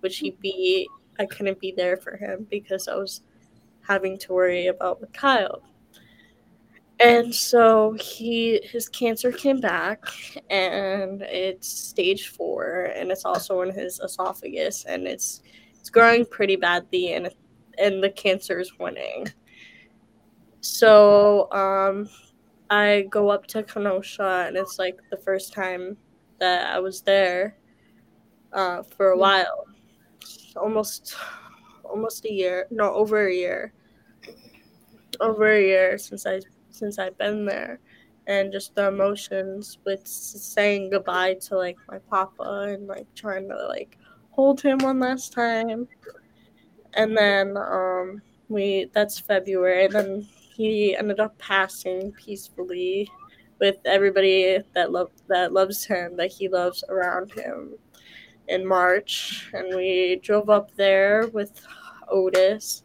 which 0.00 0.18
he 0.18 0.30
beat 0.40 0.88
I 1.20 1.26
couldn't 1.26 1.60
be 1.60 1.72
there 1.76 1.98
for 1.98 2.16
him 2.16 2.46
because 2.50 2.88
I 2.88 2.94
was 2.94 3.20
having 3.86 4.16
to 4.18 4.32
worry 4.32 4.68
about 4.68 5.06
Kyle. 5.12 5.62
And 6.98 7.34
so 7.34 7.92
he 8.00 8.60
his 8.62 8.88
cancer 8.88 9.32
came 9.32 9.60
back 9.60 10.04
and 10.50 11.22
it's 11.22 11.68
stage 11.68 12.28
4 12.28 12.92
and 12.96 13.10
it's 13.10 13.24
also 13.24 13.62
in 13.62 13.70
his 13.74 14.00
esophagus 14.00 14.84
and 14.86 15.06
it's 15.06 15.42
it's 15.78 15.90
growing 15.90 16.24
pretty 16.26 16.56
badly 16.56 17.14
and 17.14 17.30
and 17.78 18.02
the 18.02 18.10
cancer 18.10 18.60
is 18.60 18.78
winning. 18.78 19.26
So 20.60 21.50
um 21.52 22.08
I 22.70 23.06
go 23.10 23.28
up 23.30 23.46
to 23.48 23.62
Kenosha 23.62 24.44
and 24.46 24.56
it's 24.56 24.78
like 24.78 25.00
the 25.10 25.16
first 25.16 25.52
time 25.52 25.96
that 26.40 26.74
I 26.74 26.80
was 26.80 27.02
there 27.02 27.56
uh, 28.52 28.82
for 28.82 29.10
a 29.10 29.14
hmm. 29.14 29.20
while. 29.20 29.66
Almost 30.56 31.14
almost 31.84 32.24
a 32.24 32.32
year 32.32 32.66
no 32.70 32.92
over 32.92 33.28
a 33.28 33.34
year. 33.34 33.72
Over 35.20 35.52
a 35.52 35.62
year 35.62 35.98
since 35.98 36.26
i 36.26 36.40
since 36.70 36.98
i've 36.98 37.16
been 37.18 37.44
there. 37.44 37.78
And 38.26 38.52
just 38.52 38.74
the 38.74 38.88
emotions 38.88 39.78
with 39.84 40.06
saying 40.06 40.90
goodbye 40.90 41.34
to 41.42 41.56
like 41.56 41.76
my 41.88 41.98
papa 41.98 42.74
and 42.74 42.86
like 42.86 43.06
trying 43.14 43.48
to 43.48 43.56
like 43.68 43.96
hold 44.30 44.60
him 44.60 44.78
one 44.78 45.00
last 45.00 45.32
time. 45.32 45.88
And 46.94 47.16
then 47.16 47.56
um 47.56 48.22
we 48.48 48.90
that's 48.92 49.18
february. 49.18 49.86
And 49.86 49.94
then 49.94 50.28
he 50.54 50.96
ended 50.96 51.20
up 51.20 51.38
passing 51.38 52.12
peacefully 52.12 53.08
with 53.60 53.76
everybody 53.84 54.58
that 54.74 54.90
love 54.90 55.10
that 55.28 55.52
loves 55.52 55.84
him 55.84 56.16
that 56.16 56.32
he 56.32 56.48
loves 56.48 56.82
around 56.88 57.30
him 57.32 57.74
in 58.48 58.66
March, 58.66 59.50
and 59.54 59.74
we 59.76 60.20
drove 60.22 60.50
up 60.50 60.74
there 60.74 61.28
with 61.28 61.64
Otis, 62.08 62.82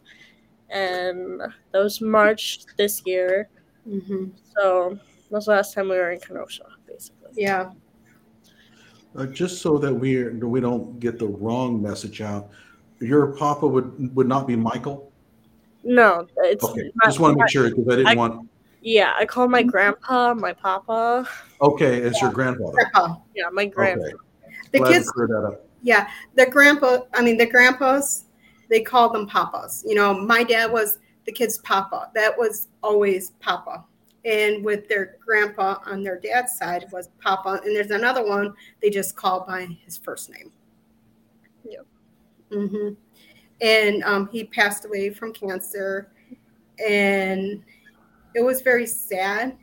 and 0.70 1.40
that 1.40 1.82
was 1.82 2.00
March 2.00 2.60
this 2.76 3.02
year. 3.04 3.48
Mm-hmm. 3.88 4.26
So 4.54 4.98
that 5.30 5.36
was 5.36 5.46
the 5.46 5.52
last 5.52 5.74
time 5.74 5.88
we 5.88 5.96
were 5.96 6.12
in 6.12 6.20
Kenosha, 6.20 6.66
basically. 6.86 7.30
Yeah. 7.34 7.72
Uh, 9.16 9.26
just 9.26 9.62
so 9.62 9.78
that 9.78 9.92
we 9.92 10.28
we 10.28 10.60
don't 10.60 11.00
get 11.00 11.18
the 11.18 11.26
wrong 11.26 11.82
message 11.82 12.20
out, 12.20 12.50
your 13.00 13.28
papa 13.28 13.66
would 13.66 14.14
would 14.14 14.28
not 14.28 14.46
be 14.46 14.56
Michael. 14.56 15.10
No, 15.82 16.26
it's 16.38 16.64
okay. 16.64 16.90
Not, 16.96 17.06
just 17.06 17.20
want 17.20 17.36
to 17.36 17.42
make 17.42 17.50
sure 17.50 17.70
because 17.70 17.86
I 17.88 17.96
didn't 17.96 18.06
I, 18.08 18.14
want. 18.14 18.48
Yeah, 18.86 19.14
I 19.18 19.26
call 19.26 19.48
my 19.48 19.62
grandpa 19.62 20.34
my 20.34 20.52
papa. 20.52 21.28
Okay, 21.60 21.98
it's 21.98 22.18
yeah. 22.18 22.26
your 22.26 22.32
grandfather. 22.32 22.72
Grandpa. 22.72 23.16
Yeah, 23.34 23.48
my 23.50 23.66
grandpa. 23.66 24.04
Okay 24.04 24.14
the 24.72 24.78
Glad 24.78 24.92
kids 24.92 25.12
yeah 25.82 26.08
the 26.34 26.46
grandpa 26.46 26.98
i 27.14 27.22
mean 27.22 27.36
the 27.36 27.46
grandpas 27.46 28.24
they 28.68 28.80
call 28.80 29.12
them 29.12 29.26
papas 29.26 29.84
you 29.86 29.94
know 29.94 30.14
my 30.14 30.42
dad 30.42 30.70
was 30.70 30.98
the 31.24 31.32
kid's 31.32 31.58
papa 31.58 32.10
that 32.14 32.36
was 32.36 32.68
always 32.82 33.30
papa 33.40 33.84
and 34.24 34.64
with 34.64 34.88
their 34.88 35.16
grandpa 35.24 35.76
on 35.86 36.02
their 36.02 36.18
dad's 36.18 36.56
side 36.56 36.86
was 36.92 37.08
papa 37.20 37.60
and 37.64 37.76
there's 37.76 37.90
another 37.90 38.26
one 38.26 38.52
they 38.82 38.90
just 38.90 39.16
call 39.16 39.44
by 39.46 39.66
his 39.84 39.96
first 39.96 40.30
name 40.30 40.50
yeah 41.64 41.78
mm-hmm. 42.50 42.94
and 43.60 44.02
um, 44.04 44.28
he 44.32 44.44
passed 44.44 44.84
away 44.84 45.10
from 45.10 45.32
cancer 45.32 46.10
and 46.86 47.62
it 48.36 48.44
was 48.44 48.60
very 48.60 48.86
sad 48.86 49.56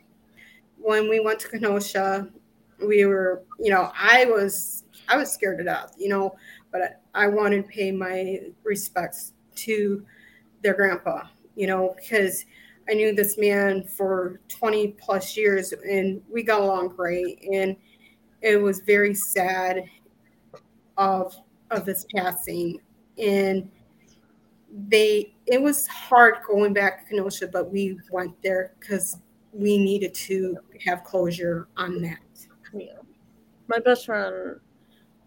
when 0.78 1.08
we 1.08 1.20
went 1.20 1.38
to 1.38 1.48
kenosha 1.48 2.28
we 2.86 3.06
were 3.06 3.42
you 3.58 3.70
know 3.70 3.90
i 3.98 4.26
was 4.26 4.84
I 5.08 5.16
was 5.16 5.32
scared 5.32 5.58
to 5.58 5.64
death, 5.64 5.94
you 5.98 6.08
know, 6.08 6.36
but 6.70 7.00
I, 7.14 7.26
wanted 7.28 7.64
to 7.64 7.68
pay 7.68 7.92
my 7.92 8.40
respects 8.62 9.32
to 9.56 10.04
their 10.62 10.74
grandpa, 10.74 11.24
you 11.54 11.66
know, 11.66 11.94
because 11.96 12.44
I 12.88 12.94
knew 12.94 13.14
this 13.14 13.38
man 13.38 13.84
for 13.84 14.40
20 14.48 14.88
plus 14.92 15.36
years 15.36 15.72
and 15.72 16.22
we 16.30 16.42
got 16.42 16.60
along 16.60 16.88
great. 16.88 17.42
And 17.52 17.76
it 18.42 18.56
was 18.56 18.80
very 18.80 19.14
sad 19.14 19.84
of 20.96 21.36
of 21.70 21.84
this 21.84 22.06
passing. 22.14 22.80
And 23.18 23.70
they 24.88 25.33
it 25.46 25.60
was 25.60 25.86
hard 25.86 26.36
going 26.46 26.72
back 26.72 27.04
to 27.04 27.10
Kenosha, 27.10 27.48
but 27.48 27.70
we 27.70 27.98
went 28.10 28.40
there 28.42 28.74
because 28.80 29.18
we 29.52 29.78
needed 29.78 30.14
to 30.14 30.58
have 30.84 31.04
closure 31.04 31.68
on 31.76 32.00
that. 32.02 32.18
Yeah. 32.72 32.98
My 33.68 33.78
best 33.78 34.06
friend 34.06 34.60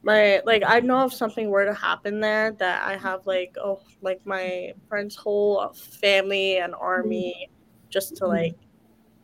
my 0.03 0.41
like 0.45 0.63
I 0.65 0.79
know 0.79 1.05
if 1.05 1.13
something 1.13 1.49
were 1.49 1.65
to 1.65 1.73
happen 1.73 2.19
there 2.19 2.51
that 2.53 2.83
I 2.83 2.95
have 2.95 3.25
like 3.27 3.55
oh 3.61 3.81
like 4.01 4.25
my 4.25 4.73
friend's 4.87 5.15
whole 5.15 5.73
family 5.73 6.59
and 6.59 6.73
army 6.75 7.49
just 7.89 8.15
to 8.17 8.27
like 8.27 8.55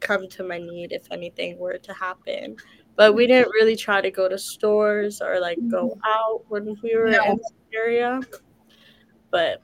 come 0.02 0.28
to 0.28 0.44
my 0.44 0.58
need 0.58 0.92
if 0.92 1.10
anything 1.12 1.58
were 1.58 1.78
to 1.78 1.94
happen. 1.94 2.58
But 2.96 3.16
we 3.16 3.28
didn't 3.28 3.52
really 3.52 3.76
try 3.76 4.02
to 4.02 4.12
go 4.12 4.28
to 4.28 4.38
stores 4.38 5.22
or 5.22 5.40
like 5.40 5.58
go 5.70 5.90
mm-hmm. 5.90 6.00
out 6.06 6.44
when 6.50 6.78
we 6.84 6.96
were 6.96 7.10
no. 7.10 7.24
in 7.24 7.38
the 7.38 7.78
area. 7.78 8.20
But 9.32 9.62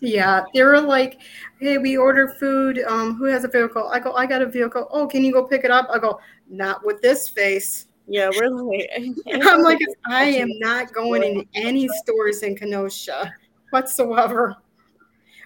yeah, 0.00 0.44
they 0.54 0.62
were 0.62 0.80
like, 0.80 1.20
"Hey, 1.60 1.78
we 1.78 1.96
order 1.96 2.28
food. 2.28 2.80
Um, 2.86 3.16
who 3.16 3.24
has 3.24 3.44
a 3.44 3.48
vehicle?" 3.48 3.88
I 3.88 3.98
go, 3.98 4.12
"I 4.12 4.26
got 4.26 4.42
a 4.42 4.46
vehicle." 4.46 4.88
Oh, 4.90 5.06
can 5.06 5.24
you 5.24 5.32
go 5.32 5.44
pick 5.44 5.64
it 5.64 5.70
up? 5.70 5.88
I 5.90 5.98
go, 5.98 6.20
"Not 6.48 6.84
with 6.84 7.00
this 7.02 7.28
face." 7.28 7.86
Yeah, 8.06 8.30
we're 8.34 8.48
like, 8.50 8.90
I'm 9.44 9.62
like, 9.62 9.78
I 10.06 10.24
am 10.24 10.48
not 10.58 10.92
going 10.92 11.22
in 11.22 11.46
any 11.54 11.88
stores 11.88 12.42
in 12.42 12.56
Kenosha 12.56 13.32
whatsoever. 13.70 14.56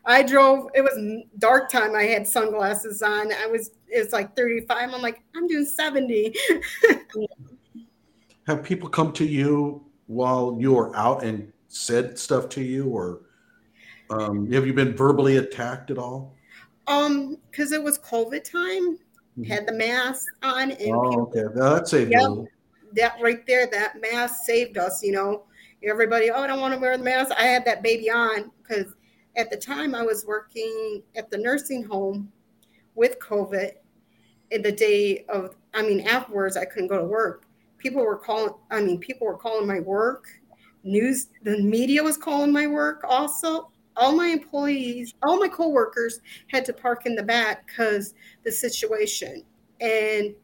I 0.05 0.23
drove. 0.23 0.69
It 0.75 0.83
was 0.83 1.25
dark 1.39 1.71
time. 1.71 1.95
I 1.95 2.05
had 2.05 2.27
sunglasses 2.27 3.03
on. 3.03 3.33
I 3.33 3.47
was. 3.47 3.73
It's 3.89 4.13
like 4.13 4.35
35. 4.37 4.93
I'm 4.93 5.03
like, 5.03 5.23
I'm 5.37 5.47
doing 5.47 5.65
70. 5.65 6.35
Have 8.47 8.65
people 8.65 8.89
come 8.89 9.13
to 9.13 9.25
you 9.25 9.85
while 10.07 10.57
you 10.59 10.77
are 10.79 10.95
out 10.97 11.23
and 11.23 11.53
said 11.69 12.19
stuff 12.19 12.49
to 12.51 12.63
you, 12.63 12.87
or 12.89 13.21
um, 14.13 14.51
have 14.53 14.67
you 14.67 14.73
been 14.73 14.97
verbally 14.97 15.37
attacked 15.37 15.91
at 15.91 15.99
all? 15.99 16.35
Um, 16.87 17.39
because 17.51 17.73
it 17.73 17.83
was 17.83 17.99
COVID 17.99 18.45
time. 18.45 18.99
Mhm. 19.39 19.47
Had 19.47 19.67
the 19.67 19.73
mask 19.73 20.27
on, 20.43 20.73
and 20.73 20.95
Oh, 20.95 21.27
people, 21.27 21.41
okay. 21.41 21.55
That 21.55 21.89
saved 21.89 22.11
Yep. 22.11 22.49
that 22.95 23.15
right 23.23 23.47
there, 23.47 23.67
that 23.67 24.01
mask 24.01 24.45
saved 24.45 24.77
us. 24.77 25.03
You 25.03 25.13
know, 25.13 25.45
everybody. 25.83 26.31
Oh, 26.31 26.41
I 26.43 26.47
don't 26.47 26.61
want 26.61 26.75
to 26.75 26.81
wear 26.81 26.97
the 26.99 27.05
mask. 27.05 27.33
I 27.39 27.45
had 27.45 27.65
that 27.65 27.83
baby 27.83 28.11
on 28.11 28.51
because 28.63 28.95
at 29.37 29.51
the 29.51 29.57
time 29.57 29.95
I 29.95 30.03
was 30.03 30.27
working 30.27 31.03
at 31.17 31.31
the 31.31 31.39
nursing 31.39 31.83
home 31.83 32.31
with 32.95 33.19
COVID. 33.21 33.73
In 34.51 34.61
the 34.61 34.71
day 34.73 35.25
of, 35.31 35.57
I 35.73 35.81
mean, 35.81 36.01
afterwards, 36.01 36.59
I 36.59 36.67
couldn't 36.67 36.89
go 36.89 36.99
to 36.99 37.05
work. 37.05 37.47
People 37.79 38.05
were 38.05 38.19
calling. 38.19 38.53
I 38.71 38.83
mean, 38.83 38.99
people 38.99 39.27
were 39.27 39.39
calling 39.39 39.67
my 39.67 39.81
work. 39.81 40.29
News, 40.85 41.29
the 41.43 41.59
media 41.63 42.03
was 42.03 42.19
calling 42.19 42.53
my 42.53 42.67
work. 42.67 43.03
Also, 43.09 43.71
all 43.97 44.13
my 44.13 44.29
employees, 44.29 45.15
all 45.23 45.39
my 45.39 45.49
coworkers 45.49 46.21
had 46.49 46.65
to 46.67 46.73
park 46.73 47.07
in 47.07 47.15
the 47.15 47.23
back 47.23 47.67
because 47.67 48.15
the 48.45 48.53
situation, 48.53 49.45
and 49.81 50.35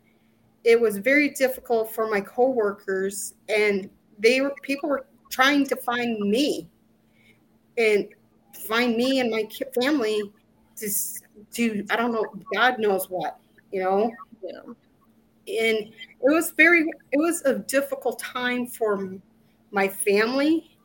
it 0.65 0.81
was 0.81 0.99
very 0.99 1.31
difficult 1.31 1.93
for 1.93 2.11
my 2.11 2.21
coworkers. 2.21 3.35
And 3.49 3.89
they 4.19 4.41
were 4.41 4.55
people 4.63 4.89
were 4.89 5.07
trying 5.31 5.67
to 5.67 5.77
find 5.77 6.19
me, 6.21 6.69
and 7.77 8.09
find 8.67 8.97
me 8.97 9.21
and 9.21 9.31
my 9.31 9.45
family 9.81 10.21
to 10.77 10.89
do 11.53 11.85
I 11.91 11.97
don't 11.97 12.13
know 12.13 12.25
God 12.55 12.79
knows 12.79 13.09
what 13.09 13.39
you 13.73 13.81
know 13.83 14.11
Yeah. 14.43 14.61
and 15.47 15.79
it 15.79 15.93
was 16.21 16.51
very 16.53 16.83
it 17.13 17.19
was 17.19 17.43
a 17.45 17.59
difficult 17.61 18.19
time 18.19 18.67
for 18.67 19.15
my 19.71 19.89
family 19.89 20.77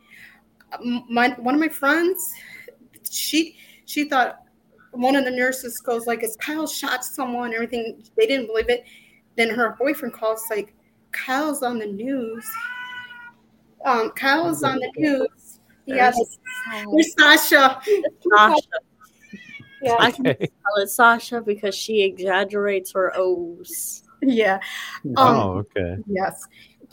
my 1.09 1.29
one 1.37 1.53
of 1.55 1.61
my 1.61 1.69
friends 1.69 2.33
she 3.13 3.55
she 3.85 4.07
thought 4.09 4.39
one 4.91 5.15
of 5.15 5.25
the 5.25 5.31
nurses 5.31 5.79
goes 5.79 6.05
like 6.07 6.23
is 6.23 6.37
kyle 6.37 6.67
shot 6.67 7.03
someone 7.03 7.45
and 7.45 7.53
everything 7.55 8.03
they 8.17 8.25
didn't 8.27 8.47
believe 8.47 8.69
it 8.69 8.83
then 9.35 9.49
her 9.49 9.75
boyfriend 9.79 10.13
calls 10.13 10.43
like 10.49 10.73
kyle's 11.11 11.63
on 11.63 11.79
the 11.79 11.85
news 11.85 12.45
um 13.85 14.11
kyle's 14.11 14.63
on 14.63 14.77
the 14.77 14.91
news 14.97 15.59
yes 15.85 16.17
there's 16.91 17.13
sasha 17.17 17.81
Sasha. 18.31 18.61
yeah 19.81 19.95
I 19.99 20.11
can 20.11 20.27
Okay. 20.27 20.47
call 20.65 20.81
it 20.81 20.89
Sasha 20.89 21.41
because 21.41 21.75
she 21.75 22.01
exaggerates 22.03 22.93
her 22.93 23.11
O's. 23.15 24.03
yeah 24.21 24.59
Um, 25.17 25.17
oh, 25.17 25.63
okay. 25.77 25.97
yes 26.07 26.41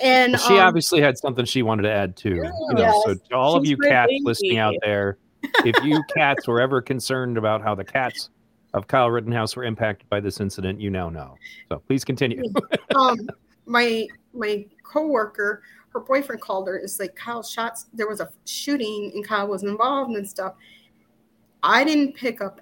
and 0.02 0.32
Well, 0.32 0.42
she 0.48 0.54
um, 0.58 0.66
obviously 0.66 1.00
had 1.00 1.18
something 1.18 1.44
she 1.44 1.62
wanted 1.62 1.82
to 1.82 1.92
add 1.92 2.16
too. 2.16 2.30
You 2.30 2.74
know, 2.74 2.82
Yes. 2.86 3.02
so 3.04 3.14
to 3.14 3.36
all 3.36 3.56
of 3.56 3.64
you 3.66 3.76
cats 3.76 4.12
listening 4.24 4.58
out 4.58 4.74
there, 4.82 5.18
if 5.64 5.84
you 5.84 6.02
cats 6.16 6.46
were 6.46 6.60
ever 6.60 6.80
concerned 6.80 7.38
about 7.38 7.62
how 7.62 7.74
the 7.74 7.84
cats 7.84 8.30
of 8.74 8.86
Kyle 8.86 9.10
Rittenhouse 9.10 9.56
were 9.56 9.64
impacted 9.64 10.08
by 10.08 10.20
this 10.20 10.40
incident, 10.40 10.80
you 10.80 10.90
now 10.90 11.08
know. 11.10 11.36
So 11.68 11.82
please 11.86 12.04
continue. 12.04 12.42
um 12.96 13.18
my 13.66 14.06
my 14.34 14.66
coworker 14.82 15.62
her 15.90 16.00
boyfriend 16.00 16.40
called 16.40 16.66
her 16.66 16.76
it's 16.76 16.98
like 16.98 17.14
kyle 17.14 17.42
shots 17.42 17.86
there 17.92 18.08
was 18.08 18.20
a 18.20 18.28
shooting 18.44 19.10
and 19.14 19.26
kyle 19.26 19.46
was 19.46 19.62
involved 19.62 20.16
and 20.16 20.28
stuff 20.28 20.54
i 21.62 21.84
didn't 21.84 22.14
pick 22.14 22.40
up 22.40 22.60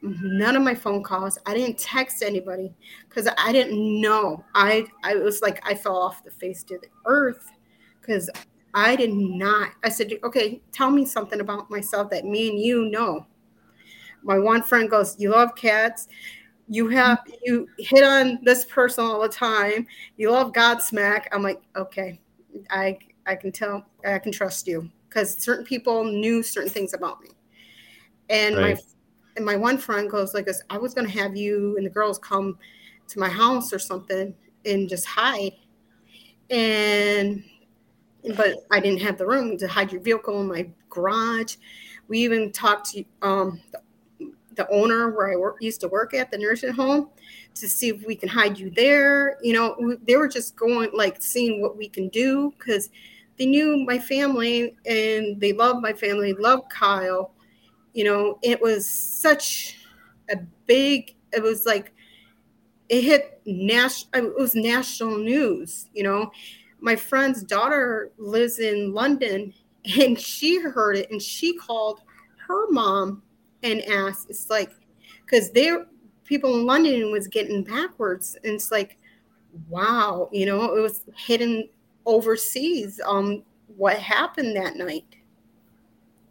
none 0.00 0.56
of 0.56 0.62
my 0.62 0.74
phone 0.74 1.02
calls 1.02 1.38
i 1.46 1.52
didn't 1.52 1.78
text 1.78 2.22
anybody 2.22 2.72
because 3.08 3.28
i 3.36 3.52
didn't 3.52 4.00
know 4.00 4.42
i 4.54 4.84
i 5.04 5.14
was 5.14 5.42
like 5.42 5.60
i 5.68 5.74
fell 5.74 5.96
off 5.96 6.24
the 6.24 6.30
face 6.30 6.62
to 6.62 6.78
the 6.78 6.88
earth 7.04 7.46
because 8.00 8.30
i 8.74 8.94
did 8.96 9.12
not 9.12 9.72
i 9.82 9.88
said 9.88 10.12
okay 10.22 10.60
tell 10.72 10.90
me 10.90 11.04
something 11.04 11.40
about 11.40 11.70
myself 11.70 12.10
that 12.10 12.24
me 12.24 12.50
and 12.50 12.58
you 12.60 12.88
know. 12.90 13.26
My 14.22 14.38
one 14.38 14.62
friend 14.62 14.88
goes 14.90 15.16
you 15.18 15.30
love 15.30 15.54
cats. 15.54 16.08
You 16.68 16.88
have 16.88 17.20
you 17.42 17.68
hit 17.78 18.04
on 18.04 18.38
this 18.42 18.64
person 18.66 19.04
all 19.04 19.20
the 19.20 19.28
time. 19.28 19.86
You 20.16 20.30
love 20.30 20.52
godsmack. 20.52 21.24
I'm 21.32 21.42
like 21.42 21.62
okay 21.76 22.20
i 22.70 22.98
i 23.26 23.34
can 23.34 23.52
tell 23.52 23.84
i 24.06 24.18
can 24.18 24.32
trust 24.32 24.66
you. 24.66 24.90
Because 25.08 25.42
certain 25.42 25.64
people 25.64 26.04
knew 26.04 26.42
certain 26.42 26.70
things 26.70 26.94
about 26.94 27.20
me. 27.22 27.30
And 28.28 28.54
my 28.56 28.76
and 29.36 29.44
my 29.44 29.56
one 29.56 29.78
friend 29.78 30.10
goes 30.10 30.34
like 30.34 30.46
this 30.46 30.62
i 30.70 30.78
was 30.78 30.94
going 30.94 31.06
to 31.06 31.18
have 31.18 31.36
you 31.36 31.76
and 31.76 31.86
the 31.86 31.90
girls 31.90 32.18
come 32.18 32.58
to 33.08 33.18
my 33.18 33.28
house 33.28 33.72
or 33.72 33.78
something 33.78 34.34
and 34.64 34.88
just 34.88 35.06
hide. 35.06 35.52
And 36.50 37.44
but 38.36 38.58
i 38.70 38.80
didn't 38.80 39.00
have 39.00 39.18
the 39.18 39.26
room 39.26 39.56
to 39.56 39.66
hide 39.66 39.92
your 39.92 40.00
vehicle 40.00 40.40
in 40.40 40.48
my 40.48 40.68
garage 40.88 41.56
we 42.08 42.18
even 42.18 42.52
talked 42.52 42.90
to 42.90 43.04
um 43.22 43.60
the, 43.72 44.32
the 44.56 44.68
owner 44.70 45.10
where 45.10 45.32
i 45.32 45.36
work, 45.36 45.56
used 45.60 45.80
to 45.80 45.88
work 45.88 46.14
at 46.14 46.30
the 46.30 46.38
nursing 46.38 46.72
home 46.72 47.08
to 47.54 47.68
see 47.68 47.88
if 47.88 48.06
we 48.06 48.14
can 48.14 48.28
hide 48.28 48.58
you 48.58 48.70
there. 48.70 49.38
You 49.42 49.52
know, 49.54 49.96
they 50.06 50.16
were 50.16 50.28
just 50.28 50.56
going 50.56 50.90
like 50.92 51.22
seeing 51.22 51.60
what 51.60 51.76
we 51.76 51.88
can 51.88 52.08
do 52.08 52.52
because 52.58 52.90
they 53.38 53.46
knew 53.46 53.84
my 53.86 53.98
family 53.98 54.76
and 54.86 55.40
they 55.40 55.52
love 55.52 55.80
my 55.80 55.92
family, 55.92 56.32
love 56.34 56.68
Kyle. 56.68 57.32
You 57.92 58.04
know, 58.04 58.38
it 58.42 58.60
was 58.60 58.88
such 58.88 59.78
a 60.30 60.36
big. 60.66 61.14
It 61.32 61.42
was 61.42 61.66
like 61.66 61.92
it 62.88 63.02
hit 63.02 63.40
national. 63.46 64.26
It 64.26 64.36
was 64.36 64.54
national 64.54 65.18
news. 65.18 65.88
You 65.92 66.04
know, 66.04 66.30
my 66.80 66.96
friend's 66.96 67.42
daughter 67.42 68.10
lives 68.18 68.58
in 68.58 68.92
London 68.92 69.52
and 70.00 70.18
she 70.18 70.60
heard 70.60 70.96
it 70.96 71.10
and 71.10 71.20
she 71.20 71.56
called 71.56 72.00
her 72.46 72.70
mom 72.70 73.22
and 73.62 73.82
asked. 73.84 74.30
It's 74.30 74.50
like 74.50 74.72
because 75.24 75.50
they're 75.50 75.86
people 76.30 76.54
in 76.54 76.64
London 76.64 77.10
was 77.10 77.26
getting 77.26 77.64
backwards. 77.64 78.36
And 78.44 78.54
it's 78.54 78.70
like, 78.70 78.98
wow, 79.68 80.28
you 80.32 80.46
know, 80.46 80.76
it 80.76 80.80
was 80.80 81.02
hidden 81.16 81.68
overseas. 82.06 83.00
Um, 83.04 83.42
what 83.76 83.98
happened 83.98 84.54
that 84.54 84.76
night? 84.76 85.16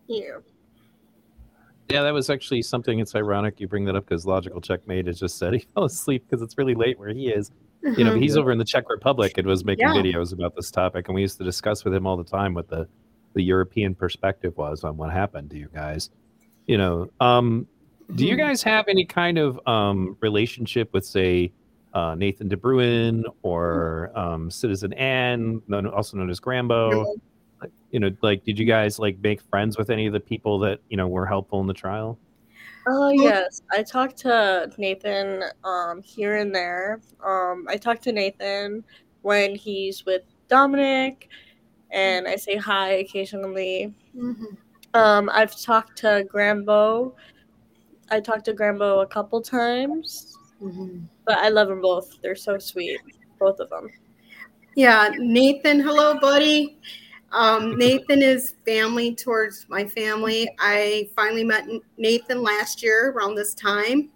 Yeah. 0.07 0.38
Yeah, 1.89 2.03
that 2.03 2.13
was 2.13 2.30
actually 2.30 2.61
something. 2.61 2.99
It's 2.99 3.13
ironic 3.13 3.59
you 3.59 3.67
bring 3.67 3.84
that 3.85 3.95
up 3.97 4.05
because 4.07 4.26
Logical 4.26 4.61
Checkmate 4.61 5.07
has 5.07 5.19
just 5.19 5.38
said 5.38 5.53
he 5.53 5.59
fell 5.76 5.84
asleep 5.84 6.23
because 6.30 6.41
it's 6.41 6.57
really 6.57 6.76
late 6.76 6.97
where 6.97 7.09
he 7.09 7.27
is. 7.27 7.51
You 7.84 8.03
know, 8.03 8.14
Mhm. 8.14 8.22
he's 8.22 8.35
over 8.38 8.51
in 8.51 8.57
the 8.57 8.65
Czech 8.65 8.89
Republic 8.89 9.38
and 9.38 9.47
was 9.47 9.64
making 9.64 9.88
Yeah. 9.88 9.93
videos 9.93 10.34
about 10.34 10.56
this 10.56 10.69
topic, 10.72 11.07
and 11.07 11.15
we 11.15 11.22
used 11.22 11.38
to 11.38 11.43
discuss 11.43 11.84
with 11.85 11.93
him 11.93 12.06
all 12.06 12.18
the 12.18 12.23
time 12.23 12.53
what 12.53 12.68
the 12.68 12.88
the 13.35 13.43
European 13.43 13.93
perspective 13.93 14.57
was 14.57 14.84
on 14.84 14.97
what 14.97 15.11
happened 15.11 15.51
to 15.51 15.57
you 15.57 15.69
guys. 15.73 16.10
You 16.65 16.80
know, 16.80 17.10
um, 17.19 17.68
do 18.15 18.26
you 18.26 18.34
Mhm. 18.35 18.39
guys 18.39 18.64
have 18.64 18.88
any 18.88 19.06
kind 19.06 19.38
of 19.38 19.60
um, 19.68 20.18
relationship 20.19 20.89
with, 20.93 21.06
say, 21.06 21.53
uh, 21.93 22.15
Nathan 22.15 22.47
De 22.47 22.57
Bruin 22.57 23.23
or 23.43 24.11
um, 24.15 24.49
Citizen 24.49 24.93
Anne, 24.93 25.61
known, 25.68 25.85
also 25.85 26.18
known 26.18 26.30
as 26.31 26.39
Grambo? 26.39 27.06
You 27.91 27.99
know, 27.99 28.10
like, 28.23 28.43
did 28.43 28.57
you 28.57 28.65
guys 28.65 28.97
like 28.97 29.19
make 29.22 29.41
friends 29.43 29.77
with 29.77 29.89
any 29.91 30.07
of 30.07 30.14
the 30.14 30.19
people 30.19 30.57
that 30.60 30.80
you 30.89 30.97
know 30.97 31.07
were 31.07 31.27
helpful 31.27 31.61
in 31.61 31.68
the 31.68 31.73
trial? 31.73 32.19
Oh 32.91 33.09
yes, 33.11 33.61
I 33.71 33.83
talked 33.83 34.17
to 34.19 34.71
Nathan 34.77 35.43
um 35.63 36.01
here 36.01 36.37
and 36.37 36.53
there. 36.53 37.01
Um 37.23 37.67
I 37.69 37.77
talked 37.77 38.03
to 38.03 38.11
Nathan 38.11 38.83
when 39.21 39.53
he's 39.55 40.05
with 40.05 40.23
Dominic 40.47 41.29
and 41.91 42.27
I 42.27 42.35
say 42.35 42.55
hi 42.55 42.89
occasionally. 43.05 43.93
Mhm. 44.15 44.57
Um 44.95 45.29
I've 45.31 45.59
talked 45.61 45.99
to 45.99 46.25
Grambo. 46.33 47.13
I 48.09 48.19
talked 48.19 48.45
to 48.45 48.53
Grambo 48.53 49.03
a 49.03 49.07
couple 49.07 49.39
times, 49.39 50.35
Mhm. 50.59 51.03
but 51.25 51.37
I 51.37 51.49
love 51.49 51.67
them 51.67 51.81
both. 51.81 52.19
They're 52.23 52.35
so 52.35 52.57
sweet, 52.57 52.99
both 53.39 53.59
of 53.59 53.69
them. 53.69 53.89
Yeah, 54.75 55.11
Nathan, 55.19 55.79
hello, 55.79 56.19
buddy. 56.19 56.79
Um, 57.31 57.77
Nathan 57.77 58.22
is 58.22 58.56
family 58.65 59.14
towards 59.14 59.68
my 59.69 59.85
family. 59.85 60.49
I 60.60 61.10
finally 61.15 61.43
met 61.43 61.68
Nathan 61.97 62.41
last 62.41 62.81
year 62.81 63.11
around 63.11 63.35
this 63.35 63.53
time. 63.53 64.10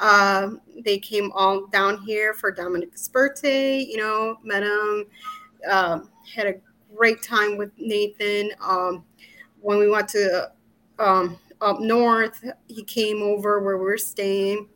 Um, 0.00 0.60
they 0.84 0.98
came 0.98 1.30
all 1.32 1.66
down 1.66 2.02
here 2.02 2.34
for 2.34 2.50
Dominic's 2.50 3.08
birthday, 3.08 3.80
you 3.80 3.96
know, 3.96 4.38
met 4.42 4.62
him, 4.62 5.04
um, 5.70 6.10
had 6.34 6.46
a 6.46 6.54
great 6.94 7.22
time 7.22 7.56
with 7.56 7.70
Nathan. 7.76 8.50
Um, 8.60 9.04
when 9.60 9.78
we 9.78 9.88
went 9.88 10.08
to 10.10 10.50
um, 10.98 11.38
up 11.60 11.80
north, 11.80 12.42
he 12.68 12.82
came 12.84 13.22
over 13.22 13.60
where 13.60 13.76
we 13.76 13.84
were 13.84 13.98
staying 13.98 14.68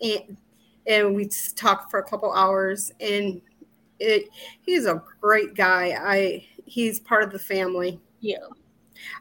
and, 0.00 0.36
and 0.86 1.14
we 1.14 1.28
talked 1.54 1.90
for 1.90 2.00
a 2.00 2.04
couple 2.04 2.32
hours 2.32 2.92
and 3.00 3.40
it 4.00 4.28
he's 4.62 4.86
a 4.86 5.02
great 5.20 5.54
guy. 5.54 5.96
I 5.98 6.44
he's 6.64 7.00
part 7.00 7.24
of 7.24 7.32
the 7.32 7.38
family. 7.38 8.00
Yeah. 8.20 8.36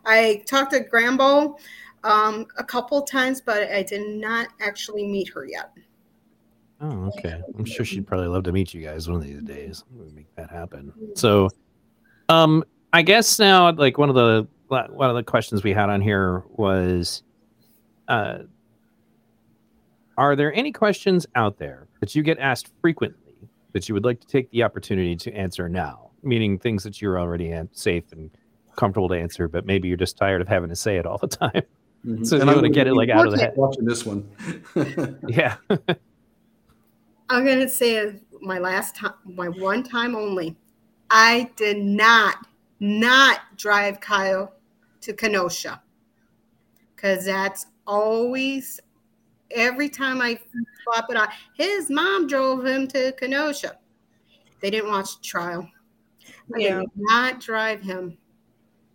I 0.05 0.43
talked 0.47 0.71
to 0.71 0.83
Grambo. 0.83 1.57
Um, 2.03 2.47
a 2.57 2.63
couple 2.63 2.99
times, 3.03 3.41
but 3.41 3.71
I 3.71 3.83
did 3.83 4.19
not 4.19 4.47
actually 4.59 5.05
meet 5.05 5.29
her 5.35 5.45
yet. 5.45 5.69
Oh, 6.81 7.11
okay. 7.15 7.39
I'm 7.55 7.63
sure 7.63 7.85
she'd 7.85 8.07
probably 8.07 8.27
love 8.27 8.43
to 8.45 8.51
meet 8.51 8.73
you 8.73 8.81
guys 8.81 9.07
one 9.07 9.17
of 9.17 9.23
these 9.23 9.43
days. 9.43 9.83
We'll 9.91 10.09
make 10.09 10.33
that 10.35 10.49
happen. 10.49 10.91
So, 11.15 11.49
um, 12.27 12.63
I 12.91 13.03
guess 13.03 13.37
now, 13.37 13.71
like 13.71 13.99
one 13.99 14.09
of 14.09 14.15
the 14.15 14.47
one 14.67 15.09
of 15.09 15.15
the 15.15 15.21
questions 15.21 15.63
we 15.63 15.73
had 15.73 15.89
on 15.89 16.01
here 16.01 16.43
was, 16.49 17.21
uh, 18.07 18.39
are 20.17 20.35
there 20.35 20.51
any 20.53 20.71
questions 20.71 21.27
out 21.35 21.59
there 21.59 21.87
that 21.99 22.15
you 22.15 22.23
get 22.23 22.39
asked 22.39 22.71
frequently 22.81 23.35
that 23.73 23.87
you 23.87 23.93
would 23.93 24.05
like 24.05 24.19
to 24.21 24.27
take 24.27 24.49
the 24.49 24.63
opportunity 24.63 25.15
to 25.17 25.31
answer 25.33 25.69
now? 25.69 26.10
Meaning 26.23 26.59
things 26.59 26.83
that 26.83 27.01
you're 27.01 27.19
already 27.19 27.53
safe 27.71 28.11
and 28.11 28.29
comfortable 28.75 29.09
to 29.09 29.15
answer, 29.15 29.47
but 29.47 29.65
maybe 29.65 29.87
you're 29.87 29.97
just 29.97 30.17
tired 30.17 30.41
of 30.41 30.47
having 30.47 30.69
to 30.69 30.75
say 30.75 30.97
it 30.97 31.05
all 31.05 31.17
the 31.17 31.27
time. 31.27 31.63
Mm-hmm. 32.05 32.23
So 32.23 32.37
and 32.37 32.49
you 32.49 32.55
want 32.55 32.65
to 32.65 32.69
get 32.69 32.87
it 32.87 32.95
like 32.95 33.09
out 33.09 33.27
of 33.27 33.33
the 33.33 33.39
head. 33.39 33.53
Watching 33.55 33.85
this 33.85 34.05
one, 34.05 34.27
yeah. 35.27 35.57
I'm 37.29 37.45
gonna 37.45 37.69
say 37.69 38.19
my 38.41 38.59
last 38.59 38.95
time, 38.95 39.13
my 39.25 39.49
one 39.49 39.83
time 39.83 40.15
only. 40.15 40.55
I 41.11 41.49
did 41.57 41.77
not 41.77 42.47
not 42.79 43.41
drive 43.57 43.99
Kyle 43.99 44.53
to 45.01 45.13
Kenosha 45.13 45.81
because 46.95 47.25
that's 47.25 47.67
always 47.85 48.79
every 49.51 49.89
time 49.89 50.21
I 50.21 50.39
flop 50.83 51.09
it 51.09 51.17
out. 51.17 51.29
His 51.55 51.89
mom 51.89 52.27
drove 52.27 52.65
him 52.65 52.87
to 52.89 53.11
Kenosha. 53.13 53.77
They 54.61 54.69
didn't 54.69 54.89
watch 54.89 55.17
the 55.17 55.23
trial. 55.23 55.69
I 56.55 56.59
yeah. 56.59 56.79
did 56.79 56.89
not 56.95 57.39
drive 57.39 57.81
him. 57.81 58.17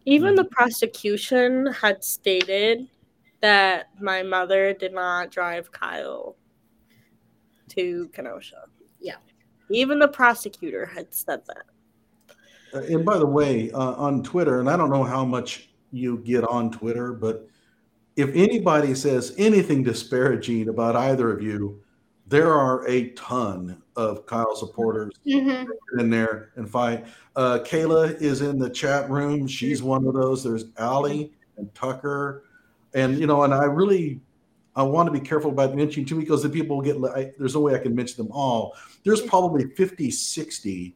Even 0.05 0.35
the 0.35 0.45
prosecution 0.45 1.67
had 1.73 2.05
stated 2.05 2.87
that 3.41 3.89
my 4.01 4.23
mother 4.23 4.73
did 4.73 4.93
not 4.93 5.31
drive 5.31 5.73
Kyle 5.73 6.37
to 7.71 8.09
Kenosha. 8.13 8.65
Yeah. 9.01 9.17
Even 9.71 9.99
the 9.99 10.09
prosecutor 10.09 10.87
had 10.87 11.13
said 11.13 11.43
that. 11.47 11.65
Uh, 12.73 12.83
and 12.85 13.05
by 13.05 13.19
the 13.19 13.27
way, 13.27 13.71
uh, 13.73 13.95
on 13.95 14.23
Twitter, 14.23 14.61
and 14.61 14.71
I 14.71 14.77
don't 14.77 14.91
know 14.91 15.05
how 15.05 15.25
much 15.25 15.69
you 15.93 16.19
get 16.19 16.45
on 16.45 16.71
Twitter, 16.71 17.13
but 17.13 17.49
if 18.17 18.31
anybody 18.35 18.95
says 18.95 19.35
anything 19.39 19.83
disparaging 19.83 20.69
about 20.69 20.97
either 20.97 21.31
of 21.31 21.43
you, 21.43 21.83
there 22.27 22.53
are 22.53 22.87
a 22.89 23.11
ton 23.11 23.83
of 23.95 24.27
Kyle 24.27 24.57
supporters 24.57 25.15
mm-hmm. 25.27 25.71
in 25.99 26.11
there 26.11 26.51
and 26.57 26.69
fight. 26.69 27.07
Uh, 27.37 27.61
Kayla 27.65 28.21
is 28.21 28.41
in 28.41 28.59
the 28.59 28.69
chat 28.69 29.09
room. 29.09 29.47
She's 29.47 29.83
one 29.83 30.07
of 30.07 30.15
those. 30.15 30.43
There's 30.43 30.67
Allie 30.79 31.33
and 31.57 31.73
Tucker. 31.75 32.45
And, 32.95 33.19
you 33.19 33.27
know, 33.27 33.45
and 33.45 33.55
I 33.55 33.65
really 33.65 34.21
I 34.77 34.83
want 34.83 35.07
to 35.07 35.13
be 35.13 35.21
careful 35.21 35.51
about 35.51 35.75
mentioning 35.75 36.07
too 36.07 36.21
because 36.21 36.43
the 36.43 36.51
people 36.51 36.83
get. 36.83 36.97
I, 36.97 37.33
there's 37.39 37.55
no 37.55 37.63
way 37.63 37.75
I 37.75 37.79
can 37.79 37.95
mention 37.95 38.25
them 38.25 38.33
all. 38.33 38.77
There's 39.05 39.23
probably 39.23 39.71
50, 39.71 40.11
60 40.11 40.95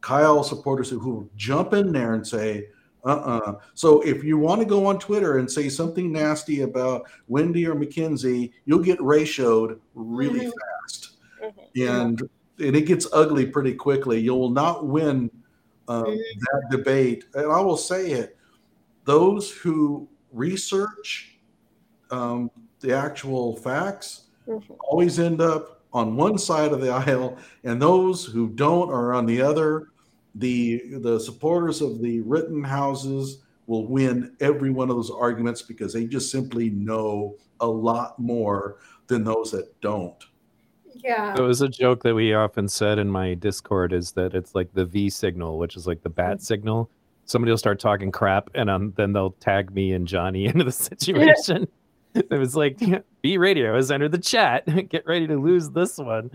Kyle 0.00 0.42
supporters 0.42 0.90
who, 0.90 0.98
who 0.98 1.30
jump 1.36 1.72
in 1.72 1.92
there 1.92 2.14
and 2.14 2.26
say, 2.26 2.68
uh-uh. 3.04 3.54
So 3.74 4.00
if 4.02 4.22
you 4.22 4.38
want 4.38 4.60
to 4.60 4.66
go 4.66 4.86
on 4.86 4.98
Twitter 4.98 5.38
and 5.38 5.50
say 5.50 5.68
something 5.68 6.12
nasty 6.12 6.62
about 6.62 7.08
Wendy 7.28 7.66
or 7.66 7.74
McKenzie, 7.74 8.52
you'll 8.66 8.82
get 8.82 8.98
ratioed 8.98 9.78
really 9.94 10.40
mm-hmm. 10.40 10.50
fast, 10.84 11.12
mm-hmm. 11.42 11.88
and 11.88 12.28
and 12.58 12.76
it 12.76 12.82
gets 12.82 13.06
ugly 13.12 13.46
pretty 13.46 13.74
quickly. 13.74 14.20
You 14.20 14.34
will 14.34 14.50
not 14.50 14.86
win 14.86 15.30
um, 15.88 16.04
mm-hmm. 16.04 16.40
that 16.40 16.76
debate. 16.76 17.24
And 17.34 17.50
I 17.50 17.60
will 17.60 17.76
say 17.76 18.10
it: 18.10 18.36
those 19.04 19.50
who 19.50 20.08
research 20.32 21.38
um, 22.10 22.50
the 22.80 22.94
actual 22.94 23.56
facts 23.56 24.24
mm-hmm. 24.46 24.74
always 24.80 25.18
end 25.18 25.40
up 25.40 25.82
on 25.92 26.16
one 26.16 26.38
side 26.38 26.72
of 26.72 26.80
the 26.80 26.90
aisle, 26.90 27.38
and 27.64 27.80
those 27.80 28.24
who 28.24 28.48
don't 28.50 28.90
are 28.90 29.12
on 29.12 29.26
the 29.26 29.40
other. 29.40 29.88
The 30.34 30.98
the 30.98 31.18
supporters 31.18 31.80
of 31.80 32.00
the 32.00 32.20
Rittenhouses 32.20 33.42
will 33.66 33.86
win 33.86 34.36
every 34.40 34.70
one 34.70 34.90
of 34.90 34.96
those 34.96 35.10
arguments 35.10 35.62
because 35.62 35.92
they 35.92 36.04
just 36.04 36.30
simply 36.30 36.70
know 36.70 37.36
a 37.60 37.66
lot 37.66 38.18
more 38.18 38.78
than 39.06 39.24
those 39.24 39.50
that 39.52 39.80
don't. 39.80 40.24
Yeah. 40.94 41.34
It 41.36 41.40
was 41.40 41.62
a 41.62 41.68
joke 41.68 42.02
that 42.02 42.14
we 42.14 42.34
often 42.34 42.68
said 42.68 42.98
in 42.98 43.08
my 43.08 43.34
Discord 43.34 43.92
is 43.92 44.12
that 44.12 44.34
it's 44.34 44.54
like 44.54 44.72
the 44.74 44.84
V 44.84 45.08
signal, 45.08 45.58
which 45.58 45.76
is 45.76 45.86
like 45.86 46.02
the 46.02 46.10
bat 46.10 46.36
mm-hmm. 46.36 46.42
signal. 46.42 46.90
Somebody 47.24 47.50
will 47.50 47.58
start 47.58 47.78
talking 47.78 48.10
crap, 48.10 48.50
and 48.54 48.68
um, 48.68 48.92
then 48.96 49.12
they'll 49.12 49.30
tag 49.32 49.72
me 49.72 49.92
and 49.92 50.06
Johnnie 50.06 50.46
into 50.46 50.64
the 50.64 50.72
situation 50.72 51.68
it 52.14 52.38
was 52.38 52.56
like 52.56 52.78
V 53.22 53.38
radio 53.38 53.74
has 53.74 53.90
entered 53.90 54.12
the 54.12 54.18
chat. 54.18 54.64
Get 54.88 55.06
ready 55.06 55.26
to 55.26 55.36
lose 55.36 55.70
this 55.70 55.98
one. 55.98 56.30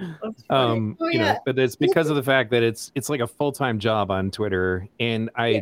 Um, 0.50 0.98
oh, 1.00 1.08
yeah. 1.08 1.12
you 1.12 1.20
know, 1.20 1.40
but 1.46 1.60
it's 1.60 1.76
because 1.76 2.10
of 2.10 2.16
the 2.16 2.24
fact 2.32 2.52
that 2.52 2.64
it's 2.64 2.92
it's 2.96 3.10
like 3.10 3.22
a 3.22 3.28
full 3.28 3.52
time 3.52 3.80
job 3.80 4.12
on 4.12 4.32
Twitter. 4.32 4.88
And 5.00 5.30
I, 5.36 5.48
yeah. 5.48 5.62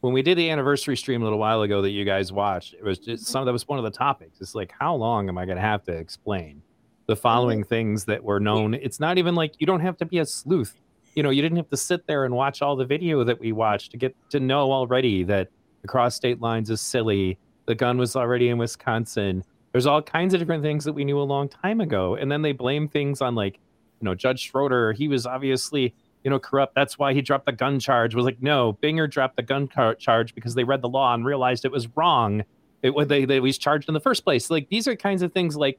when 0.00 0.12
we 0.12 0.22
did 0.22 0.38
the 0.38 0.50
anniversary 0.50 0.96
stream 0.96 1.22
a 1.22 1.24
little 1.24 1.38
while 1.38 1.62
ago 1.62 1.82
that 1.82 1.90
you 1.90 2.04
guys 2.04 2.32
watched, 2.32 2.74
it 2.74 2.84
was 2.84 2.98
just 2.98 3.26
some 3.26 3.44
that 3.44 3.52
was 3.52 3.66
one 3.66 3.78
of 3.78 3.84
the 3.84 3.90
topics. 3.90 4.40
It's 4.40 4.54
like, 4.54 4.72
how 4.78 4.94
long 4.94 5.28
am 5.28 5.38
I 5.38 5.44
going 5.44 5.56
to 5.56 5.62
have 5.62 5.84
to 5.84 5.92
explain 5.92 6.62
the 7.06 7.16
following 7.16 7.60
mm-hmm. 7.60 7.68
things 7.68 8.04
that 8.06 8.22
were 8.22 8.40
known? 8.40 8.74
It's 8.74 9.00
not 9.00 9.18
even 9.18 9.34
like 9.34 9.54
you 9.58 9.66
don't 9.66 9.80
have 9.80 9.96
to 9.98 10.06
be 10.06 10.18
a 10.18 10.26
sleuth. 10.26 10.74
You 11.16 11.24
know, 11.24 11.30
you 11.30 11.42
didn't 11.42 11.56
have 11.56 11.70
to 11.70 11.76
sit 11.76 12.06
there 12.06 12.24
and 12.24 12.34
watch 12.34 12.62
all 12.62 12.76
the 12.76 12.84
video 12.84 13.24
that 13.24 13.40
we 13.40 13.50
watched 13.50 13.90
to 13.90 13.96
get 13.96 14.14
to 14.30 14.38
know 14.38 14.70
already 14.70 15.24
that 15.24 15.48
across 15.82 16.14
state 16.14 16.40
lines 16.40 16.70
is 16.70 16.80
silly. 16.80 17.36
The 17.66 17.74
gun 17.74 17.98
was 17.98 18.14
already 18.14 18.48
in 18.48 18.58
Wisconsin 18.58 19.44
there's 19.72 19.86
all 19.86 20.02
kinds 20.02 20.34
of 20.34 20.40
different 20.40 20.62
things 20.62 20.84
that 20.84 20.92
we 20.92 21.04
knew 21.04 21.20
a 21.20 21.22
long 21.22 21.48
time 21.48 21.80
ago. 21.80 22.16
And 22.16 22.30
then 22.30 22.42
they 22.42 22.52
blame 22.52 22.88
things 22.88 23.20
on 23.20 23.34
like, 23.34 23.54
you 24.00 24.04
know, 24.04 24.14
Judge 24.14 24.50
Schroeder, 24.50 24.92
he 24.92 25.08
was 25.08 25.26
obviously, 25.26 25.94
you 26.24 26.30
know, 26.30 26.38
corrupt. 26.38 26.74
That's 26.74 26.98
why 26.98 27.14
he 27.14 27.22
dropped 27.22 27.46
the 27.46 27.52
gun 27.52 27.78
charge. 27.78 28.14
Was 28.14 28.24
like, 28.24 28.42
no, 28.42 28.78
Binger 28.82 29.08
dropped 29.08 29.36
the 29.36 29.42
gun 29.42 29.68
car- 29.68 29.94
charge 29.94 30.34
because 30.34 30.54
they 30.54 30.64
read 30.64 30.82
the 30.82 30.88
law 30.88 31.14
and 31.14 31.24
realized 31.24 31.64
it 31.64 31.72
was 31.72 31.88
wrong. 31.96 32.42
It 32.82 32.94
was 32.94 33.08
they, 33.08 33.26
they 33.26 33.40
was 33.40 33.58
charged 33.58 33.88
in 33.88 33.94
the 33.94 34.00
first 34.00 34.24
place. 34.24 34.50
Like 34.50 34.68
these 34.70 34.88
are 34.88 34.96
kinds 34.96 35.22
of 35.22 35.32
things 35.32 35.56
like 35.56 35.78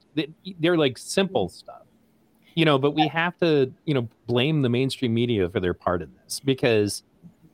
they're 0.59 0.77
like 0.77 0.97
simple 0.97 1.49
stuff, 1.49 1.81
you 2.53 2.63
know. 2.63 2.77
But 2.77 2.91
we 2.91 3.07
have 3.07 3.37
to, 3.39 3.73
you 3.85 3.93
know, 3.95 4.07
blame 4.27 4.61
the 4.61 4.69
mainstream 4.69 5.13
media 5.13 5.49
for 5.49 5.59
their 5.59 5.73
part 5.73 6.03
in 6.03 6.11
this 6.23 6.39
because, 6.39 7.01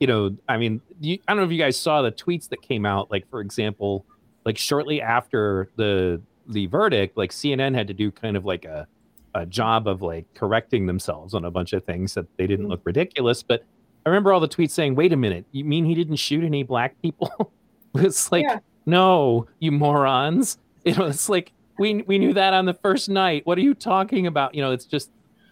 you 0.00 0.06
know, 0.06 0.36
I 0.48 0.58
mean, 0.58 0.82
you, 1.00 1.18
I 1.26 1.32
don't 1.32 1.38
know 1.38 1.46
if 1.46 1.52
you 1.52 1.58
guys 1.58 1.78
saw 1.78 2.02
the 2.02 2.12
tweets 2.12 2.50
that 2.50 2.60
came 2.60 2.84
out. 2.84 3.10
Like 3.10 3.28
for 3.30 3.40
example, 3.40 4.04
like 4.44 4.58
shortly 4.58 5.00
after 5.00 5.70
the 5.76 6.20
the 6.48 6.66
verdict, 6.66 7.16
like 7.16 7.30
CNN 7.30 7.74
had 7.74 7.86
to 7.88 7.94
do 7.94 8.10
kind 8.10 8.36
of 8.36 8.44
like 8.44 8.64
a 8.64 8.86
a 9.34 9.46
job 9.46 9.86
of 9.86 10.02
like 10.02 10.26
correcting 10.34 10.86
themselves 10.86 11.34
on 11.34 11.44
a 11.44 11.50
bunch 11.50 11.72
of 11.72 11.84
things 11.84 12.14
that 12.14 12.26
they 12.36 12.46
didn't 12.46 12.64
mm-hmm. 12.64 12.72
look 12.72 12.80
ridiculous. 12.84 13.42
But 13.42 13.64
I 14.04 14.08
remember 14.08 14.32
all 14.32 14.40
the 14.40 14.48
tweets 14.48 14.70
saying, 14.70 14.94
"Wait 14.94 15.12
a 15.12 15.16
minute, 15.16 15.44
you 15.52 15.64
mean 15.64 15.84
he 15.84 15.94
didn't 15.94 16.16
shoot 16.16 16.44
any 16.44 16.62
black 16.62 17.00
people?" 17.02 17.52
it's 17.94 18.32
like, 18.32 18.44
yeah. 18.44 18.58
no, 18.86 19.46
you 19.58 19.72
morons. 19.72 20.58
You 20.84 20.94
know, 20.94 21.06
it's 21.06 21.28
like 21.28 21.52
we 21.78 22.02
we 22.02 22.18
knew 22.18 22.32
that 22.32 22.54
on 22.54 22.64
the 22.64 22.72
first 22.72 23.10
night. 23.10 23.44
What 23.44 23.58
are 23.58 23.60
you 23.60 23.74
talking 23.74 24.26
about? 24.26 24.54
You 24.54 24.62
know, 24.62 24.70
it's 24.70 24.86
just 24.86 25.10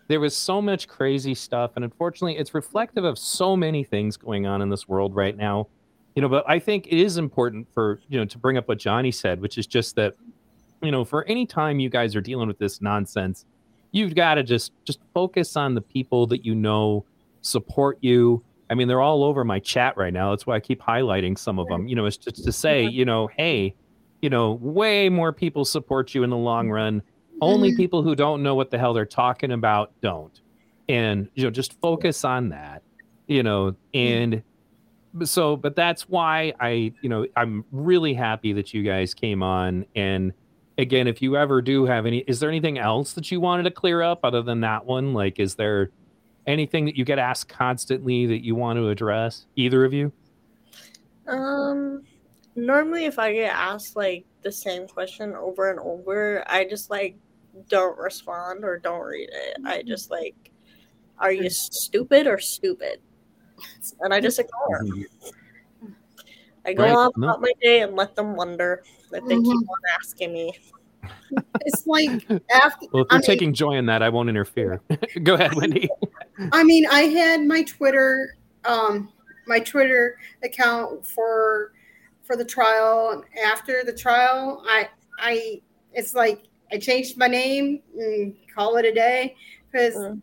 there 0.08 0.20
was 0.20 0.34
so 0.34 0.62
much 0.62 0.88
crazy 0.88 1.34
stuff, 1.34 1.72
and 1.76 1.84
unfortunately, 1.84 2.38
it's 2.38 2.54
reflective 2.54 3.04
of 3.04 3.18
so 3.18 3.54
many 3.54 3.84
things 3.84 4.16
going 4.16 4.46
on 4.46 4.62
in 4.62 4.70
this 4.70 4.88
world 4.88 5.14
right 5.14 5.36
now. 5.36 5.66
You 6.14 6.22
know, 6.22 6.28
but 6.28 6.48
I 6.48 6.58
think 6.58 6.86
it 6.86 6.98
is 6.98 7.18
important 7.18 7.66
for 7.74 8.00
you 8.08 8.18
know 8.18 8.24
to 8.24 8.38
bring 8.38 8.56
up 8.56 8.66
what 8.66 8.78
Johnnie 8.78 9.10
said, 9.10 9.42
which 9.42 9.58
is 9.58 9.66
just 9.66 9.96
that 9.96 10.14
you 10.82 10.90
know, 10.90 11.04
for 11.04 11.24
any 11.24 11.46
time 11.46 11.78
you 11.78 11.88
guys 11.88 12.14
are 12.14 12.20
dealing 12.20 12.48
with 12.48 12.58
this 12.58 12.80
nonsense, 12.80 13.44
you've 13.92 14.14
got 14.14 14.34
to 14.34 14.42
just 14.42 14.72
just 14.84 15.00
focus 15.14 15.56
on 15.56 15.74
the 15.74 15.80
people 15.80 16.26
that 16.28 16.44
you 16.44 16.54
know 16.54 17.04
support 17.40 17.98
you. 18.00 18.42
I 18.68 18.74
mean, 18.74 18.88
they're 18.88 19.00
all 19.00 19.24
over 19.24 19.44
my 19.44 19.60
chat 19.60 19.96
right 19.96 20.12
now. 20.12 20.30
That's 20.30 20.46
why 20.46 20.56
I 20.56 20.60
keep 20.60 20.80
highlighting 20.80 21.38
some 21.38 21.58
of 21.58 21.68
them. 21.68 21.86
You 21.86 21.94
know, 21.96 22.06
it's 22.06 22.16
just 22.16 22.44
to 22.44 22.52
say, 22.52 22.84
you 22.84 23.04
know, 23.04 23.28
hey, 23.28 23.74
you 24.20 24.28
know, 24.28 24.52
way 24.54 25.08
more 25.08 25.32
people 25.32 25.64
support 25.64 26.14
you 26.14 26.24
in 26.24 26.30
the 26.30 26.36
long 26.36 26.68
run. 26.68 27.02
Only 27.40 27.70
mm-hmm. 27.70 27.76
people 27.76 28.02
who 28.02 28.14
don't 28.14 28.42
know 28.42 28.54
what 28.54 28.70
the 28.70 28.78
hell 28.78 28.92
they're 28.92 29.06
talking 29.06 29.52
about 29.52 29.92
don't. 30.00 30.40
And 30.88 31.28
you 31.34 31.44
know, 31.44 31.50
just 31.50 31.78
focus 31.80 32.24
on 32.24 32.48
that. 32.50 32.82
You 33.28 33.42
know, 33.42 33.74
and 33.94 34.42
so 35.24 35.56
but 35.56 35.74
that's 35.74 36.08
why 36.08 36.52
I, 36.60 36.92
you 37.00 37.08
know, 37.08 37.26
I'm 37.36 37.64
really 37.72 38.14
happy 38.14 38.52
that 38.52 38.74
you 38.74 38.82
guys 38.82 39.14
came 39.14 39.42
on 39.42 39.86
and 39.94 40.32
again, 40.78 41.06
if 41.06 41.22
you 41.22 41.36
ever 41.36 41.62
do 41.62 41.84
have 41.86 42.06
any, 42.06 42.18
is 42.26 42.40
there 42.40 42.48
anything 42.48 42.78
else 42.78 43.12
that 43.14 43.30
you 43.30 43.40
wanted 43.40 43.64
to 43.64 43.70
clear 43.70 44.02
up 44.02 44.20
other 44.22 44.42
than 44.42 44.60
that 44.60 44.84
one? 44.84 45.14
Like, 45.14 45.38
is 45.38 45.54
there 45.54 45.90
anything 46.46 46.84
that 46.84 46.96
you 46.96 47.04
get 47.04 47.18
asked 47.18 47.48
constantly 47.48 48.26
that 48.26 48.44
you 48.44 48.54
want 48.54 48.78
to 48.78 48.88
address? 48.88 49.46
Either 49.56 49.84
of 49.84 49.92
you? 49.92 50.12
Um, 51.26 52.02
normally, 52.54 53.06
if 53.06 53.18
I 53.18 53.32
get 53.32 53.54
asked 53.54 53.96
like 53.96 54.24
the 54.42 54.52
same 54.52 54.86
question 54.86 55.34
over 55.34 55.70
and 55.70 55.80
over, 55.80 56.44
I 56.46 56.64
just 56.64 56.90
like 56.90 57.16
don't 57.68 57.98
respond 57.98 58.64
or 58.64 58.78
don't 58.78 59.00
read 59.00 59.30
it. 59.32 59.56
I 59.64 59.78
mm-hmm. 59.78 59.88
just 59.88 60.10
like, 60.10 60.34
are 61.18 61.32
you 61.32 61.48
stupid 61.48 62.26
or 62.26 62.38
stupid? 62.38 63.00
And 64.00 64.12
I 64.12 64.20
just 64.20 64.38
ignore. 64.38 64.84
I 66.66 66.74
go 66.74 66.82
Right, 66.82 66.92
on 66.92 67.10
no. 67.16 67.28
about 67.28 67.40
my 67.40 67.52
day 67.62 67.80
and 67.80 67.94
let 67.94 68.14
them 68.14 68.36
wonder 68.36 68.82
if 69.12 69.24
they 69.24 69.36
keep 69.36 69.44
Mhm. 69.44 69.68
on 69.68 69.78
asking 69.98 70.32
me. 70.32 70.52
It's 71.60 71.86
like 71.86 72.10
after. 72.52 72.86
Well, 72.92 73.04
if 73.04 73.08
you're 73.12 73.18
mean- 73.18 73.22
taking 73.22 73.52
joy 73.54 73.72
in 73.76 73.86
that, 73.86 74.02
I 74.02 74.08
won't 74.08 74.28
interfere. 74.28 74.80
Go 75.22 75.34
ahead, 75.34 75.54
Wendy. 75.54 75.88
I 76.52 76.64
mean, 76.64 76.86
I 76.86 77.02
had 77.02 77.42
my 77.44 77.62
Twitter, 77.62 78.36
um, 78.64 79.10
my 79.46 79.58
Twitter 79.60 80.18
account 80.42 81.06
for 81.06 81.72
for 82.22 82.36
the 82.36 82.44
trial. 82.44 83.10
And 83.12 83.24
after 83.46 83.82
the 83.84 83.92
trial, 83.92 84.62
I 84.66 84.88
I 85.18 85.60
it's 85.92 86.14
like 86.14 86.44
I 86.72 86.78
changed 86.78 87.16
my 87.16 87.28
name 87.28 87.80
and 87.96 88.34
call 88.54 88.76
it 88.76 88.84
a 88.84 88.92
day 88.92 89.36
because 89.70 89.94
Mm. 89.94 90.22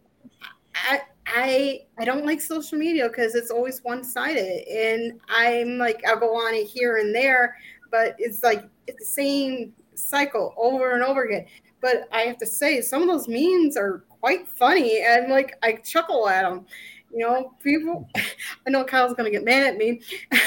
I 0.75 1.01
I 1.25 1.81
I 1.97 2.03
don't 2.05 2.25
like 2.25 2.41
social 2.41 2.77
media 2.77 3.07
because 3.07 3.33
it's 3.35 3.49
always 3.51 3.79
one 3.83 4.03
sided, 4.03 4.67
and 4.67 5.19
I'm 5.29 5.77
like 5.77 6.01
I'll 6.05 6.19
go 6.19 6.35
on 6.35 6.53
it 6.53 6.67
here 6.67 6.97
and 6.97 7.15
there, 7.15 7.55
but 7.93 8.15
it's 8.17 8.41
like 8.41 8.67
it's 8.87 8.97
the 8.97 9.05
same 9.05 9.71
cycle 9.93 10.55
over 10.57 10.93
and 10.93 11.03
over 11.03 11.25
again. 11.25 11.45
But 11.79 12.07
I 12.11 12.21
have 12.21 12.39
to 12.39 12.45
say, 12.47 12.81
some 12.81 13.03
of 13.03 13.07
those 13.07 13.27
memes 13.27 13.77
are 13.77 14.03
quite 14.09 14.47
funny, 14.47 15.03
and 15.05 15.31
like 15.31 15.55
I 15.61 15.73
chuckle 15.73 16.27
at 16.27 16.41
them. 16.41 16.65
You 17.13 17.19
know, 17.19 17.53
people. 17.61 18.09
I 18.67 18.71
know 18.71 18.83
Kyle's 18.83 19.13
gonna 19.13 19.29
get 19.29 19.45
mad 19.45 19.67
at 19.67 19.77
me. 19.77 20.01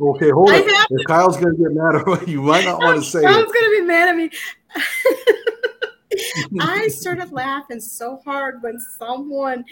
Okay, 0.00 0.30
hold 0.30 0.50
I 0.50 0.56
it. 0.56 0.86
If 0.90 1.06
Kyle's 1.06 1.36
to 1.36 1.56
get 1.56 1.72
mad 1.72 1.94
at 1.94 2.04
you, 2.26 2.26
you 2.26 2.42
might 2.42 2.64
not 2.64 2.80
want 2.80 2.98
to 2.98 3.08
say 3.08 3.22
Kyle's 3.22 3.44
it. 3.44 3.54
gonna 3.54 3.70
be 3.70 3.80
mad 3.82 4.08
at 4.08 4.16
me. 4.16 4.28
I 6.60 6.88
started 6.88 7.30
laughing 7.30 7.78
so 7.78 8.20
hard 8.24 8.60
when 8.60 8.80
someone 8.98 9.64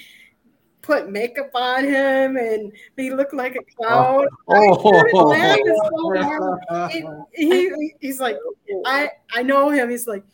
put 0.83 1.09
makeup 1.09 1.51
on 1.55 1.85
him 1.85 2.37
and 2.37 2.73
he 2.97 3.11
looked 3.13 3.33
like 3.33 3.57
a 3.57 3.63
clown. 3.77 4.27
Oh. 4.49 4.53
I 4.53 4.81
started 4.81 5.17
laughing 5.17 5.81
so 5.91 6.23
hard. 6.69 7.27
He, 7.33 7.95
he's 8.01 8.21
like, 8.21 8.37
I 8.85 9.11
I 9.35 9.43
know 9.43 9.71
him. 9.71 9.89
He's 9.89 10.07
like, 10.07 10.25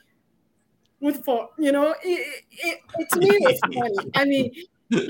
what 1.01 1.15
the 1.15 1.23
fuck? 1.23 1.53
You 1.59 1.73
know, 1.73 1.95
it, 2.03 2.45
it, 2.51 2.81
it, 2.99 3.11
to 3.11 3.21
me 3.21 3.29
it's 3.31 3.61
funny. 3.61 4.11
I 4.15 4.25
mean, 4.25 4.53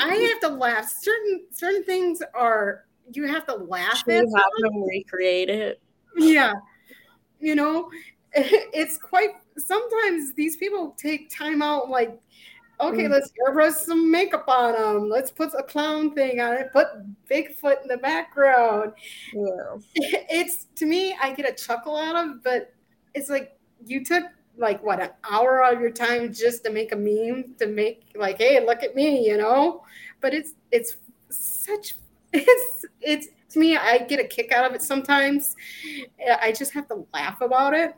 I 0.01 0.15
have 0.15 0.41
to 0.51 0.57
laugh. 0.57 0.93
Certain 1.01 1.47
certain 1.53 1.85
things 1.85 2.23
are 2.35 2.85
you 3.13 3.27
have 3.27 3.47
to 3.47 3.55
laugh 3.55 3.99
Should 3.99 4.11
at. 4.11 4.27
we 4.27 4.33
have 4.35 4.73
them 4.73 4.83
recreate 4.83 5.49
it? 5.49 5.81
Yeah, 6.17 6.55
you 7.41 7.55
know, 7.55 7.91
it's 8.33 8.99
quite. 8.99 9.31
Sometimes 9.57 10.35
these 10.35 10.57
people 10.57 10.95
take 10.99 11.37
time 11.37 11.63
out, 11.63 11.89
like, 11.89 12.17
okay, 12.81 13.05
Mm. 13.05 13.11
let's 13.11 13.33
airbrush 13.47 13.75
some 13.75 14.11
makeup 14.11 14.45
on 14.49 14.73
them. 14.73 15.09
Let's 15.09 15.31
put 15.31 15.53
a 15.59 15.63
clown 15.63 16.15
thing 16.15 16.41
on 16.41 16.55
it. 16.55 16.73
Put 16.73 16.89
Bigfoot 17.31 17.83
in 17.83 17.89
the 17.89 17.99
background. 17.99 18.93
Yeah. 19.33 19.77
It's 20.31 20.67
to 20.77 20.87
me, 20.87 21.17
I 21.21 21.33
get 21.33 21.49
a 21.49 21.55
chuckle 21.55 21.97
out 21.97 22.17
of, 22.17 22.43
but 22.43 22.73
it's 23.15 23.29
like 23.31 23.57
you 23.85 24.05
took 24.05 24.25
like 24.57 24.83
what 24.83 25.01
an 25.01 25.11
hour 25.31 25.63
of 25.65 25.81
your 25.81 25.91
time 25.91 26.33
just 26.33 26.65
to 26.65 26.71
make 26.71 26.93
a 26.93 26.97
meme 26.97 27.55
to 27.59 27.67
make 27.67 28.13
like, 28.17 28.39
hey, 28.39 28.65
look 28.65 28.83
at 28.83 28.95
me, 28.95 29.27
you 29.27 29.37
know. 29.37 29.83
But 30.21 30.35
it's 30.35 30.55
it's 30.73 30.97
such 31.31 31.97
it's 32.33 32.85
it's 33.01 33.29
to 33.51 33.59
me, 33.59 33.77
I 33.77 33.99
get 33.99 34.21
a 34.21 34.25
kick 34.25 34.53
out 34.53 34.65
of 34.67 34.75
it 34.75 34.83
sometimes. 34.83 35.57
I 36.43 36.53
just 36.53 36.73
have 36.75 36.87
to 36.89 37.07
laugh 37.15 37.41
about 37.41 37.73
it. 37.75 37.95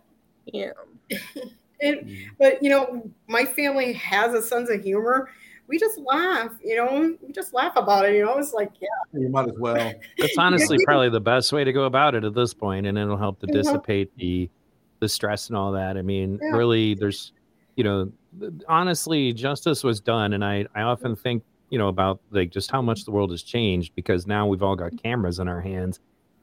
Yeah. 0.47 0.73
It, 1.81 2.07
mm. 2.07 2.27
but 2.39 2.63
you 2.63 2.71
know, 2.71 3.11
my 3.27 3.45
family 3.45 3.93
has 3.95 4.35
a 4.35 4.43
sense 4.43 4.71
of 4.71 4.83
humor. 4.83 5.31
We 5.67 5.79
just 5.79 5.99
laugh, 5.99 6.51
you 6.65 6.77
know. 6.77 7.17
We 7.23 7.33
just 7.33 7.55
laugh 7.55 7.75
about 7.77 8.05
it, 8.05 8.17
you 8.17 8.25
know. 8.25 8.37
It's 8.39 8.53
like, 8.53 8.73
yeah, 8.81 8.89
You 9.13 9.29
might 9.29 9.49
as 9.49 9.55
well. 9.59 9.93
That's 10.19 10.37
honestly 10.39 10.79
probably 10.85 11.11
the 11.11 11.21
best 11.21 11.53
way 11.53 11.63
to 11.65 11.73
go 11.73 11.85
about 11.85 12.15
it 12.15 12.25
at 12.25 12.35
this 12.35 12.53
point, 12.53 12.87
and 12.87 12.99
it'll 12.99 13.17
help 13.17 13.39
to 13.41 13.47
dissipate 13.47 14.11
the 14.17 14.51
the 14.99 15.09
stress 15.09 15.49
and 15.49 15.57
all 15.57 15.73
that. 15.73 15.97
I 15.97 16.03
mean, 16.03 16.39
Yeah. 16.43 16.57
really, 16.57 16.95
there's, 16.95 17.33
you 17.77 17.85
know, 17.85 18.13
honestly, 18.69 19.33
justice 19.33 19.83
was 19.83 20.01
done, 20.01 20.33
and 20.35 20.45
I 20.45 20.67
I 20.75 20.83
often 20.83 21.17
think, 21.17 21.43
you 21.71 21.79
know, 21.79 21.89
about 21.89 22.21
like 22.31 22.51
just 22.51 22.71
how 22.71 22.83
much 22.83 23.05
the 23.05 23.11
world 23.13 23.31
has 23.31 23.43
changed 23.43 23.95
because 23.95 24.27
now 24.27 24.47
we've 24.47 24.63
all 24.63 24.77
got 24.77 25.01
cameras 25.03 25.39
in 25.39 25.49
our 25.49 25.61
hands. 25.61 26.01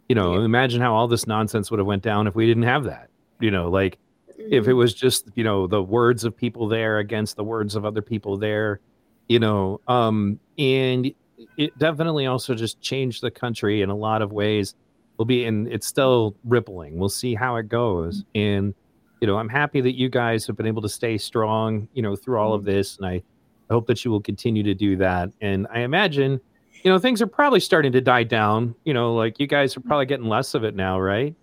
You 0.10 0.16
know, 0.16 0.40
Yeah. 0.40 0.46
imagine 0.46 0.80
how 0.82 0.96
all 0.96 1.08
this 1.08 1.28
nonsense 1.28 1.70
would 1.70 1.80
have 1.80 1.86
went 1.88 2.02
down 2.02 2.28
if 2.28 2.34
we 2.36 2.48
didn't 2.48 2.64
have 2.64 2.86
that. 2.86 3.10
You 3.42 3.52
know, 3.52 3.70
like 3.70 3.98
if 4.38 4.66
it 4.66 4.70
mm-hmm. 4.70 4.78
was 4.78 4.94
just 4.94 5.30
you 5.36 5.44
know 5.44 5.68
the 5.68 5.82
words 5.82 6.24
of 6.24 6.36
people 6.36 6.68
there 6.68 7.00
against 7.00 7.36
the 7.36 7.44
words 7.44 7.76
of 7.76 7.86
other 7.86 8.02
people 8.02 8.38
there 8.38 8.80
you 9.28 9.40
know 9.40 9.82
um 9.88 10.40
and 10.58 11.14
it 11.58 11.78
definitely 11.78 12.26
also 12.26 12.56
just 12.56 12.82
changed 12.82 13.22
the 13.22 13.32
country 13.32 13.82
in 13.82 13.90
a 13.90 13.96
lot 13.96 14.22
of 14.22 14.32
ways. 14.32 14.76
Will 15.18 15.26
be 15.26 15.46
and 15.46 15.68
it's 15.68 15.88
still 15.88 16.36
rippling. 16.46 17.00
We'll 17.00 17.10
see 17.10 17.34
how 17.34 17.56
it 17.56 17.70
goes. 17.70 18.22
Mm-hmm. 18.22 18.40
And 18.40 18.74
you 19.20 19.26
know 19.26 19.40
i'm 19.40 19.50
happy 19.50 19.82
that 19.82 19.98
you 19.98 20.10
guys 20.10 20.46
have 20.46 20.56
been 20.56 20.68
able 20.68 20.84
to 20.84 20.90
stay 20.90 21.18
strong 21.18 21.88
you 21.96 22.04
know 22.04 22.16
through 22.16 22.38
all 22.38 22.54
of 22.54 22.62
mm-hmm. 22.62 22.70
this 22.70 22.98
and 22.98 23.08
i 23.08 23.24
hope 23.72 23.88
that 23.88 24.06
you 24.06 24.12
will 24.12 24.22
continue 24.22 24.62
to 24.62 24.76
do 24.76 24.96
that. 24.98 25.30
And 25.42 25.66
i 25.74 25.80
imagine 25.80 26.40
you 26.84 26.92
know 26.92 27.00
things 27.00 27.22
are 27.22 27.28
probably 27.28 27.60
starting 27.60 27.92
to 27.94 28.02
die 28.02 28.24
down. 28.24 28.76
You 28.84 28.94
know 28.94 29.16
like 29.16 29.40
you 29.40 29.48
guys 29.48 29.76
are 29.76 29.82
probably 29.82 30.06
getting 30.06 30.28
less 30.28 30.54
of 30.54 30.64
it 30.64 30.76
now 30.76 31.00
right? 31.00 31.36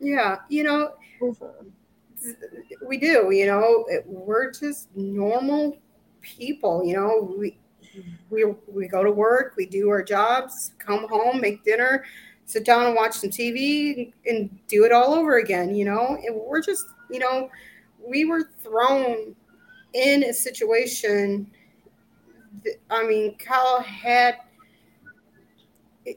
Yeah, 0.00 0.36
you 0.48 0.62
know. 0.62 0.92
We 2.86 2.96
do 2.98 3.30
you 3.30 3.46
know 3.46 3.84
we're 4.06 4.50
just 4.50 4.88
normal 4.96 5.78
people 6.20 6.84
you 6.84 6.94
know 6.94 7.34
we 7.38 7.56
we 8.30 8.44
we 8.66 8.88
go 8.88 9.02
to 9.02 9.10
work 9.10 9.54
we 9.56 9.66
do 9.66 9.88
our 9.88 10.02
jobs 10.02 10.72
come 10.78 11.06
home 11.08 11.40
make 11.40 11.62
dinner 11.64 12.04
sit 12.44 12.64
down 12.64 12.86
and 12.86 12.94
watch 12.94 13.14
some 13.14 13.30
tv 13.30 14.12
and 14.26 14.50
do 14.68 14.84
it 14.84 14.92
all 14.92 15.14
over 15.14 15.38
again 15.38 15.74
you 15.74 15.84
know 15.84 16.18
and 16.24 16.34
we're 16.34 16.60
just 16.60 16.86
you 17.10 17.18
know 17.18 17.50
we 18.06 18.24
were 18.24 18.50
thrown 18.62 19.34
in 19.94 20.24
a 20.24 20.32
situation 20.32 21.50
that, 22.64 22.76
i 22.90 23.06
mean 23.06 23.34
kyle 23.36 23.80
had 23.80 24.36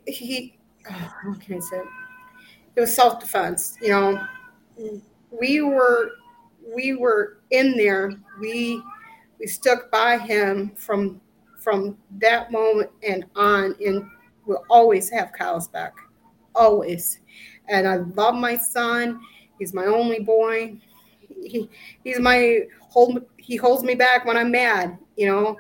he 0.08 0.58
how 0.84 1.34
can 1.36 1.58
i 1.58 1.60
say 1.60 1.82
it? 2.76 2.80
was 2.80 2.96
self-defense 2.96 3.78
you 3.82 3.90
know 3.90 4.28
we 5.32 5.62
were 5.62 6.12
we 6.76 6.94
were 6.96 7.40
in 7.52 7.76
there. 7.78 8.12
We 8.40 8.82
we 9.40 9.48
stuck 9.48 9.92
by 9.92 10.18
him 10.18 10.72
from 10.76 11.22
from 11.58 11.98
that 12.20 12.52
moment 12.52 12.90
and 13.04 13.26
on 13.36 13.76
and 13.86 14.10
we'll 14.46 14.66
always 14.70 15.10
have 15.10 15.32
kyle's 15.34 15.68
back. 15.68 15.94
Always. 16.56 17.20
And 17.70 17.88
i 17.88 17.98
love 17.98 18.36
my 18.36 18.58
son. 18.58 19.20
He's 19.60 19.74
my 19.74 19.86
only 19.86 20.20
boy. 20.20 20.78
He, 21.44 21.70
he's 22.04 22.20
my 22.20 22.62
hold 22.80 23.24
he 23.38 23.56
holds 23.56 23.84
me 23.84 23.96
back 23.96 24.26
when 24.26 24.38
i'm 24.38 24.52
mad 24.52 24.98
you 25.22 25.28
know? 25.28 25.58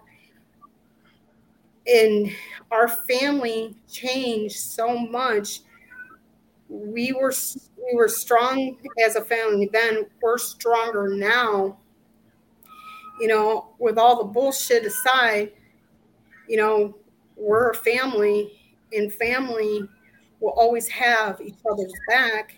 And 1.86 2.32
our 2.72 2.88
family 2.88 3.76
changed 3.88 4.58
so 4.58 4.98
much. 4.98 5.62
We 6.68 7.12
were 7.12 7.34
we 7.86 7.98
were 7.98 8.08
strong 8.08 8.78
as 9.04 9.16
a 9.16 9.24
family 9.24 9.70
then 9.72 10.06
we're 10.22 10.38
stronger 10.38 11.10
now. 11.10 11.78
You 13.20 13.28
know 13.28 13.70
with 13.80 13.98
all 13.98 14.18
the 14.18 14.24
bullshit 14.24 14.86
aside 14.86 15.52
you 16.48 16.58
know 16.58 16.98
we're 17.36 17.72
a 17.72 17.76
family 17.76 18.60
and 18.94 19.14
family 19.14 19.88
will 20.40 20.52
always 20.52 20.88
have 20.88 21.40
each 21.42 21.58
other's 21.72 21.94
back. 22.08 22.58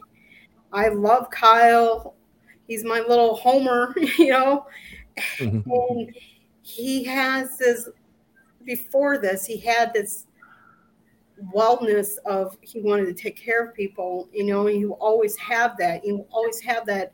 I 0.72 0.88
love 0.90 1.30
kyle. 1.30 2.16
He's 2.68 2.84
my 2.84 3.00
little 3.02 3.36
homer 3.36 3.94
you 4.18 4.30
know? 4.30 4.66
Mm-hmm. 5.38 5.70
And 5.70 6.16
he 6.64 7.04
has 7.04 7.58
this 7.58 7.90
before 8.66 9.18
this 9.18 9.46
he 9.46 9.58
had 9.58 9.94
this 9.94 10.26
wellness 11.54 12.18
of 12.26 12.58
he 12.62 12.82
wanted 12.82 13.06
to 13.06 13.14
take 13.14 13.36
care 13.36 13.66
of 13.66 13.74
people 13.74 14.30
you 14.32 14.44
know 14.44 14.68
you 14.68 14.94
always 14.94 15.36
have 15.38 15.76
that 15.78 16.06
you 16.06 16.26
always 16.32 16.60
have 16.60 16.86
that 16.86 17.12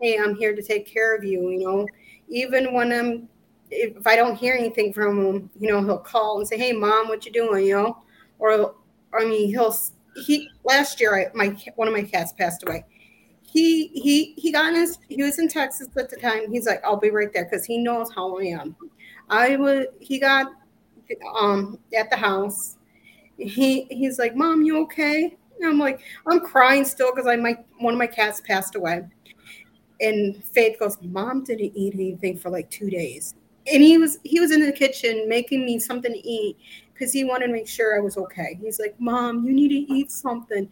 hey 0.00 0.18
i'm 0.18 0.34
here 0.34 0.54
to 0.54 0.62
take 0.62 0.86
care 0.86 1.14
of 1.14 1.24
you 1.24 1.50
you 1.50 1.64
know? 1.64 1.86
Even 2.28 2.74
when 2.74 2.92
i'm 2.92 3.28
if 3.70 4.06
i 4.06 4.14
don't 4.16 4.36
hear 4.36 4.54
anything 4.54 4.92
from 4.92 5.24
him 5.24 5.50
you 5.58 5.70
know 5.70 5.82
he'll 5.82 5.98
call 5.98 6.38
and 6.38 6.46
say 6.46 6.58
hey 6.58 6.72
mom 6.72 7.08
what 7.08 7.24
you 7.24 7.32
doing? 7.32 7.66
you 7.66 7.74
know? 7.74 8.02
Or 8.38 8.74
i 9.14 9.24
mean 9.24 9.48
he'll 9.48 9.74
he 10.16 10.50
last 10.64 11.00
year 11.00 11.14
I, 11.14 11.26
my 11.34 11.56
one 11.76 11.88
of 11.88 11.94
my 11.94 12.02
cats 12.02 12.32
passed 12.32 12.62
away. 12.66 12.84
He 13.42 13.88
he 13.88 14.34
he 14.36 14.50
got 14.50 14.68
in 14.68 14.74
his 14.76 14.98
he 15.08 15.22
was 15.22 15.38
in 15.38 15.48
texas 15.48 15.88
at 15.96 16.10
the 16.10 16.16
time. 16.16 16.50
He's 16.50 16.66
like 16.66 16.82
i'll 16.84 16.96
be 16.96 17.10
right 17.10 17.32
there 17.32 17.44
because 17.44 17.64
he 17.64 17.78
knows 17.78 18.12
how 18.14 18.38
i 18.38 18.44
am. 18.44 18.76
I 19.28 19.56
would 19.56 19.88
he 20.00 20.18
got 20.18 20.52
um 21.38 21.78
at 21.96 22.10
the 22.10 22.16
house 22.16 22.75
he 23.38 23.86
he's 23.90 24.18
like, 24.18 24.34
"Mom, 24.34 24.62
you 24.62 24.80
okay?" 24.82 25.36
And 25.60 25.68
I'm 25.68 25.78
like, 25.78 26.00
"I'm 26.26 26.40
crying 26.40 26.84
still 26.84 27.12
because 27.14 27.26
I 27.26 27.36
my 27.36 27.56
one 27.78 27.94
of 27.94 27.98
my 27.98 28.06
cats 28.06 28.40
passed 28.40 28.74
away." 28.74 29.02
And 30.00 30.42
Faith 30.44 30.78
goes, 30.78 30.98
"Mom 31.02 31.44
didn't 31.44 31.72
eat 31.74 31.94
anything 31.94 32.38
for 32.38 32.50
like 32.50 32.70
two 32.70 32.90
days." 32.90 33.34
And 33.72 33.82
he 33.82 33.98
was 33.98 34.18
he 34.24 34.40
was 34.40 34.52
in 34.52 34.64
the 34.64 34.72
kitchen 34.72 35.28
making 35.28 35.64
me 35.64 35.78
something 35.78 36.12
to 36.12 36.28
eat 36.28 36.56
because 36.92 37.12
he 37.12 37.24
wanted 37.24 37.48
to 37.48 37.52
make 37.52 37.68
sure 37.68 37.96
I 37.96 38.00
was 38.00 38.16
okay. 38.16 38.58
He's 38.60 38.78
like, 38.78 38.94
"Mom, 38.98 39.44
you 39.44 39.52
need 39.52 39.68
to 39.68 39.92
eat 39.92 40.10
something." 40.10 40.68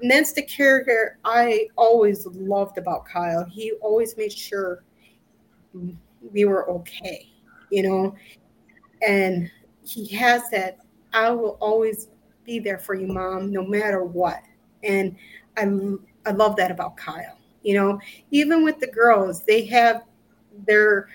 And 0.00 0.10
that's 0.10 0.32
the 0.32 0.42
character 0.42 1.18
I 1.24 1.68
always 1.76 2.26
loved 2.26 2.76
about 2.76 3.06
Kyle. 3.06 3.44
He 3.44 3.72
always 3.80 4.16
made 4.16 4.32
sure 4.32 4.82
we 6.32 6.44
were 6.44 6.68
okay, 6.70 7.28
you 7.70 7.84
know. 7.84 8.14
And 9.06 9.50
he 9.84 10.06
has 10.08 10.50
that 10.50 10.78
I 11.12 11.30
will 11.30 11.56
always 11.60 12.08
be 12.44 12.58
there 12.58 12.78
for 12.78 12.94
you, 12.94 13.06
mom, 13.06 13.52
no 13.52 13.64
matter 13.64 14.04
what. 14.04 14.42
And 14.82 15.16
I 15.56 15.70
I 16.26 16.32
love 16.32 16.56
that 16.56 16.70
about 16.70 16.96
Kyle. 16.96 17.38
You 17.62 17.74
know, 17.74 18.00
even 18.30 18.64
with 18.64 18.78
the 18.80 18.86
girls, 18.88 19.44
they 19.44 19.64
have 19.66 20.02
their 20.66 21.08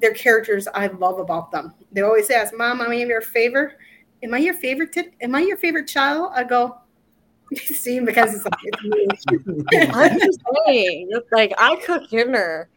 their 0.00 0.12
characters 0.12 0.68
I 0.74 0.88
love 0.88 1.18
about 1.18 1.50
them. 1.50 1.74
They 1.92 2.02
always 2.02 2.30
ask, 2.30 2.54
"Mom, 2.54 2.80
am 2.80 2.90
I 2.90 2.94
your 2.94 3.20
favorite? 3.22 3.76
Am 4.22 4.34
I 4.34 4.38
your 4.38 4.54
favorite? 4.54 4.92
T- 4.92 5.10
am 5.22 5.34
I 5.34 5.40
your 5.40 5.56
favorite 5.56 5.86
child?" 5.88 6.32
I 6.34 6.44
go, 6.44 6.76
"See, 7.56 8.00
because 8.00 8.34
it's 8.34 8.44
like 8.44 8.54
it's 8.62 8.82
me." 8.82 9.08
I'm 9.92 10.18
just 10.20 10.40
saying, 10.66 11.10
like 11.32 11.52
I 11.58 11.76
cook 11.76 12.08
dinner 12.10 12.68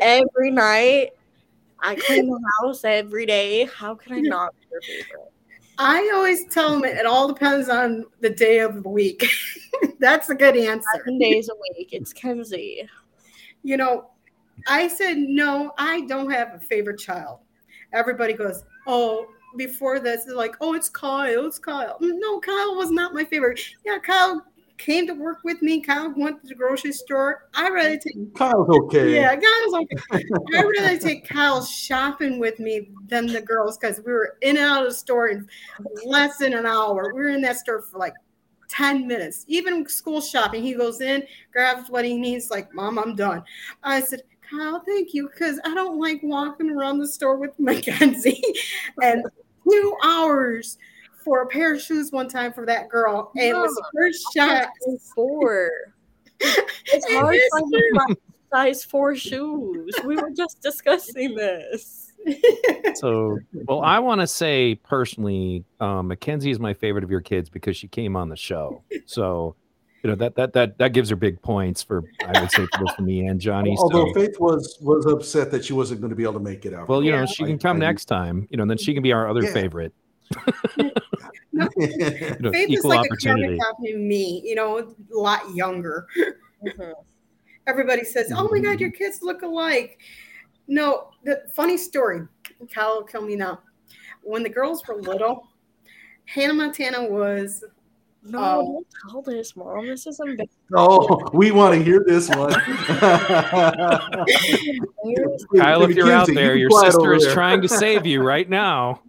every 0.00 0.50
night. 0.50 1.10
I 1.80 1.94
clean 1.96 2.26
the 2.28 2.40
house 2.60 2.84
every 2.84 3.26
day. 3.26 3.64
How 3.66 3.94
can 3.94 4.12
I 4.12 4.20
not 4.20 4.52
be 4.60 4.66
your 4.72 4.82
favorite? 4.82 5.32
I 5.78 6.10
always 6.12 6.44
tell 6.46 6.72
them 6.72 6.84
it 6.84 7.06
all 7.06 7.28
depends 7.28 7.68
on 7.68 8.04
the 8.20 8.30
day 8.30 8.58
of 8.58 8.82
the 8.82 8.88
week. 8.88 9.24
That's 10.00 10.28
a 10.28 10.34
good 10.34 10.56
answer. 10.56 10.88
Seven 10.96 11.18
days 11.18 11.48
a 11.48 11.54
week. 11.76 11.90
It's 11.92 12.12
Kenzie. 12.12 12.88
You 13.62 13.76
know, 13.76 14.10
I 14.66 14.88
said, 14.88 15.18
no, 15.18 15.72
I 15.78 16.02
don't 16.02 16.30
have 16.30 16.54
a 16.54 16.58
favorite 16.58 16.98
child. 16.98 17.38
Everybody 17.92 18.32
goes, 18.32 18.64
oh, 18.86 19.26
before 19.56 20.00
this, 20.00 20.24
they're 20.24 20.34
like, 20.34 20.56
oh, 20.60 20.74
it's 20.74 20.88
Kyle, 20.88 21.46
it's 21.46 21.58
Kyle. 21.58 21.96
Mm, 22.00 22.18
no, 22.18 22.40
Kyle 22.40 22.74
was 22.76 22.90
not 22.90 23.14
my 23.14 23.24
favorite. 23.24 23.60
Yeah, 23.84 23.98
Kyle 23.98 24.44
came 24.78 25.06
to 25.06 25.14
work 25.14 25.38
with 25.44 25.60
me. 25.60 25.80
Kyle 25.80 26.12
went 26.16 26.40
to 26.42 26.48
the 26.48 26.54
grocery 26.54 26.92
store. 26.92 27.48
I 27.54 27.68
rather 27.68 27.98
take 27.98 28.34
Kyle's 28.34 28.68
okay. 28.68 29.14
Yeah, 29.14 29.34
Kyle's 29.34 29.74
okay. 29.74 30.24
I 30.54 30.62
rather 30.62 30.98
take 30.98 31.28
Kyle 31.28 31.62
shopping 31.64 32.38
with 32.38 32.58
me 32.58 32.90
than 33.06 33.26
the 33.26 33.40
girls 33.40 33.76
because 33.76 34.00
we 34.04 34.12
were 34.12 34.36
in 34.40 34.56
and 34.56 34.64
out 34.64 34.84
of 34.84 34.90
the 34.90 34.94
store 34.94 35.28
in 35.28 35.46
less 36.04 36.38
than 36.38 36.54
an 36.54 36.64
hour. 36.64 37.12
We 37.14 37.20
were 37.20 37.28
in 37.28 37.42
that 37.42 37.58
store 37.58 37.82
for 37.82 37.98
like 37.98 38.14
10 38.68 39.06
minutes. 39.06 39.44
Even 39.48 39.86
school 39.88 40.20
shopping, 40.20 40.62
he 40.62 40.74
goes 40.74 41.00
in, 41.00 41.26
grabs 41.52 41.90
what 41.90 42.04
he 42.04 42.16
needs, 42.16 42.50
like, 42.50 42.72
Mom, 42.74 42.98
I'm 42.98 43.14
done. 43.14 43.42
I 43.82 44.00
said, 44.00 44.22
Kyle, 44.48 44.82
thank 44.86 45.12
you, 45.12 45.28
because 45.28 45.58
I 45.64 45.74
don't 45.74 45.98
like 45.98 46.20
walking 46.22 46.70
around 46.70 46.98
the 46.98 47.08
store 47.08 47.36
with 47.36 47.56
McKenzie. 47.60 48.40
and 49.02 49.24
two 49.64 49.96
hours 50.02 50.78
for 51.24 51.42
a 51.42 51.46
pair 51.46 51.74
of 51.74 51.80
shoes 51.80 52.10
one 52.12 52.28
time 52.28 52.52
for 52.52 52.66
that 52.66 52.88
girl. 52.88 53.32
And 53.36 53.52
no, 53.52 53.58
it 53.58 53.62
was 53.62 53.74
the 53.74 53.84
first 53.94 54.24
shot. 54.34 54.68
Four. 55.14 55.70
It's 56.90 57.12
hard 57.12 57.34
to 57.34 57.92
find 57.92 58.16
size 58.52 58.84
four 58.84 59.16
shoes. 59.16 59.92
We 60.04 60.16
were 60.16 60.30
just 60.30 60.62
discussing 60.62 61.34
this. 61.34 62.12
so, 62.94 63.38
well, 63.52 63.80
I 63.82 63.98
want 63.98 64.20
to 64.20 64.26
say 64.26 64.76
personally, 64.76 65.64
um, 65.80 66.08
McKenzie 66.08 66.50
is 66.50 66.58
my 66.58 66.74
favorite 66.74 67.04
of 67.04 67.10
your 67.10 67.20
kids 67.20 67.48
because 67.48 67.76
she 67.76 67.88
came 67.88 68.16
on 68.16 68.28
the 68.28 68.36
show. 68.36 68.82
So, 69.06 69.56
you 70.02 70.10
know 70.10 70.16
that 70.16 70.36
that 70.36 70.52
that 70.52 70.78
that 70.78 70.92
gives 70.92 71.10
her 71.10 71.16
big 71.16 71.42
points 71.42 71.82
for 71.82 72.04
I 72.24 72.40
would 72.40 72.52
say 72.52 72.66
for 72.72 72.84
both 72.84 73.00
me 73.00 73.26
and 73.26 73.40
Johnnie. 73.40 73.76
Although 73.76 74.06
so. 74.06 74.14
Faith 74.14 74.38
was 74.38 74.78
was 74.80 75.06
upset 75.06 75.50
that 75.50 75.64
she 75.64 75.72
wasn't 75.72 76.00
going 76.00 76.10
to 76.10 76.16
be 76.16 76.22
able 76.22 76.34
to 76.34 76.40
make 76.40 76.64
it 76.64 76.72
out. 76.72 76.88
Well, 76.88 77.02
you 77.02 77.10
yeah. 77.10 77.20
know 77.20 77.26
she 77.26 77.44
can 77.44 77.58
come 77.58 77.78
I, 77.78 77.80
next 77.80 78.04
time. 78.04 78.46
You 78.50 78.58
know, 78.58 78.62
and 78.62 78.70
then 78.70 78.78
she 78.78 78.94
can 78.94 79.02
be 79.02 79.12
our 79.12 79.28
other 79.28 79.42
yeah. 79.42 79.52
favorite. 79.52 79.92
No, 81.52 81.68
you 81.76 82.36
know, 82.40 82.52
Faith 82.52 82.70
is 82.70 82.84
like 82.84 83.10
a 83.10 83.16
carbon 83.16 83.58
copy 83.58 83.92
of 83.92 84.00
me. 84.00 84.42
You 84.44 84.54
know, 84.54 84.78
a 84.78 84.86
lot 85.10 85.54
younger. 85.54 86.06
Mm-hmm. 86.64 86.92
Everybody 87.66 88.04
says, 88.04 88.32
"Oh 88.34 88.48
my 88.50 88.58
God, 88.60 88.80
your 88.80 88.90
kids 88.90 89.20
look 89.22 89.42
alike." 89.42 89.98
No, 90.66 91.10
the 91.24 91.44
funny 91.54 91.76
story. 91.76 92.26
Kyle 92.72 92.96
will 92.96 93.04
kill 93.04 93.22
me 93.22 93.36
now. 93.36 93.60
When 94.22 94.42
the 94.42 94.48
girls 94.48 94.86
were 94.86 95.00
little, 95.00 95.48
Hannah 96.26 96.54
Montana 96.54 97.08
was 97.08 97.64
no, 98.28 98.38
um, 98.38 98.66
don't 98.66 98.86
tell 99.10 99.22
this, 99.22 99.56
mom. 99.56 99.86
This 99.86 100.06
is 100.06 100.20
embarrassing. 100.20 100.48
Oh, 100.76 101.28
we 101.32 101.50
want 101.50 101.74
to 101.74 101.82
hear 101.82 102.04
this 102.06 102.28
one. 102.28 102.52
Kyle, 105.56 105.82
if 105.82 105.96
you're 105.96 106.12
out 106.12 106.28
there, 106.28 106.54
you 106.54 106.68
your 106.68 106.84
sister 106.84 107.14
is 107.14 107.26
trying 107.32 107.62
to 107.62 107.68
save 107.68 108.06
you 108.06 108.22
right 108.22 108.48
now. 108.48 109.00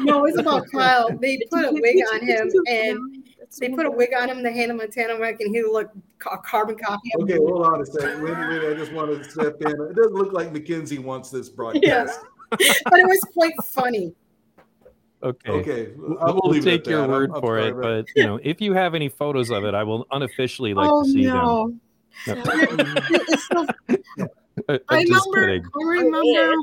no, 0.00 0.26
it's 0.26 0.38
about 0.38 0.66
Kyle. 0.72 1.08
They 1.18 1.38
put 1.50 1.64
a 1.64 1.72
wig 1.72 1.96
on 2.12 2.26
him 2.26 2.50
and 2.68 3.24
they 3.58 3.68
put 3.68 3.86
a 3.86 3.90
wig 3.90 4.10
on 4.18 4.28
him, 4.28 4.42
the 4.42 4.50
Hannah 4.50 4.74
Montana 4.74 5.18
wig, 5.18 5.40
and 5.40 5.54
he 5.54 5.62
looked 5.62 5.96
a 6.30 6.38
carbon 6.38 6.76
copy. 6.76 7.10
Okay, 7.20 7.36
hold 7.36 7.66
on 7.66 7.80
a 7.80 7.86
second. 7.86 8.22
Wait, 8.22 8.32
wait, 8.32 8.70
I 8.70 8.74
just 8.74 8.92
want 8.92 9.10
to 9.10 9.30
step 9.30 9.60
in. 9.60 9.68
It 9.68 9.96
doesn't 9.96 10.14
look 10.14 10.32
like 10.32 10.52
McKenzie 10.52 10.98
wants 10.98 11.30
this 11.30 11.48
broadcast. 11.48 11.80
Yeah. 11.80 12.06
but 12.84 13.00
it 13.00 13.06
was 13.06 13.20
quite 13.32 13.54
funny. 13.64 14.14
Okay. 15.24 15.50
Okay. 15.50 15.92
We'll, 15.96 16.40
we'll 16.44 16.62
take 16.62 16.86
your 16.86 17.08
word 17.08 17.30
I'm, 17.34 17.40
for 17.40 17.58
I'm 17.58 17.68
it, 17.68 17.80
but 17.80 18.06
you 18.14 18.24
know, 18.24 18.38
if 18.42 18.60
you 18.60 18.74
have 18.74 18.94
any 18.94 19.08
photos 19.08 19.50
of 19.50 19.64
it, 19.64 19.74
I 19.74 19.82
will 19.82 20.06
unofficially 20.10 20.74
like 20.74 20.90
oh, 20.90 21.02
to 21.02 21.10
see 21.10 21.22
no. 21.22 21.72
them. 22.26 22.42
No. 23.56 23.66
Uh, 24.68 24.78
I 24.88 25.02
remember. 25.02 25.50
I 25.50 25.60
remember. 25.84 26.54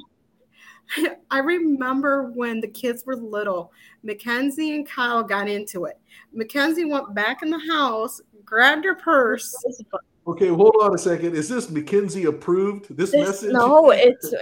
I 1.29 1.39
remember 1.39 2.31
when 2.31 2.61
the 2.61 2.67
kids 2.67 3.05
were 3.05 3.17
little. 3.17 3.71
McKenzie 4.05 4.75
and 4.75 4.87
Kyle 4.87 5.23
got 5.23 5.49
into 5.49 5.85
it. 5.85 5.99
McKenzie 6.35 6.89
went 6.89 7.13
back 7.13 7.43
in 7.43 7.49
the 7.49 7.59
house, 7.59 8.21
grabbed 8.45 8.85
her 8.85 8.95
purse, 8.95 9.53
Okay, 10.27 10.49
hold 10.49 10.75
on 10.81 10.93
a 10.93 10.97
second. 10.99 11.35
Is 11.35 11.49
this 11.49 11.67
McKenzie 11.67 12.27
approved? 12.27 12.95
This, 12.95 13.11
this 13.11 13.27
message? 13.27 13.53
No, 13.53 13.89
it's 13.89 14.33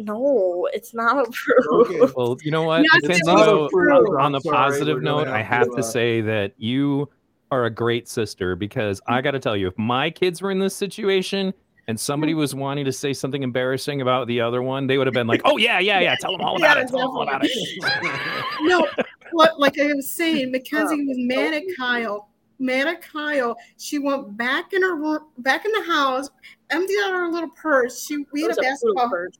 no, 0.00 0.68
it's 0.72 0.92
not 0.92 1.26
approved. 1.26 1.88
Okay. 1.88 2.12
Well, 2.16 2.36
you 2.42 2.50
know 2.50 2.64
what, 2.64 2.82
yes, 2.82 3.20
McKenzie, 3.20 3.24
though, 3.26 4.18
on 4.18 4.32
the 4.32 4.40
positive 4.40 5.02
note, 5.02 5.28
I 5.28 5.40
have 5.42 5.70
to, 5.70 5.76
to 5.76 5.82
say 5.84 6.20
that 6.22 6.54
you 6.56 7.08
are 7.52 7.66
a 7.66 7.70
great 7.70 8.08
sister 8.08 8.56
because 8.56 9.00
I 9.06 9.20
got 9.20 9.32
to 9.32 9.38
tell 9.38 9.56
you, 9.56 9.68
if 9.68 9.78
my 9.78 10.10
kids 10.10 10.42
were 10.42 10.50
in 10.50 10.58
this 10.58 10.74
situation 10.74 11.54
and 11.86 11.98
somebody 11.98 12.32
mm-hmm. 12.32 12.40
was 12.40 12.54
wanting 12.54 12.84
to 12.84 12.92
say 12.92 13.12
something 13.12 13.42
embarrassing 13.42 14.00
about 14.00 14.26
the 14.26 14.40
other 14.40 14.62
one, 14.62 14.88
they 14.88 14.98
would 14.98 15.06
have 15.06 15.14
been 15.14 15.28
like, 15.28 15.42
"Oh 15.44 15.56
yeah, 15.58 15.78
yeah, 15.78 16.00
yeah, 16.00 16.16
tell 16.20 16.32
them 16.32 16.40
all 16.40 16.56
about 16.58 16.76
yeah, 16.76 16.82
it. 16.82 16.88
Tell 16.88 16.98
them 16.98 17.10
all 17.10 17.22
about 17.22 17.42
it." 17.44 17.50
no, 18.62 18.86
what 19.32 19.60
like 19.60 19.78
I 19.78 19.92
was 19.94 20.10
saying, 20.10 20.48
uh, 20.54 20.58
McKenzie 20.58 21.06
was 21.06 21.16
mad 21.18 21.54
at 21.54 21.62
Kyle 21.78 22.28
Meta 22.60 22.96
Kyle. 22.96 23.56
She 23.78 23.98
went 23.98 24.36
back 24.36 24.72
in 24.72 24.82
her 24.82 24.94
room 24.94 25.26
back 25.38 25.64
in 25.64 25.72
the 25.72 25.82
house, 25.84 26.30
emptied 26.70 26.98
out 27.04 27.12
her 27.12 27.28
little 27.28 27.50
purse. 27.50 28.06
She 28.06 28.24
we 28.32 28.42
had 28.42 28.52
a 28.52 28.60
basketball. 28.60 29.08
Purse. 29.08 29.38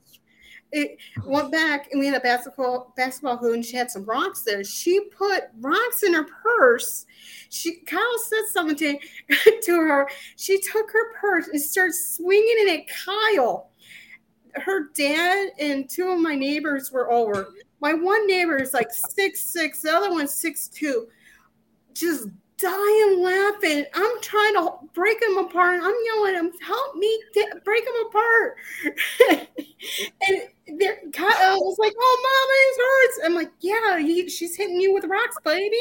It 0.73 0.99
went 1.25 1.51
back 1.51 1.89
and 1.91 1.99
we 1.99 2.07
had 2.07 2.17
a 2.17 2.21
basketball 2.21 2.93
basketball 2.97 3.37
hoop 3.37 3.55
and 3.55 3.65
she 3.65 3.77
had 3.77 3.91
some 3.91 4.05
rocks 4.05 4.43
there. 4.45 4.63
She 4.63 5.01
put 5.17 5.45
rocks 5.61 6.03
in 6.05 6.15
her 6.15 6.25
purse. 6.25 7.07
She 7.51 7.81
Kyle 7.81 8.19
said 8.19 8.47
something 8.51 8.77
to, 8.77 8.99
to 9.63 9.77
her. 9.77 10.09
She 10.37 10.61
took 10.61 10.91
her 10.93 11.15
purse 11.21 11.49
and 11.49 11.61
started 11.61 11.95
swinging 11.95 12.55
it 12.59 12.81
at 12.81 12.89
Kyle. 13.05 13.71
Her 14.55 14.91
dad 14.95 15.51
and 15.59 15.89
two 15.89 16.09
of 16.09 16.21
my 16.21 16.37
neighbors 16.37 16.91
were 16.93 17.11
over. 17.11 17.49
My 17.81 17.95
one 17.95 18.27
neighbor 18.27 18.57
is 18.57 18.73
like 18.73 18.93
six 18.93 19.41
six, 19.41 19.83
the 19.83 19.91
other 19.91 20.11
one's 20.11 20.35
six 20.35 20.69
two. 20.69 21.09
Just 21.93 22.29
dying 22.61 23.23
laughing. 23.23 23.85
I'm 23.95 24.21
trying 24.21 24.55
to 24.55 24.71
break 24.93 25.23
him 25.23 25.39
apart. 25.39 25.81
I'm 25.83 25.95
yelling 26.05 26.35
him, 26.35 26.53
help 26.63 26.97
me 26.97 27.21
break 27.65 27.85
him 27.85 27.95
apart. 28.07 28.57
and 30.29 30.79
there, 30.79 30.99
Kyle 31.13 31.59
was 31.59 31.79
like, 31.79 31.95
oh, 31.99 32.19
mama, 32.23 32.55
it 32.61 32.81
hurts. 32.83 33.27
I'm 33.27 33.35
like, 33.35 33.53
yeah, 33.61 33.99
he, 33.99 34.29
she's 34.29 34.57
hitting 34.57 34.81
you 34.81 34.95
with 34.95 35.05
rocks, 35.05 35.37
baby. 35.45 35.81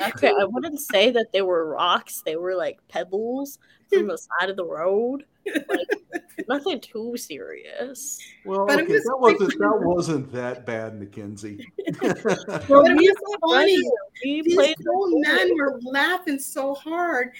okay, 0.00 0.28
I 0.28 0.44
wouldn't 0.44 0.80
say 0.80 1.10
that 1.10 1.32
they 1.32 1.42
were 1.42 1.66
rocks. 1.66 2.22
They 2.22 2.36
were 2.36 2.54
like 2.54 2.78
pebbles 2.88 3.58
from 3.88 4.08
the 4.08 4.18
side 4.18 4.50
of 4.50 4.56
the 4.56 4.64
road. 4.64 5.24
Like, 5.68 5.88
nothing 6.48 6.80
too 6.80 7.16
serious. 7.16 8.18
Well, 8.44 8.66
but 8.66 8.80
okay, 8.80 8.94
was 8.94 9.04
that 9.04 9.18
wasn't 9.18 9.58
that 9.58 9.80
wasn't 9.80 10.32
that 10.32 10.66
bad, 10.66 10.98
McKenzie. 10.98 11.64
well, 12.68 12.84
it 12.86 12.94
was 12.94 13.36
funny. 13.40 13.82
These 14.22 14.86
old 14.88 15.14
men 15.16 15.56
were 15.56 15.78
laughing 15.82 16.38
so 16.38 16.74
hard. 16.74 17.32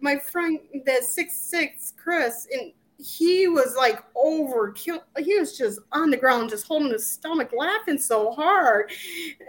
My 0.00 0.18
friend, 0.18 0.58
the 0.86 1.02
six 1.02 1.36
six 1.36 1.92
Chris, 1.96 2.46
and 2.52 2.72
he 2.98 3.48
was 3.48 3.74
like 3.76 4.02
overkill. 4.14 5.00
He 5.18 5.38
was 5.38 5.58
just 5.58 5.80
on 5.92 6.10
the 6.10 6.16
ground, 6.16 6.50
just 6.50 6.66
holding 6.66 6.92
his 6.92 7.10
stomach, 7.10 7.50
laughing 7.56 7.98
so 7.98 8.32
hard. 8.32 8.92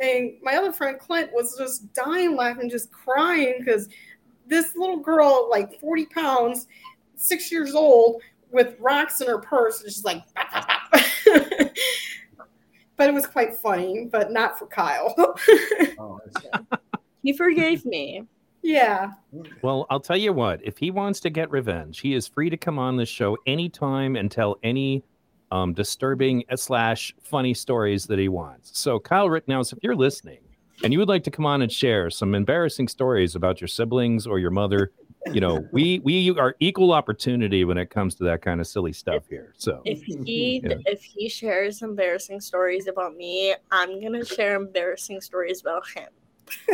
And 0.01 0.33
my 0.41 0.55
other 0.55 0.73
friend 0.73 0.99
Clint 0.99 1.31
was 1.33 1.55
just 1.57 1.93
dying 1.93 2.35
laughing, 2.35 2.69
just 2.69 2.91
crying 2.91 3.55
because 3.59 3.87
this 4.47 4.75
little 4.75 4.97
girl, 4.97 5.47
like 5.49 5.79
40 5.79 6.05
pounds, 6.07 6.67
six 7.25 7.51
years 7.51 7.75
old, 7.75 8.21
with 8.51 8.75
rocks 8.79 9.21
in 9.21 9.27
her 9.27 9.39
purse, 9.39 9.81
and 9.81 9.91
she's 9.91 10.05
like, 10.05 10.23
but 12.97 13.09
it 13.09 13.13
was 13.13 13.27
quite 13.27 13.55
funny, 13.57 14.07
but 14.11 14.31
not 14.31 14.57
for 14.57 14.67
Kyle. 14.67 15.13
oh, 15.99 16.19
he 17.23 17.33
forgave 17.33 17.85
me. 17.85 18.23
Yeah. 18.61 19.11
Well, 19.61 19.85
I'll 19.89 19.99
tell 19.99 20.17
you 20.17 20.33
what. 20.33 20.59
If 20.63 20.77
he 20.77 20.89
wants 20.89 21.19
to 21.19 21.29
get 21.29 21.51
revenge, 21.51 21.99
he 21.99 22.15
is 22.15 22.27
free 22.27 22.49
to 22.49 22.57
come 22.57 22.79
on 22.79 22.97
this 22.97 23.09
show 23.09 23.37
anytime 23.45 24.15
and 24.15 24.31
tell 24.31 24.57
any 24.63 25.03
um, 25.51 25.73
disturbing 25.73 26.43
slash 26.55 27.13
funny 27.21 27.53
stories 27.53 28.07
that 28.07 28.17
he 28.17 28.27
wants. 28.27 28.79
So, 28.79 28.99
Kyle 28.99 29.29
Rittenhouse, 29.29 29.71
if 29.71 29.79
you're 29.83 29.95
listening 29.95 30.39
and 30.83 30.91
you 30.91 30.99
would 30.99 31.07
like 31.07 31.23
to 31.25 31.31
come 31.31 31.45
on 31.45 31.61
and 31.61 31.71
share 31.71 32.09
some 32.09 32.33
embarrassing 32.33 32.87
stories 32.87 33.35
about 33.35 33.61
your 33.61 33.67
siblings 33.67 34.25
or 34.25 34.39
your 34.39 34.51
mother, 34.51 34.91
you 35.33 35.41
know, 35.41 35.67
we 35.71 35.99
we 36.03 36.29
are 36.37 36.55
equal 36.59 36.91
opportunity 36.93 37.65
when 37.65 37.77
it 37.77 37.89
comes 37.89 38.15
to 38.15 38.23
that 38.25 38.41
kind 38.41 38.61
of 38.61 38.67
silly 38.67 38.93
stuff 38.93 39.23
here. 39.29 39.53
So, 39.57 39.81
If 39.85 40.03
he 40.25 40.61
Yeah. 40.63 40.75
if 40.85 41.03
he 41.03 41.27
shares 41.29 41.81
embarrassing 41.81 42.41
stories 42.41 42.87
about 42.87 43.15
me, 43.15 43.55
I'm 43.71 44.01
gonna 44.01 44.23
share 44.25 44.55
embarrassing 44.55 45.21
stories 45.21 45.61
about 45.61 45.83
him. 45.89 46.09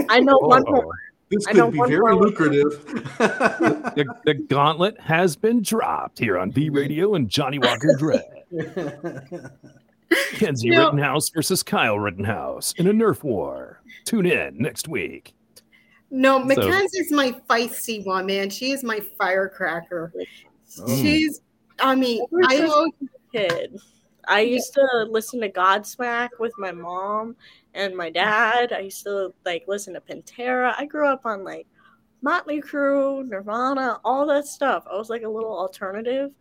I 0.10 0.20
know 0.20 0.38
one 0.42 0.64
Oh, 0.68 0.72
more. 0.74 0.96
This 1.30 1.48
I 1.48 1.54
know 1.54 1.72
could 1.72 1.84
be 1.84 1.96
very 1.96 2.14
lucrative. 2.16 2.86
the, 3.18 4.06
the 4.26 4.34
gauntlet 4.34 5.00
has 5.00 5.38
been 5.38 5.62
dropped 5.62 6.20
here 6.20 6.38
on 6.38 6.52
V 6.52 6.70
Radio 6.70 7.16
and 7.16 7.30
Johnnie 7.30 7.58
Walker 7.60 7.96
Dread. 7.98 8.22
Kenzie 10.34 10.68
You 10.68 10.74
know- 10.74 10.86
Rittenhouse 10.88 11.30
versus 11.30 11.64
Kyle 11.64 11.98
Rittenhouse 11.98 12.74
in 12.74 12.86
a 12.88 12.92
Nerf 12.92 13.24
war. 13.24 13.82
Tune 14.04 14.26
in 14.26 14.58
next 14.58 14.90
week. 14.90 15.34
No, 16.12 16.40
So- 16.40 16.46
McKenzie's 16.46 17.12
my 17.12 17.32
feisty 17.50 18.06
one, 18.06 18.26
man. 18.26 18.50
She 18.50 18.72
is 18.72 18.84
my 18.84 19.00
firecracker. 19.18 20.14
Oh. 20.80 20.88
She's, 21.02 21.42
I 21.80 21.96
mean, 21.96 22.22
I 22.46 22.58
just- 22.58 22.74
always, 22.74 22.94
kid. 23.34 23.80
I 24.28 24.42
used 24.42 24.74
to 24.76 25.08
listen 25.10 25.42
to 25.42 25.50
Godsmack 25.50 26.30
with 26.40 26.54
my 26.58 26.72
mom 26.72 27.36
and 27.74 27.96
my 27.96 28.10
dad. 28.10 28.72
I 28.72 28.80
used 28.82 29.04
to 29.06 29.34
like 29.46 29.64
listen 29.68 29.94
to 29.96 30.02
Pantera. 30.02 30.76
I 30.78 30.86
grew 30.86 31.08
up 31.08 31.26
on 31.26 31.44
like 31.44 31.66
Motley 32.22 32.62
Crue, 32.62 33.28
Nirvana, 33.28 34.00
all 34.06 34.28
that 34.28 34.46
stuff. 34.46 34.84
I 34.92 34.96
was 34.96 35.10
like 35.10 35.24
a 35.24 35.30
little 35.30 35.58
alternative, 35.58 36.32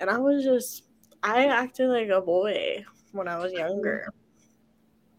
and 0.00 0.10
I 0.10 0.18
was 0.18 0.44
just 0.44 0.84
I 1.22 1.46
acted 1.46 1.88
like 1.88 2.08
a 2.08 2.20
boy 2.20 2.84
when 3.12 3.26
I 3.26 3.38
was 3.38 3.52
younger. 3.52 4.12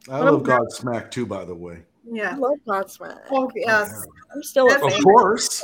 I 0.08 0.20
love 0.20 0.44
Godsmack 0.44 1.10
too, 1.10 1.26
by 1.26 1.44
the 1.44 1.56
way. 1.56 1.84
I 2.08 2.16
yeah. 2.16 2.36
love 2.38 2.58
Godsmack. 2.68 3.20
Oh, 3.32 3.52
yes. 3.56 4.06
I'm 4.34 4.44
still 4.44 4.68
a 4.68 4.70
That's- 4.70 4.86
Of 4.86 4.94
fan. 4.94 5.04
course. 5.04 5.64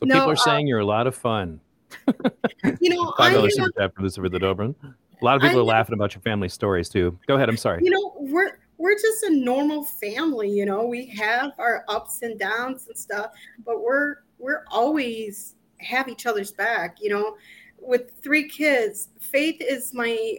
So 0.00 0.06
No, 0.06 0.14
people 0.14 0.30
are 0.30 0.32
uh, 0.32 0.36
saying 0.36 0.66
you're 0.66 0.78
a 0.78 0.84
lot 0.86 1.06
of 1.06 1.14
fun. 1.14 1.60
You 2.06 2.90
know, 2.90 3.12
Five 3.18 3.32
I, 3.32 3.34
dollars 3.34 3.52
you 3.54 3.60
know, 3.60 3.66
super 3.66 3.80
chat 3.80 3.94
for 3.94 4.02
Lucifer 4.02 4.28
the 4.28 4.38
Dobrin. 4.38 4.74
A 4.82 5.24
lot 5.24 5.36
of 5.36 5.42
people 5.42 5.58
I 5.58 5.60
are 5.60 5.64
laughing 5.64 5.94
about 5.94 6.14
your 6.14 6.22
family 6.22 6.48
stories 6.48 6.88
too. 6.88 7.18
Go 7.26 7.34
ahead. 7.36 7.48
I'm 7.48 7.56
sorry. 7.58 7.84
you 7.84 7.90
know, 7.90 8.14
we're 8.16 8.58
we're 8.78 8.94
just 8.94 9.22
a 9.24 9.30
normal 9.30 9.84
family, 9.84 10.48
you 10.50 10.64
know. 10.64 10.86
We 10.86 11.04
have 11.08 11.52
our 11.58 11.84
ups 11.88 12.22
and 12.22 12.38
downs 12.38 12.86
and 12.88 12.96
stuff, 12.96 13.32
but 13.66 13.82
we're 13.82 14.16
we're 14.38 14.64
always 14.70 15.56
have 15.78 16.08
each 16.08 16.24
other's 16.24 16.52
back, 16.52 16.96
you 17.02 17.10
know. 17.10 17.36
With 17.78 18.12
three 18.22 18.48
kids, 18.48 19.08
Faith 19.20 19.60
is 19.60 19.92
my 19.92 20.38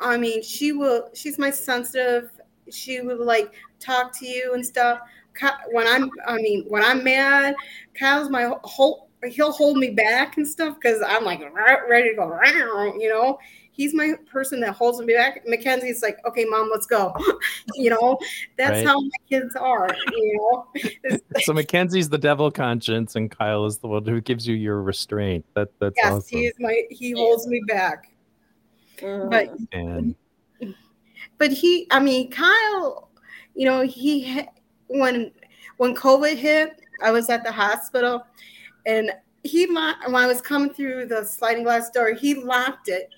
I 0.00 0.16
mean, 0.16 0.42
she 0.42 0.72
will 0.72 1.10
she's 1.12 1.38
my 1.38 1.50
sensitive. 1.50 2.30
She 2.70 3.00
would 3.00 3.18
like 3.20 3.52
talk 3.80 4.16
to 4.18 4.26
you 4.26 4.54
and 4.54 4.64
stuff. 4.64 5.00
When 5.70 5.86
I'm 5.86 6.10
I 6.26 6.36
mean, 6.36 6.64
when 6.68 6.84
I'm 6.84 7.02
mad, 7.02 7.54
Kyle's 7.98 8.30
my 8.30 8.54
whole 8.64 9.08
he'll 9.24 9.52
hold 9.52 9.78
me 9.78 9.90
back 9.90 10.36
and 10.36 10.46
stuff 10.46 10.74
because 10.74 11.00
I'm 11.06 11.24
like 11.24 11.40
ready 11.88 12.10
to 12.10 12.14
go, 12.16 12.38
you 12.98 13.08
know 13.08 13.38
he's 13.72 13.94
my 13.94 14.14
person 14.30 14.60
that 14.60 14.74
holds 14.74 15.00
me 15.00 15.12
back. 15.14 15.44
McKenzie's 15.46 16.02
like, 16.02 16.18
okay, 16.26 16.44
mom, 16.44 16.68
let's 16.70 16.86
go. 16.86 17.14
you 17.74 17.90
know, 17.90 18.18
that's 18.56 18.70
Right. 18.70 18.86
how 18.86 19.00
my 19.00 19.08
kids 19.28 19.56
are. 19.56 19.88
You 20.12 20.38
know, 20.38 21.18
So 21.40 21.52
McKenzie's 21.52 22.08
the 22.08 22.18
devil 22.18 22.50
conscience, 22.50 23.16
and 23.16 23.30
Kyle 23.30 23.66
is 23.66 23.78
the 23.78 23.88
one 23.88 24.04
who 24.04 24.20
gives 24.20 24.46
you 24.46 24.54
your 24.54 24.82
restraint. 24.82 25.44
That 25.54 25.68
that's 25.80 25.96
yes, 25.96 26.12
awesome. 26.12 26.38
he's 26.38 26.52
my 26.60 26.82
he 26.90 27.12
holds 27.12 27.46
me 27.46 27.62
back. 27.66 28.12
Mhm. 28.98 29.30
But 29.30 29.56
And 29.72 30.14
but 31.38 31.50
he, 31.50 31.86
I 31.90 32.00
mean, 32.00 32.30
Kyle, 32.30 33.10
you 33.54 33.66
know, 33.66 33.82
he 33.82 34.42
when 34.88 35.32
when 35.78 35.94
COVID 35.94 36.36
hit, 36.36 36.80
I 37.02 37.10
was 37.10 37.28
at 37.28 37.44
the 37.44 37.52
hospital, 37.52 38.26
and 38.86 39.12
he 39.44 39.66
when 39.66 39.76
I 40.14 40.26
was 40.26 40.40
coming 40.40 40.72
through 40.72 41.06
the 41.06 41.24
sliding 41.24 41.64
glass 41.64 41.90
door, 41.90 42.12
he 42.12 42.34
locked 42.34 42.88
it. 42.88 43.08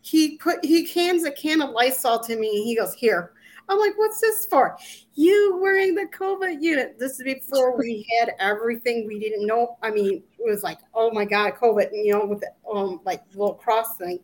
He 0.00 0.36
put 0.36 0.64
he 0.64 0.86
cans 0.86 1.24
a 1.24 1.30
can 1.30 1.62
of 1.62 1.70
Lysol 1.70 2.20
to 2.20 2.36
me, 2.36 2.48
and 2.48 2.64
he 2.64 2.76
goes, 2.76 2.94
"Here." 2.94 3.32
I'm 3.68 3.78
like, 3.78 3.96
"What's 3.96 4.20
this 4.20 4.46
for?" 4.46 4.76
You 5.14 5.58
wearing 5.62 5.94
the 5.94 6.06
COVID 6.06 6.60
unit? 6.60 6.98
This 6.98 7.20
is 7.20 7.24
before 7.24 7.76
we 7.78 8.06
had 8.18 8.34
everything. 8.40 9.06
We 9.06 9.20
didn't 9.20 9.46
know. 9.46 9.78
I 9.82 9.90
mean, 9.90 10.22
it 10.38 10.44
was 10.44 10.62
like, 10.62 10.78
"Oh 10.94 11.10
my 11.12 11.24
God, 11.24 11.54
COVID!" 11.54 11.90
You 11.92 12.12
know, 12.14 12.26
with 12.26 12.40
the 12.40 12.50
um 12.70 13.00
like 13.04 13.28
the 13.30 13.38
little 13.38 13.54
cross 13.54 13.96
thing. 13.96 14.18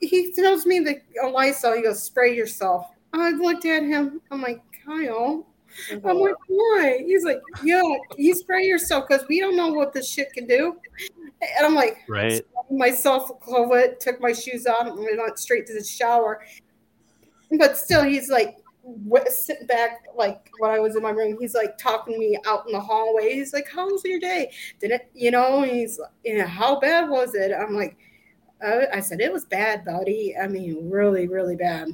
He 0.00 0.32
tells 0.32 0.66
me 0.66 0.80
the 0.80 1.00
uh, 1.22 1.30
Lysol. 1.30 1.74
He 1.74 1.82
goes, 1.82 2.02
"Spray 2.02 2.34
yourself." 2.34 2.86
I 3.12 3.30
looked 3.30 3.64
at 3.64 3.82
him. 3.82 4.20
I'm 4.30 4.42
like, 4.42 4.62
Kyle. 4.84 5.46
I'm 5.90 6.18
like, 6.18 6.34
why? 6.48 7.02
He's 7.04 7.24
like, 7.24 7.40
yeah, 7.62 7.82
you 8.16 8.34
spray 8.34 8.64
yourself 8.64 9.06
because 9.08 9.26
we 9.28 9.40
don't 9.40 9.56
know 9.56 9.68
what 9.68 9.92
this 9.92 10.10
shit 10.10 10.32
can 10.32 10.46
do. 10.46 10.76
And 11.58 11.66
I'm 11.66 11.74
like, 11.74 11.98
right. 12.08 12.40
myself 12.70 13.28
with 13.28 13.40
COVID, 13.40 13.98
took 13.98 14.20
my 14.20 14.32
shoes 14.32 14.66
off, 14.66 14.86
and 14.86 14.98
went 14.98 15.38
straight 15.38 15.66
to 15.66 15.74
the 15.74 15.84
shower. 15.84 16.42
But 17.58 17.76
still, 17.76 18.02
he's 18.02 18.30
like 18.30 18.56
sitting 19.28 19.66
back, 19.66 20.04
like 20.14 20.50
when 20.58 20.70
I 20.70 20.78
was 20.78 20.96
in 20.96 21.02
my 21.02 21.10
room, 21.10 21.36
he's 21.38 21.54
like 21.54 21.76
talking 21.78 22.14
to 22.14 22.18
me 22.18 22.38
out 22.46 22.66
in 22.66 22.72
the 22.72 22.80
hallway. 22.80 23.34
He's 23.34 23.52
like, 23.52 23.68
"How 23.68 23.86
was 23.86 24.02
your 24.04 24.18
day? 24.18 24.50
Did 24.80 24.92
it, 24.92 25.10
you 25.14 25.30
know?" 25.30 25.62
And 25.62 25.70
he's, 25.70 26.00
you 26.24 26.38
know, 26.38 26.46
how 26.46 26.80
bad 26.80 27.08
was 27.08 27.34
it? 27.34 27.52
I'm 27.52 27.74
like, 27.74 27.96
uh, 28.64 28.86
I 28.92 29.00
said 29.00 29.20
it 29.20 29.32
was 29.32 29.44
bad, 29.44 29.84
buddy. 29.84 30.36
I 30.36 30.46
mean, 30.46 30.88
really, 30.90 31.28
really 31.28 31.56
bad. 31.56 31.88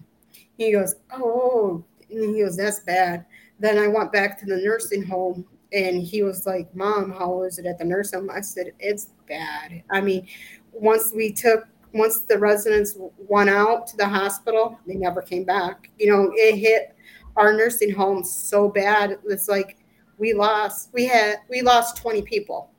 He 0.56 0.72
goes, 0.72 0.94
"Oh," 1.12 1.84
and 2.10 2.34
he 2.34 2.42
goes, 2.42 2.56
"That's 2.56 2.80
bad." 2.80 3.26
Then 3.58 3.78
I 3.78 3.86
went 3.86 4.12
back 4.12 4.38
to 4.40 4.46
the 4.46 4.56
nursing 4.56 5.04
home 5.04 5.46
and 5.72 6.02
he 6.02 6.22
was 6.22 6.46
like, 6.46 6.74
Mom, 6.74 7.12
how 7.12 7.42
is 7.42 7.58
it 7.58 7.66
at 7.66 7.78
the 7.78 7.84
nursing 7.84 8.20
home? 8.20 8.30
I 8.30 8.40
said, 8.40 8.72
It's 8.78 9.10
bad. 9.28 9.82
I 9.90 10.00
mean, 10.00 10.26
once 10.72 11.12
we 11.14 11.32
took, 11.32 11.66
once 11.94 12.20
the 12.20 12.38
residents 12.38 12.96
went 13.16 13.50
out 13.50 13.86
to 13.88 13.96
the 13.96 14.06
hospital, 14.06 14.78
they 14.86 14.94
never 14.94 15.22
came 15.22 15.44
back. 15.44 15.90
You 15.98 16.12
know, 16.12 16.32
it 16.34 16.56
hit 16.56 16.94
our 17.36 17.52
nursing 17.52 17.92
home 17.92 18.24
so 18.24 18.68
bad. 18.68 19.18
It's 19.26 19.48
like 19.48 19.78
we 20.18 20.34
lost, 20.34 20.90
we 20.92 21.06
had, 21.06 21.38
we 21.48 21.62
lost 21.62 21.96
20 21.96 22.22
people 22.22 22.70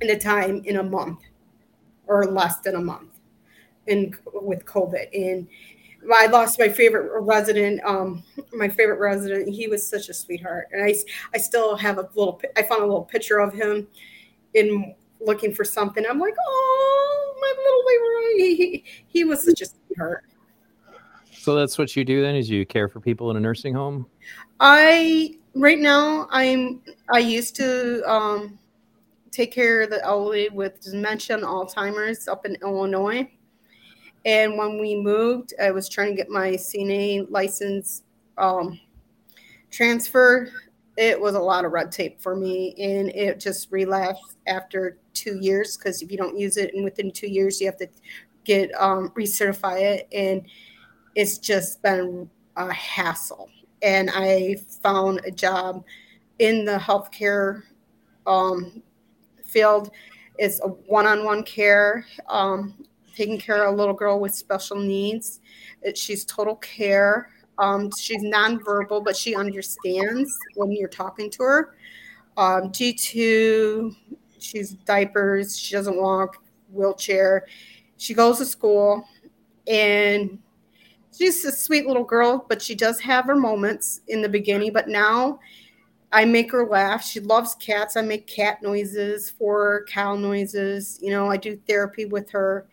in 0.00 0.10
a 0.10 0.18
time 0.18 0.62
in 0.64 0.76
a 0.76 0.82
month 0.82 1.20
or 2.06 2.26
less 2.26 2.58
than 2.60 2.76
a 2.76 2.80
month 2.80 3.20
in 3.86 4.14
with 4.32 4.64
COVID. 4.64 5.06
And 5.12 5.48
I 6.12 6.26
lost 6.26 6.58
my 6.58 6.68
favorite 6.68 7.20
resident, 7.22 7.80
um, 7.84 8.22
my 8.52 8.68
favorite 8.68 8.98
resident. 8.98 9.48
He 9.48 9.68
was 9.68 9.88
such 9.88 10.08
a 10.08 10.14
sweetheart, 10.14 10.68
and 10.72 10.84
I, 10.84 10.94
I 11.34 11.38
still 11.38 11.76
have 11.76 11.98
a 11.98 12.08
little. 12.14 12.40
I 12.56 12.62
found 12.62 12.82
a 12.82 12.86
little 12.86 13.04
picture 13.04 13.38
of 13.38 13.54
him 13.54 13.86
in 14.54 14.94
looking 15.20 15.52
for 15.52 15.64
something. 15.64 16.04
I'm 16.08 16.18
like, 16.18 16.34
oh, 16.46 17.34
my 17.40 17.52
little 17.62 17.84
Leroy. 17.86 18.56
He, 18.56 18.84
he 19.06 19.24
was 19.24 19.44
such 19.44 19.62
a 19.62 19.66
sweetheart. 19.66 20.24
So 21.32 21.54
that's 21.54 21.76
what 21.76 21.94
you 21.94 22.04
do 22.04 22.22
then? 22.22 22.36
Is 22.36 22.48
you 22.48 22.64
care 22.64 22.88
for 22.88 23.00
people 23.00 23.30
in 23.30 23.36
a 23.36 23.40
nursing 23.40 23.74
home? 23.74 24.06
I 24.60 25.36
right 25.54 25.78
now 25.78 26.26
I'm 26.30 26.80
I 27.12 27.18
used 27.18 27.54
to 27.56 28.02
um, 28.10 28.58
take 29.34 29.52
care 29.52 29.82
of 29.82 29.90
the 29.90 30.02
elderly 30.04 30.48
with 30.50 30.80
dementia 30.80 31.36
and 31.36 31.44
Alzheimer's 31.44 32.28
up 32.28 32.46
in 32.46 32.56
Illinois. 32.62 33.28
And 34.24 34.56
when 34.56 34.80
we 34.80 34.94
moved, 34.94 35.52
I 35.60 35.72
was 35.72 35.88
trying 35.88 36.10
to 36.10 36.16
get 36.16 36.30
my 36.30 36.52
CNA 36.52 37.30
license 37.30 38.02
um, 38.38 38.80
transferred. 39.70 40.50
It 40.96 41.20
was 41.20 41.34
a 41.34 41.40
lot 41.40 41.64
of 41.64 41.72
red 41.72 41.90
tape 41.90 42.22
for 42.22 42.36
me, 42.36 42.74
and 42.78 43.10
it 43.10 43.40
just 43.40 43.70
relapsed 43.72 44.36
after 44.46 44.98
two 45.12 45.38
years 45.40 45.76
because 45.76 46.00
if 46.00 46.10
you 46.10 46.16
don't 46.16 46.38
use 46.38 46.56
it, 46.56 46.72
and 46.72 46.84
within 46.84 47.10
two 47.10 47.26
years 47.26 47.60
you 47.60 47.66
have 47.66 47.76
to 47.78 47.88
get 48.44 48.70
um, 48.80 49.10
recertify 49.10 49.82
it, 49.82 50.08
and 50.12 50.42
it's 51.16 51.38
just 51.38 51.82
been 51.82 52.30
a 52.56 52.72
hassle. 52.72 53.50
And 53.82 54.10
I 54.14 54.56
found 54.82 55.20
a 55.26 55.32
job 55.32 55.84
in 56.38 56.64
the 56.64 56.78
healthcare 56.78 57.62
um, 58.26 58.82
field. 59.54 59.90
It's 60.36 60.60
a 60.60 60.66
one-on-one 60.68 61.44
care. 61.44 62.04
Um, 62.28 62.74
taking 63.14 63.38
care 63.38 63.64
of 63.64 63.72
a 63.72 63.76
little 63.76 63.94
girl 63.94 64.18
with 64.20 64.34
special 64.34 64.76
needs. 64.76 65.40
It, 65.82 65.96
she's 65.96 66.24
total 66.24 66.56
care. 66.56 67.30
Um, 67.58 67.90
she's 67.96 68.22
nonverbal, 68.22 69.04
but 69.04 69.16
she 69.16 69.36
understands 69.36 70.36
when 70.56 70.72
you're 70.72 70.88
talking 70.88 71.30
to 71.30 71.42
her. 71.44 71.76
Um, 72.36 72.72
G2, 72.72 73.94
she's 74.40 74.70
diapers. 74.84 75.56
She 75.56 75.74
doesn't 75.74 75.96
walk, 75.96 76.42
wheelchair. 76.72 77.46
She 77.96 78.12
goes 78.12 78.38
to 78.38 78.44
school, 78.44 79.06
and 79.68 80.38
she's 81.16 81.44
a 81.44 81.52
sweet 81.52 81.86
little 81.86 82.02
girl, 82.02 82.44
but 82.48 82.60
she 82.60 82.74
does 82.74 82.98
have 83.00 83.26
her 83.26 83.36
moments 83.36 84.00
in 84.08 84.20
the 84.20 84.28
beginning. 84.28 84.72
But 84.72 84.88
now 84.88 85.38
I 86.14 86.24
make 86.24 86.52
her 86.52 86.64
laugh. 86.64 87.04
She 87.04 87.18
loves 87.18 87.56
cats. 87.56 87.96
I 87.96 88.02
make 88.02 88.28
cat 88.28 88.62
noises 88.62 89.30
for 89.30 89.64
her, 89.64 89.86
cow 89.88 90.14
noises. 90.14 90.96
You 91.02 91.10
know, 91.10 91.28
I 91.28 91.36
do 91.36 91.60
therapy 91.66 92.04
with 92.04 92.30
her. 92.30 92.68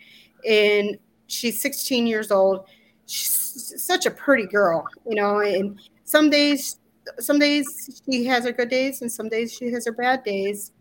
And 0.47 0.99
she's 1.25 1.59
16 1.59 2.05
years 2.05 2.29
old. 2.29 2.67
She's 3.07 3.83
such 3.83 4.05
a 4.05 4.11
pretty 4.11 4.45
girl, 4.45 4.85
you 5.09 5.15
know, 5.15 5.39
and 5.39 5.79
some 6.03 6.29
days 6.29 6.77
some 7.17 7.39
days 7.39 7.99
she 8.05 8.25
has 8.25 8.45
her 8.45 8.51
good 8.51 8.69
days 8.69 9.01
and 9.01 9.11
some 9.11 9.27
days 9.27 9.51
she 9.51 9.71
has 9.71 9.85
her 9.87 9.91
bad 9.91 10.23
days. 10.23 10.71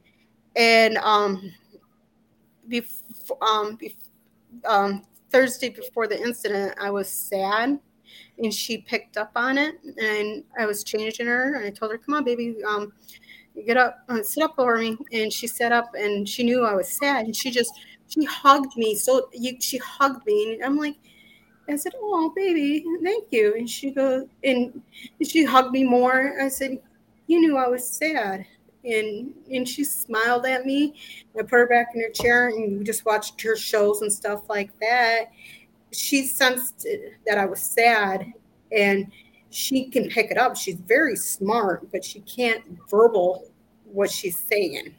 And 0.54 0.98
um 0.98 1.50
before 2.68 3.38
um, 3.40 3.78
bef- 3.78 3.96
um 4.66 5.02
Thursday 5.30 5.70
before 5.70 6.06
the 6.06 6.20
incident, 6.20 6.74
I 6.78 6.90
was 6.90 7.08
sad 7.08 7.80
and 8.38 8.52
she 8.52 8.78
picked 8.78 9.16
up 9.16 9.32
on 9.36 9.58
it 9.58 9.74
and 9.98 10.42
I 10.58 10.66
was 10.66 10.82
changing 10.82 11.26
her 11.26 11.56
and 11.56 11.64
I 11.64 11.70
told 11.70 11.92
her, 11.92 11.98
come 11.98 12.14
on, 12.14 12.24
baby, 12.24 12.56
um, 12.66 12.92
get 13.66 13.76
up, 13.76 13.98
uh, 14.08 14.22
sit 14.22 14.42
up 14.42 14.54
over 14.58 14.78
me. 14.78 14.96
And 15.12 15.32
she 15.32 15.46
sat 15.46 15.72
up 15.72 15.90
and 15.94 16.28
she 16.28 16.42
knew 16.42 16.64
I 16.64 16.74
was 16.74 16.88
sad 16.88 17.26
and 17.26 17.36
she 17.36 17.50
just, 17.50 17.72
she 18.08 18.24
hugged 18.24 18.76
me. 18.76 18.94
So 18.94 19.28
you, 19.32 19.56
she 19.60 19.78
hugged 19.78 20.26
me 20.26 20.54
and 20.54 20.64
I'm 20.64 20.78
like, 20.78 20.96
I 21.68 21.76
said, 21.76 21.92
oh, 22.00 22.32
baby, 22.34 22.84
thank 23.02 23.26
you. 23.30 23.54
And 23.54 23.68
she 23.68 23.92
goes, 23.92 24.26
and 24.42 24.82
she 25.22 25.44
hugged 25.44 25.70
me 25.70 25.84
more. 25.84 26.40
I 26.40 26.48
said, 26.48 26.80
you 27.26 27.40
knew 27.40 27.56
I 27.56 27.68
was 27.68 27.88
sad. 27.88 28.44
And, 28.82 29.34
and 29.52 29.68
she 29.68 29.84
smiled 29.84 30.46
at 30.46 30.64
me. 30.64 30.94
I 31.38 31.42
put 31.42 31.52
her 31.52 31.68
back 31.68 31.88
in 31.94 32.00
her 32.00 32.08
chair 32.08 32.48
and 32.48 32.78
we 32.78 32.84
just 32.84 33.04
watched 33.04 33.40
her 33.42 33.54
shows 33.54 34.00
and 34.00 34.10
stuff 34.10 34.48
like 34.48 34.70
that 34.80 35.30
she 35.92 36.26
sensed 36.26 36.86
that 37.26 37.38
I 37.38 37.46
was 37.46 37.60
sad 37.60 38.32
and 38.72 39.10
she 39.50 39.88
can 39.90 40.08
pick 40.08 40.30
it 40.30 40.38
up. 40.38 40.56
She's 40.56 40.76
very 40.76 41.16
smart, 41.16 41.90
but 41.90 42.04
she 42.04 42.20
can't 42.20 42.62
verbal 42.88 43.50
what 43.84 44.10
she's 44.10 44.38
saying. 44.38 44.94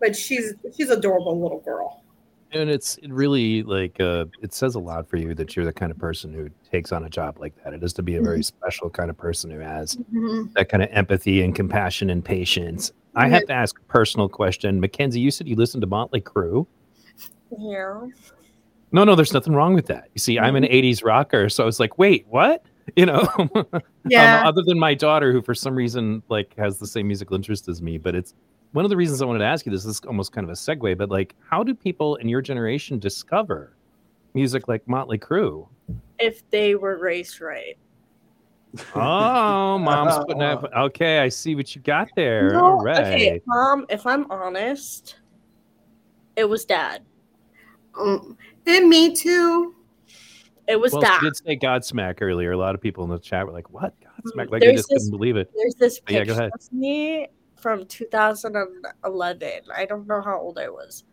But 0.00 0.16
she's 0.16 0.54
she's 0.76 0.90
adorable 0.90 1.40
little 1.40 1.60
girl. 1.60 2.02
And 2.52 2.68
it's 2.68 2.98
really 3.06 3.62
like 3.62 4.00
uh, 4.00 4.24
it 4.42 4.52
says 4.52 4.74
a 4.74 4.80
lot 4.80 5.08
for 5.08 5.16
you 5.16 5.34
that 5.34 5.54
you're 5.54 5.64
the 5.64 5.72
kind 5.72 5.92
of 5.92 5.98
person 5.98 6.32
who 6.32 6.48
takes 6.68 6.90
on 6.90 7.04
a 7.04 7.08
job 7.08 7.38
like 7.38 7.54
that. 7.62 7.74
It 7.74 7.84
is 7.84 7.92
to 7.92 8.02
be 8.02 8.16
a 8.16 8.22
very 8.22 8.38
mm-hmm. 8.38 8.42
special 8.42 8.90
kind 8.90 9.08
of 9.08 9.16
person 9.16 9.50
who 9.50 9.60
has 9.60 9.96
mm-hmm. 9.96 10.46
that 10.54 10.68
kind 10.68 10.82
of 10.82 10.88
empathy 10.90 11.42
and 11.42 11.54
compassion 11.54 12.10
and 12.10 12.24
patience. 12.24 12.92
I 13.14 13.28
have 13.28 13.46
to 13.46 13.52
ask 13.52 13.78
a 13.78 13.82
personal 13.82 14.28
question. 14.28 14.80
McKenzie, 14.80 15.20
you 15.20 15.30
said 15.30 15.48
you 15.48 15.56
listened 15.56 15.82
to 15.82 15.86
Motley 15.86 16.20
Crue. 16.20 16.66
Yeah. 17.58 18.06
No, 18.92 19.04
no, 19.04 19.14
there's 19.14 19.32
nothing 19.32 19.54
wrong 19.54 19.74
with 19.74 19.86
that. 19.86 20.08
You 20.14 20.18
see, 20.18 20.38
I'm 20.38 20.56
an 20.56 20.64
80s 20.64 20.96
mm-hmm. 20.96 21.06
rocker, 21.06 21.48
so 21.48 21.62
I 21.62 21.66
was 21.66 21.78
like, 21.80 21.98
wait, 21.98 22.26
what? 22.28 22.64
You 22.96 23.06
know, 23.06 23.28
um, 23.38 23.50
yeah. 24.08 24.40
um, 24.40 24.48
other 24.48 24.62
than 24.62 24.76
my 24.76 24.94
daughter, 24.94 25.30
who 25.30 25.42
for 25.42 25.54
some 25.54 25.76
reason 25.76 26.24
like 26.28 26.56
has 26.56 26.78
the 26.78 26.88
same 26.88 27.06
musical 27.06 27.36
interest 27.36 27.68
as 27.68 27.80
me, 27.80 27.98
but 27.98 28.16
it's 28.16 28.34
one 28.72 28.84
of 28.84 28.88
the 28.88 28.96
reasons 28.96 29.22
I 29.22 29.26
wanted 29.26 29.40
to 29.40 29.44
ask 29.44 29.64
you 29.64 29.70
this. 29.70 29.84
This 29.84 29.96
is 29.96 30.00
almost 30.00 30.32
kind 30.32 30.44
of 30.44 30.50
a 30.50 30.54
segue, 30.54 30.98
but 30.98 31.08
like, 31.08 31.36
how 31.48 31.62
do 31.62 31.72
people 31.72 32.16
in 32.16 32.28
your 32.28 32.42
generation 32.42 32.98
discover 32.98 33.76
music 34.34 34.66
like 34.66 34.86
Motley 34.88 35.18
Crue? 35.18 35.68
If 36.18 36.48
they 36.50 36.74
were 36.74 36.98
raised 36.98 37.40
right. 37.40 37.78
Oh, 38.94 39.78
mom's 39.78 40.16
putting 40.24 40.42
up. 40.42 40.64
Okay, 40.76 41.20
I 41.20 41.28
see 41.28 41.54
what 41.54 41.74
you 41.74 41.82
got 41.82 42.08
there. 42.16 42.52
No, 42.52 42.64
All 42.64 42.82
right, 42.82 42.98
okay, 42.98 43.42
mom. 43.46 43.86
If 43.88 44.06
I'm 44.06 44.30
honest, 44.30 45.16
it 46.36 46.48
was 46.48 46.64
dad. 46.64 47.02
Um, 47.98 48.36
and 48.76 48.88
me 48.88 49.14
too. 49.14 49.74
It 50.68 50.78
was 50.78 50.92
well, 50.92 51.02
that. 51.02 51.20
Did 51.22 51.36
say 51.36 51.56
Godsmack 51.56 52.18
earlier. 52.20 52.52
A 52.52 52.56
lot 52.56 52.74
of 52.74 52.80
people 52.80 53.02
in 53.04 53.10
the 53.10 53.18
chat 53.18 53.46
were 53.46 53.52
like, 53.52 53.70
"What 53.70 53.94
Godsmack?" 54.00 54.46
Mm-hmm. 54.46 54.52
Like 54.52 54.60
there's 54.60 54.62
they 54.62 54.76
just 54.76 54.88
this, 54.88 54.98
couldn't 54.98 55.10
believe 55.10 55.36
it. 55.36 55.50
There's 55.54 55.74
this 55.74 55.98
picture 55.98 56.18
yeah, 56.18 56.24
go 56.24 56.32
ahead. 56.32 56.50
of 56.54 56.72
me 56.72 57.28
from 57.56 57.86
2011. 57.86 59.60
I 59.74 59.84
don't 59.84 60.06
know 60.06 60.22
how 60.22 60.38
old 60.38 60.58
I 60.58 60.68
was. 60.68 61.04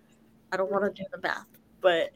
I 0.52 0.58
don't 0.58 0.72
want 0.72 0.84
to 0.84 1.04
do 1.04 1.08
the 1.12 1.20
math, 1.22 1.48
but 1.82 2.12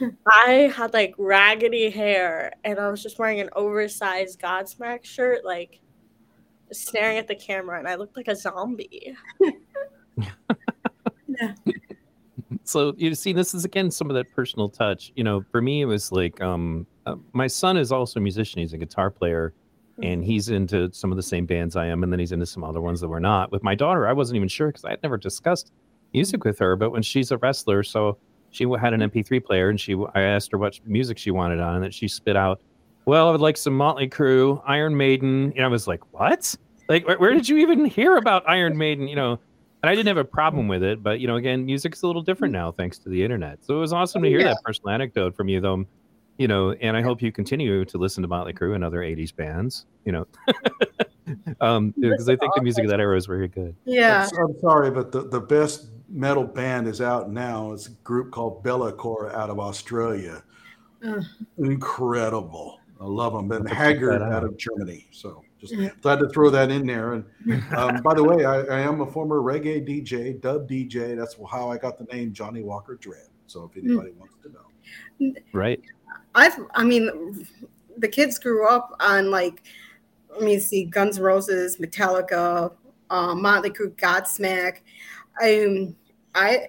I 0.26 0.72
had 0.74 0.92
like 0.92 1.14
raggedy 1.18 1.90
hair 1.90 2.52
and 2.64 2.78
I 2.78 2.88
was 2.90 3.02
just 3.02 3.18
wearing 3.18 3.40
an 3.40 3.50
oversized 3.56 4.40
Godsmack 4.40 5.04
shirt, 5.04 5.44
like 5.44 5.80
staring 6.72 7.18
at 7.18 7.26
the 7.26 7.34
camera, 7.34 7.78
and 7.78 7.88
I 7.88 7.94
looked 7.94 8.16
like 8.16 8.28
a 8.28 8.36
zombie. 8.36 9.16
yeah 11.26 11.54
so 12.64 12.94
you 12.96 13.14
see 13.14 13.32
this 13.32 13.54
is 13.54 13.64
again 13.64 13.90
some 13.90 14.10
of 14.10 14.14
that 14.14 14.32
personal 14.34 14.68
touch. 14.68 15.12
You 15.16 15.24
know 15.24 15.44
for 15.50 15.60
me 15.60 15.82
it 15.82 15.86
was 15.86 16.12
like 16.12 16.40
um 16.40 16.86
uh, 17.06 17.16
my 17.32 17.46
son 17.46 17.76
is 17.76 17.92
also 17.92 18.20
a 18.20 18.22
musician. 18.22 18.60
He's 18.60 18.72
a 18.72 18.78
guitar 18.78 19.10
player 19.10 19.54
and 19.98 20.22
mm-hmm. 20.22 20.30
he's 20.30 20.48
into 20.48 20.90
some 20.92 21.10
of 21.10 21.16
the 21.16 21.22
same 21.22 21.46
bands 21.46 21.76
i 21.76 21.86
am 21.86 22.02
and 22.02 22.12
then 22.12 22.20
he's 22.20 22.32
into 22.32 22.46
some 22.46 22.64
other 22.64 22.80
ones 22.80 23.00
that 23.00 23.08
we're 23.08 23.18
not. 23.18 23.52
With 23.52 23.62
my 23.62 23.74
daughter 23.74 24.06
i 24.06 24.12
wasn't 24.12 24.36
even 24.36 24.48
sure 24.48 24.68
because 24.68 24.84
i 24.84 24.90
had 24.90 25.02
never 25.02 25.16
discussed 25.16 25.72
music 26.12 26.44
with 26.44 26.58
her 26.58 26.76
but 26.76 26.90
when 26.90 27.02
she's 27.02 27.30
a 27.30 27.38
wrestler 27.38 27.82
so 27.82 28.18
she 28.50 28.64
had 28.80 28.92
an 28.92 29.00
mp3 29.00 29.42
player 29.44 29.70
and 29.70 29.80
she 29.80 29.96
i 30.14 30.20
asked 30.20 30.52
her 30.52 30.58
what 30.58 30.78
music 30.86 31.18
she 31.18 31.30
wanted 31.30 31.60
on 31.60 31.76
and 31.76 31.84
that 31.84 31.94
she 31.94 32.06
spit 32.08 32.36
out 32.36 32.60
well 33.06 33.28
i 33.28 33.32
would 33.32 33.40
like 33.40 33.56
some 33.56 33.76
motley 33.76 34.08
crue 34.08 34.62
iron 34.66 34.96
maiden. 34.96 35.52
And 35.56 35.64
i 35.64 35.68
was 35.68 35.86
like 35.86 36.00
what? 36.12 36.54
Like 36.88 37.06
where, 37.06 37.18
where 37.18 37.32
did 37.32 37.48
you 37.48 37.58
even 37.58 37.84
hear 37.84 38.16
about 38.16 38.48
iron 38.48 38.76
maiden? 38.76 39.08
You 39.08 39.16
know 39.16 39.40
and 39.82 39.90
I 39.90 39.94
didn't 39.94 40.08
have 40.08 40.16
a 40.16 40.24
problem 40.24 40.68
with 40.68 40.82
it, 40.82 41.02
but 41.02 41.20
you 41.20 41.26
know, 41.26 41.36
again, 41.36 41.64
music's 41.64 42.02
a 42.02 42.06
little 42.06 42.22
different 42.22 42.52
now 42.52 42.70
thanks 42.70 42.98
to 42.98 43.08
the 43.08 43.22
internet. 43.22 43.64
So 43.64 43.76
it 43.76 43.80
was 43.80 43.92
awesome 43.92 44.22
to 44.22 44.28
hear 44.28 44.40
yeah. 44.40 44.48
that 44.48 44.62
personal 44.64 44.90
anecdote 44.90 45.36
from 45.36 45.48
you, 45.48 45.60
though. 45.60 45.74
Um, 45.74 45.86
you 46.38 46.48
know, 46.48 46.72
and 46.72 46.96
I 46.96 47.02
hope 47.02 47.20
you 47.20 47.30
continue 47.30 47.84
to 47.84 47.98
listen 47.98 48.22
to 48.22 48.28
Motley 48.28 48.52
Crue 48.52 48.74
and 48.74 48.82
other 48.82 49.00
'80s 49.00 49.34
bands. 49.34 49.86
You 50.04 50.12
know, 50.12 50.26
um, 51.60 51.94
because 51.98 52.28
I 52.28 52.36
think 52.36 52.54
the 52.54 52.62
music 52.62 52.84
of 52.84 52.90
that 52.90 53.00
era 53.00 53.16
is 53.16 53.26
very 53.26 53.48
good. 53.48 53.76
Yeah, 53.84 54.28
I'm 54.38 54.58
sorry, 54.60 54.90
but 54.90 55.12
the 55.12 55.28
the 55.28 55.40
best 55.40 55.88
metal 56.08 56.44
band 56.44 56.88
is 56.88 57.00
out 57.00 57.30
now. 57.30 57.72
It's 57.72 57.86
a 57.86 57.90
group 57.90 58.32
called 58.32 58.62
Be'lakor 58.62 59.32
out 59.34 59.50
of 59.50 59.58
Australia. 59.58 60.42
Incredible. 61.58 62.80
I 63.00 63.04
love 63.04 63.32
them. 63.32 63.50
And 63.50 63.68
Haggard 63.68 64.22
out. 64.22 64.32
out 64.32 64.44
of 64.44 64.56
Germany. 64.56 65.08
So 65.10 65.44
just 65.62 66.00
glad 66.00 66.18
to 66.18 66.28
throw 66.28 66.50
that 66.50 66.70
in 66.70 66.86
there. 66.86 67.12
And 67.12 67.24
um, 67.76 68.02
by 68.02 68.14
the 68.14 68.24
way, 68.24 68.44
I, 68.44 68.62
I, 68.62 68.80
am 68.80 69.00
a 69.00 69.06
former 69.06 69.40
reggae 69.40 69.86
DJ, 69.86 70.40
dub 70.40 70.68
DJ. 70.68 71.16
That's 71.16 71.36
how 71.50 71.70
I 71.70 71.78
got 71.78 71.98
the 71.98 72.04
name 72.12 72.32
Johnnie 72.32 72.62
Walker 72.62 72.96
Dread. 72.96 73.28
So 73.46 73.70
if 73.70 73.76
anybody 73.76 74.10
mm. 74.10 74.16
wants 74.16 74.34
to 74.42 74.50
know, 74.50 75.34
right? 75.52 75.80
I've, 76.34 76.58
I 76.74 76.82
mean, 76.82 77.46
the 77.96 78.08
kids 78.08 78.38
grew 78.38 78.66
up 78.66 78.96
on 79.00 79.30
like, 79.30 79.62
let 80.30 80.42
me 80.42 80.58
see, 80.58 80.84
Guns 80.84 81.18
N' 81.18 81.24
Roses, 81.24 81.76
Metallica, 81.76 82.72
um, 83.10 83.42
Motley 83.42 83.70
Crue, 83.70 83.94
Godsmack. 83.96 84.78
I, 85.38 85.94
I, 86.34 86.68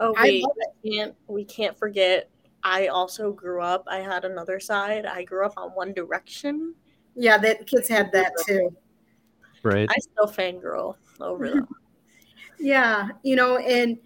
oh 0.00 0.14
wait, 0.20 0.44
I 0.44 0.88
can't, 0.88 1.14
we 1.28 1.44
can't 1.44 1.78
forget. 1.78 2.28
I 2.64 2.88
also 2.88 3.32
grew 3.32 3.60
up. 3.60 3.84
I 3.88 3.98
had 3.98 4.24
another 4.24 4.58
side. 4.58 5.06
I 5.06 5.24
grew 5.24 5.44
up 5.44 5.54
on 5.56 5.70
One 5.70 5.92
Direction. 5.92 6.74
Yeah, 7.14 7.38
that 7.38 7.66
kids 7.66 7.88
had 7.88 8.12
that 8.12 8.32
too. 8.46 8.74
Right. 9.62 9.88
I 9.90 9.94
still 9.98 10.26
fangirl 10.26 10.96
over 11.20 11.48
them. 11.48 11.68
yeah, 12.58 13.08
you 13.22 13.36
know, 13.36 13.58
and 13.58 13.98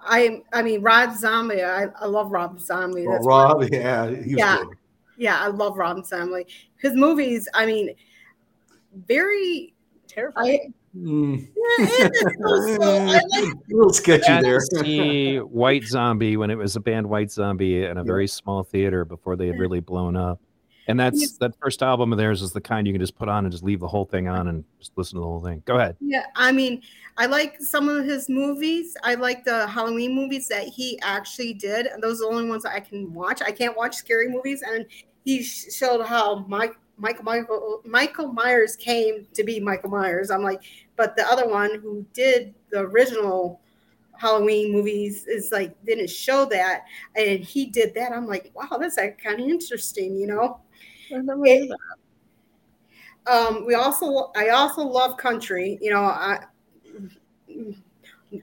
I 0.00 0.42
I 0.52 0.62
mean 0.62 0.82
Rob 0.82 1.16
Zombie, 1.16 1.62
I, 1.62 1.86
I 2.00 2.06
love 2.06 2.30
Rob 2.30 2.60
Zombie. 2.60 3.06
That's 3.06 3.24
Rob, 3.24 3.64
yeah, 3.70 4.10
yeah, 4.24 4.58
good. 4.58 4.76
yeah, 5.16 5.38
I 5.40 5.48
love 5.48 5.76
Rob 5.76 6.04
Zombie. 6.04 6.46
His 6.80 6.94
movies, 6.94 7.48
I 7.54 7.66
mean, 7.66 7.94
very 9.06 9.74
terrifying. 10.08 10.74
Mm. 10.96 11.48
Yeah, 11.78 12.08
so, 12.44 12.76
so, 12.76 13.04
like, 13.06 13.22
a 13.32 13.52
little 13.70 13.92
sketchy 13.92 14.42
there. 14.42 14.60
see 14.60 15.38
White 15.38 15.84
Zombie 15.84 16.36
when 16.36 16.50
it 16.50 16.58
was 16.58 16.76
a 16.76 16.80
band 16.80 17.08
White 17.08 17.30
Zombie 17.30 17.84
in 17.84 17.96
a 17.96 18.04
very 18.04 18.26
small 18.26 18.62
theater 18.62 19.06
before 19.06 19.36
they 19.36 19.46
had 19.46 19.58
really 19.58 19.80
blown 19.80 20.16
up. 20.16 20.38
And 20.88 20.98
that's 20.98 21.20
yes. 21.20 21.36
that 21.38 21.54
first 21.60 21.82
album 21.82 22.12
of 22.12 22.18
theirs 22.18 22.42
is 22.42 22.52
the 22.52 22.60
kind 22.60 22.86
you 22.86 22.92
can 22.92 23.00
just 23.00 23.16
put 23.16 23.28
on 23.28 23.44
and 23.44 23.52
just 23.52 23.62
leave 23.62 23.80
the 23.80 23.88
whole 23.88 24.04
thing 24.04 24.28
on 24.28 24.48
and 24.48 24.64
just 24.78 24.92
listen 24.96 25.16
to 25.16 25.20
the 25.20 25.26
whole 25.26 25.42
thing. 25.42 25.62
Go 25.64 25.76
ahead. 25.76 25.96
Yeah, 26.00 26.26
I 26.34 26.50
mean, 26.50 26.82
I 27.16 27.26
like 27.26 27.60
some 27.60 27.88
of 27.88 28.04
his 28.04 28.28
movies. 28.28 28.96
I 29.04 29.14
like 29.14 29.44
the 29.44 29.66
Halloween 29.68 30.14
movies 30.14 30.48
that 30.48 30.64
he 30.64 30.98
actually 31.02 31.54
did. 31.54 31.86
And 31.86 32.02
those 32.02 32.20
are 32.20 32.28
the 32.28 32.34
only 32.34 32.48
ones 32.48 32.64
I 32.64 32.80
can 32.80 33.12
watch. 33.14 33.42
I 33.42 33.52
can't 33.52 33.76
watch 33.76 33.94
scary 33.94 34.28
movies. 34.28 34.62
And 34.62 34.86
he 35.24 35.42
showed 35.42 36.04
how 36.04 36.44
Mike, 36.48 36.74
Michael 36.96 37.24
Michael 37.24 37.82
Michael 37.84 38.32
Myers 38.32 38.76
came 38.76 39.26
to 39.34 39.44
be 39.44 39.60
Michael 39.60 39.90
Myers. 39.90 40.30
I'm 40.30 40.42
like, 40.42 40.62
but 40.96 41.16
the 41.16 41.26
other 41.26 41.48
one 41.48 41.80
who 41.80 42.04
did 42.12 42.54
the 42.70 42.80
original 42.80 43.60
Halloween 44.18 44.72
movies 44.72 45.26
is 45.26 45.50
like 45.50 45.74
didn't 45.84 46.10
show 46.10 46.44
that, 46.46 46.84
and 47.16 47.40
he 47.40 47.66
did 47.66 47.94
that. 47.94 48.12
I'm 48.12 48.26
like, 48.26 48.52
wow, 48.54 48.78
that's 48.78 48.96
like 48.96 49.18
kind 49.18 49.40
of 49.40 49.48
interesting, 49.48 50.16
you 50.16 50.26
know. 50.26 50.60
Um, 53.26 53.66
we 53.66 53.74
also, 53.74 54.30
I 54.36 54.48
also 54.48 54.82
love 54.82 55.16
country. 55.16 55.78
You 55.80 55.90
know, 55.90 56.02
I 56.02 56.40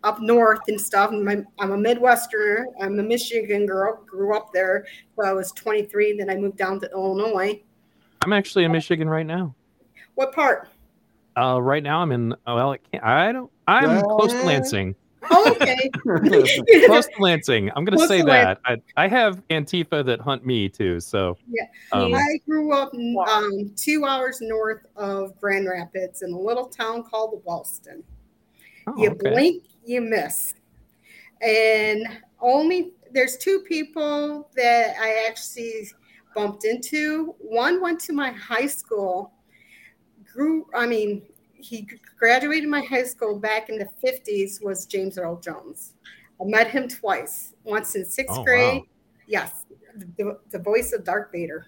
up 0.04 0.22
north 0.22 0.62
and 0.68 0.80
stuff. 0.80 1.12
I'm 1.12 1.28
a 1.28 1.78
Midwesterner. 1.78 2.66
I'm 2.82 3.00
a 3.00 3.04
Michigan 3.04 3.66
girl. 3.66 4.04
Grew 4.06 4.36
up 4.36 4.52
there 4.54 4.86
when 5.16 5.28
I 5.28 5.34
was 5.34 5.52
23. 5.54 6.18
Then 6.18 6.30
I 6.30 6.36
moved 6.36 6.58
down 6.58 6.80
to 6.82 6.92
Illinois. 6.92 7.62
I'm 8.22 8.34
actually 8.34 8.66
in 8.66 8.72
Michigan 8.72 9.10
right 9.10 9.26
now. 9.26 9.56
What 10.16 10.34
part? 10.34 10.70
Uh, 11.38 11.60
right 11.62 11.82
now 11.82 12.02
I'm 12.02 12.12
in. 12.12 12.34
oh, 12.48 12.56
Well, 12.56 12.72
I, 12.72 12.78
can't, 12.78 13.04
I 13.04 13.32
don't. 13.32 13.52
I'm 13.68 14.02
close 14.02 14.34
to 14.34 14.44
Lansing. 14.44 14.96
Oh, 15.32 15.52
okay. 15.52 15.90
Close 16.86 17.06
to 17.08 17.14
Lansing. 17.20 17.72
I'm 17.76 17.86
gonna 17.86 18.08
say 18.08 18.22
that. 18.22 18.60
I, 18.66 18.78
I 18.98 19.08
have 19.08 19.42
Antifa 19.50 20.06
that 20.06 20.20
hunt 20.20 20.46
me 20.46 20.70
too. 20.70 21.00
So 21.00 21.38
Yeah. 21.48 21.66
um, 21.92 22.14
I 22.14 22.40
grew 22.48 22.74
up 22.74 22.94
um, 22.94 23.72
two 23.76 24.06
hours 24.06 24.40
north 24.42 24.86
of 24.96 25.40
Grand 25.40 25.68
Rapids 25.68 26.22
in 26.22 26.32
a 26.34 26.40
little 26.40 26.66
town 26.68 27.04
called 27.04 27.42
Wellston. 27.46 28.04
oh, 28.88 28.98
you 28.98 29.12
okay. 29.12 29.30
blink, 29.30 29.64
you 29.86 30.02
miss. 30.02 30.54
And 31.42 32.06
only 32.42 32.94
there's 33.12 33.38
two 33.38 33.62
people 33.68 34.50
that 34.56 34.96
I 35.00 35.26
actually 35.28 35.90
bumped 36.36 36.66
into. 36.66 37.36
One 37.40 37.82
went 37.82 38.00
to 38.02 38.14
my 38.14 38.32
high 38.32 38.68
school, 38.68 39.34
grew, 40.32 40.68
I 40.76 40.86
mean, 40.86 41.24
he 41.54 41.88
graduated 42.20 42.70
my 42.70 42.82
high 42.82 43.04
school 43.04 43.40
back 43.40 43.70
in 43.70 43.78
the 43.78 43.88
50s, 44.04 44.64
was 44.64 44.86
James 44.86 45.18
Earl 45.18 45.40
Jones. 45.40 45.94
I 46.42 46.46
met 46.46 46.70
him 46.70 46.88
twice, 46.88 47.54
once 47.64 47.96
in 47.96 48.06
sixth 48.06 48.38
Oh, 48.38 48.44
grade. 48.44 48.82
wow. 48.82 48.88
Yes, 49.28 49.66
the, 50.18 50.38
the 50.52 50.60
voice 50.60 50.94
of 50.94 51.04
Darth 51.04 51.32
Vader. 51.32 51.66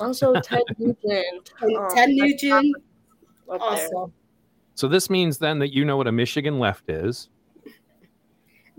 Also, 0.00 0.32
Ted 0.40 0.62
Nugent. 0.78 1.52
And 1.60 1.76
um, 1.76 1.88
Ted 1.94 2.10
Nugent 2.10 2.76
up 3.50 3.60
also. 3.60 4.12
So 4.74 4.88
this 4.88 5.10
means 5.10 5.38
then 5.38 5.58
that 5.58 5.74
you 5.74 5.84
know 5.84 5.96
what 5.96 6.06
a 6.06 6.12
Michigan 6.12 6.58
left 6.58 6.88
is, 6.88 7.28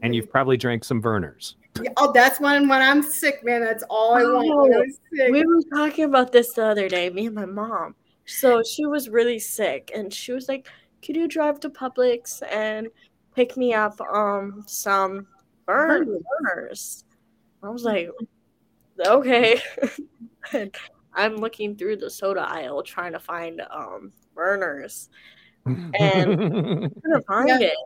and 0.02 0.16
you've 0.16 0.30
probably 0.32 0.58
drank 0.58 0.84
some 0.84 1.02
Vernors. 1.02 1.56
Oh, 1.98 2.12
that's 2.12 2.40
when 2.40 2.68
when 2.68 2.82
I'm 2.82 3.04
sick, 3.04 3.44
man. 3.44 3.62
That's 3.62 3.84
all 3.90 4.16
I 4.16 4.24
want. 4.24 4.70
when 5.12 5.32
We 5.32 5.46
were 5.46 5.62
talking 5.74 6.06
about 6.06 6.32
this 6.32 6.54
the 6.54 6.66
other 6.66 6.90
day, 6.90 7.10
me 7.10 7.28
and 7.28 7.36
my 7.36 7.46
mom. 7.46 7.96
So 8.26 8.64
she 8.64 8.86
was 8.86 9.10
really 9.10 9.40
sick, 9.40 9.92
and 9.94 10.12
she 10.14 10.32
was 10.32 10.48
like, 10.48 10.68
"Could 11.06 11.16
you 11.16 11.28
drive 11.28 11.60
to 11.62 11.70
Publix 11.70 12.42
and 12.52 12.88
pick 13.36 13.58
me 13.58 13.74
up 13.74 14.00
um 14.02 14.64
some 14.68 15.28
burn 15.66 16.06
Burners. 16.06 16.24
burners?" 16.42 17.04
I 17.64 17.70
was 17.70 17.84
like, 17.84 18.10
"Okay." 19.06 19.60
I'm 21.14 21.36
looking 21.36 21.76
through 21.76 21.98
the 21.98 22.10
soda 22.10 22.42
aisle 22.50 22.82
trying 22.84 23.12
to 23.14 23.20
find 23.20 23.62
um 23.70 24.12
burners. 24.34 25.10
And- 25.66 25.92
couldn't 27.04 27.26
find 27.28 27.50
Yeah. 27.50 27.60
it. 27.60 27.78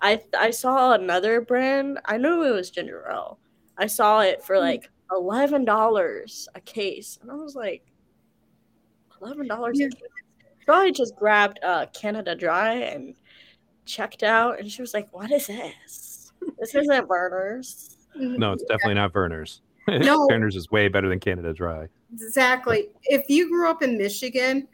I 0.00 0.22
I 0.36 0.50
saw 0.50 0.92
another 0.92 1.40
brand. 1.40 1.98
I 2.04 2.18
knew 2.18 2.42
it 2.44 2.50
was 2.52 2.70
ginger 2.70 3.06
ale. 3.10 3.38
I 3.78 3.86
saw 3.86 4.20
it 4.20 4.42
for 4.44 4.56
Hmm. 4.56 4.62
like 4.62 4.90
eleven 5.10 5.64
dollars 5.64 6.48
a 6.54 6.60
case, 6.60 7.18
and 7.22 7.30
I 7.30 7.34
was 7.34 7.54
like, 7.56 7.82
eleven 9.20 9.48
dollars 9.48 9.78
Yeah. 9.80 9.86
a 9.86 9.90
case. 9.90 10.02
So 10.66 10.72
I 10.72 10.90
just 10.90 11.16
grabbed 11.16 11.60
uh, 11.62 11.86
Canada 11.92 12.34
Dry 12.34 12.74
and 12.74 13.14
checked 13.84 14.22
out, 14.22 14.58
and 14.58 14.70
she 14.70 14.82
was 14.82 14.94
like, 14.94 15.08
"What 15.12 15.30
is 15.30 15.46
this? 15.46 16.32
This 16.58 16.74
isn't 16.74 17.08
burners." 17.08 17.94
no, 18.16 18.52
it's 18.52 18.62
definitely 18.64 18.94
not 18.94 19.12
Vernors. 19.12 19.60
No. 19.88 20.28
Vernors 20.30 20.56
is 20.56 20.70
way 20.70 20.88
better 20.88 21.08
than 21.08 21.20
Canada 21.20 21.52
Dry. 21.52 21.88
Exactly. 22.12 22.88
If 23.04 23.28
you 23.28 23.48
grew 23.48 23.68
up 23.68 23.82
in 23.82 23.98
Michigan, 23.98 24.68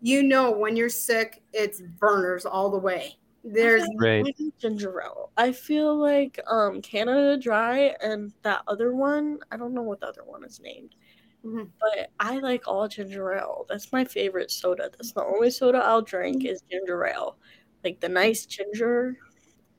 you 0.00 0.22
know 0.22 0.50
when 0.50 0.76
you're 0.76 0.88
sick, 0.88 1.42
it's 1.52 1.80
burners 1.80 2.44
all 2.44 2.70
the 2.70 2.78
way. 2.78 3.16
There's 3.44 3.84
Right. 3.96 4.24
Ginger 4.60 5.02
ale. 5.02 5.30
I 5.36 5.52
feel 5.52 5.96
like 5.96 6.38
um 6.46 6.80
Canada 6.82 7.36
Dry 7.36 7.94
and 8.02 8.32
that 8.42 8.62
other 8.68 8.94
one. 8.94 9.38
I 9.50 9.56
don't 9.56 9.74
know 9.74 9.82
what 9.82 10.00
the 10.00 10.06
other 10.06 10.22
one 10.24 10.44
is 10.44 10.60
named. 10.60 10.94
Mhm. 11.44 11.68
But 11.80 12.10
I 12.20 12.38
like 12.38 12.68
all 12.68 12.86
ginger 12.88 13.32
ale. 13.34 13.66
That's 13.68 13.92
my 13.92 14.04
favorite 14.04 14.50
soda. 14.50 14.90
That's 14.92 15.12
the 15.12 15.24
only 15.24 15.50
soda 15.50 15.78
I'll 15.78 16.02
drink 16.02 16.44
is 16.44 16.62
ginger 16.70 17.04
ale. 17.06 17.36
Like 17.84 17.98
the 18.00 18.08
nice 18.08 18.46
ginger, 18.46 19.16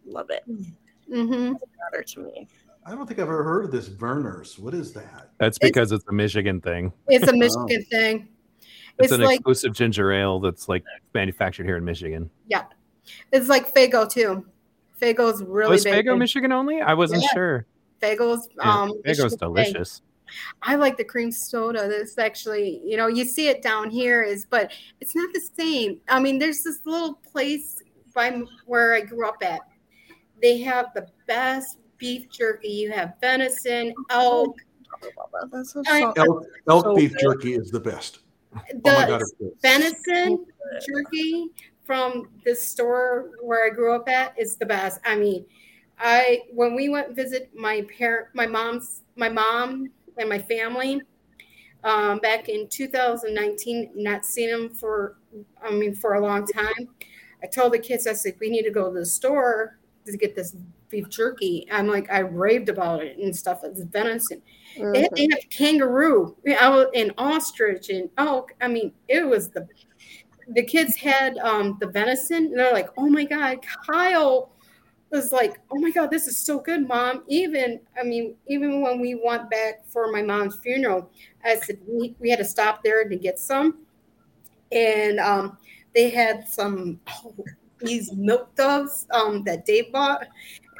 love 0.05 0.29
it. 0.29 0.43
Mm-hmm. 0.47 1.53
Matter 1.91 2.03
to 2.03 2.19
me. 2.19 2.47
I 2.85 2.91
don't 2.91 3.07
think 3.07 3.19
I've 3.19 3.27
ever 3.29 3.43
heard 3.43 3.63
of 3.65 3.71
this 3.71 3.87
Vernors. 3.87 4.59
What 4.59 4.73
is 4.73 4.91
that? 4.93 5.29
That's 5.37 5.57
because 5.57 5.93
it's 5.93 6.03
a 6.09 6.11
Michigan 6.11 6.59
thing. 6.59 6.91
it's 7.07 7.27
a 7.27 7.33
Michigan 7.33 7.83
thing. 7.89 8.27
It's, 8.99 9.05
It's 9.05 9.11
an 9.13 9.21
like 9.21 9.39
exclusive 9.39 9.73
ginger 9.73 10.11
ale 10.11 10.39
that's 10.39 10.67
like 10.69 10.83
manufactured 11.13 11.65
here 11.65 11.77
in 11.77 11.85
Michigan. 11.85 12.29
yeah, 12.47 12.65
it's 13.31 13.47
like 13.47 13.73
Faygo 13.73 14.09
too. 14.09 14.45
Faygo's 15.01 15.41
really 15.43 15.71
Was 15.71 15.83
big. 15.85 16.05
Faygo 16.05 16.13
in- 16.13 16.19
Michigan 16.19 16.51
only? 16.51 16.81
I 16.81 16.93
wasn't 16.93 17.23
Yeah. 17.23 17.29
sure. 17.33 17.65
Faygo's 18.01 18.47
Yeah, 18.57 18.81
um 18.81 18.89
Faygo's 19.05 19.37
Michigan 19.39 19.55
thing. 19.55 19.85
Delicious. 20.33 20.53
I 20.63 20.75
like 20.75 20.97
the 20.97 21.03
cream 21.03 21.31
soda. 21.31 21.87
That's 21.87 22.17
actually, 22.17 22.81
you 22.83 22.97
know, 22.97 23.07
you 23.07 23.25
see 23.25 23.47
it 23.47 23.61
down 23.61 23.89
here 23.89 24.23
is, 24.23 24.45
but 24.45 24.71
it's 25.01 25.15
not 25.15 25.33
the 25.33 25.41
same. 25.41 25.99
I 26.09 26.19
mean, 26.19 26.39
there's 26.39 26.63
this 26.63 26.79
little 26.85 27.15
place 27.15 27.81
by 28.13 28.41
where 28.65 28.93
I 28.93 29.01
grew 29.01 29.27
up 29.27 29.37
at. 29.41 29.61
They 30.41 30.59
have 30.59 30.87
the 30.93 31.07
best 31.27 31.77
beef 31.97 32.29
jerky. 32.29 32.67
You 32.69 32.91
have 32.91 33.13
venison, 33.21 33.93
oh, 34.11 34.45
elk. 34.45 34.57
Talk 34.89 35.11
about 35.13 35.31
that. 35.31 35.57
That 35.57 35.65
sounds 35.65 35.87
I- 35.89 36.13
Elk, 36.17 36.45
elk 36.69 36.85
So 36.85 36.95
beef 36.95 37.11
good. 37.11 37.19
jerky 37.19 37.53
is 37.55 37.71
the 37.71 37.79
best. 37.79 38.19
The 38.53 38.79
oh 38.85 39.07
god, 39.07 39.21
it's 39.21 39.33
good. 39.39 39.51
venison 39.63 40.45
jerky 40.85 41.47
from 41.85 42.29
the 42.45 42.55
store 42.55 43.31
where 43.41 43.65
I 43.65 43.69
grew 43.69 43.95
up 43.95 44.07
at 44.07 44.37
is 44.37 44.57
the 44.57 44.65
best. 44.65 44.99
I 45.05 45.15
mean, 45.15 45.45
I 45.97 46.41
when 46.53 46.75
we 46.75 46.89
went 46.89 47.15
visit 47.15 47.49
my 47.55 47.85
parent, 47.97 48.27
my 48.35 48.45
mom's, 48.45 49.01
my 49.15 49.29
mom 49.29 49.89
and 50.17 50.29
my 50.29 50.39
family 50.39 51.01
um, 51.83 52.19
back 52.19 52.49
in 52.49 52.67
2019, 52.69 53.91
not 53.95 54.25
seen 54.25 54.49
them 54.49 54.69
for, 54.69 55.17
I 55.61 55.71
mean, 55.71 55.93
for 55.95 56.15
a 56.15 56.21
long 56.21 56.45
time. 56.47 56.89
I 57.43 57.47
told 57.47 57.73
the 57.73 57.79
kids, 57.79 58.07
I 58.07 58.13
said, 58.13 58.35
we 58.39 58.49
need 58.49 58.63
to 58.63 58.71
go 58.71 58.91
to 58.91 58.99
the 58.99 59.05
store 59.05 59.79
to 60.05 60.17
get 60.17 60.35
this 60.35 60.55
beef 60.89 61.09
jerky. 61.09 61.67
I'm 61.71 61.87
like, 61.87 62.09
I 62.11 62.19
raved 62.19 62.69
about 62.69 63.03
it 63.03 63.17
and 63.17 63.35
stuff. 63.35 63.61
It's 63.63 63.81
venison. 63.81 64.41
They 64.77 65.01
had, 65.01 65.11
they 65.15 65.27
had 65.29 65.49
kangaroo 65.49 66.35
I 66.59 66.69
was, 66.69 66.87
and 66.95 67.13
ostrich 67.17 67.89
and 67.89 68.09
elk. 68.17 68.53
I 68.61 68.67
mean, 68.67 68.93
it 69.07 69.27
was 69.27 69.49
the 69.49 69.67
the 70.49 70.63
kids 70.63 70.95
had 70.95 71.37
um, 71.37 71.77
the 71.79 71.87
venison. 71.87 72.45
And 72.45 72.59
they're 72.59 72.73
like, 72.73 72.89
oh 72.97 73.09
my 73.09 73.23
god, 73.23 73.59
Kyle 73.85 74.52
was 75.13 75.31
like, 75.31 75.59
oh 75.71 75.79
my 75.79 75.91
god, 75.91 76.09
this 76.09 76.27
is 76.27 76.37
so 76.37 76.59
good, 76.59 76.87
mom. 76.87 77.23
Even 77.27 77.79
I 77.99 78.03
mean, 78.03 78.35
even 78.47 78.81
when 78.81 78.99
we 78.99 79.15
went 79.15 79.49
back 79.49 79.85
for 79.87 80.11
my 80.11 80.21
mom's 80.21 80.57
funeral, 80.57 81.09
I 81.45 81.55
said 81.55 81.79
we, 81.87 82.15
we 82.19 82.29
had 82.29 82.39
to 82.39 82.45
stop 82.45 82.83
there 82.83 83.07
to 83.07 83.15
get 83.15 83.39
some, 83.39 83.85
and 84.71 85.19
um, 85.19 85.57
they 85.93 86.09
had 86.09 86.47
some 86.47 86.99
oh, 87.07 87.35
these 87.79 88.11
milk 88.13 88.53
doves 88.55 89.05
um, 89.11 89.43
that 89.43 89.65
Dave 89.65 89.91
bought. 89.91 90.27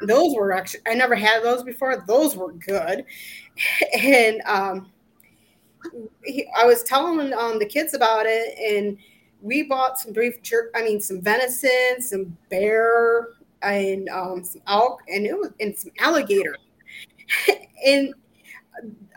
Those 0.02 0.34
were 0.34 0.52
actually 0.52 0.80
I 0.86 0.94
never 0.94 1.14
had 1.14 1.42
those 1.42 1.62
before. 1.62 2.04
Those 2.06 2.36
were 2.36 2.52
good, 2.52 3.04
and 3.98 4.42
um, 4.46 4.90
he, 6.24 6.46
I 6.56 6.64
was 6.64 6.82
telling 6.82 7.32
um, 7.34 7.58
the 7.58 7.66
kids 7.66 7.94
about 7.94 8.26
it, 8.26 8.58
and 8.58 8.98
we 9.40 9.62
bought 9.62 9.98
some 9.98 10.12
beef 10.12 10.42
jerk. 10.42 10.72
I 10.74 10.82
mean, 10.82 11.00
some 11.00 11.20
venison, 11.20 12.00
some 12.00 12.36
bear, 12.50 13.28
and 13.64 14.08
um, 14.08 14.44
some 14.44 14.62
elk, 14.66 15.02
and 15.08 15.26
it 15.26 15.34
was 15.34 15.50
and 15.60 15.76
some 15.76 15.90
alligator. 15.98 16.56
and 17.86 18.14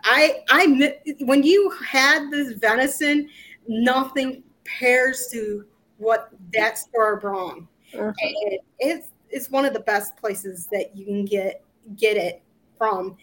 I, 0.03 0.43
I 0.49 0.93
when 1.21 1.43
you 1.43 1.69
had 1.85 2.29
this 2.31 2.53
venison, 2.53 3.29
nothing 3.67 4.43
pairs 4.65 5.27
to 5.31 5.65
what 5.97 6.29
that 6.53 6.77
store 6.77 7.19
brought. 7.19 7.59
Mhm. 7.93 8.13
And 8.21 8.59
it's 8.79 9.07
it's 9.29 9.49
one 9.49 9.65
of 9.65 9.73
the 9.73 9.79
best 9.81 10.15
places 10.17 10.67
that 10.67 10.95
you 10.95 11.05
can 11.05 11.25
get 11.25 11.63
get 11.95 12.17
it 12.17 12.41
from 12.77 13.17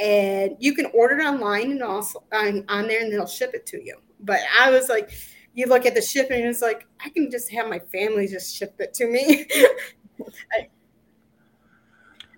and 0.00 0.56
you 0.58 0.74
can 0.74 0.86
order 0.86 1.18
it 1.18 1.24
online 1.24 1.72
and 1.72 1.82
also 1.82 2.22
on, 2.32 2.64
on 2.68 2.86
there 2.88 3.02
and 3.02 3.12
they'll 3.12 3.26
ship 3.26 3.52
it 3.54 3.64
to 3.66 3.82
you 3.82 3.96
but 4.20 4.40
i 4.58 4.70
was 4.70 4.88
like 4.88 5.10
you 5.54 5.66
look 5.66 5.86
at 5.86 5.94
the 5.94 6.02
shipping 6.02 6.40
and 6.40 6.50
it's 6.50 6.62
like 6.62 6.86
i 7.04 7.08
can 7.08 7.30
just 7.30 7.50
have 7.50 7.68
my 7.68 7.78
family 7.78 8.26
just 8.26 8.54
ship 8.54 8.74
it 8.78 8.92
to 8.92 9.06
me 9.06 9.46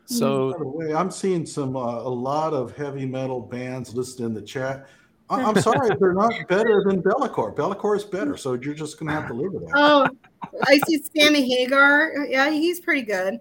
So 0.07 0.53
By 0.53 0.59
the 0.59 0.69
way, 0.69 0.95
I'm 0.95 1.11
seeing 1.11 1.45
some 1.45 1.77
uh, 1.77 1.81
a 1.81 2.09
lot 2.09 2.53
of 2.53 2.77
heavy 2.77 3.07
metal 3.07 3.41
bands 3.41 3.95
listed 3.95 4.25
in 4.27 4.35
the 4.35 4.43
chat. 4.43 4.87
I- 5.29 5.43
I'm 5.43 5.57
sorry 5.57 5.91
they're 5.99 6.13
not 6.15 6.33
better 6.49 6.85
than 6.87 7.01
Be'lakor. 7.01 7.57
Be'lakor 7.57 7.97
is 7.97 8.05
better, 8.05 8.37
so 8.37 8.53
you're 8.53 8.75
just 8.75 8.99
gonna 9.01 9.11
have 9.13 9.27
to 9.27 9.35
live 9.35 9.53
with 9.53 9.67
that. 9.67 9.73
oh 9.75 10.09
i 10.69 10.79
see 10.87 11.01
sammy 11.17 11.43
hagar 11.49 12.25
yeah 12.29 12.51
he's 12.51 12.79
pretty 12.79 13.03
good 13.03 13.41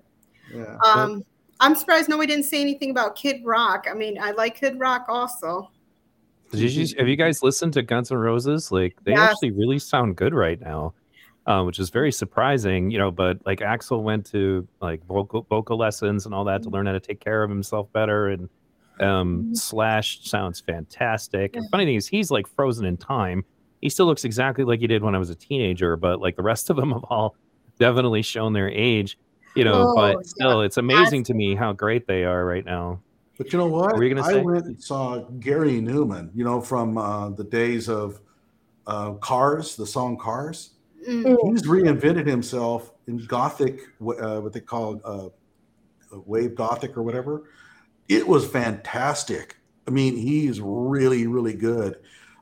Yeah. 0.52 0.76
um 0.84 1.22
i'm 1.60 1.76
surprised 1.76 2.10
nobody 2.10 2.28
didn't 2.28 2.46
say 2.46 2.60
anything 2.62 2.90
about 2.90 3.16
kid 3.16 3.42
rock 3.46 3.86
i 3.90 3.94
mean 3.94 4.18
i 4.20 4.32
like 4.32 4.56
kid 4.60 4.80
rock 4.80 5.06
also 5.08 5.70
Did 6.52 6.74
you, 6.74 6.88
have 6.98 7.08
you 7.08 7.16
guys 7.16 7.44
listened 7.44 7.74
to 7.74 7.84
Guns 7.84 8.12
N' 8.12 8.18
Roses? 8.18 8.72
Like 8.72 8.98
they 9.04 9.12
Yes. 9.12 9.32
actually 9.34 9.52
really 9.52 9.78
sound 9.78 10.16
good 10.16 10.34
right 10.34 10.60
now, 10.60 10.94
uh, 11.46 11.64
which 11.64 11.80
is 11.80 11.90
very 11.90 12.12
surprising. 12.12 12.92
You 12.92 13.00
know, 13.00 13.12
but 13.12 13.38
like 13.46 13.60
Axl 13.60 14.02
went 14.02 14.26
to 14.28 14.68
like 14.82 15.06
vocal 15.06 15.46
vocal 15.50 15.78
lessons 15.78 16.26
and 16.26 16.36
all 16.36 16.46
that 16.46 16.64
to 16.64 16.70
learn 16.70 16.86
how 16.86 16.94
to 16.94 17.00
take 17.00 17.20
care 17.20 17.44
of 17.44 17.50
himself 17.50 17.92
better. 17.94 18.30
And 18.30 18.50
um, 19.00 19.50
Mhm. 19.52 19.58
Slash 19.58 20.24
sounds 20.24 20.62
fantastic. 20.62 21.56
And 21.56 21.70
funny 21.70 21.86
thing 21.86 21.96
is, 21.96 22.08
he's 22.08 22.32
like 22.32 22.48
frozen 22.48 22.86
in 22.86 22.98
time 22.98 23.44
he 23.82 23.90
still 23.90 24.08
looks 24.08 24.26
exactly 24.26 24.64
like 24.64 24.80
he 24.80 24.88
did 24.88 25.04
when 25.04 25.14
I 25.14 25.20
was 25.20 25.30
a 25.30 25.36
teenager, 25.36 25.96
but 25.96 26.20
like 26.20 26.36
the 26.36 26.42
rest 26.42 26.72
of 26.72 26.76
them 26.76 26.92
have 26.92 27.04
all 27.04 27.36
definitely 27.78 28.24
shown 28.24 28.52
their 28.54 28.70
age, 28.70 29.16
you 29.56 29.64
know. 29.64 29.90
Oh, 29.90 29.96
but 29.96 30.16
yeah. 30.16 30.22
still, 30.24 30.62
it's 30.62 30.78
amazing 30.78 31.24
to 31.26 31.36
me 31.36 31.54
how 31.54 31.72
great 31.72 32.08
they 32.08 32.24
are 32.24 32.46
right 32.46 32.66
now. 32.66 33.02
But 33.38 33.54
you 33.54 33.60
know 33.60 33.68
what? 33.68 33.88
What 33.92 33.98
were 33.98 34.04
you 34.04 34.16
gonna 34.16 34.28
I 34.28 34.32
say? 34.32 34.42
went 34.42 34.66
and 34.66 34.82
saw 34.82 35.20
Gary 35.40 35.82
Numan, 35.82 36.32
you 36.34 36.44
know, 36.44 36.62
from 36.62 36.98
uh, 36.98 37.30
the 37.30 37.44
days 37.44 37.88
of 37.88 38.22
uh, 38.88 39.12
Cars, 39.16 39.76
the 39.76 39.86
song 39.86 40.18
Cars. 40.18 40.72
Mm. 41.08 41.52
He's 41.52 41.64
reinvented 41.64 42.26
himself 42.26 42.92
in 43.08 43.18
Gothic, 43.26 43.80
uh, 44.02 44.42
what 44.42 44.54
they 44.54 44.60
call 44.60 45.02
uh, 45.04 45.30
wave 46.26 46.56
Gothic 46.56 46.98
or 46.98 47.04
whatever. 47.04 47.50
It 48.08 48.28
was 48.28 48.48
fantastic. 48.48 49.58
I 49.88 49.92
mean, 49.92 50.16
he's 50.16 50.62
really, 50.62 51.28
really 51.28 51.54
good. 51.54 52.00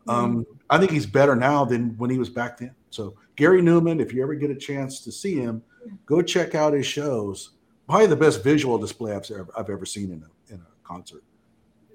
Um, 0.07 0.45
I 0.69 0.77
think 0.77 0.91
he's 0.91 1.05
better 1.05 1.35
now 1.35 1.65
than 1.65 1.97
when 1.97 2.09
he 2.09 2.17
was 2.17 2.29
back 2.29 2.57
then. 2.57 2.75
So, 2.89 3.15
Gary 3.35 3.61
Numan, 3.61 4.01
if 4.01 4.13
you 4.13 4.21
ever 4.21 4.35
get 4.35 4.49
a 4.49 4.55
chance 4.55 5.01
to 5.01 5.11
see 5.11 5.35
him, 5.35 5.63
go 6.05 6.21
check 6.21 6.55
out 6.55 6.73
his 6.73 6.85
shows. 6.85 7.51
Probably 7.87 8.07
the 8.07 8.15
best 8.15 8.43
visual 8.43 8.77
display 8.77 9.13
I've 9.13 9.29
ever, 9.31 9.49
I've 9.57 9.69
ever 9.69 9.85
seen 9.85 10.11
in 10.11 10.23
a, 10.23 10.53
in 10.53 10.61
a 10.61 10.87
concert. 10.87 11.23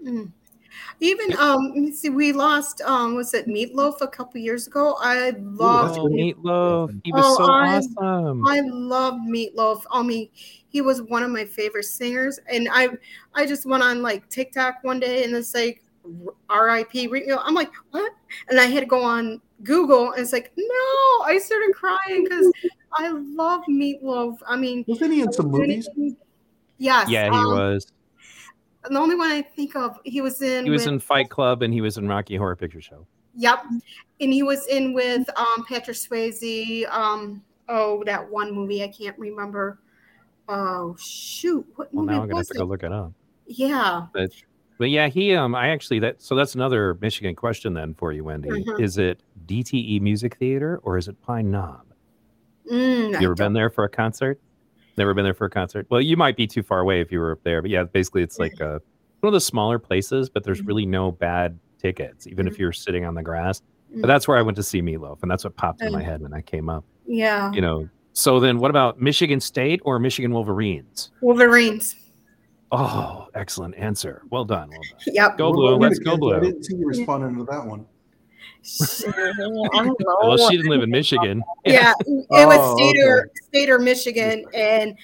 Mm. 0.04 0.32
Even 1.00 1.36
um, 1.38 1.68
let 1.68 1.76
me 1.76 1.92
see, 1.92 2.10
we 2.10 2.32
lost 2.32 2.80
um, 2.82 3.14
was 3.14 3.32
it 3.34 3.46
Meatloaf 3.46 4.00
a 4.00 4.08
couple 4.08 4.40
years 4.40 4.66
ago? 4.66 4.96
I 4.98 5.30
loved. 5.38 5.98
Oh, 5.98 6.06
Meatloaf, 6.08 7.00
he 7.04 7.12
was 7.12 7.24
Oh, 7.26 7.36
so 7.36 7.50
I- 7.52 7.76
awesome. 7.76 8.46
I 8.46 8.60
loved 8.60 9.28
Meatloaf. 9.28 9.82
I 9.90 10.02
mean, 10.02 10.28
he 10.68 10.80
was 10.80 11.02
one 11.02 11.22
of 11.22 11.30
my 11.30 11.44
favorite 11.44 11.84
singers, 11.84 12.38
and 12.50 12.68
I 12.72 12.88
I 13.34 13.46
just 13.46 13.66
went 13.66 13.82
on 13.82 14.02
like 14.02 14.28
TikTok 14.28 14.76
one 14.82 15.00
day 15.00 15.24
and 15.24 15.34
it's 15.34 15.54
like 15.54 15.82
R.I.P. 16.48 17.08
Re- 17.08 17.20
you 17.20 17.28
know, 17.28 17.40
I'm 17.44 17.54
like 17.54 17.70
what? 17.90 18.12
And 18.48 18.58
I 18.58 18.64
had 18.64 18.80
to 18.80 18.86
go 18.86 19.02
on 19.02 19.40
Google 19.62 20.12
and 20.12 20.22
it's 20.22 20.32
like 20.32 20.52
no, 20.56 21.24
I 21.24 21.38
started 21.42 21.74
crying 21.74 22.24
because 22.24 22.50
I 22.98 23.08
love 23.10 23.62
Meatloaf. 23.68 24.38
I 24.46 24.56
mean, 24.56 24.84
Wasn't 24.88 25.12
he 25.12 25.20
in 25.22 25.32
some 25.32 25.50
movies? 25.50 25.88
Yes. 26.78 27.08
yeah, 27.10 27.24
he 27.24 27.36
um, 27.36 27.46
was. 27.46 27.92
The 28.88 28.98
only 28.98 29.14
one 29.16 29.30
I 29.30 29.42
think 29.42 29.76
of, 29.76 29.98
he 30.04 30.20
was 30.20 30.40
in. 30.42 30.64
He 30.64 30.70
was 30.70 30.82
with- 30.86 30.94
in 30.94 30.98
Fight 31.00 31.28
Club 31.30 31.62
and 31.62 31.72
he 31.72 31.80
was 31.80 31.96
in 31.98 32.08
Rocky 32.08 32.36
Horror 32.36 32.56
Picture 32.56 32.80
Show. 32.80 33.06
Yep, 33.34 33.64
and 34.20 34.32
he 34.32 34.42
was 34.42 34.66
in 34.66 34.92
with 34.94 35.28
um, 35.38 35.64
Patrick 35.68 35.96
Swayze. 35.96 36.88
Um, 36.90 37.42
oh, 37.68 38.02
that 38.04 38.28
one 38.28 38.52
movie 38.52 38.82
I 38.82 38.88
can't 38.88 39.16
remember. 39.18 39.78
Oh 40.48 40.96
shoot, 40.98 41.64
what 41.76 41.92
Well, 41.94 42.04
movie 42.04 42.16
now 42.16 42.22
I'm 42.22 42.28
gonna 42.28 42.40
have 42.40 42.46
to 42.48 42.54
it? 42.54 42.58
go 42.58 42.64
look 42.64 42.82
it 42.82 42.92
up. 42.92 43.12
Yeah. 43.46 44.06
But 44.12 44.30
but 44.78 44.90
yeah, 44.90 45.08
he 45.08 45.34
um 45.34 45.54
I 45.54 45.68
actually 45.68 45.98
that 46.00 46.20
so 46.22 46.34
that's 46.34 46.54
another 46.54 46.94
Michigan 47.00 47.36
question 47.36 47.74
then 47.74 47.94
for 47.94 48.12
you, 48.12 48.24
Wendy. 48.24 48.48
Mhm. 48.48 48.80
Is 48.80 48.98
it 48.98 49.20
DTE 49.46 50.00
Music 50.00 50.36
Theater 50.36 50.80
or 50.82 50.96
is 50.96 51.06
it 51.06 51.20
Pine 51.22 51.50
Knob? 51.50 51.84
Mm, 52.72 53.12
You 53.20 53.26
ever 53.26 53.34
been 53.34 53.52
there 53.52 53.70
for 53.70 53.84
a 53.84 53.88
concert? 53.88 54.40
Never 54.98 55.14
been 55.14 55.24
there 55.24 55.32
for 55.34 55.46
a 55.46 55.50
concert. 55.50 55.86
Well, 55.90 56.00
you 56.00 56.16
might 56.16 56.36
be 56.36 56.46
too 56.46 56.62
far 56.62 56.80
away 56.80 57.00
if 57.00 57.10
you 57.12 57.20
were 57.20 57.32
up 57.32 57.42
there, 57.44 57.62
but 57.62 57.70
yeah, 57.70 57.84
basically 57.84 58.22
it's 58.22 58.38
like 58.38 58.60
uh 58.60 58.80
one 59.20 59.28
of 59.28 59.32
the 59.32 59.40
smaller 59.40 59.78
places, 59.78 60.28
but 60.28 60.44
there's 60.44 60.60
really 60.62 60.84
no 60.86 61.10
bad 61.12 61.58
tickets, 61.80 62.26
even 62.26 62.46
if 62.46 62.54
Mhm. 62.54 62.58
you're 62.58 62.72
sitting 62.72 63.04
on 63.04 63.14
the 63.14 63.22
grass. 63.22 63.62
Mm. 63.94 64.00
But 64.02 64.08
that's 64.08 64.28
where 64.28 64.36
I 64.36 64.42
went 64.42 64.56
to 64.56 64.62
see 64.62 64.82
Meatloaf, 64.82 65.18
and 65.22 65.30
that's 65.30 65.44
what 65.44 65.56
popped 65.56 65.82
in 65.82 65.92
my 65.92 66.02
Mm. 66.02 66.04
head 66.04 66.22
when 66.22 66.34
I 66.34 66.40
came 66.40 66.68
up. 66.68 66.84
Yeah. 67.06 67.50
You 67.52 67.60
know. 67.60 67.88
So 68.12 68.40
then, 68.40 68.58
what 68.58 68.70
about 68.70 69.00
Michigan 69.00 69.38
State 69.40 69.80
or 69.84 69.98
Michigan 70.00 70.32
Wolverines? 70.32 71.10
Wolverines. 71.20 71.94
Oh, 72.72 73.26
excellent 73.34 73.76
answer. 73.76 74.22
Well 74.30 74.44
done. 74.44 74.68
Well 74.70 74.80
done. 75.06 75.14
Yep. 75.14 75.38
Go 75.38 75.52
blue. 75.52 75.76
Let's 75.76 75.98
go 76.00 76.16
blue. 76.16 76.36
I 76.36 76.40
didn't 76.40 76.64
see 76.64 76.76
you 76.76 76.86
responding 76.86 77.36
to 77.38 77.44
that 77.50 77.64
one. 77.64 77.86
I 79.08 79.12
don't 79.72 80.00
know. 80.00 80.18
Well, 80.22 80.36
she 80.50 80.56
didn't 80.56 80.70
live 80.70 80.82
in 80.82 80.90
Michigan. 80.90 81.42
Yeah, 81.64 81.92
it 82.00 82.26
Oh, 82.30 82.46
was 82.46 82.76
Stater, 82.78 83.30
Stater, 83.48 83.78
Michigan, 83.78 84.44
and 84.54 84.96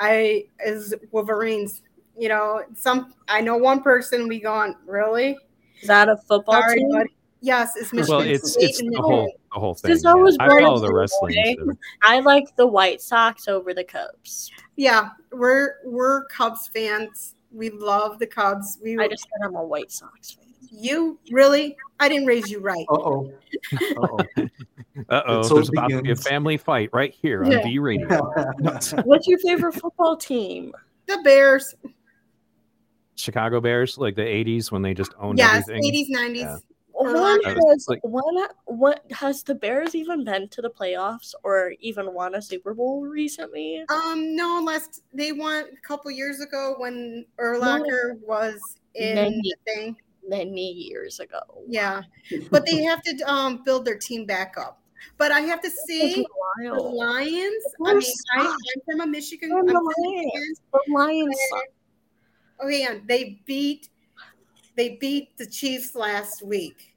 I 0.00 0.44
is 0.64 0.94
Wolverines. 1.10 1.82
You 2.18 2.28
know, 2.28 2.62
some 2.74 3.14
I 3.28 3.40
know 3.40 3.56
one 3.56 3.82
person. 3.82 4.28
We 4.28 4.40
gone 4.40 4.76
really. 4.86 5.38
Is 5.80 5.88
that 5.88 6.08
a 6.08 6.16
football 6.16 6.60
Sorry, 6.60 6.78
team? 6.78 6.90
but 6.92 7.06
yes, 7.40 7.74
it's 7.76 7.92
Michigan. 7.92 8.18
Well, 8.18 8.26
it's 8.28 8.52
State 8.52 8.70
it's 8.70 8.80
and 8.80 8.92
the 8.92 9.00
whole 9.00 9.32
the 9.54 9.60
whole 9.60 9.74
thing. 9.74 9.90
Since 9.92 10.04
I 10.06 10.14
was 10.14 10.36
I 10.40 10.48
born 10.48 10.62
follow 10.64 10.78
the 10.80 10.92
wrestling. 10.92 11.34
Illinois. 11.58 11.74
I 12.02 12.20
like 12.20 12.54
the 12.56 12.66
White 12.66 13.00
Sox 13.00 13.48
over 13.48 13.72
the 13.74 13.84
Cubs. 13.84 14.50
Yeah, 14.76 15.10
we're 15.32 15.76
we're 15.84 16.24
Cubs 16.26 16.68
fans. 16.68 17.34
We 17.52 17.70
love 17.70 18.18
the 18.18 18.26
Cubs. 18.26 18.78
We 18.82 18.98
I 18.98 19.08
just 19.08 19.22
said 19.24 19.46
I'm 19.46 19.54
a 19.56 19.64
White 19.64 19.92
Sox 19.92 20.30
fan. 20.32 20.41
You 20.74 21.18
really? 21.30 21.76
I 22.00 22.08
didn't 22.08 22.26
raise 22.26 22.50
you 22.50 22.60
right. 22.60 22.86
Uh 22.90 22.94
oh. 22.94 23.32
Uh 23.72 23.94
oh. 24.00 24.18
Uh 25.08 25.22
oh, 25.26 25.42
So 25.42 25.54
there's 25.54 25.68
it 25.68 25.74
about 25.76 25.90
to 25.90 26.02
be 26.02 26.10
a 26.12 26.16
family 26.16 26.56
fight 26.56 26.88
right 26.92 27.12
here 27.12 27.44
on 27.44 27.50
Yeah. 27.52 27.62
V 27.62 27.78
Radio. 27.78 28.08
What's 29.04 29.28
your 29.28 29.38
favorite 29.40 29.74
football 29.74 30.16
team? 30.16 30.72
The 31.06 31.18
Bears. 31.22 31.74
Chicago 33.16 33.60
Bears, 33.60 33.98
like 33.98 34.16
the 34.16 34.22
'80s 34.22 34.72
when 34.72 34.82
they 34.82 34.94
just 34.94 35.12
owned 35.18 35.38
Yes, 35.38 35.62
everything. 35.68 35.84
eighties, 35.84 36.08
nineties. 36.08 36.42
Yeah. 36.42 36.56
When 36.92 37.14
like- 37.14 37.44
I 37.46 37.54
was 37.54 37.64
has 37.72 37.88
like- 37.88 38.00
when 38.04 38.46
what 38.64 39.04
has 39.12 39.42
the 39.42 39.54
Bears 39.54 39.94
even 39.94 40.24
been 40.24 40.48
to 40.48 40.62
the 40.62 40.70
playoffs 40.70 41.34
or 41.42 41.74
even 41.80 42.12
won 42.14 42.34
a 42.34 42.42
Super 42.42 42.74
Bowl 42.74 43.02
recently? 43.06 43.84
Um, 43.88 44.34
no, 44.36 44.62
last 44.64 45.02
they 45.12 45.32
won 45.32 45.64
a 45.72 45.86
couple 45.86 46.10
years 46.10 46.40
ago 46.40 46.74
when 46.78 47.24
Urlacher 47.38 48.18
was 48.26 48.58
in 48.94 49.14
Many. 49.14 49.40
the 49.42 49.56
thing. 49.72 49.96
Many 50.26 50.70
years 50.72 51.20
ago. 51.20 51.40
Yeah, 51.66 52.02
but 52.50 52.64
they 52.64 52.82
have 52.82 53.02
to 53.02 53.30
um 53.30 53.62
build 53.64 53.84
their 53.84 53.98
team 53.98 54.24
back 54.24 54.54
up. 54.58 54.80
But 55.18 55.32
I 55.32 55.40
have 55.40 55.60
to 55.62 55.70
say, 55.70 56.24
the 56.62 56.74
Lions. 56.74 57.64
I 57.84 57.94
mean, 57.94 58.12
I, 58.34 58.46
I'm 58.46 58.82
from 58.86 59.00
a 59.00 59.06
Michigan. 59.06 59.52
I'm 59.52 59.66
the 59.66 59.72
Lions. 59.72 60.60
The 60.72 60.80
Lions 60.92 61.36
suck. 61.50 61.64
Oh 62.60 62.68
yeah, 62.68 62.94
they 63.06 63.42
beat 63.46 63.88
they 64.76 64.96
beat 65.00 65.36
the 65.38 65.46
Chiefs 65.46 65.94
last 65.94 66.42
week. 66.42 66.94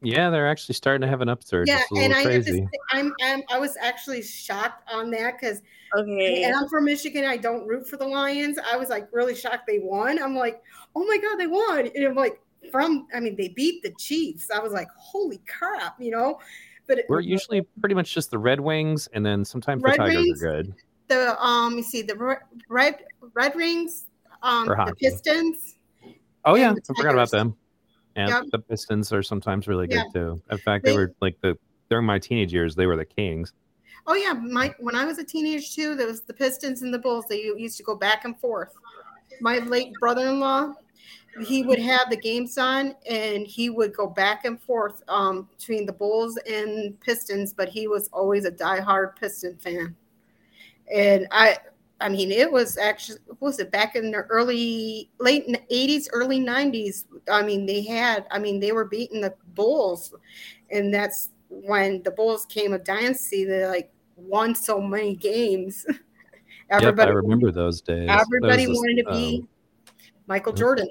Yeah, 0.00 0.30
they're 0.30 0.48
actually 0.48 0.74
starting 0.74 1.02
to 1.02 1.08
have 1.08 1.20
an 1.20 1.28
upsurge. 1.28 1.68
yeah, 1.68 1.80
it's 1.80 1.90
a 1.90 1.94
and 1.94 2.12
little 2.14 2.28
I 2.28 2.32
have 2.34 2.44
to 2.44 2.52
say, 2.52 2.68
I'm, 2.92 3.12
I'm 3.22 3.42
I 3.50 3.58
was 3.58 3.76
actually 3.80 4.22
shocked 4.22 4.88
on 4.92 5.10
that 5.12 5.34
because 5.40 5.62
Okay. 5.96 6.44
and 6.44 6.54
I'm 6.54 6.68
from 6.68 6.84
Michigan. 6.84 7.24
I 7.24 7.38
don't 7.38 7.66
root 7.66 7.88
for 7.88 7.96
the 7.96 8.06
Lions. 8.06 8.58
I 8.58 8.76
was 8.76 8.90
like 8.90 9.08
really 9.10 9.34
shocked 9.34 9.66
they 9.66 9.78
won. 9.78 10.22
I'm 10.22 10.36
like, 10.36 10.62
oh 10.94 11.04
my 11.04 11.16
god, 11.16 11.36
they 11.36 11.46
won! 11.46 11.88
And 11.94 12.06
I'm 12.06 12.14
like, 12.14 12.40
from 12.70 13.06
I 13.14 13.20
mean, 13.20 13.36
they 13.36 13.48
beat 13.48 13.82
the 13.82 13.90
Chiefs. 13.98 14.50
I 14.50 14.58
was 14.58 14.72
like, 14.72 14.88
holy 14.96 15.40
crap, 15.48 16.00
you 16.00 16.10
know. 16.10 16.38
But 16.86 17.00
We're 17.08 17.20
usually 17.20 17.62
pretty 17.80 17.94
much 17.94 18.14
just 18.14 18.30
the 18.30 18.38
Red 18.38 18.60
Wings, 18.60 19.08
and 19.12 19.24
then 19.24 19.44
sometimes 19.44 19.82
Red 19.82 19.94
the 19.94 19.96
Tigers 19.98 20.16
Wings? 20.16 20.42
are 20.42 20.46
good. 20.62 20.74
the 21.08 21.42
um, 21.44 21.76
you 21.76 21.82
see 21.82 22.02
the 22.02 22.16
red 22.68 22.96
Red 23.34 23.54
Rings, 23.56 24.06
um, 24.42 24.66
the. 24.66 24.94
Pistons. 24.98 25.76
Oh 26.44 26.54
yeah, 26.54 26.70
I 26.72 26.94
forgot 26.94 27.12
about 27.14 27.30
them. 27.30 27.54
And 28.16 28.30
Yep. 28.30 28.44
the 28.52 28.58
Pistons 28.60 29.12
are 29.12 29.22
sometimes 29.22 29.68
really 29.68 29.86
good 29.86 29.96
Yeah. 29.96 30.04
too. 30.12 30.42
In 30.50 30.58
fact, 30.58 30.84
they 30.84 30.92
They- 30.92 30.96
were 30.96 31.14
like 31.20 31.38
the 31.42 31.56
during 31.90 32.04
my 32.06 32.18
teenage 32.18 32.52
years, 32.52 32.74
they 32.74 32.86
were 32.86 32.96
the 32.96 33.04
Kings. 33.04 33.52
Oh 34.06 34.14
yeah, 34.14 34.32
my 34.32 34.74
when 34.78 34.94
I 34.94 35.04
was 35.04 35.18
a 35.18 35.24
teenager 35.24 35.66
too, 35.66 35.94
there 35.94 36.06
was 36.06 36.22
the 36.22 36.32
Pistons 36.34 36.80
and 36.82 36.92
the 36.92 36.98
Bulls. 36.98 37.26
They 37.28 37.42
used 37.42 37.76
to 37.76 37.82
go 37.82 37.94
back 37.94 38.24
and 38.24 38.38
forth. 38.40 38.72
My 39.42 39.58
late 39.58 39.92
brother-in-law, 40.00 40.72
he 41.42 41.62
would 41.62 41.78
have 41.78 42.10
the 42.10 42.16
games 42.16 42.58
on, 42.58 42.94
and 43.08 43.46
he 43.46 43.70
would 43.70 43.94
go 43.94 44.06
back 44.06 44.44
and 44.44 44.60
forth 44.60 45.02
um, 45.08 45.48
between 45.56 45.86
the 45.86 45.92
Bulls 45.92 46.38
and 46.46 46.98
Pistons. 47.00 47.52
But 47.52 47.68
he 47.68 47.88
was 47.88 48.08
always 48.12 48.44
a 48.44 48.50
diehard 48.50 49.16
Piston 49.16 49.56
fan, 49.56 49.96
and 50.92 51.26
I, 51.30 51.58
I 52.00 52.08
mean, 52.08 52.30
it 52.30 52.50
was 52.50 52.78
actually 52.78 53.18
what 53.26 53.40
was 53.40 53.58
it 53.58 53.70
back 53.70 53.96
in 53.96 54.10
the 54.10 54.18
early 54.18 55.10
late 55.18 55.46
'80s, 55.70 56.08
early 56.12 56.40
'90s. 56.40 57.04
I 57.30 57.42
mean, 57.42 57.66
they 57.66 57.82
had, 57.82 58.26
I 58.30 58.38
mean, 58.38 58.60
they 58.60 58.72
were 58.72 58.84
beating 58.84 59.20
the 59.20 59.34
Bulls, 59.54 60.14
and 60.70 60.92
that's 60.92 61.30
when 61.48 62.02
the 62.02 62.10
Bulls 62.10 62.46
came 62.46 62.72
a 62.72 62.78
dynasty. 62.78 63.44
They 63.44 63.66
like 63.66 63.90
won 64.16 64.54
so 64.54 64.80
many 64.80 65.14
games. 65.14 65.86
Yep, 66.70 66.82
everybody, 66.82 67.10
I 67.10 67.14
remember 67.14 67.50
those 67.50 67.80
days. 67.80 68.10
everybody 68.10 68.66
There 68.66 68.68
was 68.68 68.76
this, 68.76 68.76
wanted 68.76 69.02
to 69.04 69.10
be 69.10 69.38
um, 69.40 69.48
Michael. 70.26 70.52
Jordan. 70.52 70.88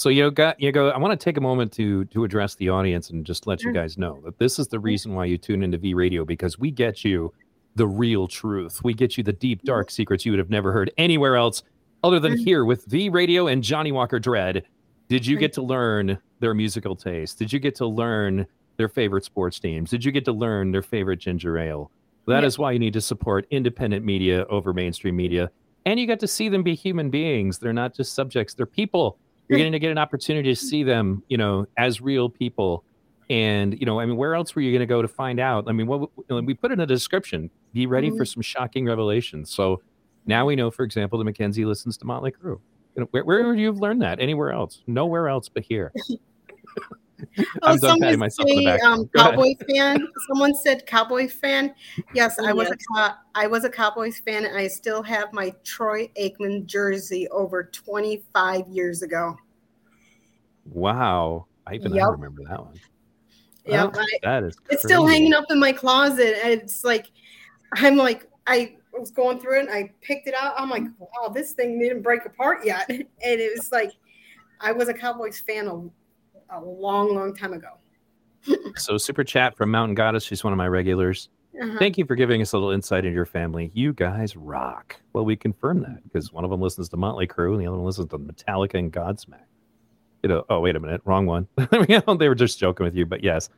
So 0.00 0.08
you 0.08 0.30
got 0.30 0.58
you 0.58 0.72
go. 0.72 0.88
I 0.88 0.96
want 0.96 1.12
to 1.18 1.22
take 1.22 1.36
a 1.36 1.42
moment 1.42 1.72
to 1.72 2.06
to 2.06 2.24
address 2.24 2.54
the 2.54 2.70
audience 2.70 3.10
and 3.10 3.22
just 3.22 3.46
let 3.46 3.62
you 3.62 3.70
guys 3.70 3.98
know 3.98 4.18
that 4.24 4.38
this 4.38 4.58
is 4.58 4.66
the 4.68 4.78
reason 4.80 5.14
why 5.14 5.26
you 5.26 5.36
tune 5.36 5.62
into 5.62 5.76
V 5.76 5.92
Radio 5.92 6.24
because 6.24 6.58
we 6.58 6.70
get 6.70 7.04
you 7.04 7.34
the 7.74 7.86
real 7.86 8.26
truth. 8.26 8.82
We 8.82 8.94
get 8.94 9.18
you 9.18 9.22
the 9.24 9.34
deep 9.34 9.62
dark 9.62 9.90
secrets 9.90 10.24
you 10.24 10.32
would 10.32 10.38
have 10.38 10.48
never 10.48 10.72
heard 10.72 10.90
anywhere 10.96 11.36
else 11.36 11.62
other 12.02 12.18
than 12.18 12.32
Mm. 12.32 12.44
here 12.46 12.64
with 12.64 12.86
V 12.86 13.10
Radio 13.10 13.46
and 13.46 13.62
Johnnie 13.62 13.92
Walker 13.92 14.18
Dread. 14.18 14.62
Did 15.10 15.26
you 15.26 15.36
get 15.36 15.52
to 15.52 15.62
learn 15.62 16.16
their 16.38 16.54
musical 16.54 16.96
taste? 16.96 17.38
Did 17.38 17.52
you 17.52 17.58
get 17.58 17.74
to 17.74 17.86
learn 17.86 18.46
their 18.78 18.88
favorite 18.88 19.24
sports 19.26 19.60
teams? 19.60 19.90
Did 19.90 20.02
you 20.02 20.12
get 20.12 20.24
to 20.24 20.32
learn 20.32 20.70
their 20.70 20.80
favorite 20.80 21.18
ginger 21.18 21.58
ale? 21.58 21.90
That 22.26 22.42
is 22.42 22.56
Yeah. 22.56 22.62
why 22.62 22.72
you 22.72 22.78
need 22.78 22.94
to 22.94 23.02
support 23.02 23.46
independent 23.50 24.02
media 24.06 24.46
over 24.48 24.72
mainstream 24.72 25.14
media. 25.16 25.50
And 25.84 26.00
you 26.00 26.06
get 26.06 26.20
to 26.20 26.26
see 26.26 26.48
them 26.48 26.62
be 26.62 26.74
human 26.74 27.10
beings. 27.10 27.58
They're 27.58 27.74
not 27.74 27.94
just 27.94 28.14
subjects, 28.14 28.54
they're 28.54 28.64
people. 28.64 29.18
You're 29.50 29.58
getting 29.58 29.72
to 29.72 29.78
get 29.78 29.90
an 29.90 29.98
opportunity 29.98 30.48
to 30.48 30.56
see 30.56 30.82
them, 30.84 31.22
you 31.28 31.36
know, 31.36 31.66
as 31.76 32.00
real 32.00 32.30
people 32.30 32.84
And 33.30 33.78
you 33.78 33.86
know, 33.86 34.00
I 34.00 34.06
mean, 34.06 34.16
where 34.16 34.34
else 34.34 34.56
were 34.56 34.60
you 34.60 34.72
going 34.72 34.80
to 34.80 34.86
go 34.86 35.00
to 35.00 35.08
find 35.08 35.38
out? 35.38 35.64
I 35.68 35.72
mean, 35.72 35.86
what 35.86 36.10
we 36.28 36.52
put 36.52 36.72
in 36.72 36.80
a 36.80 36.86
description: 36.86 37.48
be 37.72 37.86
ready 37.86 38.08
mm-hmm. 38.08 38.16
for 38.18 38.24
some 38.24 38.42
shocking 38.42 38.86
revelations. 38.86 39.54
So 39.54 39.80
now 40.26 40.46
we 40.46 40.56
know, 40.56 40.70
for 40.70 40.82
example, 40.82 41.16
that 41.22 41.24
McKenzie 41.24 41.64
listens 41.64 41.96
to 41.98 42.04
Motley 42.04 42.32
Crue. 42.32 42.58
You 42.96 43.02
know, 43.02 43.08
where, 43.12 43.24
where 43.24 43.46
would 43.46 43.58
you 43.58 43.68
have 43.68 43.78
learned 43.78 44.02
that? 44.02 44.18
Anywhere 44.20 44.50
else? 44.50 44.82
Nowhere 44.88 45.28
else 45.28 45.48
but 45.48 45.62
here. 45.62 45.92
I'm 47.62 47.76
oh, 47.76 47.76
done 47.78 48.00
patting 48.00 48.18
myself 48.18 48.48
say, 48.48 48.64
back. 48.64 48.82
Um, 48.82 49.08
Cowboy 49.16 49.54
fan. 49.68 50.06
Someone 50.28 50.54
said 50.54 50.86
Cowboy 50.86 51.28
fan. 51.28 51.74
Yes, 52.14 52.38
I 52.38 52.52
was 52.52 52.70
a 52.96 53.16
I 53.34 53.46
was 53.46 53.64
a 53.64 53.70
Cowboys 53.70 54.20
fan, 54.20 54.44
and 54.44 54.56
I 54.56 54.68
still 54.68 55.02
have 55.02 55.32
my 55.32 55.54
Troy 55.64 56.08
Aikman 56.20 56.66
jersey 56.66 57.28
over 57.28 57.64
25 57.64 58.68
years 58.68 59.02
ago. 59.02 59.36
Wow, 60.66 61.46
I 61.66 61.74
even 61.74 61.94
yep. 61.94 62.10
remember 62.10 62.42
that 62.48 62.60
one. 62.60 62.74
Yeah, 63.64 63.90
that 64.22 64.44
is. 64.44 64.56
Crazy. 64.56 64.74
It's 64.74 64.82
still 64.82 65.06
hanging 65.06 65.34
up 65.34 65.44
in 65.50 65.58
my 65.58 65.72
closet. 65.72 66.36
It's 66.44 66.84
like 66.84 67.10
I'm 67.74 67.96
like 67.96 68.28
I 68.46 68.76
was 68.98 69.10
going 69.10 69.38
through 69.38 69.58
it 69.58 69.68
and 69.68 69.70
I 69.70 69.92
picked 70.00 70.26
it 70.26 70.34
out. 70.34 70.54
I'm 70.56 70.70
like, 70.70 70.84
wow, 70.98 71.28
this 71.28 71.52
thing 71.52 71.78
didn't 71.78 72.02
break 72.02 72.24
apart 72.24 72.64
yet. 72.64 72.88
And 72.90 73.06
it 73.40 73.56
was 73.56 73.70
like 73.70 73.92
I 74.60 74.72
was 74.72 74.88
a 74.88 74.94
Cowboys 74.94 75.40
fan 75.40 75.68
a, 76.52 76.60
long, 76.60 77.14
long 77.14 77.34
time 77.34 77.52
ago. 77.52 77.78
so 78.76 78.96
super 78.96 79.24
chat 79.24 79.56
from 79.56 79.70
Mountain 79.70 79.94
Goddess. 79.94 80.24
She's 80.24 80.42
one 80.42 80.52
of 80.52 80.56
my 80.56 80.68
regulars. 80.68 81.28
Uh-huh. 81.60 81.76
Thank 81.78 81.98
you 81.98 82.06
for 82.06 82.14
giving 82.14 82.40
us 82.40 82.52
a 82.52 82.56
little 82.56 82.70
insight 82.70 83.04
into 83.04 83.14
your 83.14 83.26
family. 83.26 83.70
You 83.74 83.92
guys 83.92 84.36
rock. 84.36 84.96
Well, 85.12 85.24
we 85.24 85.36
confirm 85.36 85.80
that 85.82 86.02
because 86.04 86.32
one 86.32 86.44
of 86.44 86.50
them 86.50 86.60
listens 86.60 86.88
to 86.90 86.96
Motley 86.96 87.26
Crue 87.26 87.52
and 87.52 87.60
the 87.60 87.66
other 87.66 87.76
one 87.76 87.84
listens 87.84 88.08
to 88.10 88.18
Metallica 88.18 88.74
and 88.74 88.92
Godsmack 88.92 89.44
you 90.22 90.28
know, 90.28 90.44
oh 90.48 90.60
wait 90.60 90.76
a 90.76 90.80
minute, 90.80 91.00
wrong 91.04 91.26
one. 91.26 91.46
they 91.56 92.28
were 92.28 92.34
just 92.34 92.58
joking 92.58 92.84
with 92.84 92.94
you, 92.94 93.06
but 93.06 93.22
yes. 93.22 93.48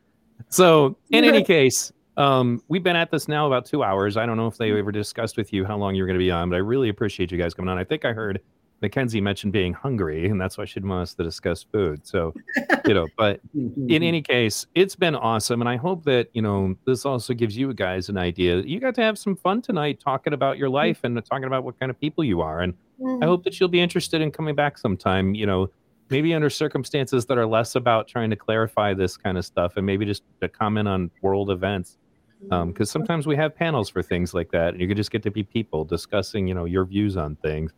So 0.49 0.97
in 1.11 1.25
any 1.25 1.45
case, 1.45 1.93
um, 2.17 2.63
we've 2.69 2.83
been 2.83 2.97
at 2.97 3.11
this 3.11 3.29
now 3.29 3.47
about 3.47 3.65
two 3.65 3.83
hours. 3.83 4.17
I 4.17 4.27
don't 4.27 4.37
know 4.37 4.47
if 4.47 4.57
they 4.57 4.73
ever 4.73 4.93
discussed 4.93 5.37
with 5.37 5.53
you 5.53 5.65
how 5.65 5.77
long 5.77 5.95
you're 5.95 6.07
going 6.07 6.19
to 6.19 6.23
be 6.25 6.31
on, 6.31 6.51
but 6.51 6.57
I 6.57 6.61
really 6.61 6.89
appreciate 6.89 7.33
you 7.33 7.39
guys 7.39 7.55
coming 7.55 7.69
on. 7.69 7.79
I 7.79 7.85
think 7.85 8.05
I 8.05 8.13
heard 8.13 8.41
McKenzie 8.83 9.23
mentioned 9.23 9.53
being 9.53 9.73
hungry, 9.73 10.27
and 10.27 10.41
that's 10.41 10.59
why 10.59 10.65
she 10.65 10.81
wants 10.81 11.13
us 11.13 11.15
to 11.15 11.23
discuss 11.23 11.63
food. 11.63 12.07
So, 12.07 12.35
you 12.87 12.95
know, 12.95 13.07
but 13.17 13.41
in 13.55 14.03
any 14.03 14.21
case, 14.21 14.67
it's 14.75 14.97
been 14.97 15.15
awesome, 15.15 15.61
and 15.61 15.69
I 15.69 15.77
hope 15.77 16.05
that 16.05 16.29
you 16.33 16.43
know 16.43 16.75
this 16.85 17.07
also 17.07 17.33
gives 17.33 17.57
you 17.57 17.73
guys 17.75 18.09
an 18.09 18.19
idea. 18.19 18.61
You 18.63 18.81
got 18.81 18.95
to 18.97 19.03
have 19.03 19.19
some 19.19 19.37
fun 19.37 19.63
tonight 19.63 20.01
talking 20.01 20.33
about 20.33 20.59
your 20.59 20.69
life 20.69 21.01
and 21.05 21.17
talking 21.25 21.45
about 21.45 21.63
what 21.63 21.79
kind 21.79 21.91
of 21.91 22.01
people 22.01 22.25
you 22.25 22.41
are, 22.41 22.61
and 22.61 22.75
I 22.99 23.03
mm-hmm. 23.03 23.23
hope 23.23 23.45
that 23.45 23.61
you'll 23.61 23.69
be 23.69 23.81
interested 23.81 24.21
in 24.21 24.33
coming 24.33 24.55
back 24.57 24.79
sometime. 24.79 25.35
You 25.35 25.47
know, 25.47 25.71
maybe 26.11 26.35
under 26.35 26.51
circumstances 26.51 27.25
that 27.27 27.39
are 27.39 27.47
less 27.47 27.77
about 27.77 28.09
trying 28.09 28.31
to 28.31 28.37
clarify 28.37 28.95
this 28.95 29.17
kind 29.17 29.39
of 29.39 29.45
stuff 29.45 29.77
and 29.77 29.87
maybe 29.87 30.05
just 30.05 30.25
to 30.41 30.49
comment 30.49 30.89
on 30.89 31.11
world 31.23 31.51
events 31.51 31.99
because 32.43 32.95
um, 32.95 33.01
sometimes 33.01 33.27
we 33.27 33.37
have 33.37 33.55
panels 33.55 33.89
for 33.89 34.03
things 34.03 34.35
like 34.35 34.51
that 34.51 34.71
and 34.71 34.81
you 34.81 34.89
can 34.89 34.97
just 34.97 35.11
get 35.11 35.23
to 35.23 35.31
be 35.31 35.43
people 35.45 35.85
discussing 35.85 36.47
you 36.47 36.55
know 36.55 36.65
your 36.65 36.85
views 36.85 37.17
on 37.17 37.37
things 37.37 37.73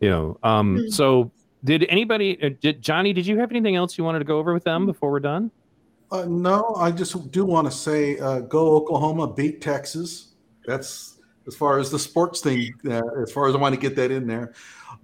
you 0.00 0.10
know 0.10 0.38
um, 0.42 0.76
mm-hmm. 0.76 0.88
so 0.88 1.30
did 1.64 1.84
anybody 1.88 2.38
uh, 2.42 2.50
did 2.60 2.82
johnnie 2.82 3.12
did 3.12 3.26
you 3.26 3.38
have 3.38 3.50
anything 3.50 3.76
else 3.76 3.98
you 3.98 4.04
wanted 4.04 4.18
to 4.18 4.24
go 4.24 4.38
over 4.38 4.54
with 4.54 4.64
them 4.64 4.86
before 4.86 5.10
we're 5.10 5.20
done 5.20 5.50
uh, 6.10 6.24
no 6.26 6.74
i 6.76 6.90
just 6.90 7.30
do 7.30 7.44
want 7.44 7.66
to 7.66 7.70
say 7.70 8.18
uh, 8.18 8.40
go 8.40 8.74
oklahoma 8.76 9.26
beat 9.26 9.60
texas 9.60 10.34
that's 10.66 11.20
as 11.46 11.56
far 11.56 11.78
as 11.78 11.90
the 11.90 11.98
sports 11.98 12.40
thing 12.40 12.72
uh, 12.86 13.00
as 13.22 13.32
far 13.32 13.48
as 13.48 13.54
i 13.54 13.58
want 13.58 13.74
to 13.74 13.80
get 13.80 13.96
that 13.96 14.10
in 14.10 14.26
there 14.26 14.52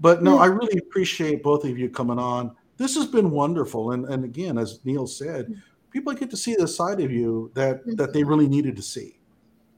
but 0.00 0.24
no, 0.24 0.38
I 0.38 0.46
really 0.46 0.78
appreciate 0.78 1.42
both 1.42 1.64
of 1.64 1.78
you 1.78 1.88
coming 1.88 2.18
on 2.18 2.56
this 2.76 2.94
has 2.96 3.06
been 3.06 3.30
wonderful. 3.30 3.92
And 3.92 4.04
and 4.06 4.24
again, 4.24 4.58
as 4.58 4.80
Neil 4.84 5.06
said, 5.06 5.48
mm. 5.48 5.62
people 5.90 6.12
get 6.12 6.30
to 6.30 6.36
see 6.36 6.54
the 6.54 6.68
side 6.68 7.00
of 7.00 7.10
you 7.10 7.50
that 7.54 7.80
that 7.96 8.12
they 8.12 8.24
really 8.24 8.48
needed 8.48 8.76
to 8.76 8.82
see. 8.82 9.18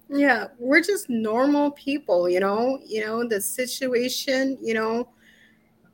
Yeah, 0.08 0.48
we're 0.58 0.82
just 0.82 1.10
normal 1.10 1.72
people, 1.72 2.28
you 2.28 2.38
know. 2.38 2.78
You 2.84 3.04
know 3.04 3.26
the 3.28 3.40
situation. 3.40 4.56
You 4.62 4.74
know, 4.74 5.08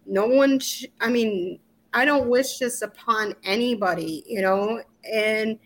no 0.07 0.27
one. 0.27 0.61
Sh- 0.61 0.87
I 1.01 1.11
mean, 1.11 1.61
I 1.95 2.05
don't 2.05 2.29
wish 2.29 2.59
this 2.59 2.83
upon 2.83 3.35
anybody, 3.45 4.25
you 4.27 4.43
know, 4.43 4.83
and 5.11 5.59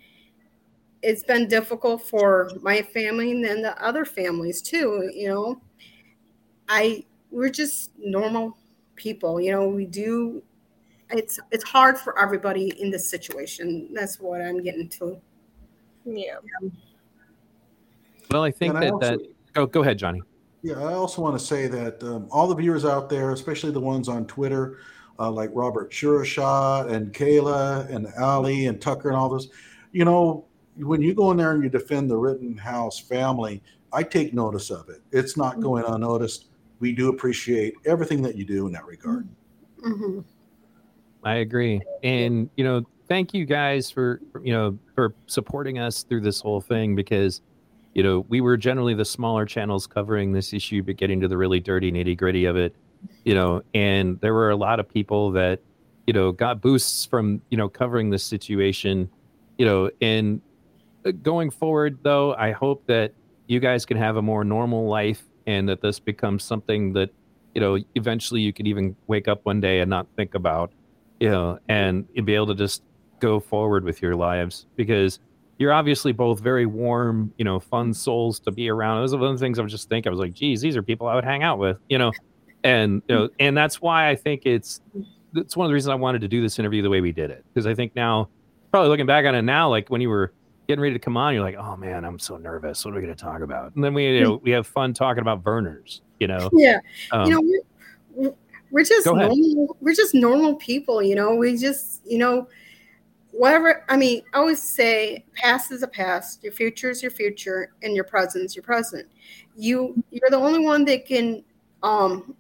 it's 1.03 1.23
been 1.23 1.49
difficult 1.49 2.03
for 2.09 2.51
my 2.63 2.83
family 2.83 3.31
and 3.33 3.45
then 3.45 3.63
the 3.63 3.81
other 3.83 4.05
families 4.05 4.61
too, 4.63 5.11
you 5.15 5.29
know. 5.29 5.61
I 6.69 7.05
we're 7.31 7.51
just 7.51 7.91
normal 7.99 8.57
people, 8.97 9.41
you 9.41 9.53
know. 9.53 9.69
We 9.69 9.87
do 9.87 10.43
it's 11.11 11.41
it's 11.53 11.65
hard 11.65 11.99
for 11.99 12.19
everybody 12.21 12.73
in 12.81 12.91
this 12.91 13.11
situation. 13.11 13.91
That's 13.95 14.21
what 14.21 14.43
I'm 14.43 14.63
getting 14.63 14.89
to. 15.01 15.21
Yeah. 16.05 16.37
Well, 18.31 18.43
I 18.43 18.51
think 18.51 18.75
and 18.75 18.83
that 18.83 18.89
I 18.89 18.91
also, 18.91 19.17
that. 19.19 19.21
Oh, 19.57 19.67
go 19.67 19.83
ahead, 19.83 19.99
Johnnie. 19.99 20.23
Yeah, 20.63 20.83
I 20.83 20.95
also 20.95 21.23
want 21.23 21.39
to 21.39 21.45
say 21.45 21.69
that 21.69 22.03
um, 22.03 22.27
all 22.31 22.49
the 22.49 22.55
viewers 22.55 22.85
out 22.85 23.09
there, 23.09 23.31
especially 23.31 23.71
the 23.71 23.81
ones 23.81 24.09
on 24.09 24.27
Twitter, 24.27 24.79
uh, 25.19 25.31
like 25.31 25.51
Robert 25.53 25.93
Shurashot 25.93 26.91
and 26.91 27.13
Kayla 27.13 27.89
and 27.89 28.09
Ali 28.19 28.67
and 28.67 28.81
Tucker 28.81 29.09
and 29.09 29.17
all 29.17 29.29
those, 29.29 29.49
you 29.93 30.05
know, 30.05 30.45
when 30.77 31.01
you 31.01 31.15
go 31.15 31.31
in 31.31 31.37
there 31.37 31.53
and 31.53 31.63
you 31.63 31.71
defend 31.71 32.11
the 32.11 32.17
Rittenhouse 32.17 32.99
family, 32.99 33.63
I 33.93 34.03
take 34.03 34.35
notice 34.35 34.71
of 34.71 34.89
it. 34.89 35.01
It's 35.13 35.37
not 35.37 35.61
going 35.61 35.85
mm-hmm. 35.85 35.95
unnoticed. 35.95 36.47
We 36.81 36.93
do 36.93 37.09
appreciate 37.09 37.75
everything 37.87 38.21
that 38.23 38.37
you 38.37 38.45
do 38.45 38.67
in 38.67 38.73
that 38.73 38.85
regard. 38.85 39.29
Mm-hmm. 39.83 40.21
I 41.25 41.37
agree. 41.37 41.81
And, 42.03 42.51
you 42.57 42.65
know, 42.65 42.85
thank 43.09 43.33
you 43.33 43.47
guys 43.47 43.91
for, 43.91 44.21
you 44.43 44.53
know, 44.53 44.79
for 44.95 45.15
supporting 45.27 45.79
us 45.79 46.03
through 46.03 46.21
this 46.21 46.41
whole 46.41 46.61
thing 46.61 46.95
because, 46.95 47.41
you 47.97 48.03
know, 48.03 48.27
we 48.29 48.43
were 48.43 48.59
generally 48.59 48.93
the 48.93 49.07
smaller 49.07 49.47
channels 49.47 49.87
covering 49.87 50.33
this 50.33 50.53
issue, 50.53 50.83
but 50.83 50.97
getting 50.97 51.19
to 51.23 51.29
the 51.29 51.37
really 51.37 51.61
dirty 51.61 51.91
nitty 51.91 52.17
gritty 52.17 52.45
of 52.45 52.55
it, 52.55 52.77
you 53.25 53.35
know, 53.35 53.63
and 53.73 54.21
there 54.21 54.35
were 54.35 54.51
a 54.51 54.57
lot 54.57 54.79
of 54.79 54.87
people 54.87 55.31
that, 55.33 55.61
you 56.07 56.13
know, 56.13 56.31
got 56.31 56.61
boosts 56.61 57.07
from, 57.07 57.41
you 57.49 57.57
know, 57.57 57.71
covering 57.71 58.11
this 58.11 58.23
situation, 58.23 59.11
you 59.57 59.65
know, 59.65 59.91
and 60.03 60.43
uh, 61.07 61.13
going 61.23 61.51
forward, 61.51 61.99
though, 62.03 62.35
I 62.35 62.53
hope 62.53 62.87
that 62.87 63.15
you 63.47 63.61
guys 63.61 63.87
can 63.87 63.97
have 63.97 64.17
a 64.17 64.23
more 64.23 64.45
normal 64.45 64.89
life 64.89 65.25
and 65.47 65.67
that 65.71 65.81
this 65.81 65.99
becomes 65.99 66.45
something 66.45 66.93
that, 66.93 67.09
you 67.55 67.63
know, 67.63 67.79
eventually 67.95 68.43
you 68.43 68.53
can 68.53 68.67
even 68.67 68.95
wake 69.07 69.27
up 69.27 69.41
one 69.47 69.61
day 69.61 69.81
and 69.81 69.89
not 69.89 70.07
think 70.17 70.35
about 70.35 70.71
you 71.21 71.31
know, 71.31 71.59
and 71.69 72.07
be 72.25 72.35
able 72.35 72.47
to 72.47 72.55
just 72.55 72.83
go 73.21 73.41
forward 73.41 73.85
with 73.85 74.03
your 74.03 74.15
lives 74.15 74.67
because 74.77 75.19
you're 75.59 75.73
obviously 75.73 76.13
both 76.13 76.41
very 76.41 76.67
warm, 76.67 77.33
you 77.39 77.45
know, 77.45 77.59
fun 77.59 77.95
souls 77.95 78.39
to 78.41 78.51
be 78.51 78.69
around. 78.69 79.01
Those 79.01 79.15
are 79.15 79.19
one 79.19 79.31
of 79.31 79.39
the 79.39 79.45
things 79.45 79.59
I 79.59 79.63
was 79.63 79.73
just 79.73 79.89
thinking. 79.89 80.11
I 80.11 80.11
was 80.11 80.21
like, 80.21 80.35
geez, 80.35 80.61
these 80.61 80.77
are 80.77 80.83
people 80.83 81.07
I 81.07 81.15
would 81.15 81.25
hang 81.25 81.43
out 81.43 81.59
with, 81.59 81.79
you 81.89 81.99
know, 81.99 82.13
and 82.63 83.03
you 83.09 83.15
know, 83.15 83.29
and 83.39 83.57
that's 83.57 83.81
why 83.81 84.09
I 84.09 84.17
think 84.17 84.43
it's 84.45 84.81
it's 85.35 85.57
one 85.57 85.67
of 85.67 85.71
the 85.71 85.75
reasons 85.75 85.91
I 85.91 85.95
wanted 85.95 86.21
to 86.23 86.29
do 86.29 86.43
this 86.43 86.59
interview 86.59 86.83
the 86.83 86.91
way 86.91 87.01
we 87.01 87.13
did 87.13 87.31
it 87.31 87.45
because 87.53 87.67
I 87.67 87.75
think 87.75 87.95
now, 87.95 88.29
probably 88.71 88.89
looking 88.89 89.07
back 89.07 89.25
on 89.25 89.35
it 89.35 89.43
now, 89.43 89.69
like 89.69 89.89
when 89.89 90.01
you 90.01 90.09
were 90.09 90.33
getting 90.69 90.83
ready 90.83 90.95
to 90.95 90.99
come 90.99 91.17
on, 91.17 91.33
you're 91.33 91.43
like, 91.43 91.57
oh 91.57 91.77
man, 91.77 92.05
I'm 92.05 92.19
so 92.19 92.37
nervous. 92.37 92.85
What 92.85 92.93
are 92.93 92.97
we 92.97 93.03
going 93.03 93.15
to 93.15 93.23
talk 93.23 93.41
about? 93.41 93.75
And 93.75 93.85
then 93.85 93.95
we 93.95 94.07
you 94.07 94.25
know 94.25 94.41
we 94.43 94.51
have 94.51 94.67
fun 94.67 94.93
talking 94.93 95.23
about 95.23 95.43
burners, 95.43 96.03
you 96.21 96.27
know. 96.27 96.51
Yeah, 96.53 96.81
um, 97.13 97.31
you 97.31 97.65
know, 98.17 98.37
we're 98.71 98.85
just 98.85 99.07
normal, 99.07 99.77
we're 99.81 99.95
just 99.95 100.15
normal 100.15 100.57
people, 100.57 101.03
you 101.03 101.15
know. 101.15 101.35
We 101.35 101.57
just, 101.57 102.03
you 102.05 102.19
know, 102.19 102.49
whatever. 103.37 103.85
I 103.89 103.97
mean, 103.97 104.23
I 104.33 104.39
always 104.39 104.63
say, 104.63 105.25
past 105.35 105.73
is 105.73 105.83
a 105.83 105.89
past. 105.89 106.43
Your 106.43 106.53
future 106.53 106.91
is 106.91 107.03
your 107.03 107.11
future, 107.11 107.73
and 107.83 107.95
your 107.95 108.05
present 108.05 108.45
is 108.45 108.57
your 108.57 108.63
present. 108.63 109.07
You, 109.57 110.03
you're 110.11 110.31
the 110.31 110.37
only 110.37 110.61
one 110.61 110.85
that 110.87 111.07
can, 111.07 111.45
um, 111.83 112.35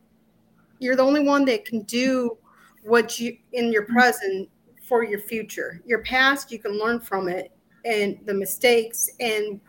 you're 0.78 0.96
the 0.96 1.02
only 1.02 1.22
one 1.22 1.44
that 1.46 1.64
can 1.64 1.82
do 1.82 2.36
what 2.82 3.18
you 3.18 3.36
in 3.52 3.72
your 3.72 3.82
present 3.82 4.48
for 4.86 5.04
your 5.04 5.18
future. 5.18 5.82
Your 5.86 6.00
past, 6.00 6.52
you 6.52 6.58
can 6.58 6.78
learn 6.78 7.00
from 7.00 7.28
it, 7.28 7.52
and 7.84 8.18
the 8.24 8.34
mistakes 8.34 9.10
and 9.20 9.60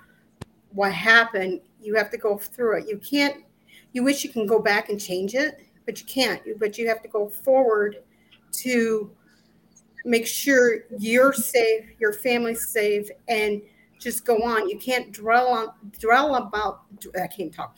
what 0.72 0.92
happened. 0.92 1.62
You 1.82 1.96
have 1.96 2.10
to 2.12 2.18
go 2.18 2.38
through 2.38 2.80
it. 2.80 2.88
You 2.88 2.98
can't. 2.98 3.44
You 3.94 4.04
wish 4.04 4.24
you 4.24 4.30
can 4.30 4.46
go 4.46 4.60
back 4.60 4.90
and 4.90 5.00
change 5.00 5.34
it 5.34 5.68
but 5.88 6.00
you 6.00 6.06
can't. 6.06 6.42
But 6.60 6.78
you 6.78 6.88
have 6.88 7.02
to 7.02 7.08
go 7.08 7.28
forward 7.28 8.04
to 8.52 9.10
make 10.08 10.26
sure 10.26 10.86
you're 10.98 11.34
safe, 11.34 11.86
your 12.00 12.14
family's 12.14 12.70
safe, 12.70 13.10
and 13.28 13.62
just 14.00 14.26
go 14.26 14.38
on. 14.38 14.70
You 14.70 14.80
can't 14.80 15.12
dwell 15.12 15.50
on 15.50 15.68
dwell 16.00 16.36
about. 16.36 16.84
I 17.22 17.28
can't 17.28 17.54
talk. 17.54 17.78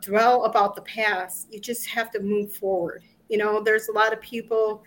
Dwell 0.00 0.44
about 0.44 0.76
the 0.76 0.82
past. 0.82 1.48
You 1.50 1.60
just 1.60 1.86
have 1.88 2.10
to 2.12 2.20
move 2.20 2.54
forward. 2.54 3.02
You 3.28 3.38
know, 3.38 3.62
there's 3.62 3.88
a 3.88 3.92
lot 3.92 4.12
of 4.12 4.20
people 4.20 4.82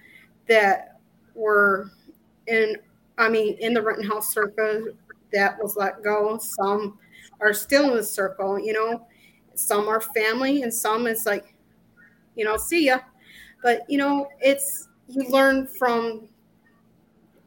that 0.47 0.99
were 1.35 1.91
in. 2.47 2.77
I 3.17 3.29
mean, 3.29 3.57
in 3.59 3.73
the 3.73 3.81
Rittenhouse 3.81 4.33
circle 4.33 4.87
that 5.33 5.61
was 5.61 5.75
let 5.75 6.03
go. 6.03 6.37
Some 6.37 6.97
are 7.41 7.53
still 7.53 7.89
in 7.91 7.97
the 7.97 8.03
circle. 8.03 8.59
You 8.59 8.73
know, 8.73 9.07
some 9.55 9.89
are 9.89 9.99
family, 9.99 10.61
and 10.61 10.73
some 10.73 11.05
is 11.05 11.25
like 11.25 11.53
you 12.35 12.45
know, 12.45 12.55
see 12.55 12.85
ya. 12.85 12.99
But 13.61 13.81
you 13.89 13.97
know, 13.97 14.29
it's 14.39 14.87
you 15.09 15.27
learn 15.29 15.67
from 15.67 16.29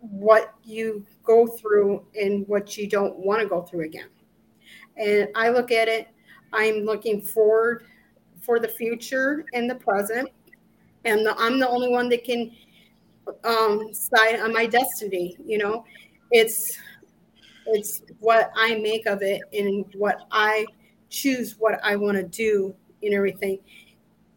what 0.00 0.54
you 0.64 1.04
go 1.24 1.46
through 1.46 2.04
and 2.18 2.46
what 2.48 2.76
you 2.76 2.88
don't 2.88 3.18
want 3.18 3.40
to 3.42 3.46
go 3.46 3.62
through 3.62 3.84
again. 3.84 4.08
And 4.96 5.28
I 5.34 5.50
look 5.50 5.70
at 5.70 5.88
it, 5.88 6.08
I'm 6.52 6.84
looking 6.84 7.20
forward 7.20 7.84
for 8.40 8.58
the 8.58 8.68
future 8.68 9.44
and 9.52 9.68
the 9.68 9.74
present. 9.74 10.28
And 11.04 11.24
the, 11.24 11.34
I'm 11.38 11.58
the 11.58 11.68
only 11.68 11.90
one 11.90 12.08
that 12.10 12.24
can 12.24 12.50
um, 13.44 13.92
side 13.92 14.40
on 14.40 14.52
my 14.52 14.66
destiny. 14.66 15.36
You 15.44 15.58
know, 15.58 15.84
it's 16.30 16.78
it's 17.66 18.02
what 18.18 18.50
I 18.56 18.76
make 18.76 19.06
of 19.06 19.22
it 19.22 19.42
and 19.52 19.84
what 19.96 20.26
I 20.30 20.66
choose 21.08 21.56
what 21.58 21.78
I 21.84 21.96
want 21.96 22.16
to 22.16 22.24
do 22.24 22.74
and 23.02 23.14
everything. 23.14 23.58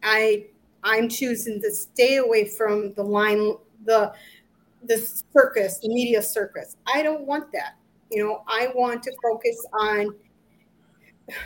I 0.02 0.46
I'm 0.82 1.08
choosing 1.08 1.60
to 1.62 1.70
stay 1.72 2.16
away 2.16 2.46
from 2.46 2.92
the 2.94 3.02
line 3.02 3.54
the 3.84 4.12
the 4.86 4.98
circus, 5.32 5.78
the 5.78 5.88
media 5.88 6.22
circus. 6.22 6.76
I 6.92 7.02
don't 7.02 7.26
want 7.26 7.52
that. 7.52 7.76
You 8.10 8.24
know, 8.24 8.44
I 8.46 8.68
want 8.74 9.02
to 9.04 9.12
focus 9.22 9.64
on 9.72 10.14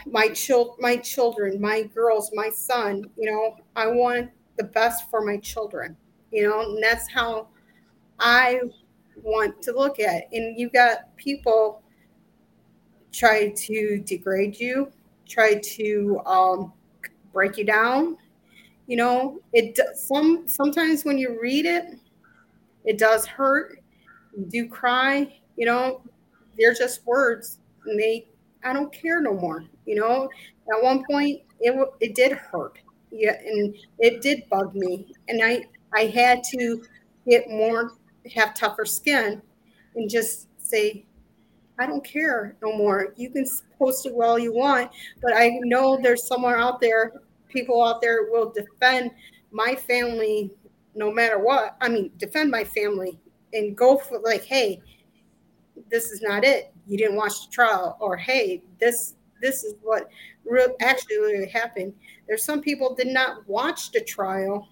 my 0.07 0.29
child 0.29 0.77
my 0.81 0.97
children, 0.97 1.61
my 1.61 1.83
girls, 1.83 2.31
my 2.35 2.51
son, 2.51 3.05
you 3.17 3.31
know, 3.31 3.57
I 3.77 3.87
want 3.87 4.31
the 4.57 4.65
best 4.65 5.09
for 5.11 5.25
my 5.25 5.37
children. 5.39 5.97
You 6.33 6.49
know, 6.49 6.61
and 6.61 6.83
that's 6.83 7.11
how 7.11 7.49
I 8.19 8.61
want 9.23 9.63
to 9.63 9.73
look 9.73 9.99
at. 10.01 10.25
It. 10.25 10.29
And 10.33 10.59
you 10.59 10.69
got 10.69 11.17
people 11.17 11.83
try 13.13 13.51
to 13.51 14.03
degrade 14.05 14.59
you, 14.59 14.93
try 15.27 15.55
to 15.55 16.21
um, 16.27 16.73
break 17.33 17.57
you 17.57 17.65
down. 17.65 18.17
You 18.87 18.97
know, 18.97 19.41
it 19.53 19.79
some 19.97 20.47
sometimes 20.47 21.05
when 21.05 21.19
you 21.19 21.39
read 21.41 21.67
it, 21.67 21.99
it 22.85 22.99
does 22.99 23.27
hurt. 23.27 23.79
You 24.37 24.45
do 24.47 24.69
cry. 24.69 25.41
You 25.57 25.67
know, 25.67 26.03
they're 26.59 26.75
just 26.75 27.07
words, 27.07 27.59
and 27.87 27.99
they 27.99 28.29
I 28.65 28.73
don't 28.73 28.93
care 28.93 29.21
no 29.21 29.35
more. 29.35 29.65
You 29.87 29.97
know, 29.97 30.29
at 30.73 30.83
one 30.83 31.05
point 31.11 31.43
it 31.61 31.89
it 32.01 32.15
did 32.15 32.33
hurt. 32.33 32.79
Yeah, 33.11 33.39
and 33.41 33.75
it 33.99 34.21
did 34.21 34.49
bug 34.51 34.75
me, 34.75 35.15
and 35.29 35.43
I 35.43 35.65
I 35.95 36.07
had 36.07 36.43
to 36.53 36.85
get 37.29 37.49
more 37.49 37.93
have 38.35 38.55
tougher 38.55 38.85
skin 38.85 39.41
and 39.95 40.11
just 40.11 40.49
say 40.59 41.05
I 41.79 41.87
don't 41.87 42.05
care 42.05 42.57
no 42.63 42.77
more. 42.77 43.15
You 43.17 43.31
can 43.31 43.47
post 43.79 44.07
it 44.07 44.13
all 44.13 44.39
you 44.39 44.53
want, 44.53 44.91
but 45.23 45.33
I 45.35 45.59
know 45.63 45.99
there's 46.03 46.27
somewhere 46.27 46.59
out 46.59 46.81
there, 46.81 47.13
people 47.49 47.83
out 47.85 48.01
there 48.01 48.25
will 48.31 48.51
defend 48.51 49.13
my 49.51 49.75
family 49.75 50.51
no 50.95 51.13
matter 51.13 51.39
what. 51.39 51.77
I 51.81 51.89
mean, 51.89 52.11
defend 52.17 52.51
my 52.51 52.65
family 52.65 53.19
and 53.53 53.77
go 53.77 53.97
for 53.97 54.19
like, 54.21 54.45
hey, 54.45 54.83
this 55.91 56.11
is 56.11 56.23
not 56.23 56.45
it. 56.45 56.73
You 56.87 56.99
didn't 56.99 57.17
watch 57.17 57.47
the 57.47 57.53
trial, 57.53 57.97
or 58.01 58.17
hey, 58.17 58.63
this 58.81 59.15
this 59.41 59.63
is 59.63 59.75
what 59.83 60.09
real 60.45 60.75
actually 60.81 61.19
really 61.19 61.49
happened. 61.49 61.95
There's 62.27 62.45
some 62.45 62.61
people 62.61 62.95
did 62.95 63.09
not 63.09 63.49
watch 63.49 63.93
the 63.93 64.01
trial 64.01 64.69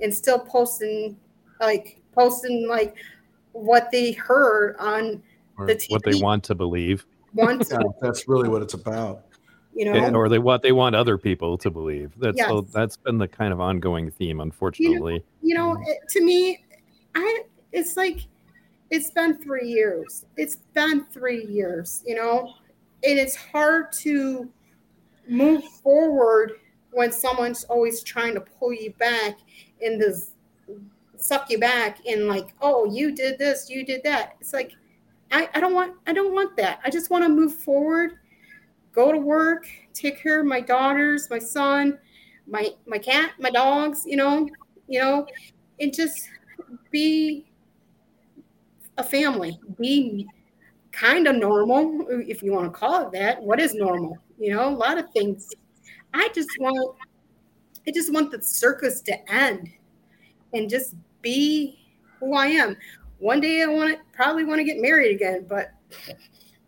and 0.00 0.12
still 0.12 0.38
posting 0.38 1.16
like 1.60 2.00
posting 2.12 2.68
like 2.68 2.96
what 3.52 3.90
they 3.90 4.12
heard 4.12 4.76
on 4.78 5.22
or 5.58 5.66
the 5.66 5.74
TV. 5.74 5.90
what 5.90 6.02
they 6.04 6.20
want 6.20 6.44
to 6.44 6.54
believe. 6.54 7.04
Want 7.34 7.66
Yeah, 7.70 7.78
that's 8.00 8.28
really 8.28 8.48
what 8.48 8.62
it's 8.62 8.74
about. 8.74 9.24
You 9.74 9.86
eh, 9.88 9.92
know, 9.92 10.06
And- 10.06 10.16
or 10.16 10.28
they 10.28 10.38
what 10.38 10.62
they 10.62 10.72
want 10.72 10.94
other 10.94 11.18
people 11.18 11.56
to 11.58 11.70
believe. 11.70 12.12
That's 12.18 12.36
Yes. 12.38 12.48
so 12.48 12.60
that's 12.62 12.96
been 12.96 13.18
the 13.18 13.28
kind 13.28 13.52
of 13.52 13.60
ongoing 13.60 14.10
theme, 14.10 14.40
unfortunately. 14.40 15.24
you 15.42 15.54
know, 15.54 15.74
mm. 15.74 15.86
it, 15.86 16.08
to 16.10 16.24
me, 16.24 16.64
I 17.14 17.44
it's 17.72 17.96
like 17.96 18.20
it's 18.90 19.10
been 19.10 19.34
three 19.42 19.68
years. 19.68 20.26
It's 20.36 20.56
been 20.74 21.04
three 21.06 21.46
years, 21.46 22.02
you 22.06 22.14
know, 22.14 22.52
and 23.02 23.18
it's 23.18 23.34
hard 23.34 23.92
to 23.92 24.50
move 25.28 25.64
forward 25.64 26.52
when 26.90 27.10
someone's 27.10 27.64
always 27.64 28.02
trying 28.02 28.34
to 28.34 28.40
pull 28.40 28.72
you 28.72 28.92
back 28.98 29.38
in 29.80 29.98
this 29.98 30.32
suck 31.16 31.48
you 31.50 31.58
back 31.58 32.04
in 32.04 32.26
like, 32.26 32.52
oh, 32.60 32.84
you 32.84 33.14
did 33.14 33.38
this, 33.38 33.70
you 33.70 33.86
did 33.86 34.02
that. 34.02 34.36
It's 34.40 34.52
like 34.52 34.72
I, 35.30 35.48
I 35.54 35.60
don't 35.60 35.72
want 35.72 35.94
I 36.06 36.12
don't 36.12 36.34
want 36.34 36.56
that. 36.56 36.80
I 36.84 36.90
just 36.90 37.10
want 37.10 37.24
to 37.24 37.28
move 37.28 37.54
forward, 37.54 38.18
go 38.92 39.12
to 39.12 39.18
work, 39.18 39.66
take 39.94 40.22
care 40.22 40.40
of 40.40 40.46
my 40.46 40.60
daughters, 40.60 41.28
my 41.30 41.38
son, 41.38 41.98
my 42.46 42.70
my 42.86 42.98
cat, 42.98 43.32
my 43.38 43.50
dogs, 43.50 44.04
you 44.06 44.16
know, 44.16 44.48
you 44.88 45.00
know, 45.00 45.26
and 45.80 45.94
just 45.94 46.28
be 46.90 47.46
a 48.98 49.04
family, 49.04 49.58
be 49.80 50.26
kind 50.92 51.26
of 51.26 51.36
normal, 51.36 52.06
if 52.10 52.42
you 52.42 52.52
want 52.52 52.66
to 52.72 52.78
call 52.78 53.06
it 53.06 53.12
that. 53.12 53.42
What 53.42 53.60
is 53.60 53.74
normal? 53.74 54.18
You 54.38 54.54
know, 54.54 54.68
a 54.68 54.70
lot 54.70 54.98
of 54.98 55.10
things. 55.10 55.50
I 56.12 56.28
just 56.34 56.50
want, 56.60 56.96
I 57.86 57.90
just 57.90 58.12
want 58.12 58.30
the 58.30 58.42
circus 58.42 59.00
to 59.02 59.32
end, 59.32 59.70
and 60.52 60.68
just 60.68 60.94
be 61.22 61.78
who 62.20 62.34
I 62.34 62.48
am. 62.48 62.76
One 63.18 63.40
day 63.40 63.62
I 63.62 63.66
want 63.66 63.96
to 63.96 64.00
probably 64.12 64.44
want 64.44 64.58
to 64.58 64.64
get 64.64 64.78
married 64.78 65.14
again, 65.14 65.46
but, 65.48 65.72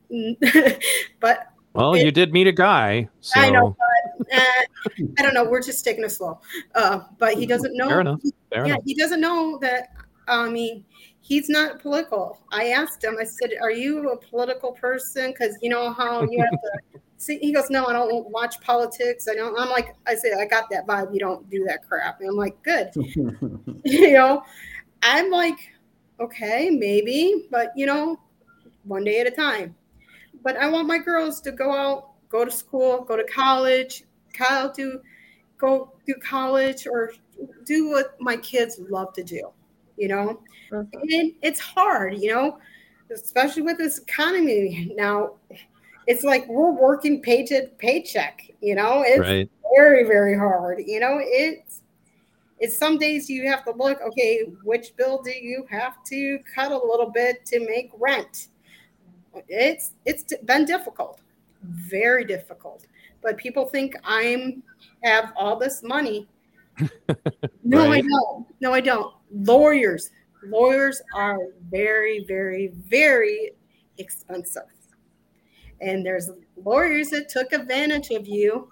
but 1.21 1.49
Well, 1.75 1.95
It- 1.95 2.05
you 2.05 2.13
did 2.13 2.33
meet 2.33 2.47
a 2.47 2.53
guy, 2.53 3.09
so 3.21 3.41
I 3.41 3.51
know, 3.51 3.77
but 3.77 4.27
uh, 4.33 4.93
I 5.19 5.23
don't 5.23 5.35
know. 5.35 5.45
We're 5.45 5.63
just 5.63 5.85
taking 5.85 6.05
it 6.05 6.11
slow. 6.11 6.41
Uh, 6.75 7.01
but 7.19 7.35
he 7.35 7.47
doesn't 7.47 7.77
know. 7.77 7.89
fair 7.89 8.01
enough. 8.01 8.21
Fair 8.51 8.67
yeah, 8.67 8.75
enough. 8.75 8.85
he 8.85 8.95
doesn't 8.95 9.21
know 9.21 9.59
that. 9.61 9.89
I 10.29 10.49
mean, 10.49 10.85
he's 11.21 11.49
not 11.49 11.81
political. 11.81 12.39
I 12.53 12.69
asked 12.69 13.03
him. 13.03 13.17
I 13.21 13.25
said, 13.25 13.51
"Are 13.61 13.73
you 13.73 14.11
a 14.11 14.17
political 14.17 14.73
person?" 14.73 15.33
Because 15.33 15.57
you 15.63 15.69
know 15.69 15.93
how 15.93 16.23
you 16.23 16.41
have 16.41 16.51
to. 16.51 17.01
See, 17.17 17.39
he 17.39 17.53
goes, 17.53 17.71
"No, 17.71 17.87
I 17.87 17.93
don't 17.93 18.29
watch 18.31 18.61
politics. 18.61 19.27
I 19.29 19.35
don't." 19.35 19.59
I'm 19.59 19.69
like, 19.71 19.97
I 20.07 20.15
said, 20.15 20.33
"I 20.39 20.47
got 20.47 20.71
that 20.71 20.87
vibe. 20.87 21.13
You 21.13 21.21
don't 21.21 21.49
do 21.51 21.65
that 21.65 21.87
crap." 21.89 22.21
And 22.21 22.29
I'm 22.29 22.37
like, 22.37 22.63
"Good." 22.63 22.91
you 23.85 24.13
know, 24.13 24.45
I'm 25.03 25.31
like, 25.31 25.59
okay, 26.21 26.71
maybe, 26.71 27.47
but 27.51 27.73
you 27.77 27.87
know, 27.87 28.21
one 28.85 29.03
day 29.03 29.21
at 29.21 29.27
a 29.27 29.31
time. 29.31 29.75
But 30.45 30.57
I 30.57 30.69
want 30.69 30.87
my 30.87 30.99
girls 30.99 31.41
to 31.41 31.51
go 31.53 31.73
out, 31.73 32.11
go 32.29 32.45
to 32.45 32.51
school, 32.51 33.03
go 33.03 33.17
to 33.17 33.25
college. 33.25 34.05
Kyle 34.33 34.73
do 34.73 35.01
go 35.59 35.93
do 36.07 36.15
college 36.23 36.87
or 36.87 37.13
do 37.65 37.89
what 37.91 38.15
my 38.21 38.37
kids 38.37 38.79
love 38.91 39.13
to 39.15 39.25
do, 39.25 39.51
you 39.97 40.09
know. 40.09 40.41
And 40.71 41.33
it's 41.43 41.61
hard, 41.61 42.19
you 42.19 42.31
know, 42.33 42.59
especially 43.13 43.63
with 43.63 43.79
this 43.79 43.99
economy 43.99 44.93
now. 44.97 45.35
It's 46.07 46.23
like 46.23 46.47
we're 46.49 46.73
working 46.73 47.23
paycheck 47.23 47.79
paycheck, 47.79 48.43
you 48.61 48.75
know. 48.75 49.03
It's 49.07 49.21
Right. 49.21 49.51
very 49.75 50.05
very 50.05 50.37
hard 50.39 50.81
you 50.87 51.01
know 51.01 51.19
it's 51.21 51.83
it's 52.61 52.79
some 52.79 52.97
days 52.97 53.29
you 53.29 53.49
have 53.49 53.65
to 53.65 53.73
look 53.73 54.01
okay 54.03 54.45
which 54.63 54.95
bill 54.97 55.21
do 55.23 55.33
you 55.33 55.67
have 55.69 56.05
to 56.05 56.39
cut 56.55 56.71
a 56.71 56.77
little 56.77 57.11
bit 57.11 57.45
to 57.45 57.59
make 57.67 57.91
rent 57.99 58.49
it's 59.49 59.93
it's 60.05 60.25
been 60.45 60.65
difficult 60.65 61.21
very 61.65 62.25
difficult. 62.25 62.87
But 63.23 63.37
people 63.37 63.67
think 63.67 63.97
i'm 64.05 64.63
have 65.03 65.33
all 65.37 65.57
this 65.59 65.83
money. 65.83 66.29
No 67.67 67.91
i 67.91 68.01
don't. 68.01 68.47
No 68.61 68.73
i 68.73 68.81
don't. 68.81 69.15
Lawyers. 69.33 70.11
Lawyers 70.47 71.01
are 71.15 71.39
very 71.71 72.25
very 72.27 72.69
very 72.89 73.53
expensive. 73.99 74.65
And 75.81 76.05
there's 76.05 76.31
lawyers 76.63 77.09
that 77.11 77.29
took 77.29 77.53
advantage 77.53 78.11
of 78.11 78.27
you 78.27 78.69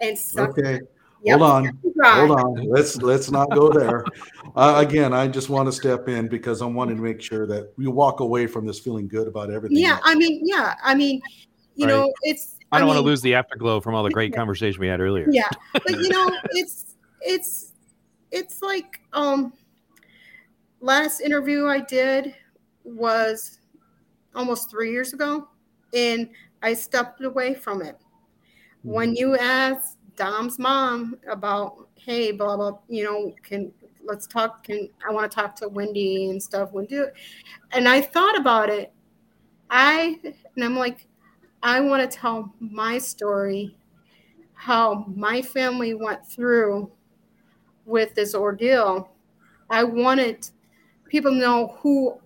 and 0.00 0.16
sucked 0.16 0.58
Okay, 0.58 0.80
Yep. 1.24 1.38
hold 1.38 1.50
on. 1.50 1.78
Hold 2.04 2.30
on. 2.30 2.68
Let's 2.68 2.96
let's 2.96 3.30
not 3.30 3.50
go 3.52 3.70
there. 3.70 4.06
Uh, 4.56 4.84
again, 4.84 5.12
I 5.12 5.28
just 5.28 5.50
want 5.50 5.68
to 5.68 5.72
step 5.72 6.08
in 6.08 6.26
because 6.26 6.62
I 6.62 6.66
wanted 6.66 6.96
to 6.96 7.00
make 7.02 7.20
sure 7.20 7.46
that 7.46 7.72
we 7.76 7.86
walk 7.86 8.18
away 8.18 8.48
from 8.48 8.66
this 8.66 8.80
feeling 8.80 9.06
good 9.06 9.28
about 9.28 9.52
everything. 9.52 9.78
Yeah, 9.78 10.00
I 10.02 10.16
mean, 10.16 10.40
yeah, 10.42 10.74
I 10.82 10.96
mean, 10.96 11.20
you 11.76 11.86
Right. 11.86 11.92
know, 11.92 12.12
it's. 12.22 12.56
I 12.72 12.80
don't 12.80 12.88
want 12.88 12.98
to 12.98 13.04
lose 13.04 13.22
the 13.22 13.34
afterglow 13.36 13.80
from 13.80 13.94
all 13.94 14.02
the 14.02 14.10
great 14.10 14.34
conversation 14.34 14.80
we 14.80 14.88
had 14.88 15.00
earlier. 15.00 15.28
Yeah, 15.30 15.48
but 15.72 15.96
you 16.00 16.08
know, 16.08 16.28
it's 16.50 16.96
it's 17.20 17.72
it's 18.32 18.62
like 18.62 19.00
um, 19.12 19.52
last 20.80 21.20
interview 21.20 21.66
I 21.66 21.78
did 21.80 22.34
was 22.82 23.60
almost 24.34 24.70
three 24.70 24.90
years 24.90 25.12
ago, 25.12 25.48
and 25.94 26.30
I 26.62 26.74
stepped 26.74 27.22
away 27.22 27.54
from 27.54 27.82
it. 27.82 27.96
When 28.82 29.14
you 29.14 29.36
asked 29.36 29.97
Dom's 30.18 30.58
mom 30.58 31.16
about, 31.30 31.88
hey, 31.94 32.32
blah 32.32 32.56
blah, 32.56 32.78
you 32.88 33.04
know, 33.04 33.34
can 33.42 33.72
let's 34.04 34.26
talk. 34.26 34.64
Can 34.64 34.88
I 35.08 35.12
want 35.12 35.30
to 35.30 35.34
talk 35.34 35.54
to 35.56 35.68
Wendy 35.68 36.28
and 36.30 36.42
stuff? 36.42 36.72
When 36.72 36.86
do, 36.86 37.08
and 37.72 37.88
I 37.88 38.00
thought 38.00 38.36
about 38.36 38.68
it. 38.68 38.92
I 39.70 40.18
and 40.24 40.64
I'm 40.64 40.76
like, 40.76 41.06
I 41.62 41.80
want 41.80 42.10
to 42.10 42.18
tell 42.18 42.52
my 42.58 42.98
story, 42.98 43.76
how 44.54 45.04
my 45.14 45.40
family 45.40 45.94
went 45.94 46.26
through 46.26 46.90
with 47.86 48.14
this 48.14 48.34
ordeal. 48.34 49.10
I 49.70 49.84
wanted 49.84 50.48
people 51.08 51.30
to 51.30 51.36
know 51.36 51.76
who 51.80 52.18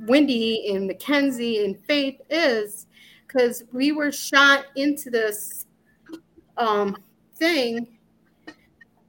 Wendy 0.00 0.74
and 0.74 0.90
McKenzie 0.90 1.64
and 1.64 1.78
Faith 1.84 2.20
is 2.28 2.86
because 3.26 3.62
we 3.72 3.92
were 3.92 4.10
shot 4.10 4.64
into 4.74 5.10
this 5.10 5.66
um, 6.58 6.96
thing 7.36 7.88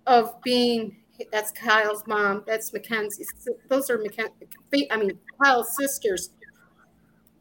of 0.07 0.41
being 0.41 0.95
that's 1.31 1.51
Kyle's 1.51 2.03
mom, 2.07 2.43
that's 2.47 2.71
McKenzie's. 2.71 3.49
Those 3.67 3.89
are 3.89 3.97
McKenzie. 3.97 4.88
I 4.89 4.97
mean 4.97 5.19
Kyle's 5.41 5.76
sisters. 5.76 6.30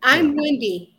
I'm 0.03 0.35
Wendy. 0.37 0.97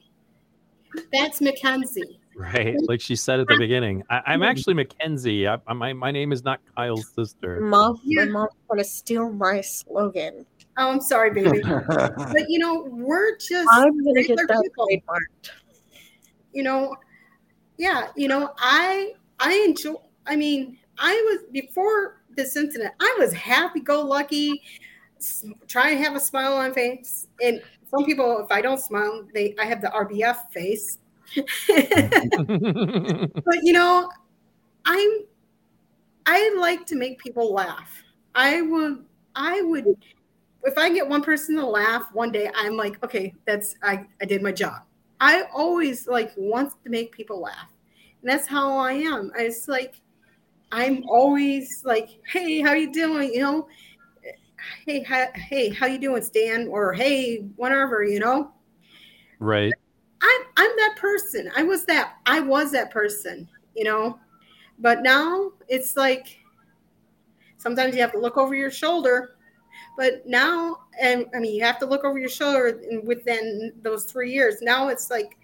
That's 1.12 1.40
McKenzie. 1.42 2.20
Right, 2.36 2.78
like 2.88 3.02
she 3.02 3.18
said 3.18 3.42
at 3.42 3.48
the 3.48 3.58
beginning. 3.58 4.04
I, 4.10 4.34
am 4.34 4.44
actually 4.44 4.74
McKenzie. 4.74 5.60
I, 5.68 5.74
my 5.74 5.92
my 5.92 6.10
name 6.10 6.32
is 6.32 6.46
not 6.46 6.62
Kyle's 6.76 7.10
sister. 7.14 7.60
Mom, 7.60 8.00
yeah. 8.06 8.24
my 8.26 8.32
mom's 8.32 8.54
gonna 8.70 8.84
steal 8.86 9.30
my 9.30 9.60
slogan. 9.60 10.46
Oh, 10.78 10.90
I'm 10.90 11.02
sorry, 11.02 11.32
baby. 11.32 11.62
but 11.88 12.46
you 12.48 12.60
know, 12.60 12.88
we're 12.90 13.36
just 13.38 13.68
I'm 13.74 14.04
gonna 14.06 14.24
get 14.24 14.38
that 14.38 14.62
people. 14.64 14.88
trademarked. 14.88 15.52
You 16.54 16.64
know, 16.64 16.96
yeah, 17.80 18.10
you 18.16 18.28
know, 18.28 18.54
I 18.60 19.14
I 19.40 19.54
enjoy 19.66 19.96
I 20.28 20.36
mean, 20.36 20.78
I 21.00 21.14
was 21.14 21.50
before 21.52 22.22
this 22.36 22.56
incident, 22.56 22.94
I 23.00 23.16
was 23.18 23.34
happy 23.34 23.80
go 23.80 24.02
lucky, 24.02 24.62
trying 25.68 25.98
to 25.98 26.04
have 26.04 26.16
a 26.16 26.20
smile 26.20 26.54
on 26.54 26.74
face. 26.74 27.28
And 27.42 27.62
some 27.90 28.06
people, 28.06 28.40
if 28.40 28.52
I 28.52 28.62
don't 28.62 28.80
smile, 28.80 29.26
they 29.34 29.56
I 29.58 29.66
have 29.66 29.82
the 29.82 29.88
RBF 29.88 30.52
face. 30.52 31.00
but 33.46 33.60
you 33.64 33.74
know, 33.74 34.10
I'm 34.86 35.10
I 36.26 36.56
like 36.60 36.86
to 36.88 36.96
make 36.96 37.18
people 37.18 37.54
laugh. 37.54 38.04
I 38.36 38.62
would 38.62 39.06
I 39.36 39.62
would 39.62 39.86
if 40.66 40.78
I 40.78 40.90
get 40.90 41.08
one 41.08 41.22
person 41.22 41.56
to 41.56 41.66
laugh 41.66 42.10
one 42.12 42.34
day, 42.34 42.52
I'm 42.54 42.76
like, 42.76 43.02
okay, 43.06 43.34
that's 43.46 43.76
I, 43.82 44.06
I 44.22 44.26
did 44.26 44.42
my 44.42 44.52
job. 44.52 44.82
I 45.20 45.44
always 45.54 46.08
like 46.08 46.32
wants 46.38 46.76
to 46.84 46.90
make 46.90 47.12
people 47.12 47.42
laugh. 47.42 47.70
And 48.22 48.30
that's 48.30 48.48
how 48.48 48.78
I 48.78 48.94
am. 48.94 49.32
It's 49.38 49.68
like 49.68 50.02
I'm 50.72 51.04
always 51.08 51.84
like, 51.84 52.10
hey, 52.32 52.62
how 52.62 52.74
you 52.74 52.92
doing? 52.92 53.34
You 53.34 53.40
know, 53.42 53.68
hey, 54.86 55.04
hi, 55.04 55.30
hey, 55.36 55.70
how 55.70 55.88
you 55.88 55.98
doing, 55.98 56.22
Stan? 56.22 56.68
Or 56.68 56.94
hey, 56.94 57.38
whatever, 57.56 58.04
you 58.04 58.20
know. 58.20 58.52
Right. 59.40 59.74
I'm 60.22 60.42
I'm 60.58 60.72
that 60.78 60.96
person. 60.98 61.50
I 61.56 61.64
was 61.64 61.86
that 61.86 62.16
I 62.26 62.40
was 62.42 62.72
that 62.72 62.92
person, 62.92 63.48
you 63.76 63.84
know. 63.84 64.20
But 64.80 65.02
now 65.02 65.52
it's 65.68 65.98
like 65.98 66.40
sometimes 67.58 67.96
you 67.96 68.02
have 68.02 68.12
to 68.14 68.20
look 68.20 68.38
over 68.38 68.56
your 68.56 68.72
shoulder. 68.72 69.36
But 69.98 70.26
now, 70.26 70.80
and 71.00 71.26
I 71.36 71.40
mean, 71.40 71.56
you 71.56 71.64
have 71.64 71.80
to 71.80 71.86
look 71.86 72.04
over 72.04 72.18
your 72.18 72.30
shoulder 72.30 72.82
within 73.04 73.74
those 73.82 74.06
three 74.06 74.32
years. 74.32 74.62
Now 74.62 74.88
it's 74.88 75.10
like 75.10 75.38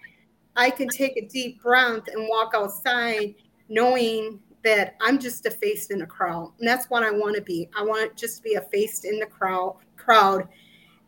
I 0.56 0.70
can 0.70 0.88
take 0.88 1.16
a 1.16 1.26
deep 1.26 1.62
breath 1.62 2.08
and 2.08 2.26
walk 2.28 2.52
outside 2.54 3.34
knowing 3.68 4.40
that 4.64 4.96
I'm 5.00 5.18
just 5.18 5.46
a 5.46 5.50
face 5.50 5.90
in 5.90 6.02
a 6.02 6.06
crowd. 6.06 6.52
And 6.58 6.66
that's 6.66 6.90
what 6.90 7.02
I 7.02 7.10
want 7.10 7.36
to 7.36 7.42
be. 7.42 7.68
I 7.76 7.82
want 7.82 8.10
to 8.10 8.20
just 8.20 8.42
be 8.42 8.54
a 8.54 8.60
face 8.62 9.04
in 9.04 9.18
the 9.20 9.26
crowd, 9.26 9.76
crowd, 9.96 10.48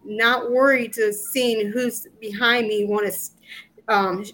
not 0.04 0.50
worried 0.50 0.92
to 0.94 1.12
seeing 1.12 1.70
who's 1.72 2.06
behind 2.20 2.68
me 2.68 2.84
want 2.84 3.12
to 3.12 3.92
um, 3.92 4.24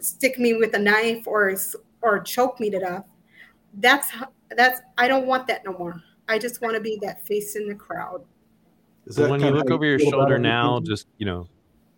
stick 0.00 0.38
me 0.38 0.54
with 0.54 0.74
a 0.74 0.78
knife 0.78 1.26
or 1.26 1.54
or 2.02 2.20
choke 2.20 2.58
me 2.58 2.70
to 2.70 2.80
death. 2.80 3.04
That's 3.74 4.10
that's 4.50 4.80
I 4.98 5.08
don't 5.08 5.26
want 5.26 5.46
that 5.46 5.64
no 5.64 5.72
more. 5.78 6.02
I 6.28 6.38
just 6.38 6.60
want 6.60 6.74
to 6.74 6.80
be 6.80 6.98
that 7.02 7.26
face 7.26 7.56
in 7.56 7.68
the 7.68 7.74
crowd. 7.74 8.24
When 9.04 9.40
you 9.40 9.50
look 9.50 9.70
over 9.70 9.84
your 9.84 9.98
shoulder 9.98 10.38
now, 10.38 10.80
just 10.80 11.06
you 11.18 11.26
know, 11.26 11.48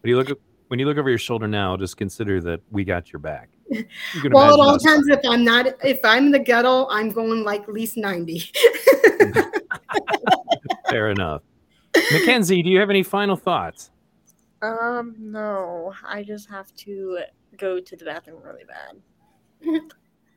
when 0.01 0.11
you 0.11 0.17
look 0.17 0.39
when 0.69 0.79
you 0.79 0.87
look 0.87 0.99
over 0.99 1.09
your 1.09 1.19
shoulder 1.19 1.47
now, 1.47 1.77
just 1.77 1.97
consider 1.97 2.41
that 2.41 2.61
we 2.71 2.85
got 2.85 3.13
your 3.13 3.21
back. 3.21 3.49
You 4.23 4.31
well, 4.31 4.55
at 4.55 4.61
all 4.61 4.79
times, 4.79 5.09
if 5.09 5.21
I'm 5.29 5.43
not, 5.43 5.67
if 5.83 5.99
I'm 6.05 6.27
in 6.27 6.33
the 6.33 6.39
ghetto, 6.39 6.87
I'm 6.89 7.11
going 7.11 7.43
like 7.43 7.63
at 7.63 7.73
least 7.73 7.97
ninety. 7.97 8.39
Fair 10.89 11.11
enough. 11.11 11.43
McKenzie, 11.95 12.63
do 12.63 12.71
you 12.71 12.79
have 12.79 12.91
any 12.91 13.03
final 13.03 13.37
thoughts? 13.37 13.91
Um, 14.63 15.15
no. 15.19 15.93
I 16.07 16.23
just 16.23 16.49
have 16.51 16.75
to 16.77 17.21
go 17.57 17.81
to 17.81 17.97
the 17.97 18.05
bathroom 18.05 18.43
really 18.43 18.65
bad. 18.65 19.01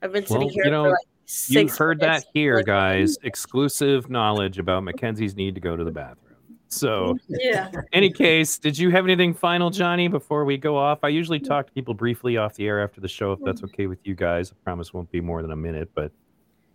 I've 0.01 0.13
been 0.13 0.25
sitting 0.25 0.43
well, 0.43 0.49
here 0.49 0.65
you 0.65 0.71
know, 0.71 0.83
for 0.85 0.89
like 0.91 1.07
you 1.47 1.67
heard 1.67 1.99
minutes. 1.99 2.25
that 2.25 2.31
here, 2.33 2.61
guys. 2.63 3.17
Exclusive 3.23 4.09
knowledge 4.09 4.59
about 4.59 4.83
McKenzie's 4.83 5.35
need 5.35 5.55
to 5.55 5.61
go 5.61 5.75
to 5.75 5.83
the 5.83 5.91
bathroom. 5.91 6.26
So, 6.69 7.17
yeah. 7.29 7.71
Any 7.93 8.11
case, 8.11 8.57
did 8.57 8.77
you 8.77 8.89
have 8.91 9.05
anything 9.05 9.33
final, 9.33 9.69
Johnnie, 9.69 10.07
before 10.07 10.43
we 10.45 10.57
go 10.57 10.77
off? 10.77 10.99
I 11.03 11.09
usually 11.09 11.39
talk 11.39 11.67
to 11.67 11.71
people 11.71 11.93
briefly 11.93 12.37
off 12.37 12.55
the 12.55 12.67
air 12.67 12.83
after 12.83 12.99
the 12.99 13.07
show, 13.07 13.31
if 13.31 13.39
that's 13.43 13.63
okay 13.63 13.87
with 13.87 13.99
you 14.03 14.15
guys. 14.15 14.51
I 14.51 14.55
promise 14.63 14.93
won't 14.93 15.11
be 15.11 15.21
more 15.21 15.41
than 15.41 15.51
a 15.51 15.55
minute. 15.55 15.89
But 15.95 16.11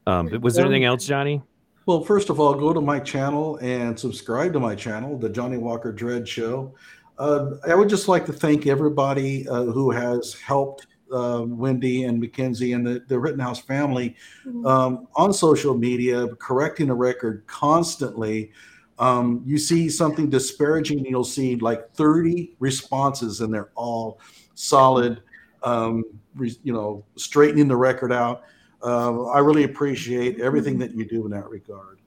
um, 0.06 0.30
was 0.40 0.54
there 0.54 0.64
anything 0.64 0.84
else, 0.84 1.06
Johnnie? 1.06 1.42
Well, 1.84 2.02
first 2.02 2.30
of 2.30 2.38
all, 2.38 2.54
go 2.54 2.72
to 2.72 2.80
my 2.80 3.00
channel 3.00 3.56
and 3.56 3.98
subscribe 3.98 4.52
to 4.52 4.60
my 4.60 4.74
channel, 4.74 5.18
the 5.18 5.28
Johnnie 5.28 5.58
Walker 5.58 5.92
Dread 5.92 6.28
Show. 6.28 6.74
Uh, 7.18 7.56
I 7.68 7.74
would 7.74 7.88
just 7.88 8.08
like 8.08 8.24
to 8.26 8.32
thank 8.32 8.66
everybody 8.66 9.46
uh, 9.48 9.64
who 9.64 9.90
has 9.90 10.34
helped 10.34 10.86
uh, 11.12 11.44
Wendy 11.46 12.04
and 12.04 12.22
McKenzie 12.22 12.74
and 12.74 12.86
the, 12.86 13.04
the 13.08 13.18
Rittenhouse 13.18 13.60
family 13.60 14.16
mm-hmm. 14.46 14.64
um, 14.66 15.08
on 15.16 15.32
social 15.32 15.74
media, 15.76 16.28
correcting 16.36 16.86
the 16.86 16.94
record 16.94 17.44
constantly. 17.46 18.52
Um, 19.02 19.42
you 19.44 19.58
see 19.58 19.88
something 19.88 20.30
disparaging, 20.30 21.04
you'll 21.04 21.24
see 21.24 21.56
like 21.56 21.92
30 21.94 22.54
responses, 22.60 23.40
and 23.40 23.52
they're 23.52 23.72
all 23.74 24.20
solid, 24.54 25.20
um, 25.64 26.04
re, 26.36 26.54
you 26.62 26.72
know, 26.72 27.04
straightening 27.16 27.66
the 27.66 27.76
record 27.76 28.12
out. 28.12 28.44
Uh, 28.80 29.24
I 29.24 29.40
really 29.40 29.64
appreciate 29.64 30.40
everything 30.40 30.78
that 30.78 30.94
you 30.94 31.04
do 31.04 31.24
in 31.24 31.32
that 31.32 31.50
regard. 31.50 31.98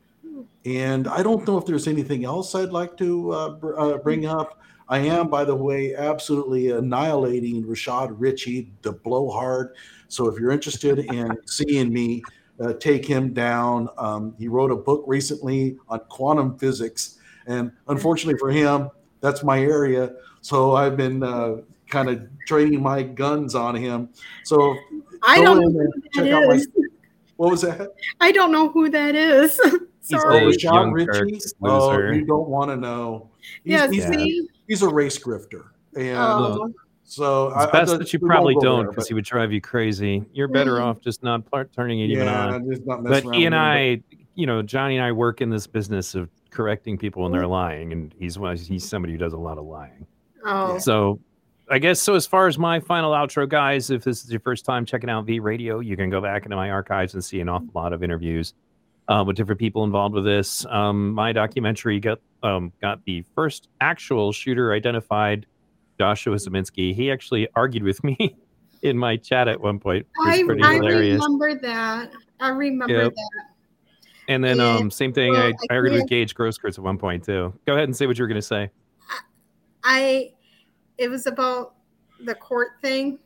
And 0.64 1.10
I 1.10 1.22
don't 1.22 1.46
know 1.46 1.58
if 1.58 1.66
there's 1.66 1.90
anything 1.90 2.24
else 2.24 2.56
I'd 2.56 2.70
like 2.70 2.96
to 3.00 3.32
uh, 3.32 3.50
br- 3.50 3.78
uh, 3.78 3.98
bring 3.98 4.26
up. 4.26 4.62
I 4.88 5.00
am, 5.00 5.28
by 5.28 5.44
the 5.44 5.56
way, 5.56 5.96
absolutely 5.96 6.72
annihilating 6.72 7.66
Rashad 7.66 8.16
Richey, 8.18 8.72
the 8.84 8.94
blowhard. 8.94 9.76
So 10.08 10.30
if 10.30 10.40
you're 10.40 10.52
interested 10.52 11.00
in 11.00 11.38
seeing 11.46 11.92
me 11.92 12.24
uh, 12.60 12.74
take 12.74 13.06
him 13.06 13.34
down, 13.34 13.90
um, 13.98 14.36
he 14.38 14.48
wrote 14.48 14.72
a 14.72 14.76
book 14.76 15.04
recently 15.08 15.78
on 15.90 16.00
quantum 16.10 16.58
physics. 16.58 17.18
And 17.48 17.72
unfortunately 17.88 18.40
for 18.40 18.50
him, 18.50 18.90
that's 19.22 19.44
my 19.44 19.60
area. 19.60 20.14
So 20.42 20.76
I've 20.76 20.98
been 20.98 21.24
uh, 21.24 21.58
kind 21.88 22.10
of 22.10 22.28
training 22.48 22.82
my 22.82 23.04
guns 23.04 23.56
on 23.56 23.76
him. 23.76 24.10
So 24.44 24.76
I 25.24 25.42
don't 25.42 25.60
know 25.60 25.70
who 25.70 26.24
that 26.24 26.56
is. 26.56 26.68
My, 26.68 26.84
what 27.38 27.52
was 27.52 27.62
that? 27.62 27.94
I 28.22 28.32
don't 28.32 28.52
know 28.52 28.70
who 28.70 28.90
that 28.90 29.16
is. 29.16 29.60
Sorry. 30.02 30.46
Oh, 30.46 30.50
Rashad 30.50 30.94
Richey. 30.94 31.40
Oh, 31.64 31.98
you 32.12 32.26
don't 32.26 32.48
want 32.48 32.70
to 32.70 32.78
know. 32.78 33.30
He's, 33.64 33.74
yeah, 33.74 33.90
he's, 33.90 34.08
see? 34.08 34.48
he's 34.68 34.84
a 34.84 34.88
race 34.88 35.18
grifter. 35.18 35.66
And 35.96 36.18
oh. 36.18 36.72
So 37.06 37.48
it's 37.48 37.58
I, 37.58 37.72
best 37.72 37.94
I, 37.94 37.98
that 37.98 38.12
you 38.12 38.20
probably 38.20 38.56
don't 38.62 38.90
because 38.90 39.08
he 39.08 39.14
would 39.14 39.26
drive 39.26 39.54
you 39.54 39.62
crazy. 39.62 40.26
You're 40.34 40.48
better 40.48 40.78
mm. 40.78 40.84
off 40.84 41.02
just 41.02 41.24
not 41.24 41.44
turning 41.74 42.00
it 42.00 42.10
yeah, 42.10 42.16
even 42.16 42.88
on. 42.88 43.04
But 43.04 43.24
he 43.36 43.46
and 43.46 43.56
I, 43.56 44.02
you 44.34 44.48
know, 44.48 44.62
Johnnie 44.62 44.98
and 44.98 45.06
I 45.06 45.12
work 45.12 45.40
in 45.40 45.50
this 45.50 45.68
business 45.68 46.16
of 46.16 46.30
correcting 46.50 46.98
people 46.98 47.24
when 47.24 47.32
they're 47.32 47.48
lying, 47.48 47.92
and 47.92 48.14
he's 48.18 48.38
he's 48.68 48.88
somebody 48.88 49.14
who 49.14 49.20
does 49.20 49.34
a 49.34 49.38
lot 49.38 49.58
of 49.58 49.66
lying. 49.66 50.08
Oh. 50.46 50.80
So 50.80 51.20
I 51.70 51.80
guess 51.80 52.02
so. 52.02 52.16
As 52.16 52.26
far 52.26 52.48
as 52.48 52.58
my 52.58 52.80
final 52.80 53.12
outro, 53.12 53.48
guys, 53.48 53.90
if 53.90 54.04
this 54.04 54.24
is 54.24 54.32
your 54.32 54.40
first 54.40 54.66
time 54.66 54.86
checking 54.86 55.10
out 55.10 55.26
V 55.26 55.40
Radio, 55.40 55.80
you 55.80 55.96
can 55.96 56.10
go 56.10 56.22
back 56.22 56.46
into 56.46 56.56
my 56.56 56.72
archives 56.72 57.14
and 57.14 57.24
see 57.24 57.40
an 57.40 57.50
awful 57.50 57.70
lot 57.74 57.94
of 57.94 58.04
interviews 58.04 58.54
uh, 59.08 59.24
with 59.26 59.36
different 59.36 59.60
people 59.60 59.84
involved 59.84 60.16
with 60.16 60.26
this. 60.26 60.66
Um, 60.68 61.14
my 61.14 61.32
documentary 61.32 62.00
got 62.00 62.20
um, 62.44 62.72
got 62.82 63.04
the 63.06 63.24
first 63.34 63.70
actual 63.82 64.32
shooter 64.32 64.74
identified, 64.74 65.46
Joshua 65.98 66.36
Ziminski. 66.36 66.94
He 66.94 67.12
actually 67.12 67.48
argued 67.56 67.84
with 67.84 68.04
me 68.04 68.36
in 68.82 68.98
my 68.98 69.18
chat 69.18 69.48
at 69.48 69.60
one 69.60 69.80
point. 69.80 70.06
I, 70.26 70.38
I 70.38 70.78
remember 70.78 71.56
that. 71.60 72.12
I 72.40 72.50
remember 72.50 72.94
yep. 72.94 73.14
that. 73.14 73.46
And 74.28 74.44
then, 74.44 74.58
yeah. 74.58 74.76
um, 74.76 74.90
same 74.90 75.14
thing. 75.14 75.34
Well, 75.34 75.54
I, 75.70 75.74
I 75.74 75.76
argued 75.76 75.94
with 75.94 76.08
Gage 76.08 76.34
Grosskreutz 76.34 76.78
at 76.78 76.84
one 76.84 76.98
point 76.98 77.24
too. 77.24 77.54
Go 77.66 77.74
ahead 77.74 77.84
and 77.84 77.96
say 77.96 78.08
what 78.08 78.18
you 78.18 78.24
were 78.24 78.28
going 78.28 78.42
to 78.42 78.48
say. 78.48 78.72
I, 79.84 80.32
it 80.98 81.10
was 81.10 81.28
about 81.28 81.76
the 82.24 82.34
court 82.34 82.70
thing. 82.82 83.20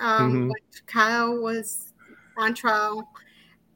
Um, 0.00 0.32
mm-hmm. 0.32 0.50
Kyle 0.86 1.40
was 1.40 1.92
on 2.36 2.54
trial 2.54 3.08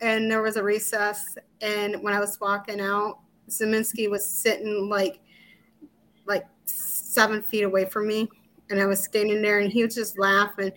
and 0.00 0.30
there 0.30 0.42
was 0.42 0.56
a 0.56 0.62
recess. 0.62 1.36
And 1.60 2.02
when 2.02 2.12
I 2.12 2.18
was 2.18 2.40
walking 2.40 2.80
out, 2.80 3.20
Ziminski 3.48 4.10
was 4.10 4.28
sitting 4.28 4.88
like 4.88 5.20
like 6.26 6.46
seven 7.14 7.42
feet 7.42 7.62
away 7.62 7.84
from 7.84 8.08
me, 8.08 8.28
and 8.70 8.80
I 8.80 8.86
was 8.86 9.02
standing 9.04 9.40
there, 9.40 9.60
and 9.60 9.72
he 9.72 9.84
was 9.84 9.94
just 9.94 10.18
laughing. 10.18 10.72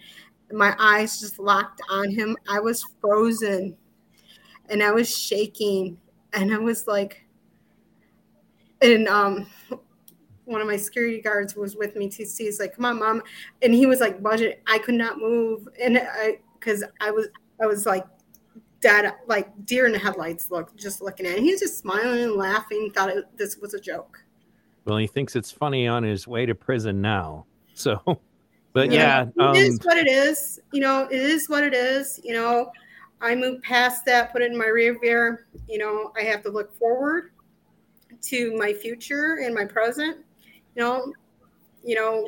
My 0.52 0.76
eyes 0.80 1.20
just 1.20 1.40
locked 1.40 1.82
on 1.90 2.10
him. 2.10 2.38
I 2.50 2.60
was 2.60 2.86
frozen, 3.02 3.76
and 4.70 4.84
I 4.84 4.92
was 4.92 5.16
shaking, 5.16 5.98
and 6.34 6.54
I 6.54 6.58
was 6.58 6.88
like, 6.88 7.26
and 8.82 9.08
um, 9.08 9.48
one 10.46 10.62
of 10.62 10.68
my 10.68 10.78
security 10.78 11.22
guards 11.22 11.56
was 11.56 11.76
with 11.76 11.96
me 11.96 12.08
to 12.10 12.26
see. 12.26 12.46
He's 12.46 12.60
like, 12.60 12.76
"Come 12.76 12.86
on, 12.86 13.00
mom," 13.00 13.24
and 13.62 13.74
he 13.74 13.86
was 13.86 14.00
like, 14.00 14.24
"Budget." 14.24 14.62
I 14.68 14.80
could 14.80 14.96
not 14.96 15.18
move, 15.18 15.68
and 15.82 15.98
I 15.98 16.40
because 16.60 16.84
I 17.02 17.12
was 17.12 17.28
I 17.62 17.66
was 17.66 17.86
like 17.86 18.06
dead, 18.80 19.12
like 19.28 19.50
deer 19.66 19.86
in 19.86 19.92
the 19.92 20.00
headlights. 20.00 20.52
Look, 20.52 20.76
just 20.76 21.02
looking 21.02 21.26
at. 21.26 21.38
it. 21.38 21.44
He 21.44 21.52
was 21.52 21.60
just 21.60 21.80
smiling 21.80 22.24
and 22.24 22.34
laughing. 22.34 22.92
Thought 22.94 23.10
it, 23.10 23.38
this 23.38 23.58
was 23.58 23.74
a 23.74 23.80
joke. 23.80 24.24
Well, 24.88 24.98
he 24.98 25.08
thinks 25.08 25.36
it's 25.36 25.52
funny 25.52 25.86
on 25.86 26.04
his 26.04 26.28
way 26.28 26.46
to 26.46 26.56
prison 26.56 27.02
now. 27.02 27.46
So, 27.78 28.02
but 28.74 28.90
Yeah, 28.90 29.28
yeah, 29.38 29.50
um, 29.50 29.56
it 29.56 29.60
is 29.60 29.80
what 29.84 29.98
it 29.98 30.08
is. 30.08 30.60
You 30.72 30.82
know, 30.82 31.04
it 31.04 31.20
is 31.20 31.48
what 31.48 31.64
it 31.64 31.76
is. 31.76 32.20
You 32.24 32.34
know, 32.34 32.72
I 33.22 33.36
moved 33.36 33.62
past 33.62 34.04
that, 34.06 34.32
put 34.32 34.42
it 34.42 34.52
in 34.52 34.58
my 34.58 34.66
rear 34.66 34.98
view. 35.00 35.38
You 35.70 35.78
know, 35.78 36.12
I 36.18 36.24
have 36.24 36.42
to 36.42 36.50
look 36.50 36.76
forward 36.76 37.34
to 38.20 38.58
my 38.58 38.74
future 38.74 39.42
and 39.44 39.54
my 39.54 39.64
present. 39.64 40.26
You 40.76 40.82
know, 40.82 41.14
you 41.84 41.94
know, 41.94 42.28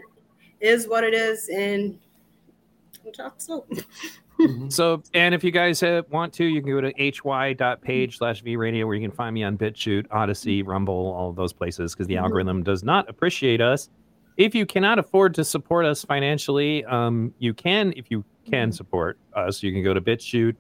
it 0.59 0.67
is 0.67 0.87
what 0.87 1.03
it 1.03 1.15
is, 1.15 1.49
and 1.49 1.97
I'm 3.03 3.11
top 3.11 3.41
so 3.41 3.65
So, 4.69 5.03
and 5.13 5.35
if 5.35 5.43
you 5.43 5.51
guys 5.51 5.83
uh, 5.83 6.03
want 6.09 6.33
to, 6.33 6.45
you 6.45 6.61
can 6.61 6.71
go 6.71 6.81
to 6.81 6.93
hy.page 6.97 8.17
slash 8.17 8.41
vradio 8.43 8.85
where 8.85 8.95
you 8.95 9.01
can 9.01 9.15
find 9.15 9.33
me 9.33 9.43
on 9.43 9.57
BitChute, 9.57 10.07
Odysee, 10.11 10.63
Rumble, 10.65 11.13
all 11.17 11.29
of 11.29 11.35
those 11.35 11.51
places 11.53 11.93
because 11.93 12.07
the 12.07 12.15
Mhm. 12.15 12.21
algorithm 12.23 12.63
does 12.63 12.83
not 12.83 13.09
appreciate 13.09 13.61
us. 13.61 13.89
If 14.37 14.55
you 14.55 14.65
cannot 14.65 14.99
afford 14.99 15.33
to 15.35 15.43
support 15.43 15.85
us 15.85 16.05
financially, 16.05 16.85
um, 16.85 17.33
you 17.39 17.53
can, 17.53 17.93
if 17.97 18.09
you 18.09 18.23
can 18.49 18.71
support 18.71 19.17
us, 19.35 19.61
you 19.61 19.71
can 19.73 19.83
go 19.83 19.93
to 19.93 19.99
BitChute. 20.01 20.55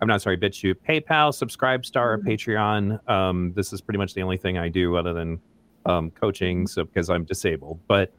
I'm 0.00 0.08
not 0.08 0.22
sorry, 0.22 0.36
BitChute, 0.36 0.76
PayPal, 0.88 1.30
Subscribestar, 1.32 2.14
or 2.14 2.18
Patreon. 2.18 3.08
Um, 3.08 3.52
this 3.54 3.72
is 3.72 3.80
pretty 3.80 3.98
much 3.98 4.14
the 4.14 4.22
only 4.22 4.38
thing 4.38 4.58
I 4.58 4.68
do 4.68 4.96
other 4.96 5.12
than 5.12 5.38
um, 5.86 6.10
coaching, 6.10 6.66
so 6.66 6.84
because 6.84 7.08
I'm 7.08 7.24
disabled. 7.24 7.78
But 7.86 8.12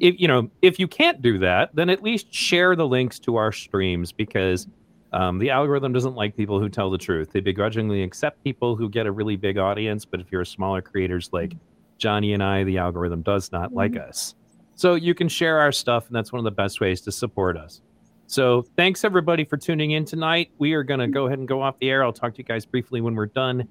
if 0.00 0.18
you 0.18 0.28
know 0.28 0.50
if 0.62 0.78
you 0.78 0.88
can't 0.88 1.20
do 1.22 1.38
that 1.38 1.74
then 1.74 1.90
at 1.90 2.02
least 2.02 2.32
share 2.32 2.76
the 2.76 2.86
links 2.86 3.18
to 3.18 3.36
our 3.36 3.52
streams 3.52 4.12
because 4.12 4.66
um, 5.12 5.38
the 5.38 5.50
algorithm 5.50 5.92
doesn't 5.92 6.14
like 6.14 6.36
people 6.36 6.60
who 6.60 6.68
tell 6.68 6.90
the 6.90 6.98
truth. 6.98 7.32
They 7.32 7.40
begrudgingly 7.40 8.02
accept 8.02 8.44
people 8.44 8.76
who 8.76 8.90
get 8.90 9.06
a 9.06 9.12
really 9.12 9.36
big 9.36 9.58
audience 9.58 10.04
but 10.04 10.20
if 10.20 10.30
you're 10.30 10.42
a 10.42 10.46
smaller 10.46 10.82
creators 10.82 11.30
like 11.32 11.54
johnnie 11.98 12.32
and 12.32 12.42
i 12.42 12.62
the 12.64 12.78
algorithm 12.78 13.22
does 13.22 13.50
not 13.52 13.72
like 13.72 13.96
us. 13.96 14.34
So 14.74 14.94
you 14.94 15.14
can 15.14 15.28
share 15.28 15.58
our 15.58 15.72
stuff 15.72 16.06
and 16.06 16.14
that's 16.14 16.32
one 16.32 16.38
of 16.38 16.44
the 16.44 16.50
best 16.50 16.80
ways 16.80 17.00
to 17.02 17.12
support 17.12 17.56
us. 17.56 17.80
So 18.26 18.66
thanks 18.76 19.04
everybody 19.04 19.44
for 19.44 19.56
tuning 19.56 19.92
in 19.92 20.04
tonight. 20.04 20.50
We 20.58 20.74
are 20.74 20.82
going 20.82 21.00
to 21.00 21.08
go 21.08 21.26
ahead 21.26 21.38
and 21.38 21.48
go 21.48 21.62
off 21.62 21.78
the 21.78 21.88
air. 21.88 22.04
I'll 22.04 22.12
talk 22.12 22.34
to 22.34 22.38
you 22.38 22.44
guys 22.44 22.66
briefly 22.66 23.00
when 23.00 23.14
we're 23.14 23.26
done. 23.26 23.66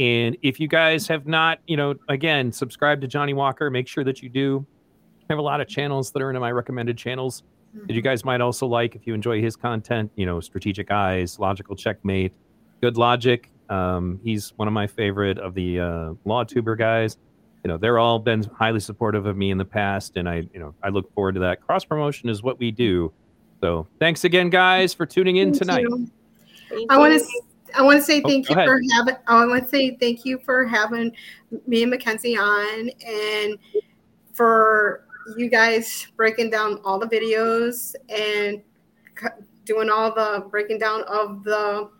And 0.00 0.36
if 0.42 0.58
you 0.58 0.66
guys 0.66 1.06
have 1.08 1.26
not 1.26 1.58
you 1.66 1.76
know 1.76 1.94
again 2.08 2.50
subscribe 2.52 3.00
to 3.02 3.06
johnnie 3.06 3.34
walker. 3.34 3.70
Make 3.70 3.86
sure 3.86 4.04
that 4.04 4.22
you 4.22 4.28
do 4.28 4.66
I 5.28 5.32
have 5.34 5.38
a 5.38 5.42
lot 5.42 5.60
of 5.60 5.68
channels 5.68 6.10
that 6.12 6.22
are 6.22 6.30
in 6.30 6.40
my 6.40 6.50
recommended 6.50 6.96
channels 6.96 7.42
that 7.86 7.92
you 7.92 8.00
guys 8.00 8.24
might 8.24 8.40
also 8.40 8.66
like 8.66 8.94
if 8.96 9.06
you 9.06 9.12
enjoy 9.12 9.42
his 9.42 9.56
content. 9.56 10.10
You 10.16 10.24
know, 10.24 10.40
Strategic 10.40 10.90
Eyes, 10.90 11.38
Logical 11.38 11.76
Checkmate, 11.76 12.32
Good 12.80 12.96
Logic. 12.96 13.50
Um, 13.68 14.18
he's 14.24 14.54
one 14.56 14.66
of 14.68 14.72
my 14.72 14.86
favorite 14.86 15.38
of 15.38 15.52
the 15.52 15.80
uh, 15.80 16.14
Law 16.24 16.44
Tuber 16.44 16.76
guys. 16.76 17.18
You 17.62 17.68
know, 17.68 17.76
they're 17.76 17.98
all 17.98 18.18
been 18.18 18.42
highly 18.44 18.80
supportive 18.80 19.26
of 19.26 19.36
me 19.36 19.50
in 19.50 19.58
the 19.58 19.64
past, 19.64 20.16
and 20.16 20.26
I, 20.28 20.48
you 20.54 20.60
know, 20.60 20.74
I 20.82 20.88
look 20.88 21.12
forward 21.12 21.34
to 21.34 21.40
that. 21.40 21.60
Cross 21.60 21.84
promotion 21.84 22.30
is 22.30 22.42
what 22.42 22.58
we 22.58 22.70
do. 22.70 23.12
So, 23.60 23.86
thanks 23.98 24.24
again, 24.24 24.48
guys, 24.48 24.94
for 24.94 25.04
tuning 25.04 25.36
in 25.36 25.48
Thank 25.52 25.58
tonight. 25.58 25.86
I 26.88 26.96
want 26.96 27.20
to. 27.20 27.42
I 27.76 27.82
want 27.82 27.98
to 27.98 28.02
say 28.04 28.22
Oh, 28.24 28.28
thank 28.28 28.46
go 28.46 28.54
you 28.54 28.56
ahead. 28.60 28.68
for 28.68 28.80
having. 28.94 29.16
I 29.26 29.44
want 29.44 29.64
to 29.64 29.68
say 29.68 29.96
thank 30.00 30.24
you 30.24 30.38
for 30.38 30.64
having 30.64 31.12
me 31.66 31.82
and 31.82 31.92
McKenzie 31.92 32.38
on, 32.38 32.90
and 33.06 33.58
for 34.32 35.04
you 35.36 35.48
guys 35.48 36.06
breaking 36.16 36.50
down 36.50 36.80
all 36.84 36.98
the 36.98 37.06
videos 37.06 37.94
and 38.08 38.62
doing 39.64 39.90
all 39.90 40.14
the 40.14 40.46
breaking 40.50 40.78
down 40.78 41.02
of 41.04 41.44
the 41.44 41.90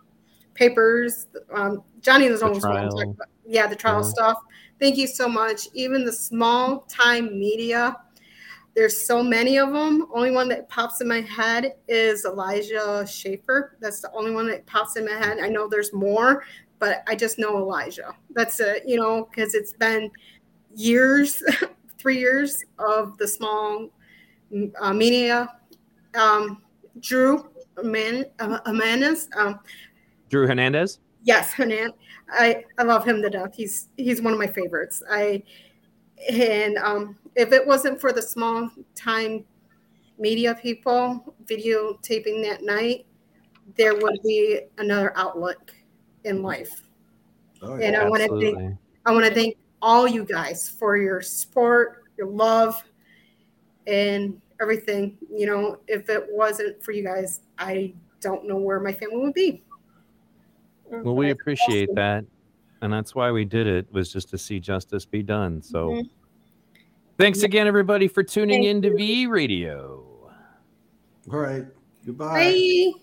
papers. 0.55 1.27
Um, 1.53 1.83
Johnnie 2.01 2.31
was 2.31 2.43
almost 2.43 2.63
what 2.63 2.77
I'm 2.77 2.89
trial. 2.89 2.97
talking 2.97 3.11
about. 3.13 3.29
Yeah, 3.47 3.67
the 3.67 3.77
trial 3.77 4.03
Yeah. 4.03 4.09
stuff. 4.09 4.39
Thank 4.81 4.97
you 4.97 5.07
so 5.07 5.29
much. 5.29 5.69
Even 5.75 6.05
the 6.05 6.13
small 6.13 6.81
time 6.89 7.39
media. 7.39 7.97
There's 8.75 9.05
so 9.07 9.25
many 9.25 9.59
of 9.59 9.73
them. 9.73 10.07
Only 10.15 10.31
one 10.31 10.49
that 10.51 10.69
pops 10.69 11.01
in 11.01 11.09
my 11.09 11.21
head 11.23 11.75
is 11.89 12.25
Elijah 12.25 13.05
Schaffer. 13.09 13.77
That's 13.81 14.01
the 14.01 14.13
only 14.13 14.31
one 14.31 14.47
that 14.49 14.67
pops 14.67 14.97
in 14.97 15.05
my 15.05 15.13
head. 15.13 15.39
I 15.41 15.49
know 15.49 15.67
there's 15.69 15.93
more, 15.93 16.45
but 16.79 17.03
I 17.09 17.17
just 17.17 17.41
know 17.41 17.59
Elijah. 17.59 18.15
That's 18.31 18.61
it, 18.61 18.85
you 18.87 18.97
know, 18.97 19.25
because 19.29 19.55
it's 19.55 19.73
been 19.73 20.11
years, 20.77 21.43
three 21.99 22.19
years 22.19 22.65
of 22.79 23.17
the 23.19 23.27
small 23.27 23.89
uh, 24.81 24.93
media. 24.93 25.49
Um, 26.15 26.63
Drew 27.01 27.51
Aman, 27.79 28.27
uh, 28.39 28.59
Amanda's, 28.67 29.29
um, 29.37 29.61
Drew 30.31 30.47
Hernandez. 30.47 30.99
yes, 31.23 31.53
Hanan. 31.53 31.93
I, 32.31 32.65
I 32.77 32.83
love 32.83 33.05
him 33.05 33.23
to 33.23 33.31
death. 33.31 33.55
He's 33.55 33.89
he's 33.97 34.21
one 34.21 34.33
of 34.33 34.39
my 34.39 34.47
favorites. 34.47 35.03
I 35.11 35.43
and 36.31 36.77
um, 36.79 37.17
if 37.35 37.53
it 37.53 37.67
wasn't 37.67 38.01
for 38.01 38.13
the 38.13 38.23
small 38.23 38.71
time 38.95 39.45
media 40.19 40.55
people 40.55 41.35
videotaping 41.45 42.43
that 42.43 42.63
night, 42.63 43.07
there 43.77 43.95
would 43.95 44.19
be 44.25 44.61
another 44.79 45.13
outlook 45.17 45.73
in 46.25 46.43
life. 46.43 46.83
Oh, 47.63 47.77
And 47.77 47.97
I 47.97 48.09
want 48.09 48.23
to 48.23 48.29
thank 48.41 48.79
I 49.07 49.13
want 49.13 49.25
to 49.25 49.35
thank 49.35 49.57
all 49.81 50.07
you 50.07 50.25
guys 50.25 50.69
for 50.69 50.97
your 50.97 51.21
support, 51.21 52.05
your 52.17 52.29
love, 52.29 52.83
and 53.87 54.41
everything. 54.61 55.17
You 55.31 55.47
know, 55.47 55.79
if 55.87 56.09
it 56.09 56.27
wasn't 56.31 56.83
for 56.83 56.93
you 56.93 57.05
guys, 57.05 57.41
I 57.59 57.95
don't 58.21 58.47
know 58.47 58.57
where 58.57 58.81
my 58.81 58.93
family 58.93 59.19
would 59.19 59.35
be. 59.35 59.63
Well, 60.91 61.15
we 61.15 61.31
appreciate 61.31 61.95
that, 61.95 62.25
and 62.81 62.93
that's 62.93 63.15
why 63.15 63.31
we 63.31 63.45
did 63.45 63.67
it. 63.67 63.93
Was 63.93 64.13
just 64.13 64.31
to 64.31 64.39
see 64.39 64.59
justice 64.59 65.05
be 65.05 65.23
done. 65.23 65.61
So, 65.63 65.91
Mhm. 65.91 66.11
thanks 67.19 67.43
again, 67.43 67.67
everybody, 67.67 68.09
for 68.09 68.23
tuning 68.23 68.63
Thank 68.63 68.85
in 68.85 68.91
to 68.91 68.97
V 68.97 69.27
Radio. 69.27 70.33
All 71.31 71.39
right. 71.39 71.67
Goodbye. 72.07 72.93
Bye. 72.95 73.01